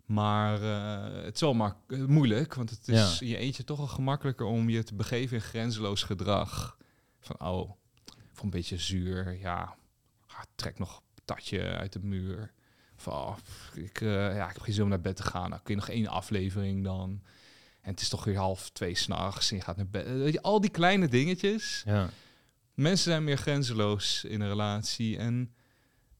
Maar 0.04 0.62
eh, 0.62 1.24
het 1.24 1.34
is 1.34 1.40
wel 1.40 1.54
mak- 1.54 1.76
eh, 1.92 2.04
moeilijk, 2.04 2.54
want 2.54 2.70
het 2.70 2.88
is 2.88 3.18
Ja. 3.18 3.20
in 3.20 3.26
je 3.30 3.36
eentje 3.36 3.64
toch 3.64 3.78
wel 3.78 3.86
gemakkelijker 3.86 4.46
om 4.46 4.68
je 4.68 4.82
te 4.82 4.94
begeven 4.94 5.36
in 5.36 5.42
grenzeloos 5.42 6.02
gedrag. 6.02 6.76
Van, 7.20 7.40
oh, 7.40 7.70
voor 8.32 8.44
een 8.44 8.50
beetje 8.50 8.78
zuur, 8.78 9.38
ja, 9.38 9.76
ah, 10.26 10.40
trek 10.54 10.78
nog 10.78 10.96
een 10.96 11.02
patatje 11.24 11.62
uit 11.62 11.92
de 11.92 12.00
muur. 12.02 12.52
Van, 13.00 13.12
oh, 13.12 13.36
ik, 13.74 14.00
eh, 14.00 14.36
ja, 14.36 14.48
ik 14.48 14.52
heb 14.52 14.62
geen 14.62 14.74
zin 14.74 14.82
om 14.82 14.88
naar 14.88 15.00
bed 15.00 15.16
te 15.16 15.22
gaan. 15.22 15.50
Nou, 15.50 15.62
kun 15.62 15.74
je 15.74 15.80
nog 15.80 15.88
één 15.88 16.06
aflevering 16.06 16.84
dan. 16.84 17.20
En 17.80 17.90
het 17.90 18.00
is 18.00 18.08
toch 18.08 18.24
weer 18.24 18.36
half 18.36 18.70
twee 18.70 18.94
s'nachts 18.94 19.50
en 19.50 19.56
je 19.56 19.62
gaat 19.62 19.76
naar 19.76 19.88
bed. 19.88 20.06
Weet 20.06 20.32
je, 20.32 20.42
al 20.42 20.60
die 20.60 20.70
kleine 20.70 21.08
dingetjes. 21.08 21.82
Ja. 21.86 22.10
Mensen 22.74 23.10
zijn 23.10 23.24
meer 23.24 23.36
grenzeloos 23.36 24.24
in 24.24 24.40
een 24.40 24.48
relatie. 24.48 25.18
En 25.18 25.54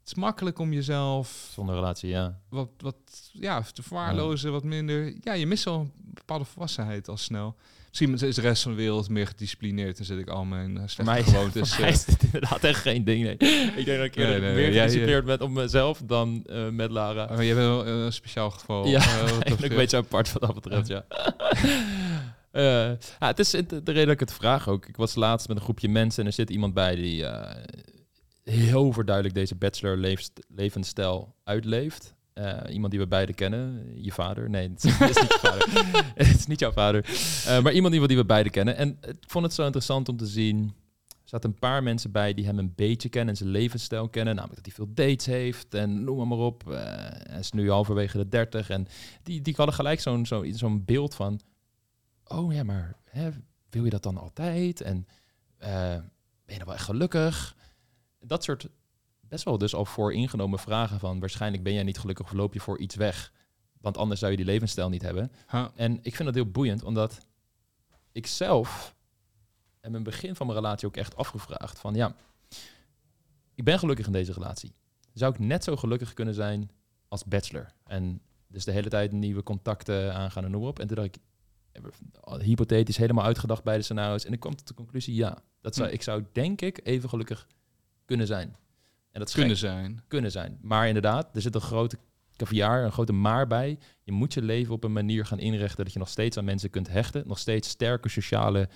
het 0.00 0.08
is 0.08 0.14
makkelijk 0.14 0.58
om 0.58 0.72
jezelf 0.72 1.50
Zonder 1.52 1.74
relatie, 1.74 2.08
ja. 2.08 2.40
wat, 2.48 2.70
wat 2.78 3.30
ja, 3.32 3.62
te 3.62 3.82
verwaarlozen, 3.82 4.52
wat 4.52 4.64
minder. 4.64 5.14
Ja, 5.20 5.32
je 5.32 5.46
mist 5.46 5.64
wel 5.64 5.80
een 5.80 5.92
bepaalde 5.96 6.44
volwassenheid 6.44 7.08
al 7.08 7.16
snel. 7.16 7.56
Misschien 7.90 8.28
is 8.28 8.34
de 8.34 8.40
rest 8.40 8.62
van 8.62 8.72
de 8.72 8.76
wereld 8.78 9.08
meer 9.08 9.26
gedisciplineerd 9.26 9.98
en 9.98 10.04
zet 10.04 10.18
ik 10.18 10.28
al 10.28 10.44
mijn 10.44 10.70
uh, 10.70 10.78
Voor 10.78 10.88
slechte 10.88 11.12
mij, 11.12 11.22
gewoontes. 11.22 11.70
voor 11.70 11.80
mij 11.80 11.88
eh, 11.88 11.94
is 11.94 12.04
dit 12.04 12.22
inderdaad 12.22 12.64
echt 12.64 12.80
geen 12.80 13.04
ding, 13.04 13.22
nee. 13.22 13.32
Ik 13.76 13.84
denk 13.84 13.96
dat 13.98 14.06
ik 14.06 14.16
Nee, 14.16 14.40
nee, 14.40 14.54
meer 14.54 14.72
gedisciplineerd 14.72 15.24
ben 15.24 15.40
op 15.40 15.50
mezelf 15.50 16.02
dan 16.04 16.44
eh, 16.46 16.68
met 16.68 16.90
Lara. 16.90 17.22
oh, 17.30 17.36
jij 17.42 17.54
bent 17.54 17.66
wel 17.66 17.86
een 17.86 18.12
speciaal 18.12 18.50
geval. 18.50 18.86
Ja, 18.86 19.00
eh, 19.00 19.20
Eigenlijk 19.30 19.70
een 19.72 19.76
beetje 19.78 19.96
apart 19.96 20.32
wat 20.32 20.42
dat 20.42 20.54
betreft, 20.54 20.86
ja. 20.88 21.04
Eh, 22.50 22.62
ja, 23.18 23.26
het 23.26 23.38
is 23.38 23.50
de 23.50 23.64
de 23.66 23.80
reden 23.84 24.04
dat 24.04 24.14
ik 24.14 24.20
het 24.20 24.32
vraag 24.32 24.68
ook. 24.68 24.86
Ik 24.86 24.96
was 24.96 25.14
laatst 25.14 25.48
met 25.48 25.56
een 25.56 25.62
groepje 25.62 25.88
mensen 25.88 26.20
en 26.22 26.28
er 26.28 26.34
zit 26.34 26.50
iemand 26.50 26.74
bij 26.74 26.94
die 26.96 27.24
eh, 27.26 27.56
heel 28.44 28.80
overduidelijk 28.84 29.34
deze 29.34 29.54
bachelor 29.54 29.96
leefst- 29.96 30.40
levensstijl 30.48 31.34
uitleeft. 31.44 32.14
Eh, 32.32 32.74
iemand 32.74 32.90
die 32.90 33.00
we 33.00 33.06
beiden 33.06 33.34
kennen. 33.34 33.92
Je 34.02 34.12
vader. 34.12 34.50
Nee, 34.50 34.68
het 34.68 34.84
is, 34.84 34.98
niet 35.20 35.38
vader. 35.40 35.68
het 36.14 36.36
is 36.36 36.46
niet 36.46 36.60
jouw 36.60 36.72
vader. 36.72 37.04
Eh, 37.46 37.62
maar 37.62 37.72
iemand 37.72 38.08
die, 38.08 38.16
we 38.16 38.24
beiden 38.24 38.52
kennen. 38.52 38.76
En 38.76 38.98
ik 39.00 39.16
vond 39.26 39.44
het 39.44 39.54
zo 39.54 39.64
interessant 39.64 40.08
om 40.08 40.16
te 40.16 40.26
zien. 40.26 40.74
Er 41.08 41.36
zaten 41.36 41.50
een 41.50 41.58
paar 41.58 41.82
mensen 41.82 42.12
bij 42.12 42.34
die 42.34 42.44
hem 42.44 42.58
een 42.58 42.72
beetje 42.76 43.08
kennen 43.08 43.30
en 43.30 43.36
zijn 43.36 43.50
levensstijl 43.50 44.08
kennen. 44.08 44.34
Namelijk 44.34 44.64
dat 44.64 44.74
hij 44.74 44.84
veel 44.84 44.94
dates 44.94 45.26
heeft 45.26 45.74
en 45.74 46.04
noem 46.04 46.28
maar, 46.28 46.38
op. 46.38 46.70
Eh, 46.70 46.78
hij 47.28 47.38
is 47.38 47.52
nu 47.52 47.70
halverwege 47.70 48.16
de 48.16 48.28
dertig. 48.28 48.70
En 48.70 48.86
die, 49.22 49.40
die 49.40 49.54
hadden 49.56 49.74
gelijk 49.74 50.00
zo'n 50.00 50.26
zo, 50.26 50.78
beeld 50.78 51.14
van... 51.14 51.40
Oh 52.24 52.52
ja, 52.52 52.62
maar 52.62 52.96
hè, 53.04 53.30
wil 53.70 53.84
je 53.84 53.90
dat 53.90 54.02
dan 54.02 54.16
altijd? 54.16 54.80
En 54.80 55.06
ben 55.58 56.12
je 56.46 56.58
dan 56.58 56.66
wel 56.66 56.74
echt 56.74 56.84
gelukkig? 56.84 57.56
Dat 58.20 58.44
soort 58.44 58.68
best 59.30 59.44
wel 59.44 59.58
dus 59.58 59.74
al 59.74 59.84
vooringenomen 59.84 60.58
vragen 60.58 60.98
van... 60.98 61.20
waarschijnlijk 61.20 61.62
ben 61.62 61.72
jij 61.72 61.82
niet 61.82 61.98
gelukkig 61.98 62.26
of 62.26 62.32
loop 62.32 62.54
je 62.54 62.60
voor 62.60 62.78
iets 62.78 62.94
weg. 62.94 63.32
Want 63.80 63.96
anders 63.96 64.20
zou 64.20 64.30
je 64.30 64.36
die 64.36 64.46
levensstijl 64.46 64.88
niet 64.88 65.02
hebben. 65.02 65.32
En 65.74 65.98
ik 66.02 66.14
vind 66.14 66.24
dat 66.24 66.34
heel 66.34 66.50
boeiend, 66.50 66.82
omdat 66.82 67.18
ik 68.12 68.26
zelf 68.26 68.94
heb 69.80 69.92
het 69.92 70.02
begin 70.02 70.36
van 70.36 70.46
mijn 70.46 70.58
relatie 70.58 70.88
ook 70.88 70.96
echt 70.96 71.16
afgevraagd 71.16 71.78
van 71.78 71.94
ja, 71.94 72.14
ik 73.54 73.64
ben 73.64 73.78
gelukkig 73.78 74.06
in 74.06 74.12
deze 74.12 74.32
relatie. 74.32 74.74
Zou 75.12 75.32
ik 75.32 75.38
net 75.38 75.64
zo 75.64 75.76
gelukkig 75.76 76.14
kunnen 76.14 76.34
zijn 76.34 76.70
als 77.08 77.24
bachelor? 77.24 77.72
En 77.84 78.22
dus 78.46 78.64
de 78.64 78.72
hele 78.72 78.88
tijd 78.88 79.12
nieuwe 79.12 79.42
contacten 79.42 80.14
aangaan 80.14 80.44
en 80.44 80.50
noem 80.50 80.64
op. 80.64 80.78
En 80.78 80.86
toen 80.86 80.96
dacht 80.96 81.16
ik, 81.16 81.22
hypothetisch 82.42 82.96
helemaal 82.96 83.24
uitgedacht 83.24 83.64
bij 83.64 83.76
de 83.76 83.82
scenario's. 83.82 84.24
En 84.24 84.32
ik 84.32 84.40
kwam 84.40 84.56
tot 84.56 84.68
de 84.68 84.74
conclusie, 84.74 85.14
ja, 85.14 85.38
dat 85.60 85.74
zou, 85.74 85.88
Hm. 85.88 85.94
ik 85.94 86.02
zou 86.02 86.24
denk 86.32 86.60
ik 86.60 86.80
even 86.86 87.08
gelukkig 87.08 87.46
kunnen 88.04 88.26
zijn. 88.26 88.56
En 89.12 89.20
dat 89.20 89.32
kunnen 89.32 89.56
gek 89.56 89.68
zijn. 89.68 90.02
kunnen 90.08 90.30
zijn. 90.30 90.58
Maar 90.62 90.86
inderdaad, 90.86 91.36
er 91.36 91.42
zit 91.42 91.54
een 91.54 91.60
grote 91.60 91.98
caviar, 92.36 92.84
een 92.84 92.92
grote 92.92 93.12
maar 93.12 93.46
bij. 93.46 93.78
Je 94.02 94.12
moet 94.12 94.34
je 94.34 94.42
leven 94.42 94.74
op 94.74 94.84
een 94.84 94.92
manier 94.92 95.26
gaan 95.26 95.38
inrichten 95.38 95.84
dat 95.84 95.92
je 95.92 95.98
nog 95.98 96.08
steeds 96.08 96.36
aan 96.36 96.44
mensen 96.44 96.70
kunt 96.70 96.88
hechten. 96.88 97.22
Nog 97.26 97.38
steeds 97.38 97.68
sterke 97.68 98.08
sociale 98.08 98.68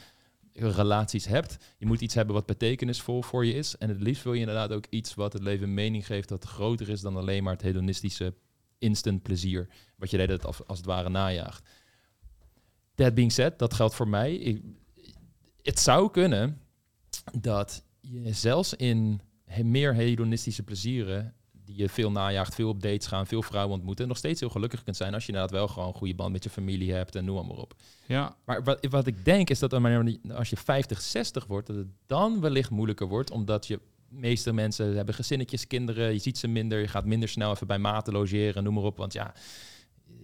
relaties 0.52 1.26
hebt. 1.26 1.56
Je 1.78 1.86
moet 1.86 2.00
iets 2.00 2.14
hebben 2.14 2.34
wat 2.34 2.46
betekenisvol 2.46 3.22
voor 3.22 3.46
je 3.46 3.54
is. 3.54 3.76
En 3.76 3.88
het 3.88 4.00
liefst 4.00 4.22
wil 4.22 4.32
je 4.32 4.40
inderdaad 4.40 4.72
ook 4.72 4.86
iets 4.90 5.14
wat 5.14 5.32
het 5.32 5.42
leven 5.42 5.74
mening 5.74 6.06
geeft 6.06 6.28
dat 6.28 6.44
groter 6.44 6.88
is 6.88 7.00
dan 7.00 7.16
alleen 7.16 7.42
maar 7.42 7.52
het 7.52 7.62
hedonistische 7.62 8.34
instant 8.78 9.22
plezier. 9.22 9.68
Wat 9.96 10.10
je 10.10 10.16
de 10.16 10.22
hele 10.22 10.38
tijd 10.38 10.46
als, 10.46 10.66
als 10.66 10.78
het 10.78 10.86
ware 10.86 11.08
najaagt. 11.08 11.68
That 12.94 13.14
being 13.14 13.32
said, 13.32 13.58
dat 13.58 13.74
geldt 13.74 13.94
voor 13.94 14.08
mij. 14.08 14.34
Ik, 14.34 14.62
het 15.62 15.78
zou 15.78 16.10
kunnen 16.10 16.60
dat 17.38 17.84
je 18.00 18.32
zelfs 18.32 18.74
in 18.74 19.20
meer 19.62 19.94
hedonistische 19.94 20.62
plezieren 20.62 21.34
die 21.64 21.76
je 21.76 21.88
veel 21.88 22.10
najaagt, 22.10 22.54
veel 22.54 22.68
op 22.68 22.82
dates 22.82 23.06
gaan, 23.06 23.26
veel 23.26 23.42
vrouwen 23.42 23.74
ontmoeten, 23.74 24.08
nog 24.08 24.16
steeds 24.16 24.40
heel 24.40 24.48
gelukkig 24.48 24.82
kunt 24.82 24.96
zijn 24.96 25.14
als 25.14 25.26
je 25.26 25.32
inderdaad 25.32 25.56
wel 25.58 25.68
gewoon 25.68 25.88
een 25.88 25.94
goede 25.94 26.14
band 26.14 26.32
met 26.32 26.44
je 26.44 26.50
familie 26.50 26.92
hebt 26.92 27.14
en 27.16 27.24
noem 27.24 27.46
maar 27.46 27.56
op. 27.56 27.74
Ja, 28.06 28.36
Maar 28.44 28.62
wat, 28.62 28.86
wat 28.90 29.06
ik 29.06 29.24
denk 29.24 29.50
is 29.50 29.58
dat 29.58 29.72
als 30.32 30.50
je 30.50 30.56
50, 30.56 31.00
60 31.00 31.46
wordt, 31.46 31.66
dat 31.66 31.76
het 31.76 31.86
dan 32.06 32.40
wellicht 32.40 32.70
moeilijker 32.70 33.08
wordt, 33.08 33.30
omdat 33.30 33.66
je 33.66 33.80
meeste 34.08 34.52
mensen 34.52 34.96
hebben 34.96 35.14
gezinnetjes, 35.14 35.66
kinderen, 35.66 36.12
je 36.12 36.18
ziet 36.18 36.38
ze 36.38 36.48
minder, 36.48 36.80
je 36.80 36.88
gaat 36.88 37.04
minder 37.04 37.28
snel 37.28 37.52
even 37.52 37.66
bij 37.66 37.78
maten 37.78 38.12
logeren, 38.12 38.64
noem 38.64 38.74
maar 38.74 38.82
op, 38.82 38.96
want 38.96 39.12
ja, 39.12 39.34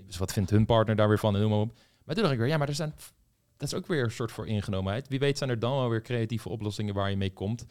dus 0.07 0.19
wat 0.19 0.33
vindt 0.33 0.51
hun 0.51 0.67
partner 0.67 0.97
daar 0.97 1.09
weer 1.09 1.19
van 1.19 1.35
en 1.35 1.41
noem 1.41 1.51
maar 1.51 1.61
op. 1.61 1.79
Maar 2.05 2.15
toen 2.15 2.25
dacht 2.25 2.35
ik 2.35 2.41
weer, 2.41 2.49
ja, 2.49 2.59
maar 2.59 2.69
er 2.69 2.75
zijn, 2.75 2.95
dat 3.57 3.73
is 3.73 3.75
ook 3.75 3.87
weer 3.87 4.05
een 4.05 4.11
soort 4.11 4.33
voor 4.33 4.47
ingenomenheid. 4.47 5.09
Wie 5.09 5.19
weet 5.19 5.39
zijn 5.39 5.51
er 5.51 5.59
dan 5.59 5.77
wel 5.77 5.89
weer 5.89 6.03
creatieve 6.03 6.49
oplossingen 6.49 6.95
waar 6.95 7.11
je 7.11 7.17
mee 7.17 7.33
komt. 7.33 7.67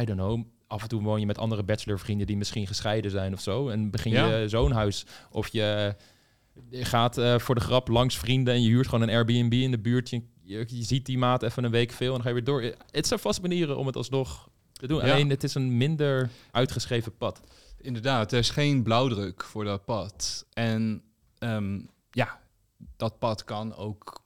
I 0.00 0.04
don't 0.04 0.18
know. 0.18 0.44
Af 0.70 0.82
en 0.82 0.88
toe 0.88 1.02
woon 1.02 1.20
je 1.20 1.26
met 1.26 1.38
andere 1.38 1.62
bachelorvrienden 1.62 2.26
die 2.26 2.36
misschien 2.36 2.66
gescheiden 2.66 3.10
zijn 3.10 3.32
of 3.32 3.40
zo. 3.40 3.68
En 3.68 3.90
begin 3.90 4.12
Ja. 4.12 4.36
je 4.36 4.48
zo'n 4.48 4.72
huis. 4.72 5.06
Of 5.30 5.48
je, 5.48 5.94
je 6.70 6.84
gaat 6.84 7.18
eh, 7.18 7.38
voor 7.38 7.54
de 7.54 7.60
grap 7.60 7.88
langs 7.88 8.18
vrienden 8.18 8.54
en 8.54 8.62
je 8.62 8.68
huurt 8.68 8.88
gewoon 8.88 9.08
een 9.08 9.14
Airbnb 9.14 9.52
in 9.52 9.70
de 9.70 9.78
buurt. 9.78 10.10
Je, 10.10 10.22
je, 10.42 10.64
je 10.68 10.82
ziet 10.82 11.06
die 11.06 11.18
maat 11.18 11.42
even 11.42 11.64
een 11.64 11.70
week 11.70 11.90
veel 11.92 12.06
en 12.08 12.12
dan 12.12 12.22
ga 12.22 12.28
je 12.28 12.34
weer 12.34 12.44
door. 12.44 12.62
Het 12.90 13.06
zijn 13.06 13.20
vast 13.20 13.40
manieren 13.40 13.76
om 13.76 13.86
het 13.86 13.96
alsnog 13.96 14.48
te 14.72 14.86
doen. 14.86 15.04
Ja. 15.04 15.12
Alleen 15.12 15.30
het 15.30 15.44
is 15.44 15.54
een 15.54 15.76
minder 15.76 16.30
uitgeschreven 16.50 17.16
pad. 17.16 17.40
inderdaad. 17.80 18.32
Er 18.32 18.38
is 18.38 18.50
geen 18.50 18.82
blauwdruk 18.82 19.44
voor 19.44 19.64
dat 19.64 19.84
pad. 19.84 20.46
En 20.52 21.02
ehm, 21.38 21.80
ja, 22.10 22.40
dat 22.96 23.18
pad 23.18 23.44
kan 23.44 23.74
ook 23.76 24.22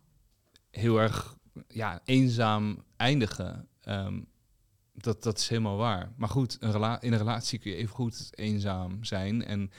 heel 0.71 1.01
erg 1.01 1.37
ja, 1.69 2.01
eenzaam 2.05 2.85
eindigen. 2.97 3.69
Ehm, 3.81 4.21
dat, 4.95 5.23
dat 5.23 5.39
is 5.39 5.49
helemaal 5.49 5.77
waar. 5.77 6.13
Maar 6.17 6.29
goed, 6.29 6.57
een 6.61 6.73
rela 6.73 7.01
in 7.01 7.13
een 7.13 7.19
relatie 7.19 7.59
kun 7.59 7.71
je 7.71 7.77
even 7.77 7.95
goed 7.95 8.31
eenzaam 8.35 9.05
zijn. 9.05 9.45
En 9.45 9.71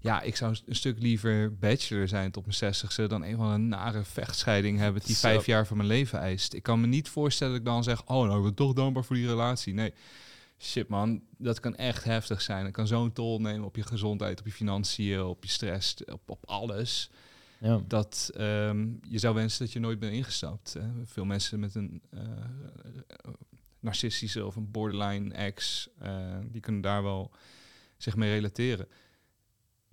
ja, 0.00 0.20
ik 0.20 0.36
zou 0.36 0.56
een 0.66 0.74
stuk 0.74 0.98
liever 0.98 1.58
bachelor 1.58 2.08
zijn 2.08 2.30
tot 2.30 2.42
mijn 2.42 2.56
zestigste... 2.56 3.06
dan 3.06 3.24
een 3.24 3.36
van 3.36 3.50
een 3.50 3.68
nare 3.68 4.04
vechtscheiding 4.04 4.78
hebben 4.78 5.02
die 5.04 5.16
vijf 5.16 5.46
jaar 5.46 5.66
van 5.66 5.76
mijn 5.76 5.88
leven 5.88 6.18
eist. 6.18 6.52
Ik 6.52 6.62
kan 6.62 6.80
me 6.80 6.86
niet 6.86 7.08
voorstellen 7.08 7.52
dat 7.52 7.62
ik 7.62 7.68
dan 7.68 7.84
zeg... 7.84 8.06
oh, 8.06 8.26
nou, 8.26 8.36
ik 8.36 8.44
ben 8.44 8.54
toch 8.54 8.72
dankbaar 8.72 9.04
voor 9.04 9.16
die 9.16 9.26
relatie. 9.26 9.74
Nee, 9.74 9.92
shit 10.58 10.88
man, 10.88 11.22
dat 11.38 11.60
kan 11.60 11.76
echt 11.76 12.04
heftig 12.04 12.42
zijn. 12.42 12.64
Het 12.64 12.74
kan 12.74 12.86
zo'n 12.86 13.12
tol 13.12 13.40
nemen 13.40 13.66
op 13.66 13.76
je 13.76 13.82
gezondheid, 13.82 14.40
op 14.40 14.46
je 14.46 14.52
financiën, 14.52 15.22
op 15.22 15.44
je 15.44 15.50
stress, 15.50 16.04
op, 16.04 16.30
op 16.30 16.46
alles 16.46 17.10
Ja. 17.58 17.80
dat 17.86 18.30
ehm, 18.34 18.86
je 19.08 19.18
zou 19.18 19.34
wensen 19.34 19.64
dat 19.64 19.72
je 19.72 19.80
nooit 19.80 19.98
bent 19.98 20.12
ingestapt. 20.12 20.72
Hè. 20.72 20.88
Veel 21.04 21.24
mensen 21.24 21.60
met 21.60 21.74
een 21.74 22.02
eh, 22.10 22.20
narcistische 23.80 24.46
of 24.46 24.56
een 24.56 24.70
borderline 24.70 25.34
ex, 25.34 25.88
eh, 25.98 26.38
die 26.44 26.60
kunnen 26.60 26.80
daar 26.80 27.02
wel 27.02 27.30
zich 27.96 28.16
mee 28.16 28.30
relateren. 28.32 28.88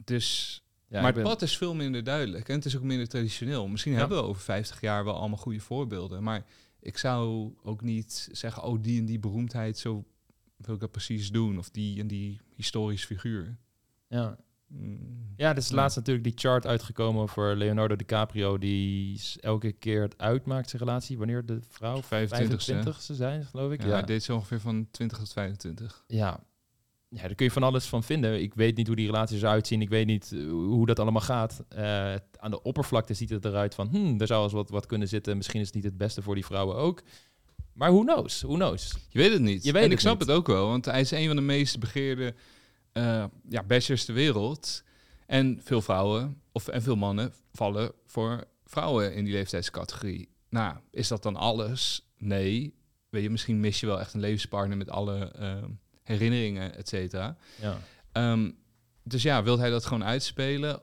Dus, 0.03 0.59
Ja, 0.87 1.01
maar 1.01 1.13
het 1.13 1.23
pad 1.23 1.41
is 1.41 1.57
veel 1.57 1.73
minder 1.75 2.03
duidelijk 2.03 2.49
en 2.49 2.55
het 2.55 2.65
is 2.65 2.75
ook 2.77 2.83
minder 2.83 3.07
traditioneel. 3.07 3.67
Misschien 3.67 3.91
Ja. 3.91 3.97
hebben 3.97 4.17
we 4.17 4.23
over 4.23 4.41
50 4.41 4.81
jaar 4.81 5.03
wel 5.03 5.15
allemaal 5.15 5.37
goede 5.37 5.59
voorbeelden, 5.59 6.23
maar 6.23 6.45
ik 6.79 6.97
zou 6.97 7.53
ook 7.63 7.81
niet 7.81 8.29
zeggen, 8.31 8.63
oh 8.63 8.81
die 8.81 8.99
en 8.99 9.05
die 9.05 9.19
beroemdheid, 9.19 9.77
zo 9.77 10.05
wil 10.57 10.73
ik 10.75 10.81
dat 10.81 10.91
precies 10.91 11.31
doen, 11.31 11.57
of 11.57 11.69
die 11.69 11.99
en 11.99 12.07
die 12.07 12.39
historisch 12.55 13.05
figuur. 13.05 13.57
ja. 14.07 14.37
Mm, 14.77 15.23
Ja, 15.37 15.49
er 15.51 15.57
is 15.57 15.71
laatst 15.71 15.97
natuurlijk 15.97 16.25
die 16.25 16.33
chart 16.35 16.67
uitgekomen 16.67 17.29
voor 17.29 17.55
Leonardo 17.55 17.95
DiCaprio, 17.95 18.57
die 18.57 19.21
elke 19.39 19.71
keer 19.71 20.01
het 20.01 20.17
uitmaakt 20.17 20.69
zijn 20.69 20.81
relatie, 20.81 21.17
wanneer 21.17 21.45
de 21.45 21.59
vrouw 21.69 21.97
25ste. 22.01 22.07
25 22.07 23.01
ze 23.01 23.15
zijn, 23.15 23.45
geloof 23.45 23.71
ik. 23.71 23.81
ja, 23.81 23.87
Ja, 23.87 23.93
Hij 23.93 24.03
deed 24.03 24.23
zo 24.23 24.35
ongeveer 24.35 24.59
van 24.59 24.87
20 24.91 25.17
tot 25.17 25.33
25. 25.33 26.03
ja. 26.07 26.39
ja, 27.09 27.21
daar 27.21 27.35
kun 27.35 27.45
je 27.45 27.51
van 27.51 27.63
alles 27.63 27.85
van 27.85 28.03
vinden. 28.03 28.41
Ik 28.41 28.53
weet 28.53 28.77
niet 28.77 28.87
hoe 28.87 28.95
die 28.95 29.05
relaties 29.05 29.41
eruit 29.41 29.67
zien, 29.67 29.81
ik 29.81 29.89
weet 29.89 30.05
niet 30.05 30.31
eh, 30.31 30.49
hoe 30.49 30.85
dat 30.85 30.99
allemaal 30.99 31.21
gaat. 31.21 31.63
Eh, 31.69 32.13
aan 32.39 32.51
de 32.51 32.61
oppervlakte 32.61 33.13
ziet 33.13 33.29
het 33.29 33.45
eruit 33.45 33.75
van, 33.75 33.87
hmm, 33.87 34.19
er 34.21 34.27
zou 34.27 34.43
eens 34.43 34.53
wat, 34.53 34.69
wat 34.69 34.85
kunnen 34.85 35.07
zitten. 35.07 35.37
Misschien 35.37 35.59
is 35.59 35.65
het 35.65 35.75
niet 35.75 35.83
het 35.83 35.97
beste 35.97 36.21
voor 36.21 36.35
die 36.35 36.45
vrouwen 36.45 36.75
ook. 36.75 37.01
Maar 37.73 37.91
who 37.91 38.01
knows, 38.01 38.41
who 38.41 38.53
knows. 38.53 38.95
Je 39.09 39.19
weet 39.19 39.31
het 39.33 39.41
niet. 39.41 39.63
Je 39.63 39.71
weet 39.71 39.81
en 39.81 39.89
het 39.89 39.91
ik 39.91 39.99
snap 39.99 40.19
niet. 40.19 40.27
het 40.27 40.37
ook 40.37 40.47
wel, 40.47 40.67
want 40.67 40.85
hij 40.85 40.99
is 41.01 41.11
een 41.11 41.27
van 41.27 41.35
de 41.35 41.41
meest 41.41 41.79
begeerde 41.79 42.33
eh 42.95 43.25
ja, 43.49 43.63
bashers 43.63 44.05
ter 44.05 44.13
wereld. 44.13 44.83
En 45.25 45.59
veel 45.63 45.81
vrouwen, 45.81 46.41
of 46.51 46.67
en 46.67 46.81
veel 46.81 46.95
mannen, 46.95 47.33
vallen 47.51 47.91
voor 48.05 48.43
vrouwen 48.65 49.13
in 49.13 49.23
die 49.23 49.33
leeftijdscategorie. 49.33 50.29
Nou, 50.49 50.77
is 50.91 51.07
dat 51.07 51.23
dan 51.23 51.35
alles? 51.35 52.09
Nee. 52.17 52.75
Weet 53.09 53.23
je, 53.23 53.29
misschien 53.29 53.59
mis 53.59 53.79
je 53.79 53.85
wel 53.85 53.99
echt 53.99 54.13
een 54.13 54.19
levenspartner 54.19 54.77
met 54.77 54.89
alle 54.89 55.31
eh, 55.31 55.63
herinneringen, 56.03 56.75
et 56.75 56.87
cetera. 56.87 57.37
Ja. 57.61 57.77
Ehm, 58.11 58.51
dus 59.03 59.21
ja, 59.21 59.43
wil 59.43 59.59
hij 59.59 59.69
dat 59.69 59.85
gewoon 59.85 60.03
uitspelen? 60.03 60.81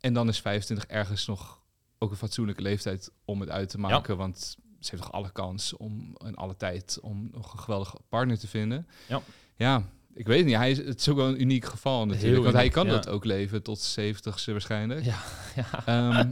En 0.00 0.12
dan 0.12 0.28
is 0.28 0.40
25 0.40 0.86
ergens 0.86 1.26
nog 1.26 1.62
ook 1.98 2.10
een 2.10 2.16
fatsoenlijke 2.16 2.62
leeftijd 2.62 3.10
om 3.24 3.40
het 3.40 3.50
uit 3.50 3.68
te 3.68 3.78
maken. 3.78 4.16
Want 4.16 4.56
ze 4.80 4.90
heeft 4.90 5.02
toch 5.02 5.12
alle 5.12 5.32
kans 5.32 5.76
om 5.76 6.16
en 6.16 6.34
alle 6.34 6.56
tijd 6.56 6.98
om 7.00 7.28
nog 7.32 7.52
een 7.52 7.58
geweldige 7.58 7.98
partner 8.08 8.38
te 8.38 8.48
vinden. 8.48 8.86
Ja. 9.08 9.22
Ja, 9.56 9.90
ik 10.14 10.26
weet 10.26 10.44
niet. 10.44 10.56
Hij 10.56 10.70
is, 10.70 10.78
het 10.78 11.00
is 11.00 11.08
ook 11.08 11.16
wel 11.16 11.28
een 11.28 11.40
uniek 11.40 11.64
geval 11.64 12.06
natuurlijk. 12.06 12.34
Heel 12.34 12.42
want 12.42 12.54
hij 12.54 12.68
kan 12.68 12.86
ja. 12.86 12.92
dat 12.92 13.08
ook 13.08 13.24
leven 13.24 13.62
tot 13.62 13.98
70ste 14.00 14.52
waarschijnlijk. 14.52 15.04
Ja. 15.04 15.18
ja. 15.54 15.86
Ehm, 15.86 16.30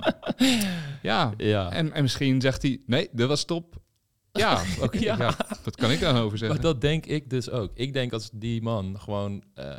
ja. 1.03 1.33
ja. 1.37 1.73
En, 1.73 1.93
en 1.93 2.03
misschien 2.03 2.41
zegt 2.41 2.63
hij, 2.63 2.81
nee, 2.87 3.09
dat 3.13 3.29
was 3.29 3.45
top. 3.45 3.77
Ja, 4.33 4.63
oké. 4.85 4.99
Ja. 4.99 5.17
ja. 5.19 5.37
wat 5.65 5.77
kan 5.77 5.91
ik 5.91 6.01
daar 6.01 6.23
over 6.23 6.39
zeggen? 6.39 6.57
Maar 6.57 6.73
dat 6.73 6.81
denk 6.81 7.07
ik 7.07 7.31
dus 7.31 7.51
ook. 7.51 7.71
Ik 7.75 7.93
denk 7.93 8.13
als 8.13 8.31
die 8.33 8.63
man 8.63 9.01
gewoon 9.01 9.43
eh, 9.55 9.77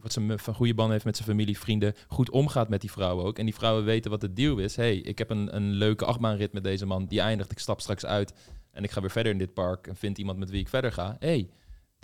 wat 0.00 0.12
zijn 0.12 0.30
een 0.30 0.54
goede 0.54 0.74
band 0.74 0.90
heeft 0.90 1.04
met 1.04 1.16
zijn 1.16 1.28
familie, 1.28 1.58
vrienden, 1.58 1.94
goed 2.08 2.30
omgaat 2.30 2.68
met 2.68 2.80
die 2.80 2.90
vrouwen 2.90 3.24
ook. 3.24 3.38
En 3.38 3.44
die 3.44 3.54
vrouwen 3.54 3.84
weten 3.84 4.10
wat 4.10 4.20
de 4.20 4.32
deal 4.32 4.58
is. 4.58 4.76
hey, 4.76 4.96
ik 4.96 5.18
heb 5.18 5.30
een, 5.30 5.56
een 5.56 5.70
leuke 5.70 6.04
achtbaanrit 6.04 6.52
met 6.52 6.64
deze 6.64 6.86
man. 6.86 7.06
Die 7.06 7.20
eindigt. 7.20 7.50
Ik 7.50 7.58
stap 7.58 7.80
straks 7.80 8.06
uit 8.06 8.32
en 8.70 8.84
ik 8.84 8.90
ga 8.90 9.00
weer 9.00 9.10
verder 9.10 9.32
in 9.32 9.38
dit 9.38 9.54
park 9.54 9.86
en 9.86 9.96
vind 9.96 10.18
iemand 10.18 10.38
met 10.38 10.50
wie 10.50 10.60
ik 10.60 10.68
verder 10.68 10.92
ga. 10.92 11.16
hey, 11.18 11.48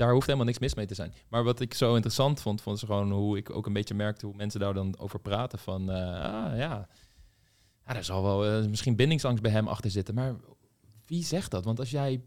daar 0.00 0.12
hoeft 0.12 0.26
helemaal 0.26 0.46
niks 0.46 0.58
mis 0.58 0.74
mee 0.74 0.86
te 0.86 0.94
zijn. 0.94 1.14
Maar 1.28 1.44
wat 1.44 1.60
ik 1.60 1.74
zo 1.74 1.94
interessant 1.94 2.40
vond, 2.40 2.78
ze 2.78 2.86
gewoon 2.86 3.12
hoe 3.12 3.36
ik 3.36 3.50
ook 3.50 3.66
een 3.66 3.72
beetje 3.72 3.94
merkte 3.94 4.26
hoe 4.26 4.36
mensen 4.36 4.60
daar 4.60 4.74
dan 4.74 4.98
over 4.98 5.20
praten. 5.20 5.58
Van, 5.58 5.90
eh, 5.90 6.24
ah 6.24 6.56
ja, 6.56 6.88
er 7.84 8.04
zal 8.04 8.22
wel 8.22 8.46
eh, 8.46 8.66
misschien 8.66 8.96
bindingsangst 8.96 9.42
bij 9.42 9.50
hem 9.50 9.68
achter 9.68 9.90
zitten. 9.90 10.14
Maar 10.14 10.36
wie 11.06 11.24
zegt 11.24 11.50
dat? 11.50 11.64
Want 11.64 11.78
als 11.78 11.90
jij 11.90 12.22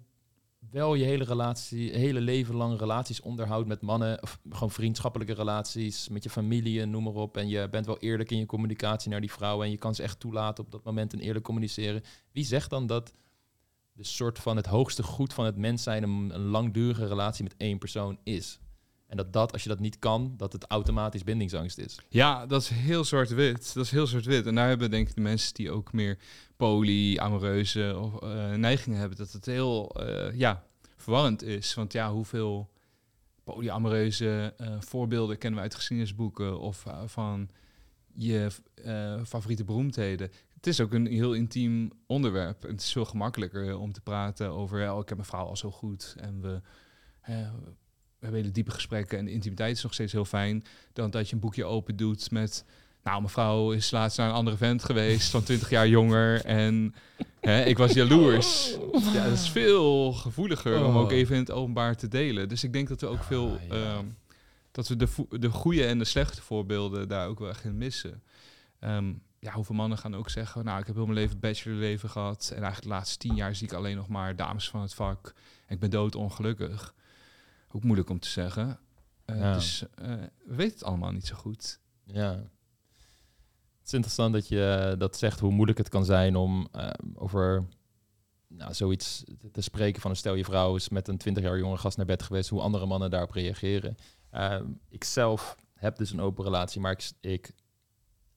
wel 0.69 0.93
je 0.93 1.03
hele 1.03 1.23
relatie, 1.23 1.91
hele 1.91 2.21
leven 2.21 2.55
lang 2.55 2.79
relaties 2.79 3.21
onderhoudt 3.21 3.67
met 3.67 3.81
mannen, 3.81 4.21
of 4.21 4.39
gewoon 4.49 4.71
vriendschappelijke 4.71 5.33
relaties 5.33 6.09
met 6.09 6.23
je 6.23 6.29
familie 6.29 6.85
noem 6.85 7.03
maar 7.03 7.13
op. 7.13 7.37
En 7.37 7.47
je 7.47 7.69
bent 7.69 7.85
wel 7.85 7.99
eerlijk 7.99 8.31
in 8.31 8.37
je 8.37 8.45
communicatie 8.45 9.09
naar 9.09 9.21
die 9.21 9.31
vrouwen 9.31 9.65
en 9.65 9.71
je 9.71 9.77
kan 9.77 9.95
ze 9.95 10.03
echt 10.03 10.19
toelaten 10.19 10.63
op 10.63 10.71
dat 10.71 10.83
moment 10.83 11.13
en 11.13 11.19
eerlijk 11.19 11.45
communiceren. 11.45 12.03
Wie 12.31 12.45
zegt 12.45 12.69
dan 12.69 12.87
dat 12.87 13.13
de 13.93 14.03
soort 14.03 14.39
van 14.39 14.55
het 14.55 14.65
hoogste 14.65 15.03
goed 15.03 15.33
van 15.33 15.45
het 15.45 15.57
mens 15.57 15.83
zijn 15.83 16.03
een, 16.03 16.31
een 16.33 16.45
langdurige 16.45 17.07
relatie 17.07 17.43
met 17.43 17.55
één 17.57 17.77
persoon 17.77 18.17
is? 18.23 18.59
En 19.13 19.19
dat 19.19 19.33
dat, 19.33 19.53
als 19.53 19.63
je 19.63 19.69
dat 19.69 19.79
niet 19.79 19.99
kan, 19.99 20.33
dat 20.37 20.53
het 20.53 20.65
automatisch 20.67 21.23
bindingsangst 21.23 21.77
is. 21.77 21.99
Ja, 22.09 22.45
dat 22.45 22.61
is 22.61 22.69
heel 22.69 23.03
zwart-wit. 23.03 23.73
Dat 23.73 23.85
is 23.85 23.91
heel 23.91 24.07
zwart-wit. 24.07 24.45
En 24.45 24.55
daar 24.55 24.67
hebben 24.67 24.91
denk 24.91 25.07
ik 25.07 25.15
de 25.15 25.21
mensen 25.21 25.53
die 25.53 25.71
ook 25.71 25.93
meer 25.93 26.17
polyamoreuze 26.57 27.97
of 27.99 28.21
eh, 28.21 28.53
neigingen 28.53 28.99
hebben, 28.99 29.17
dat 29.17 29.31
het 29.31 29.45
heel 29.45 29.89
eh, 29.89 30.37
ja, 30.37 30.63
verwarrend 30.97 31.43
is. 31.43 31.73
Want 31.73 31.93
ja, 31.93 32.11
hoeveel 32.11 32.69
polyamoreuze 33.43 34.53
eh, 34.57 34.75
voorbeelden 34.79 35.37
kennen 35.37 35.59
we 35.59 35.65
uit 35.65 35.75
geschiedenisboeken 35.75 36.59
of 36.59 36.85
van 37.05 37.49
je 38.13 38.51
favoriete 39.25 39.63
beroemdheden? 39.63 40.31
Het 40.63 40.73
is 40.73 40.81
ook 40.81 40.93
een 40.93 41.07
heel 41.07 41.33
intiem 41.33 41.91
onderwerp. 42.07 42.63
En 42.63 42.71
het 42.71 42.81
is 42.81 42.91
veel 42.91 43.05
gemakkelijker 43.05 43.77
om 43.77 43.91
te 43.93 44.01
praten 44.01 44.49
over, 44.49 44.79
ja, 44.79 44.93
oh, 44.93 45.01
ik 45.01 45.07
heb 45.07 45.17
mijn 45.17 45.29
vrouw 45.29 45.45
al 45.45 45.57
zo 45.57 45.71
goed 45.71 46.15
en 46.17 46.41
we, 46.41 46.61
eh, 47.21 47.35
we 47.35 48.19
hebben 48.19 48.39
hele 48.39 48.51
diepe 48.51 48.71
gesprekken 48.71 49.17
en 49.17 49.25
de 49.25 49.31
intimiteit 49.31 49.75
is 49.75 49.83
nog 49.83 49.93
steeds 49.93 50.11
heel 50.11 50.25
fijn 50.25 50.63
dan 50.93 51.11
dat 51.11 51.27
je 51.27 51.33
een 51.33 51.41
boekje 51.41 51.65
open 51.65 51.95
doet 51.95 52.31
met... 52.31 52.65
Nou, 53.03 53.17
mijn 53.17 53.31
vrouw 53.33 53.71
is 53.71 53.91
laatst 53.91 54.17
naar 54.17 54.29
een 54.29 54.35
andere 54.35 54.57
vent 54.57 54.83
geweest 54.83 55.29
van 55.29 55.43
20 55.43 55.69
jaar 55.69 55.87
jonger 55.87 56.45
en 56.45 56.95
hè, 57.39 57.63
ik 57.63 57.77
was 57.77 57.93
jaloers. 57.93 58.77
Ja, 59.13 59.23
dat 59.23 59.33
is 59.33 59.49
veel 59.49 60.13
gevoeliger 60.13 60.85
om 60.85 60.95
Oh. 60.95 61.01
ook 61.01 61.11
even 61.11 61.35
in 61.35 61.41
het 61.41 61.51
openbaar 61.51 61.95
te 61.95 62.07
delen. 62.07 62.49
Dus 62.49 62.63
ik 62.63 62.73
denk 62.73 62.87
dat 62.87 63.01
we 63.01 63.07
ook 63.07 63.23
veel... 63.23 63.59
ja. 63.69 63.75
ehm, 63.75 64.05
dat 64.71 64.87
we 64.87 64.95
de, 64.95 65.07
de 65.29 65.49
goede 65.49 65.85
en 65.85 65.97
de 65.97 66.05
slechte 66.05 66.41
voorbeelden 66.41 67.07
daar 67.07 67.27
ook 67.27 67.39
wel 67.39 67.49
echt 67.49 67.63
in 67.63 67.77
missen. 67.77 68.23
Ehm, 68.79 69.13
ja, 69.43 69.53
hoeveel 69.53 69.75
mannen 69.75 69.97
gaan 69.97 70.15
ook 70.15 70.29
zeggen... 70.29 70.65
Nou, 70.65 70.79
ik 70.79 70.85
heb 70.85 70.95
heel 70.95 71.05
mijn 71.05 71.17
leven 71.17 71.39
bachelorleven 71.39 72.09
gehad... 72.09 72.43
en 72.43 72.61
eigenlijk 72.61 72.81
de 72.83 72.89
laatste 72.89 73.17
tien 73.17 73.35
jaar 73.35 73.55
zie 73.55 73.67
ik 73.67 73.73
alleen 73.73 73.95
nog 73.95 74.07
maar 74.07 74.35
dames 74.35 74.69
van 74.69 74.81
het 74.81 74.93
vak... 74.93 75.33
en 75.65 75.73
ik 75.73 75.79
ben 75.79 75.89
doodongelukkig. 75.89 76.93
Ook 77.71 77.83
moeilijk 77.83 78.09
om 78.09 78.19
te 78.19 78.27
zeggen. 78.27 78.79
Ja. 79.25 79.53
Dus 79.53 79.83
we 79.97 80.29
weten 80.45 80.73
het 80.73 80.83
allemaal 80.83 81.11
niet 81.11 81.27
zo 81.27 81.35
goed. 81.35 81.79
Ja. 82.03 82.31
Het 82.31 83.91
is 83.91 83.93
interessant 83.93 84.33
dat 84.33 84.47
je 84.47 84.89
eh, 84.91 84.99
dat 84.99 85.17
zegt, 85.17 85.39
hoe 85.39 85.51
moeilijk 85.51 85.77
het 85.77 85.89
kan 85.89 86.05
zijn 86.05 86.35
om 86.35 86.67
over 87.15 87.67
nou, 88.47 88.73
zoiets 88.73 89.23
te- 89.51 89.61
spreken 89.61 90.01
van 90.01 90.11
een 90.11 90.17
stel 90.17 90.35
je 90.35 90.43
vrouw 90.43 90.75
is 90.75 90.89
met 90.89 91.07
een 91.07 91.17
20 91.17 91.43
jaar 91.43 91.57
jonge 91.57 91.77
gast 91.77 91.97
naar 91.97 92.05
bed 92.05 92.23
geweest, 92.23 92.49
hoe 92.49 92.61
andere 92.61 92.85
mannen 92.85 93.09
daarop 93.09 93.31
reageren. 93.31 93.95
Ehm, 94.29 94.65
ik 94.89 95.03
zelf 95.03 95.55
heb 95.73 95.97
dus 95.97 96.11
een 96.11 96.21
open 96.21 96.43
relatie, 96.43 96.81
maar 96.81 96.91
ik, 96.91 97.11
ik 97.21 97.53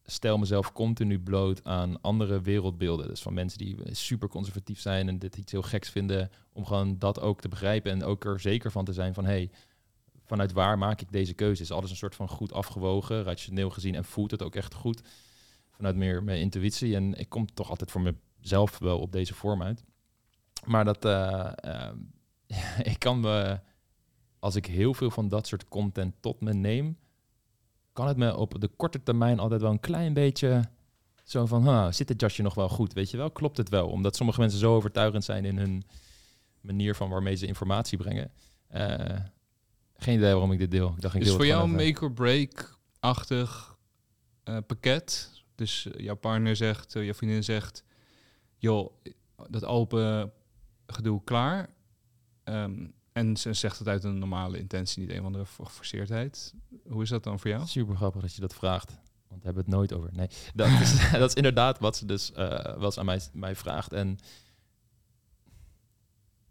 stel 0.07 0.39
mezelf 0.39 0.73
continu 0.73 1.19
bloot 1.19 1.65
aan 1.65 2.01
andere 2.01 2.41
wereldbeelden. 2.41 3.09
Dus 3.09 3.23
van 3.23 3.35
mensen 3.35 3.59
die 3.59 3.77
super 3.91 4.29
conservatief 4.29 4.81
zijn 4.81 5.09
en 5.09 5.19
dit 5.19 5.37
iets 5.37 5.53
heel 5.53 5.63
geks 5.63 5.89
vinden, 5.89 6.31
om 6.53 6.65
gewoon 6.65 6.99
dat 6.99 7.21
ook 7.21 7.41
te 7.41 7.49
begrijpen 7.49 7.93
en 7.93 8.05
ook 8.05 8.25
er 8.25 8.41
zeker 8.41 8.73
van 8.73 8.85
te 8.85 8.93
zijn 8.93 9.15
van 9.15 9.25
hey, 9.25 9.51
vanuit 10.25 10.53
waar 10.53 10.79
maak 10.79 11.01
ik 11.01 11.13
deze 11.13 11.35
keuze? 11.35 11.63
Is 11.63 11.71
alles 11.71 11.91
een 11.91 11.97
soort 11.97 12.15
van 12.15 12.29
goed 12.29 12.53
afgewogen, 12.53 13.23
rationeel 13.23 13.71
gezien 13.71 13.95
en 13.95 14.05
voelt 14.05 14.31
het 14.31 14.43
ook 14.43 14.55
echt 14.55 14.75
goed? 14.75 15.03
Vanuit 15.71 15.97
meer 15.97 16.23
mijn 16.23 16.41
intuïtie. 16.41 16.95
En 16.95 17.15
ik 17.15 17.29
kom 17.29 17.55
toch 17.55 17.71
altijd 17.71 17.91
voor 17.91 18.15
mezelf 18.41 18.79
wel 18.79 18.99
op 18.99 19.13
deze 19.13 19.35
vorm 19.35 19.63
uit. 19.63 19.85
Maar 20.65 20.85
dat 20.85 21.05
eh, 21.05 21.53
eh, 21.57 21.93
ik 22.93 22.99
kan 22.99 23.21
me, 23.21 23.61
als 24.39 24.57
ik 24.57 24.67
heel 24.67 24.95
veel 24.95 25.11
van 25.11 25.29
dat 25.29 25.47
soort 25.47 25.69
content 25.69 26.15
tot 26.21 26.41
me 26.41 26.55
neem, 26.55 26.99
kan 27.97 28.07
het 28.07 28.17
me 28.17 28.37
op 28.37 28.61
de 28.61 28.69
korte 28.69 29.03
termijn 29.03 29.39
altijd 29.39 29.61
wel 29.61 29.71
een 29.71 29.81
klein 29.81 30.13
beetje 30.13 30.65
zo 31.25 31.47
van, 31.47 31.63
huh, 31.63 31.91
zit 31.91 32.09
het 32.09 32.21
jasje 32.21 32.43
nog 32.43 32.55
wel 32.55 32.69
goed? 32.69 32.93
Weet 32.93 33.11
je 33.11 33.17
wel, 33.17 33.31
klopt 33.31 33.57
het 33.57 33.69
wel? 33.69 33.89
Omdat 33.89 34.17
sommige 34.17 34.41
mensen 34.41 34.59
zo 34.59 34.75
overtuigend 34.75 35.25
zijn 35.25 35.45
in 35.45 35.59
hun 35.59 35.85
manier 36.61 36.95
van 36.95 37.11
waarmee 37.11 37.35
ze 37.35 37.47
informatie 37.47 37.99
brengen. 37.99 38.31
Eh, 38.69 39.21
geen 39.97 40.17
idee 40.17 40.33
waarom 40.33 40.53
ik 40.53 40.59
dit 40.59 40.71
deel. 40.71 40.93
Ik 40.97 41.01
dacht, 41.01 41.15
ik 41.15 41.21
Dus 41.21 41.29
deel 41.29 41.39
voor 41.39 41.47
jou 41.47 41.65
een 41.65 41.75
make-or-break-achtig 41.75 43.77
eh, 44.43 44.59
pakket. 44.67 45.31
Dus 45.55 45.87
eh, 45.87 46.05
jouw 46.05 46.15
partner 46.15 46.57
zegt, 46.57 46.93
jouw 46.93 47.15
vriendin 47.15 47.45
zegt... 47.45 47.85
joh, 48.57 48.93
dat 49.49 49.65
open 49.65 50.33
gedoe 50.87 51.25
klaar. 51.25 51.69
Ehm, 52.45 52.87
en 53.17 53.37
ze 53.37 53.53
zegt 53.53 53.79
het 53.79 53.89
uit 53.89 54.05
een 54.05 54.19
normale 54.19 54.59
intentie, 54.59 55.01
niet 55.01 55.11
een 55.11 55.23
van 55.23 55.33
de 55.33 55.45
geforceerdheid. 55.45 56.55
Hoe 56.89 57.03
is 57.03 57.09
dat 57.09 57.25
dan 57.25 57.41
voor 57.41 57.51
jou? 57.51 57.67
Super 57.67 57.97
grappig 57.97 58.21
dat 58.21 58.35
je 58.35 58.41
dat 58.41 58.55
vraagt. 58.55 58.91
Want 59.29 59.41
we 59.41 59.47
hebben 59.47 59.65
het 59.65 59.73
nooit 59.73 59.93
over. 59.93 60.11
Nee, 60.13 60.29
dat 60.55 60.69
is, 60.69 61.11
dat 61.21 61.29
is 61.29 61.35
inderdaad 61.35 61.79
wat 61.79 61.97
ze 61.97 62.07
dus 62.07 62.33
eh 62.33 62.65
wel 62.65 62.85
eens 62.85 62.99
aan 62.99 63.05
mij, 63.05 63.21
mij 63.33 63.57
vraagt. 63.57 63.93
En 63.93 64.19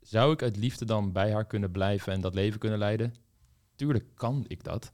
zou 0.01 0.33
ik 0.33 0.41
uit 0.41 0.57
liefde 0.57 0.85
dan 0.85 1.11
bij 1.11 1.31
haar 1.31 1.45
kunnen 1.45 1.71
blijven 1.71 2.13
en 2.13 2.21
dat 2.21 2.33
leven 2.33 2.59
kunnen 2.59 2.79
leiden? 2.79 3.13
Tuurlijk 3.75 4.05
kan 4.15 4.45
ik 4.47 4.63
dat. 4.63 4.89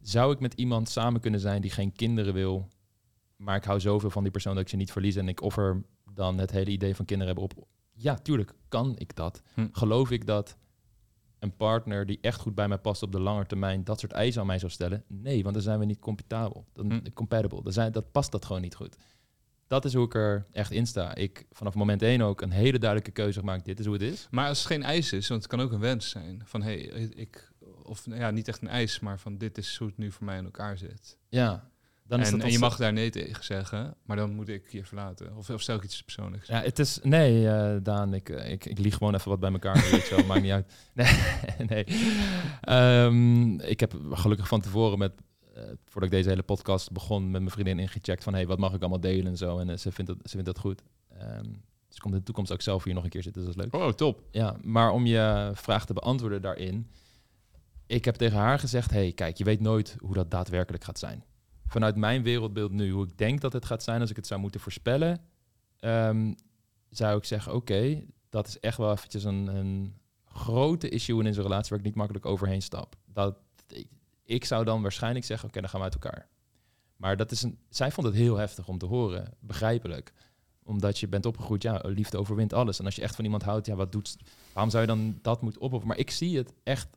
Zou 0.00 0.32
ik 0.32 0.40
met 0.40 0.54
iemand 0.54 0.88
samen 0.88 1.20
kunnen 1.20 1.40
zijn 1.40 1.60
die 1.60 1.70
geen 1.70 1.92
kinderen 1.92 2.34
wil, 2.34 2.68
maar 3.36 3.56
ik 3.56 3.64
hou 3.64 3.80
zoveel 3.80 4.10
van 4.10 4.22
die 4.22 4.32
persoon 4.32 4.54
dat 4.54 4.62
ik 4.62 4.68
ze 4.68 4.76
niet 4.76 4.92
verlies 4.92 5.16
en 5.16 5.28
ik 5.28 5.42
offer 5.42 5.82
dan 6.14 6.38
het 6.38 6.50
hele 6.50 6.70
idee 6.70 6.94
van 6.94 7.04
kinderen 7.04 7.34
hebben 7.34 7.56
op? 7.56 7.66
Ja, 8.02 8.14
tuurlijk 8.14 8.52
kan 8.68 8.92
ik 8.98 9.16
dat. 9.16 9.42
Hm. 9.54 9.66
Geloof 9.72 10.10
ik 10.10 10.26
dat 10.26 10.56
een 11.38 11.56
partner 11.56 12.06
die 12.06 12.18
echt 12.20 12.40
goed 12.40 12.54
bij 12.54 12.68
mij 12.68 12.78
past 12.78 13.02
op 13.02 13.12
de 13.12 13.20
lange 13.20 13.46
termijn 13.46 13.84
dat 13.84 14.00
soort 14.00 14.12
eisen 14.12 14.40
aan 14.40 14.46
mij 14.46 14.58
zou 14.58 14.72
stellen? 14.72 15.04
Nee, 15.06 15.42
want 15.42 15.54
dan 15.54 15.62
zijn 15.62 15.78
we 15.78 15.84
niet 15.84 15.98
compatibel. 15.98 16.66
Dan, 16.72 16.92
Hm. 16.92 17.00
compatible. 17.14 17.62
Dan 17.62 17.72
zijn, 17.72 17.92
dat 17.92 18.12
past 18.12 18.32
dat 18.32 18.44
gewoon 18.44 18.62
niet 18.62 18.74
goed. 18.74 18.96
Dat 19.66 19.84
is 19.84 19.94
hoe 19.94 20.04
ik 20.04 20.14
er 20.14 20.46
echt 20.52 20.70
in 20.70 20.86
sta. 20.86 21.14
Ik 21.14 21.46
vanaf 21.50 21.74
moment 21.74 22.02
één 22.02 22.20
ook 22.20 22.40
een 22.40 22.50
hele 22.50 22.78
duidelijke 22.78 23.12
keuze 23.12 23.38
gemaakt. 23.38 23.64
Dit 23.64 23.78
is 23.78 23.84
hoe 23.84 23.94
het 23.94 24.02
is. 24.02 24.28
Maar 24.30 24.48
als 24.48 24.58
het 24.58 24.66
geen 24.66 24.82
eis 24.82 25.12
is, 25.12 25.28
want 25.28 25.42
het 25.42 25.50
kan 25.50 25.60
ook 25.60 25.72
een 25.72 25.80
wens 25.80 26.08
zijn. 26.08 26.42
Van, 26.44 26.62
hé, 26.62 26.86
hey, 26.88 27.02
ik 27.02 27.50
of 27.82 28.06
nou 28.06 28.20
ja, 28.20 28.30
niet 28.30 28.48
echt 28.48 28.62
een 28.62 28.68
eis, 28.68 29.00
maar 29.00 29.18
van 29.18 29.38
dit 29.38 29.58
is 29.58 29.76
hoe 29.76 29.88
het 29.88 29.96
nu 29.96 30.12
voor 30.12 30.24
mij 30.24 30.38
in 30.38 30.44
elkaar 30.44 30.78
zit. 30.78 31.18
Ja, 31.28 31.69
dan 32.10 32.20
is 32.20 32.30
en, 32.30 32.36
dat 32.36 32.46
en 32.46 32.52
je 32.52 32.58
mag 32.58 32.76
daar 32.76 32.92
nee 32.92 33.10
tegen 33.10 33.44
zeggen, 33.44 33.94
maar 34.04 34.16
dan 34.16 34.34
moet 34.34 34.48
ik 34.48 34.72
je 34.72 34.84
verlaten. 34.84 35.36
Of, 35.36 35.50
of 35.50 35.60
stel 35.60 35.76
ik 35.76 35.82
iets 35.82 36.02
persoonlijks. 36.02 36.48
Ja, 36.48 36.62
het 36.62 36.78
is... 36.78 36.98
Nee, 37.02 37.48
eh, 37.48 37.76
Daan, 37.82 38.14
ik, 38.14 38.28
eh, 38.28 38.52
ik, 38.52 38.64
ik 38.64 38.78
lieg 38.78 38.96
gewoon 38.96 39.14
even 39.14 39.28
wat 39.30 39.40
bij 39.40 39.52
elkaar. 39.52 39.74
weet 39.90 40.08
je 40.08 40.16
wel, 40.16 40.24
maakt 40.26 40.42
niet 40.42 40.52
uit. 40.52 40.72
Nee, 41.58 41.66
nee. 41.68 41.84
Ehm, 42.60 43.60
ik 43.60 43.80
heb 43.80 43.94
gelukkig 44.10 44.48
van 44.48 44.60
tevoren 44.60 44.98
met... 44.98 45.12
eh, 45.54 45.62
voordat 45.62 46.10
ik 46.10 46.16
deze 46.16 46.28
hele 46.28 46.42
podcast 46.42 46.92
begon, 46.92 47.22
met 47.22 47.40
mijn 47.40 47.50
vriendin 47.50 47.78
ingecheckt 47.78 48.24
van... 48.24 48.34
hey, 48.34 48.46
wat 48.46 48.58
mag 48.58 48.74
ik 48.74 48.80
allemaal 48.80 49.00
delen 49.00 49.26
en 49.26 49.36
zo. 49.36 49.58
En 49.58 49.78
ze, 49.78 49.92
vindt 49.92 50.10
dat, 50.10 50.18
ze 50.22 50.30
vindt 50.30 50.46
dat 50.46 50.58
goed. 50.58 50.82
Ehm, 51.18 51.42
dus 51.86 51.96
ik 51.96 52.02
kom 52.02 52.12
in 52.12 52.18
de 52.18 52.24
toekomst 52.24 52.52
ook 52.52 52.62
zelf 52.62 52.84
hier 52.84 52.94
nog 52.94 53.04
een 53.04 53.10
keer 53.10 53.22
zitten, 53.22 53.44
dus 53.44 53.54
dat 53.54 53.64
is 53.64 53.70
leuk. 53.70 53.82
Oh, 53.82 53.92
top. 53.92 54.22
Ja, 54.30 54.56
maar 54.62 54.90
om 54.90 55.06
je 55.06 55.50
vraag 55.54 55.86
te 55.86 55.92
beantwoorden 55.92 56.42
daarin. 56.42 56.90
Ik 57.86 58.04
heb 58.04 58.14
tegen 58.14 58.38
haar 58.38 58.58
gezegd: 58.58 58.90
hey, 58.90 59.12
kijk, 59.12 59.36
je 59.36 59.44
weet 59.44 59.60
nooit 59.60 59.96
hoe 60.00 60.14
dat 60.14 60.30
daadwerkelijk 60.30 60.84
gaat 60.84 60.98
zijn. 60.98 61.24
Vanuit 61.70 61.96
mijn 61.96 62.22
wereldbeeld 62.22 62.70
nu, 62.70 62.90
hoe 62.90 63.06
ik 63.06 63.18
denk 63.18 63.40
dat 63.40 63.52
het 63.52 63.64
gaat 63.64 63.82
zijn, 63.82 64.00
als 64.00 64.10
ik 64.10 64.16
het 64.16 64.26
zou 64.26 64.40
moeten 64.40 64.60
voorspellen, 64.60 65.20
ehm, 65.78 66.34
zou 66.88 67.18
ik 67.18 67.24
zeggen: 67.24 67.54
oké, 67.54 68.04
dat 68.28 68.46
is 68.46 68.60
echt 68.60 68.76
wel 68.76 68.92
eventjes 68.92 69.24
een, 69.24 69.46
een 69.46 69.94
grote 70.24 70.88
issue 70.88 71.18
in 71.18 71.24
deze 71.24 71.42
relatie 71.42 71.70
waar 71.70 71.78
ik 71.78 71.84
niet 71.84 71.94
makkelijk 71.94 72.26
overheen 72.26 72.62
stap. 72.62 72.96
Dat, 73.06 73.36
ik, 73.68 73.88
ik 74.24 74.44
zou 74.44 74.64
dan 74.64 74.82
waarschijnlijk 74.82 75.24
zeggen: 75.24 75.48
oké, 75.48 75.60
dan 75.60 75.68
gaan 75.68 75.78
we 75.78 75.84
uit 75.84 75.94
elkaar. 75.94 76.28
Maar 76.96 77.16
dat 77.16 77.30
is 77.30 77.42
een, 77.42 77.58
zij 77.68 77.90
vond 77.90 78.06
het 78.06 78.16
heel 78.16 78.36
heftig 78.36 78.68
om 78.68 78.78
te 78.78 78.86
horen, 78.86 79.34
begrijpelijk 79.40 80.12
omdat 80.62 80.98
je 80.98 81.08
bent 81.08 81.26
opgegroeid, 81.26 81.62
ja, 81.62 81.80
liefde 81.84 82.18
overwint 82.18 82.52
alles. 82.52 82.78
En 82.78 82.84
als 82.84 82.94
je 82.94 83.02
echt 83.02 83.14
van 83.14 83.24
iemand 83.24 83.42
houdt, 83.42 83.66
ja, 83.66 83.74
wat 83.74 83.92
doet, 83.92 84.16
waarom 84.52 84.70
zou 84.70 84.82
je 84.82 84.88
dan 84.88 85.18
dat 85.22 85.42
moeten 85.42 85.60
opofferen? 85.62 85.88
Maar 85.88 85.98
ik 85.98 86.10
zie 86.10 86.36
het 86.36 86.52
echt, 86.62 86.88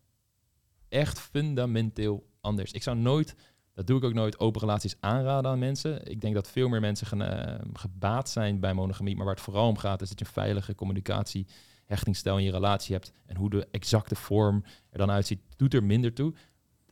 echt 0.90 1.20
fundamenteel 1.20 2.30
anders. 2.42 2.72
Ik 2.72 2.84
zou 2.84 2.98
nooit, 2.98 3.36
dat 3.74 3.88
doe 3.88 3.98
ik 3.98 4.04
ook 4.04 4.14
nooit, 4.14 4.40
open 4.40 4.62
relaties 4.62 4.96
aanraden 5.00 5.52
aan 5.52 5.60
mensen. 5.60 6.06
Ik 6.06 6.22
denk 6.22 6.34
dat 6.34 6.50
veel 6.50 6.70
meer 6.70 6.82
mensen 6.82 7.08
gaan, 7.08 7.22
eh, 7.22 7.60
gebaat 7.74 8.30
zijn 8.30 8.60
bij 8.60 8.74
monogamie. 8.74 9.16
Maar 9.16 9.26
waar 9.26 9.36
het 9.36 9.44
vooral 9.44 9.68
om 9.68 9.78
gaat, 9.78 10.02
is 10.02 10.10
dat 10.10 10.20
je 10.20 10.26
een 10.26 10.32
veilige 10.32 10.76
communicatie, 10.76 11.48
hechtingsstijl 11.86 12.38
in 12.38 12.44
je 12.44 12.52
relatie 12.52 12.94
hebt. 12.94 13.12
En 13.26 13.36
hoe 13.36 13.50
de 13.50 13.68
exacte 13.72 14.16
vorm 14.16 14.64
er 14.90 14.98
dan 14.98 15.12
uitziet, 15.12 15.42
doet 15.56 15.74
er 15.74 15.84
minder 15.84 16.14
toe. 16.14 16.34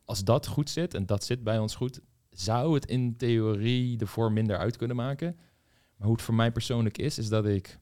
Als 0.05 0.23
dat 0.23 0.47
goed 0.47 0.69
zit, 0.69 0.93
en 0.93 1.05
dat 1.05 1.23
zit 1.23 1.43
bij 1.43 1.59
ons 1.59 1.75
goed, 1.75 1.99
zou 2.29 2.73
het 2.73 2.85
in 2.85 3.17
theorie 3.17 3.97
de 3.97 4.07
vorm 4.07 4.33
minder 4.33 4.57
uit 4.57 4.77
kunnen 4.77 4.95
maken. 4.95 5.35
Maar 5.95 6.07
hoe 6.07 6.15
het 6.15 6.25
voor 6.25 6.35
mij 6.35 6.51
persoonlijk 6.51 6.97
is, 6.97 7.17
is 7.17 7.29
dat 7.29 7.45
ik 7.45 7.79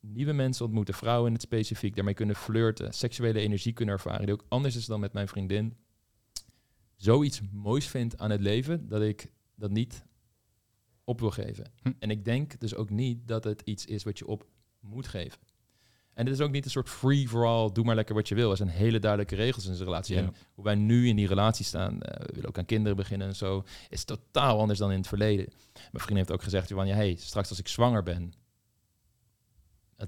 nieuwe 0.00 0.32
mensen 0.32 0.64
ontmoeten, 0.64 0.94
vrouwen 0.94 1.26
in 1.26 1.32
het 1.32 1.42
specifiek, 1.42 1.94
daarmee 1.94 2.14
kunnen 2.14 2.36
flirten, 2.36 2.92
seksuele 2.92 3.40
energie 3.40 3.72
kunnen 3.72 3.94
ervaren, 3.94 4.26
die 4.26 4.34
ook 4.34 4.44
anders 4.48 4.76
is 4.76 4.86
dan 4.86 5.00
met 5.00 5.12
mijn 5.12 5.28
vriendin. 5.28 5.76
Zoiets 6.96 7.40
moois 7.52 7.86
vind 7.86 8.18
aan 8.18 8.30
het 8.30 8.40
leven, 8.40 8.88
dat 8.88 9.02
ik 9.02 9.32
dat 9.54 9.70
niet 9.70 10.04
op 11.04 11.20
wil 11.20 11.30
geven. 11.30 11.72
Hm. 11.82 11.92
En 11.98 12.10
ik 12.10 12.24
denk 12.24 12.60
dus 12.60 12.74
ook 12.74 12.90
niet 12.90 13.28
dat 13.28 13.44
het 13.44 13.62
iets 13.64 13.86
is 13.86 14.02
wat 14.02 14.18
je 14.18 14.26
op 14.26 14.46
moet 14.80 15.08
geven. 15.08 15.38
En 16.14 16.26
het 16.26 16.34
is 16.34 16.40
ook 16.40 16.50
niet 16.50 16.64
een 16.64 16.70
soort 16.70 16.88
free-for-all, 16.88 17.72
doe 17.72 17.84
maar 17.84 17.94
lekker 17.94 18.14
wat 18.14 18.28
je 18.28 18.34
wil. 18.34 18.50
Er 18.50 18.56
zijn 18.56 18.68
hele 18.68 18.98
duidelijke 18.98 19.34
regels 19.34 19.66
in 19.66 19.74
zijn 19.74 19.88
relatie. 19.88 20.16
Ja. 20.16 20.22
En 20.22 20.34
hoe 20.54 20.64
wij 20.64 20.74
nu 20.74 21.08
in 21.08 21.16
die 21.16 21.26
relatie 21.26 21.64
staan, 21.64 22.02
eh, 22.02 22.26
we 22.26 22.32
willen 22.32 22.48
ook 22.48 22.58
aan 22.58 22.64
kinderen 22.64 22.96
beginnen 22.96 23.28
en 23.28 23.36
zo, 23.36 23.64
is 23.88 24.04
totaal 24.04 24.60
anders 24.60 24.78
dan 24.78 24.90
in 24.90 24.98
het 24.98 25.08
verleden. 25.08 25.46
Mijn 25.72 25.90
vriendin 25.92 26.16
heeft 26.16 26.32
ook 26.32 26.42
gezegd, 26.42 26.68
van 26.68 26.86
ja, 26.86 26.94
hey, 26.94 27.16
straks 27.18 27.48
als 27.48 27.58
ik 27.58 27.68
zwanger 27.68 28.02
ben, 28.02 28.32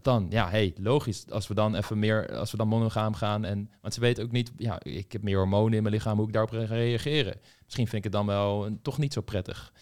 dan, 0.02 0.26
ja, 0.30 0.48
hey, 0.48 0.74
logisch, 0.80 1.30
als 1.30 1.48
we 1.48 1.54
dan 1.54 1.74
even 1.74 1.98
meer, 1.98 2.36
als 2.36 2.50
we 2.50 2.56
dan 2.56 2.68
monogaam 2.68 3.14
gaan 3.14 3.44
en, 3.44 3.70
want 3.80 3.94
ze 3.94 4.00
weet 4.00 4.20
ook 4.20 4.30
niet, 4.30 4.52
ja, 4.56 4.82
ik 4.82 5.12
heb 5.12 5.22
meer 5.22 5.36
hormonen 5.36 5.76
in 5.76 5.82
mijn 5.82 5.94
lichaam, 5.94 6.16
hoe 6.16 6.26
ik 6.26 6.32
daarop 6.32 6.50
ga 6.50 6.74
reageren. 6.74 7.40
Misschien 7.64 7.86
vind 7.86 7.96
ik 7.96 8.04
het 8.04 8.12
dan 8.12 8.26
wel 8.26 8.78
toch 8.82 8.98
niet 8.98 9.12
zo 9.12 9.20
prettig. 9.20 9.72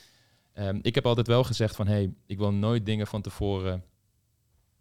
Ehm, 0.53 0.79
ik 0.83 0.95
heb 0.95 1.07
altijd 1.07 1.27
wel 1.27 1.45
gezegd 1.45 1.77
van, 1.77 1.87
hey, 1.87 2.15
ik 2.27 2.39
wil 2.39 2.53
nooit 2.53 2.87
dingen 2.87 3.07
van 3.07 3.23
tevoren 3.23 3.85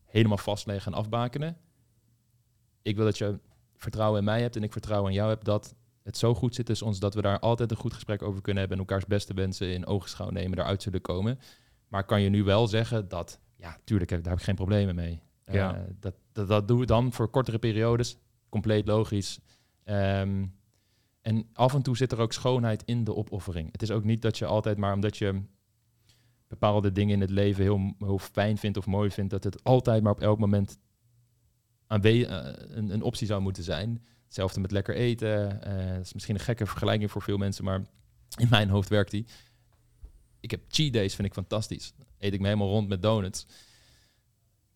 helemaal 0.05 0.38
vastleggen 0.38 0.91
en 0.91 0.97
afbakenen. 0.97 1.57
Ik 2.82 2.95
wil 2.95 3.05
dat 3.05 3.17
je 3.17 3.39
vertrouwen 3.76 4.19
in 4.19 4.26
mij 4.26 4.41
hebt 4.41 4.55
en 4.55 4.63
ik 4.63 4.71
vertrouwen 4.71 5.09
in 5.09 5.17
jou 5.17 5.30
heb 5.30 5.43
dat 5.43 5.76
het 6.03 6.17
zo 6.17 6.36
goed 6.36 6.55
zit 6.55 6.65
tussen 6.65 6.88
ons 6.88 6.99
dat 6.99 7.13
we 7.13 7.21
daar 7.21 7.39
altijd 7.39 7.71
een 7.71 7.78
goed 7.78 7.93
gesprek 7.93 8.21
over 8.21 8.41
kunnen 8.41 8.61
hebben 8.61 8.80
en 8.80 8.86
elkaars 8.86 9.05
beste 9.05 9.34
wensen 9.34 9.73
in 9.73 9.86
ogenschouw 9.86 10.30
nemen, 10.30 10.57
daaruit 10.57 10.82
zullen 10.82 11.01
komen. 11.01 11.39
Maar 11.88 12.05
kan 12.05 12.21
je 12.21 12.30
nu 12.30 12.43
wel 12.43 12.67
zeggen 12.67 13.07
dat, 13.07 13.39
ja, 13.66 13.78
tuurlijk, 13.84 14.09
heb- 14.09 14.20
daar 14.22 14.30
heb 14.32 14.39
ik 14.39 14.45
geen 14.45 14.55
problemen 14.55 14.95
mee. 14.95 15.22
Ja. 15.45 15.76
Eh, 15.76 15.82
dat, 15.99 16.16
dat, 16.32 16.47
dat 16.47 16.68
doen 16.68 16.80
we 16.80 16.86
dan 16.86 17.13
voor 17.13 17.30
kortere 17.30 17.59
periodes, 17.59 18.18
compleet 18.49 18.88
logisch. 18.88 19.39
Ehm, 19.84 20.45
en 21.22 21.47
af 21.53 21.74
en 21.74 21.82
toe 21.82 21.97
zit 21.97 22.11
er 22.11 22.20
ook 22.20 22.34
schoonheid 22.34 22.84
in 22.86 23.03
de 23.03 23.16
opoffering. 23.16 23.72
Het 23.72 23.82
is 23.82 23.91
ook 23.91 24.03
niet 24.03 24.22
dat 24.22 24.38
je 24.38 24.45
altijd 24.45 24.78
maar 24.78 24.93
omdat 24.93 25.18
je 25.18 25.41
bepaalde 26.47 26.91
dingen 26.91 27.13
in 27.16 27.22
het 27.22 27.30
leven 27.30 27.63
heel, 27.63 27.93
heel 27.99 28.20
fijn 28.20 28.57
vindt 28.57 28.78
of 28.78 28.86
mooi 28.86 29.11
vindt, 29.11 29.32
dat 29.32 29.43
het 29.43 29.63
altijd 29.63 30.03
maar 30.03 30.11
op 30.11 30.22
elk 30.22 30.39
moment 30.39 30.78
aanwe- 31.88 32.26
eh, 32.26 32.76
een, 32.76 32.89
een 32.89 33.01
optie 33.01 33.28
zou 33.28 33.41
moeten 33.41 33.63
zijn. 33.63 34.03
Hetzelfde 34.26 34.59
met 34.59 34.72
lekker 34.72 34.95
eten. 34.95 35.61
eh, 35.61 35.93
dat 35.95 36.05
is 36.05 36.13
misschien 36.13 36.36
een 36.36 36.41
gekke 36.41 36.66
vergelijking 36.66 37.11
voor 37.11 37.22
veel 37.22 37.38
mensen, 37.38 37.63
maar 37.63 37.82
in 38.38 38.49
mijn 38.49 38.70
hoofd 38.70 38.89
werkt 38.89 39.11
die. 39.11 39.26
Ik 40.45 40.51
heb 40.51 40.61
cheat 40.67 40.93
days, 40.93 41.15
vind 41.15 41.27
ik 41.27 41.33
fantastisch. 41.33 41.93
Eet 42.17 42.33
ik 42.33 42.39
me 42.39 42.45
helemaal 42.45 42.69
rond 42.69 42.87
met 42.87 43.01
donuts. 43.01 43.45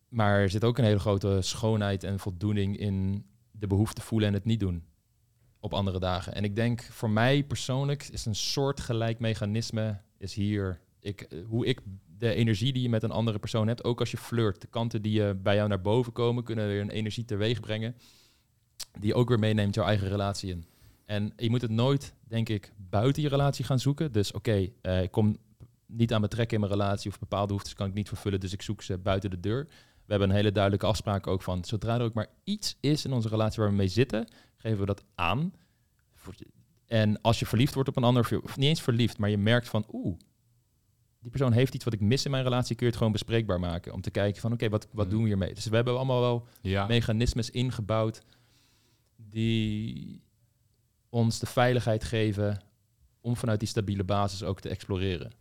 Maar 0.08 0.40
er 0.40 0.50
zit 0.50 0.64
ook 0.64 0.78
een 0.78 0.84
hele 0.84 0.98
grote 0.98 1.38
schoonheid 1.40 2.04
en 2.04 2.18
voldoening 2.18 2.78
in 2.78 3.26
de 3.50 3.66
behoefte 3.66 4.00
voelen 4.00 4.28
en 4.28 4.34
het 4.34 4.44
niet 4.44 4.60
doen 4.60 4.84
op 5.60 5.74
andere 5.74 5.98
dagen. 5.98 6.34
En 6.34 6.44
ik 6.44 6.56
denk 6.56 6.82
voor 6.82 7.10
mij 7.10 7.44
persoonlijk 7.44 8.08
is 8.08 8.26
een 8.26 8.34
soort 8.34 8.80
gelijk 8.80 9.18
mechanisme 9.18 10.00
is 10.18 10.34
hier 10.34 10.80
ik, 11.00 11.28
hoe 11.46 11.66
ik 11.66 11.80
de 12.18 12.34
energie 12.34 12.72
die 12.72 12.82
je 12.82 12.88
met 12.88 13.02
een 13.02 13.10
andere 13.10 13.38
persoon 13.38 13.68
hebt, 13.68 13.84
ook 13.84 14.00
als 14.00 14.10
je 14.10 14.16
flirt, 14.16 14.60
de 14.60 14.66
kanten 14.66 15.02
die 15.02 15.12
je 15.12 15.34
bij 15.42 15.54
jou 15.54 15.68
naar 15.68 15.80
boven 15.80 16.12
komen, 16.12 16.44
kunnen 16.44 16.66
weer 16.66 16.80
een 16.80 16.90
energie 16.90 17.24
teweeg 17.24 17.60
brengen, 17.60 17.96
die 18.92 19.06
je 19.06 19.14
ook 19.14 19.28
weer 19.28 19.38
meeneemt 19.38 19.74
jouw 19.74 19.86
eigen 19.86 20.08
relatie 20.08 20.50
in. 20.50 20.64
En 21.04 21.32
je 21.36 21.50
moet 21.50 21.62
het 21.62 21.70
nooit, 21.70 22.14
denk 22.28 22.48
ik, 22.48 22.72
buiten 22.76 23.22
je 23.22 23.28
relatie 23.28 23.64
gaan 23.64 23.78
zoeken. 23.78 24.12
Dus 24.12 24.32
oké, 24.32 24.68
eh, 24.80 25.02
ik 25.02 25.10
kom 25.10 25.36
niet 25.90 26.12
aan 26.12 26.20
betrekken 26.20 26.54
in 26.54 26.60
mijn 26.60 26.72
relatie 26.72 27.10
of 27.10 27.18
bepaalde 27.18 27.46
behoeftes 27.46 27.74
kan 27.74 27.86
ik 27.88 27.94
niet 27.94 28.08
vervullen, 28.08 28.40
dus 28.40 28.52
ik 28.52 28.62
zoek 28.62 28.82
ze 28.82 28.98
buiten 28.98 29.30
de 29.30 29.40
deur. 29.40 29.64
We 30.04 30.16
hebben 30.16 30.28
een 30.28 30.34
hele 30.36 30.52
duidelijke 30.52 30.86
afspraak 30.86 31.26
ook 31.26 31.42
van, 31.42 31.64
zodra 31.64 31.94
er 31.94 32.02
ook 32.02 32.14
maar 32.14 32.28
iets 32.44 32.76
is 32.80 33.04
in 33.04 33.12
onze 33.12 33.28
relatie 33.28 33.60
waar 33.60 33.70
we 33.70 33.76
mee 33.76 33.88
zitten, 33.88 34.28
geven 34.56 34.78
we 34.80 34.86
dat 34.86 35.04
aan. 35.14 35.52
En 36.86 37.20
als 37.20 37.38
je 37.38 37.46
verliefd 37.46 37.74
wordt 37.74 37.88
op 37.88 37.96
een 37.96 38.04
ander, 38.04 38.40
of 38.42 38.56
niet 38.56 38.68
eens 38.68 38.80
verliefd, 38.82 39.18
maar 39.18 39.30
je 39.30 39.38
merkt 39.38 39.68
van, 39.68 39.84
oeh, 39.92 40.18
die 41.20 41.30
persoon 41.30 41.52
heeft 41.52 41.74
iets 41.74 41.84
wat 41.84 41.92
ik 41.92 42.00
mis 42.00 42.24
in 42.24 42.30
mijn 42.30 42.42
relatie, 42.42 42.74
kun 42.76 42.84
je 42.84 42.90
het 42.90 42.96
gewoon 42.98 43.12
bespreekbaar 43.12 43.60
maken. 43.60 43.92
Om 43.92 44.00
te 44.00 44.10
kijken 44.10 44.40
van, 44.40 44.52
oké, 44.52 44.68
wat, 44.68 44.88
wat 44.92 45.04
Mhm. 45.06 45.14
doen 45.14 45.22
we 45.22 45.28
hiermee? 45.28 45.54
Dus 45.54 45.66
we 45.66 45.74
hebben 45.74 45.96
allemaal 45.96 46.20
wel 46.20 46.46
Ja. 46.60 46.86
mechanismes 46.86 47.50
ingebouwd 47.50 48.22
die 49.16 50.22
ons 51.08 51.38
de 51.38 51.46
veiligheid 51.46 52.04
geven 52.04 52.62
om 53.20 53.36
vanuit 53.36 53.58
die 53.58 53.68
stabiele 53.68 54.04
basis 54.04 54.42
ook 54.42 54.60
te 54.60 54.68
exploreren. 54.68 55.32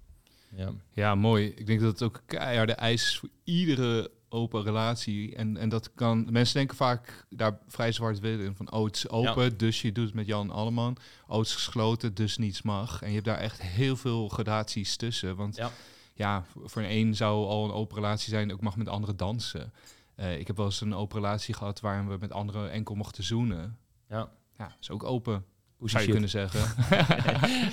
Ja, 0.55 0.71
Ja, 0.93 1.15
mooi. 1.15 1.45
Ik 1.45 1.65
denk 1.65 1.79
dat 1.81 1.91
het 1.91 2.03
ook 2.03 2.21
keiharde 2.25 2.73
eis 2.73 3.03
is 3.03 3.17
voor 3.17 3.29
iedere 3.43 4.11
open 4.29 4.63
relatie. 4.63 5.35
En, 5.35 5.57
en 5.57 5.69
dat 5.69 5.93
kan... 5.93 6.27
Mensen 6.31 6.55
denken 6.55 6.75
vaak 6.75 7.25
daar 7.29 7.59
vrij 7.67 7.91
zwart-wit 7.91 8.39
in. 8.39 8.55
Van, 8.55 8.71
oh, 8.71 8.85
het 8.85 8.95
is 8.95 9.09
open, 9.09 9.57
dus 9.57 9.81
je 9.81 9.91
doet 9.91 10.05
het 10.05 10.13
met 10.13 10.25
Jan 10.25 10.49
Alleman. 10.49 10.97
Oh, 11.27 11.37
het 11.37 11.47
is 11.47 11.53
gesloten, 11.53 12.13
dus 12.13 12.37
niets 12.37 12.61
mag. 12.61 13.01
En 13.01 13.07
je 13.07 13.13
hebt 13.13 13.25
daar 13.25 13.37
echt 13.37 13.61
heel 13.61 13.95
veel 13.95 14.29
gradaties 14.29 14.95
tussen. 14.95 15.35
Want 15.35 15.55
Ja. 15.55 15.71
ja, 16.13 16.45
voor 16.63 16.81
een 16.81 16.91
een 16.91 17.15
zou 17.15 17.45
al 17.45 17.65
een 17.65 17.71
open 17.71 17.95
relatie 17.95 18.29
zijn, 18.29 18.53
ook 18.53 18.61
mag 18.61 18.75
met 18.75 18.87
anderen 18.87 19.17
dansen. 19.17 19.73
Eh, 20.15 20.39
ik 20.39 20.47
heb 20.47 20.57
wel 20.57 20.65
eens 20.65 20.81
een 20.81 20.95
open 20.95 21.15
relatie 21.15 21.53
gehad 21.53 21.79
waarin 21.79 22.07
we 22.07 22.17
met 22.19 22.31
anderen 22.31 22.71
enkel 22.71 22.95
mochten 22.95 23.23
zoenen. 23.23 23.77
ja. 24.09 24.29
Ja, 24.57 24.75
is 24.79 24.89
ook 24.89 25.03
open, 25.03 25.45
zou 25.83 26.03
je 26.03 26.11
kunnen 26.11 26.29
zeggen. 26.29 26.59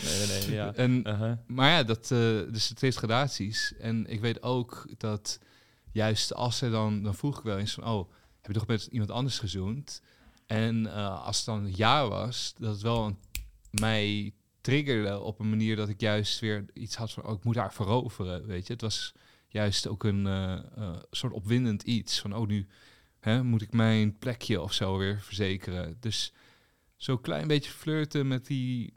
nee, 0.05 0.27
nee, 0.27 0.47
nee, 0.47 0.55
ja. 0.55 0.75
en 0.75 1.09
Uh-huh. 1.09 1.33
maar 1.47 1.71
ja, 1.71 1.83
dat, 1.83 2.03
eh, 2.03 2.19
dus 2.53 2.69
het 2.69 2.81
heeft 2.81 2.97
gradaties. 2.97 3.75
En 3.79 4.07
ik 4.07 4.21
weet 4.21 4.43
ook 4.43 4.87
dat 4.97 5.39
juist 5.93 6.35
als 6.35 6.61
er 6.61 6.71
dan, 6.71 7.03
dan 7.03 7.15
vroeg 7.15 7.39
ik 7.39 7.45
wel 7.45 7.59
eens 7.59 7.73
van, 7.73 7.85
oh, 7.87 8.11
heb 8.41 8.53
je 8.53 8.59
toch 8.59 8.67
met 8.67 8.87
iemand 8.87 9.11
anders 9.11 9.39
gezoend? 9.39 10.03
En 10.47 10.87
eh, 10.87 11.25
als 11.25 11.37
het 11.37 11.47
dan 11.47 11.73
ja 11.75 12.09
was, 12.09 12.55
dat 12.59 12.73
het 12.73 12.83
wel 12.83 13.07
een, 13.07 13.19
mij 13.71 14.35
triggerde 14.61 15.21
op 15.21 15.41
een 15.41 15.49
manier 15.49 15.77
dat 15.77 15.89
ik 15.89 16.01
juist 16.01 16.41
weer 16.41 16.65
iets 16.73 16.97
had 16.97 17.13
van, 17.13 17.25
oh, 17.25 17.37
ik 17.37 17.45
moet 17.45 17.57
haar 17.57 17.73
veroveren, 17.73 18.47
weet 18.47 18.67
je. 18.67 18.73
Het 18.73 18.83
was 18.83 19.13
juist 19.49 19.89
ook 19.89 20.05
een 20.05 20.27
eh, 20.27 20.97
soort 21.11 21.33
opwindend 21.33 21.83
iets 21.83 22.21
van, 22.21 22.37
oh, 22.37 22.47
nu 22.47 22.67
hè, 23.21 23.43
moet 23.43 23.63
ik 23.63 23.73
mijn 23.73 24.19
plekje 24.19 24.61
of 24.61 24.73
zo 24.73 24.97
weer 24.97 25.21
verzekeren. 25.21 25.97
Dus 26.01 26.33
zo'n 26.97 27.21
klein 27.21 27.47
beetje 27.49 27.71
flirten 27.71 28.29
met 28.29 28.47
die 28.47 28.95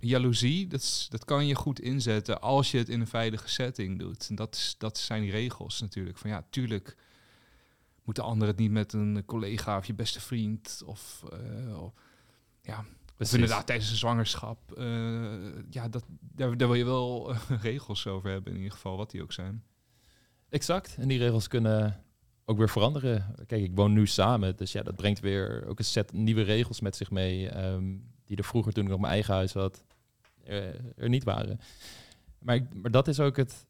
jaloezie, 0.00 0.66
dat, 0.66 0.80
is- 0.80 1.06
dat 1.10 1.24
kan 1.24 1.46
je 1.46 1.54
goed 1.54 1.80
inzetten 1.80 2.40
als 2.40 2.70
je 2.70 2.78
het 2.78 2.88
in 2.88 3.00
een 3.00 3.06
veilige 3.06 3.48
setting 3.48 3.98
doet. 3.98 4.28
En 4.28 4.34
dat, 4.34 4.54
is, 4.54 4.74
dat 4.78 4.98
zijn 4.98 5.22
die 5.22 5.30
regels 5.30 5.80
natuurlijk. 5.80 6.18
Van 6.18 6.30
ja, 6.30 6.46
tuurlijk 6.50 6.96
moet 8.04 8.16
de 8.16 8.22
ander 8.22 8.48
het 8.48 8.56
niet 8.56 8.70
met 8.70 8.92
een 8.92 9.22
collega 9.26 9.76
of 9.76 9.86
je 9.86 9.94
beste 9.94 10.20
vriend 10.20 10.82
of... 10.84 11.22
eh, 11.32 11.82
of- 11.82 11.92
ja, 12.62 12.78
of 12.78 13.14
Precies. 13.14 13.34
inderdaad 13.34 13.66
tijdens 13.66 13.90
een 13.90 13.96
zwangerschap. 13.96 14.72
eh, 14.72 15.34
ja, 15.70 15.88
dat, 15.88 16.04
daar, 16.20 16.56
daar 16.56 16.68
wil 16.68 16.74
je 16.76 16.84
wel 16.84 17.30
eh, 17.30 17.40
regels 17.62 18.06
over 18.06 18.30
hebben 18.30 18.52
in 18.52 18.58
ieder 18.58 18.72
geval, 18.72 18.96
wat 18.96 19.10
die 19.10 19.22
ook 19.22 19.32
zijn. 19.32 19.64
Exact. 20.48 20.96
En 20.98 21.08
die 21.08 21.18
regels 21.18 21.48
kunnen 21.48 22.04
ook 22.48 22.58
weer 22.58 22.68
veranderen. 22.68 23.34
Kijk, 23.46 23.62
ik 23.62 23.74
woon 23.74 23.92
nu 23.92 24.06
samen, 24.06 24.56
dus 24.56 24.72
ja, 24.72 24.82
dat 24.82 24.96
brengt 24.96 25.20
weer 25.20 25.64
ook 25.66 25.78
een 25.78 25.84
set 25.84 26.12
nieuwe 26.12 26.42
regels 26.42 26.80
met 26.80 26.96
zich 26.96 27.10
mee. 27.10 27.48
ehm, 27.48 27.96
die 28.24 28.36
er 28.36 28.44
vroeger, 28.44 28.72
toen 28.72 28.84
ik 28.84 28.90
nog 28.90 29.00
mijn 29.00 29.12
eigen 29.12 29.34
huis 29.34 29.52
had, 29.52 29.84
er, 30.44 30.80
er 30.96 31.08
niet 31.08 31.24
waren. 31.24 31.60
Maar, 32.38 32.66
maar 32.72 32.90
dat 32.90 33.08
is 33.08 33.20
ook 33.20 33.36
het. 33.36 33.66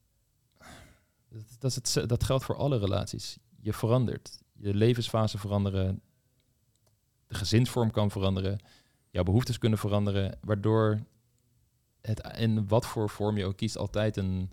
Dat, 1.28 1.56
dat, 1.58 1.70
is 1.70 1.94
het. 1.94 2.08
dat 2.08 2.24
geldt 2.24 2.44
voor 2.44 2.56
alle 2.56 2.78
relaties. 2.78 3.38
Je 3.60 3.72
verandert. 3.72 4.42
Je 4.52 4.74
levensfase 4.74 5.38
veranderen. 5.38 6.00
De 7.26 7.34
gezinsvorm 7.34 7.90
kan 7.90 8.10
veranderen. 8.10 8.58
Jouw 9.10 9.22
behoeftes 9.22 9.58
kunnen 9.58 9.78
veranderen. 9.78 10.38
Waardoor 10.40 11.00
het 12.00 12.36
in 12.36 12.68
wat 12.68 12.86
voor 12.86 13.10
vorm 13.10 13.36
je 13.36 13.44
ook 13.44 13.56
kiest, 13.56 13.78
altijd 13.78 14.16
een 14.16 14.50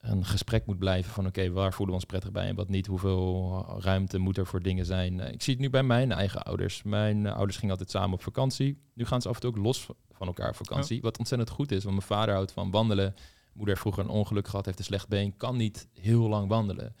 een 0.00 0.24
gesprek 0.24 0.66
moet 0.66 0.78
blijven 0.78 1.12
van 1.12 1.26
oké, 1.26 1.50
waar 1.50 1.72
voelen 1.72 1.94
we 1.94 2.00
ons 2.00 2.10
prettig 2.10 2.30
bij 2.32 2.48
en 2.48 2.54
wat 2.54 2.68
niet. 2.68 2.86
Hoeveel 2.86 3.64
ruimte 3.78 4.18
moet 4.18 4.36
er 4.38 4.46
voor 4.46 4.62
dingen 4.62 4.86
zijn. 4.86 5.20
Eh, 5.20 5.32
Ik 5.32 5.42
zie 5.42 5.52
het 5.52 5.62
nu 5.62 5.70
bij 5.70 5.82
mijn 5.82 6.12
eigen 6.12 6.42
ouders. 6.42 6.82
Mijn 6.82 7.26
eh, 7.26 7.34
ouders 7.34 7.56
gingen 7.56 7.70
altijd 7.70 7.90
samen 7.90 8.12
op 8.12 8.22
vakantie. 8.22 8.78
Nu 8.94 9.04
gaan 9.04 9.22
ze 9.22 9.28
af 9.28 9.34
en 9.34 9.40
toe 9.40 9.50
ook 9.50 9.56
los 9.56 9.86
van 10.10 10.26
elkaar 10.26 10.48
op 10.48 10.56
vakantie. 10.56 11.00
Wat 11.00 11.18
ontzettend 11.18 11.50
goed 11.50 11.72
is, 11.72 11.84
want 11.84 11.96
mijn 11.96 12.06
vader 12.08 12.34
houdt 12.34 12.52
van 12.52 12.70
wandelen. 12.70 13.14
Moeder 13.52 13.68
heeft 13.68 13.80
vroeger 13.80 14.04
een 14.04 14.10
ongeluk 14.10 14.48
gehad, 14.48 14.64
heeft 14.64 14.78
een 14.78 14.84
slecht 14.84 15.08
been, 15.08 15.36
kan 15.36 15.56
niet 15.56 15.88
heel 15.92 16.28
lang 16.28 16.48
wandelen. 16.48 16.94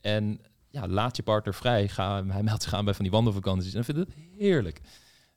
En 0.00 0.40
ja, 0.70 0.88
laat 0.88 1.16
je 1.16 1.22
partner 1.22 1.54
vrij. 1.54 1.88
Ga, 1.88 2.26
hij 2.26 2.42
meldt 2.42 2.62
zich 2.62 2.74
aan 2.74 2.84
bij 2.84 2.94
van 2.94 3.02
die 3.04 3.12
wandelvakanties 3.12 3.74
en 3.74 3.84
vindt 3.84 4.00
het 4.00 4.14
heerlijk. 4.38 4.80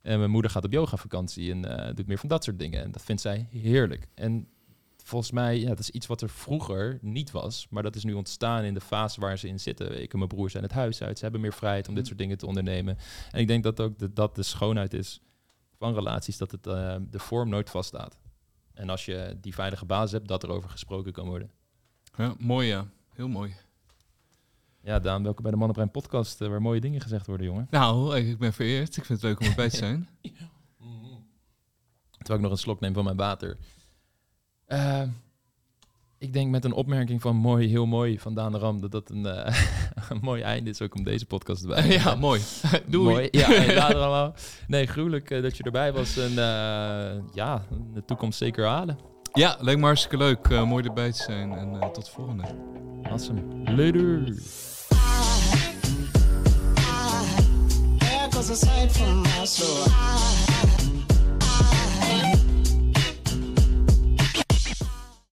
En 0.02 0.18
mijn 0.20 0.32
moeder 0.32 0.52
gaat 0.52 0.64
op 0.64 0.72
yoga-vakantie 0.72 1.52
en 1.52 1.78
eh, 1.88 1.96
doet 1.96 2.08
meer 2.08 2.18
van 2.18 2.30
dat 2.30 2.44
soort 2.44 2.60
dingen. 2.60 2.84
En 2.84 2.92
dat 2.92 3.04
vindt 3.04 3.22
zij 3.22 3.48
heerlijk. 3.50 4.08
En 4.14 4.48
volgens 5.06 5.32
mij, 5.32 5.60
ja, 5.60 5.68
dat 5.68 5.80
is 5.80 5.90
iets 5.90 6.08
wat 6.08 6.22
er 6.22 6.30
vroeger 6.30 6.98
niet 7.02 7.32
was. 7.32 7.68
Maar 7.70 7.84
dat 7.84 7.96
is 7.96 8.04
nu 8.04 8.14
ontstaan 8.14 8.64
in 8.64 8.74
de 8.74 8.82
fase 8.82 9.20
waar 9.20 9.38
ze 9.38 9.48
in 9.48 9.60
zitten. 9.60 10.02
Ik 10.02 10.12
en 10.12 10.18
mijn 10.18 10.30
broer 10.30 10.50
zijn 10.50 10.64
het 10.64 10.72
huis 10.72 11.02
uit. 11.02 11.18
Ze 11.18 11.24
hebben 11.24 11.42
meer 11.42 11.54
vrijheid 11.54 11.88
om 11.88 11.94
dit 11.94 12.04
Mhm. 12.04 12.08
soort 12.12 12.22
dingen 12.24 12.38
te 12.38 12.46
ondernemen. 12.46 12.98
En 13.32 13.40
ik 13.40 13.48
denk 13.48 13.64
dat 13.64 13.80
ook 13.80 13.98
de, 14.00 14.14
dat 14.14 14.36
de 14.36 14.44
schoonheid 14.44 14.94
is 14.94 15.22
van 15.78 15.94
relaties. 15.94 16.38
Dat 16.38 16.52
het, 16.52 16.68
eh, 16.68 16.96
de 17.10 17.20
vorm 17.20 17.50
nooit 17.50 17.70
vaststaat. 17.70 18.18
En 18.74 18.90
als 18.90 19.06
je 19.06 19.38
die 19.42 19.54
veilige 19.54 19.86
basis 19.86 20.12
hebt, 20.12 20.28
dat 20.28 20.44
er 20.44 20.50
over 20.50 20.70
gesproken 20.70 21.12
kan 21.12 21.28
worden. 21.28 21.52
Ja, 22.18 22.36
mooi 22.40 22.68
ja. 22.68 22.88
Heel 23.14 23.28
mooi. 23.28 23.54
Ja, 24.82 25.00
Daan, 25.00 25.24
welkom 25.24 25.42
bij 25.42 25.52
de 25.52 25.58
Mannenbrein 25.58 25.92
podcast, 25.92 26.42
eh, 26.42 26.48
waar 26.48 26.62
mooie 26.62 26.82
dingen 26.82 27.02
gezegd 27.02 27.28
worden, 27.28 27.46
jongen. 27.46 27.68
Nou, 27.70 28.16
ik 28.18 28.38
ben 28.38 28.54
vereerd. 28.54 28.98
Ik 28.98 29.06
vind 29.06 29.22
het 29.22 29.30
leuk 29.30 29.40
om 29.40 29.46
erbij 29.48 29.70
te 29.70 29.76
zijn. 29.76 30.08
Terwijl 32.18 32.40
ik 32.40 32.42
nog 32.42 32.52
een 32.52 32.58
slok 32.64 32.80
neem 32.80 32.94
van 32.94 33.04
mijn 33.04 33.16
water. 33.18 33.58
Eh, 34.66 35.02
ik 36.18 36.34
denk 36.34 36.50
met 36.52 36.66
een 36.66 36.74
opmerking 36.74 37.22
van 37.22 37.36
mooi, 37.36 37.68
heel 37.68 37.86
mooi 37.86 38.20
van 38.20 38.34
Daan 38.34 38.52
de 38.52 38.58
Ram, 38.58 38.82
dat 38.82 38.92
dat 38.92 39.10
een, 39.10 39.26
eh, 39.26 39.56
een 40.10 40.20
mooi 40.22 40.42
einde 40.42 40.70
is 40.70 40.82
ook 40.82 40.96
om 40.96 41.04
deze 41.04 41.26
podcast 41.26 41.62
te 41.62 41.68
beëindigen. 41.68 42.12
ja, 42.12 42.16
mooi. 42.16 42.42
Doei. 42.86 43.14
Mooi. 43.14 43.28
Ja, 43.32 43.88
allemaal. 43.88 44.34
Nee, 44.68 44.88
gruwelijk 44.88 45.30
eh, 45.32 45.42
dat 45.42 45.58
je 45.58 45.64
erbij 45.64 45.94
was. 45.94 46.18
En 46.18 46.30
eh, 46.30 47.22
ja, 47.34 47.66
de 47.94 48.06
toekomst 48.06 48.38
zeker 48.38 48.66
halen. 48.66 48.98
Ja, 49.34 49.58
lijkt 49.60 49.80
me 49.80 49.86
hartstikke 49.86 50.18
leuk. 50.18 50.48
Eh, 50.48 50.64
mooi 50.64 50.84
erbij 50.86 51.12
te 51.12 51.24
zijn. 51.24 51.54
En 51.54 51.82
eh, 51.82 51.90
tot 51.90 52.06
de 52.06 52.12
volgende. 52.12 52.44
Awesome. 53.04 53.42
Later. 53.66 54.34
From 58.92 59.22
my 59.22 59.46
soul. 59.46 59.86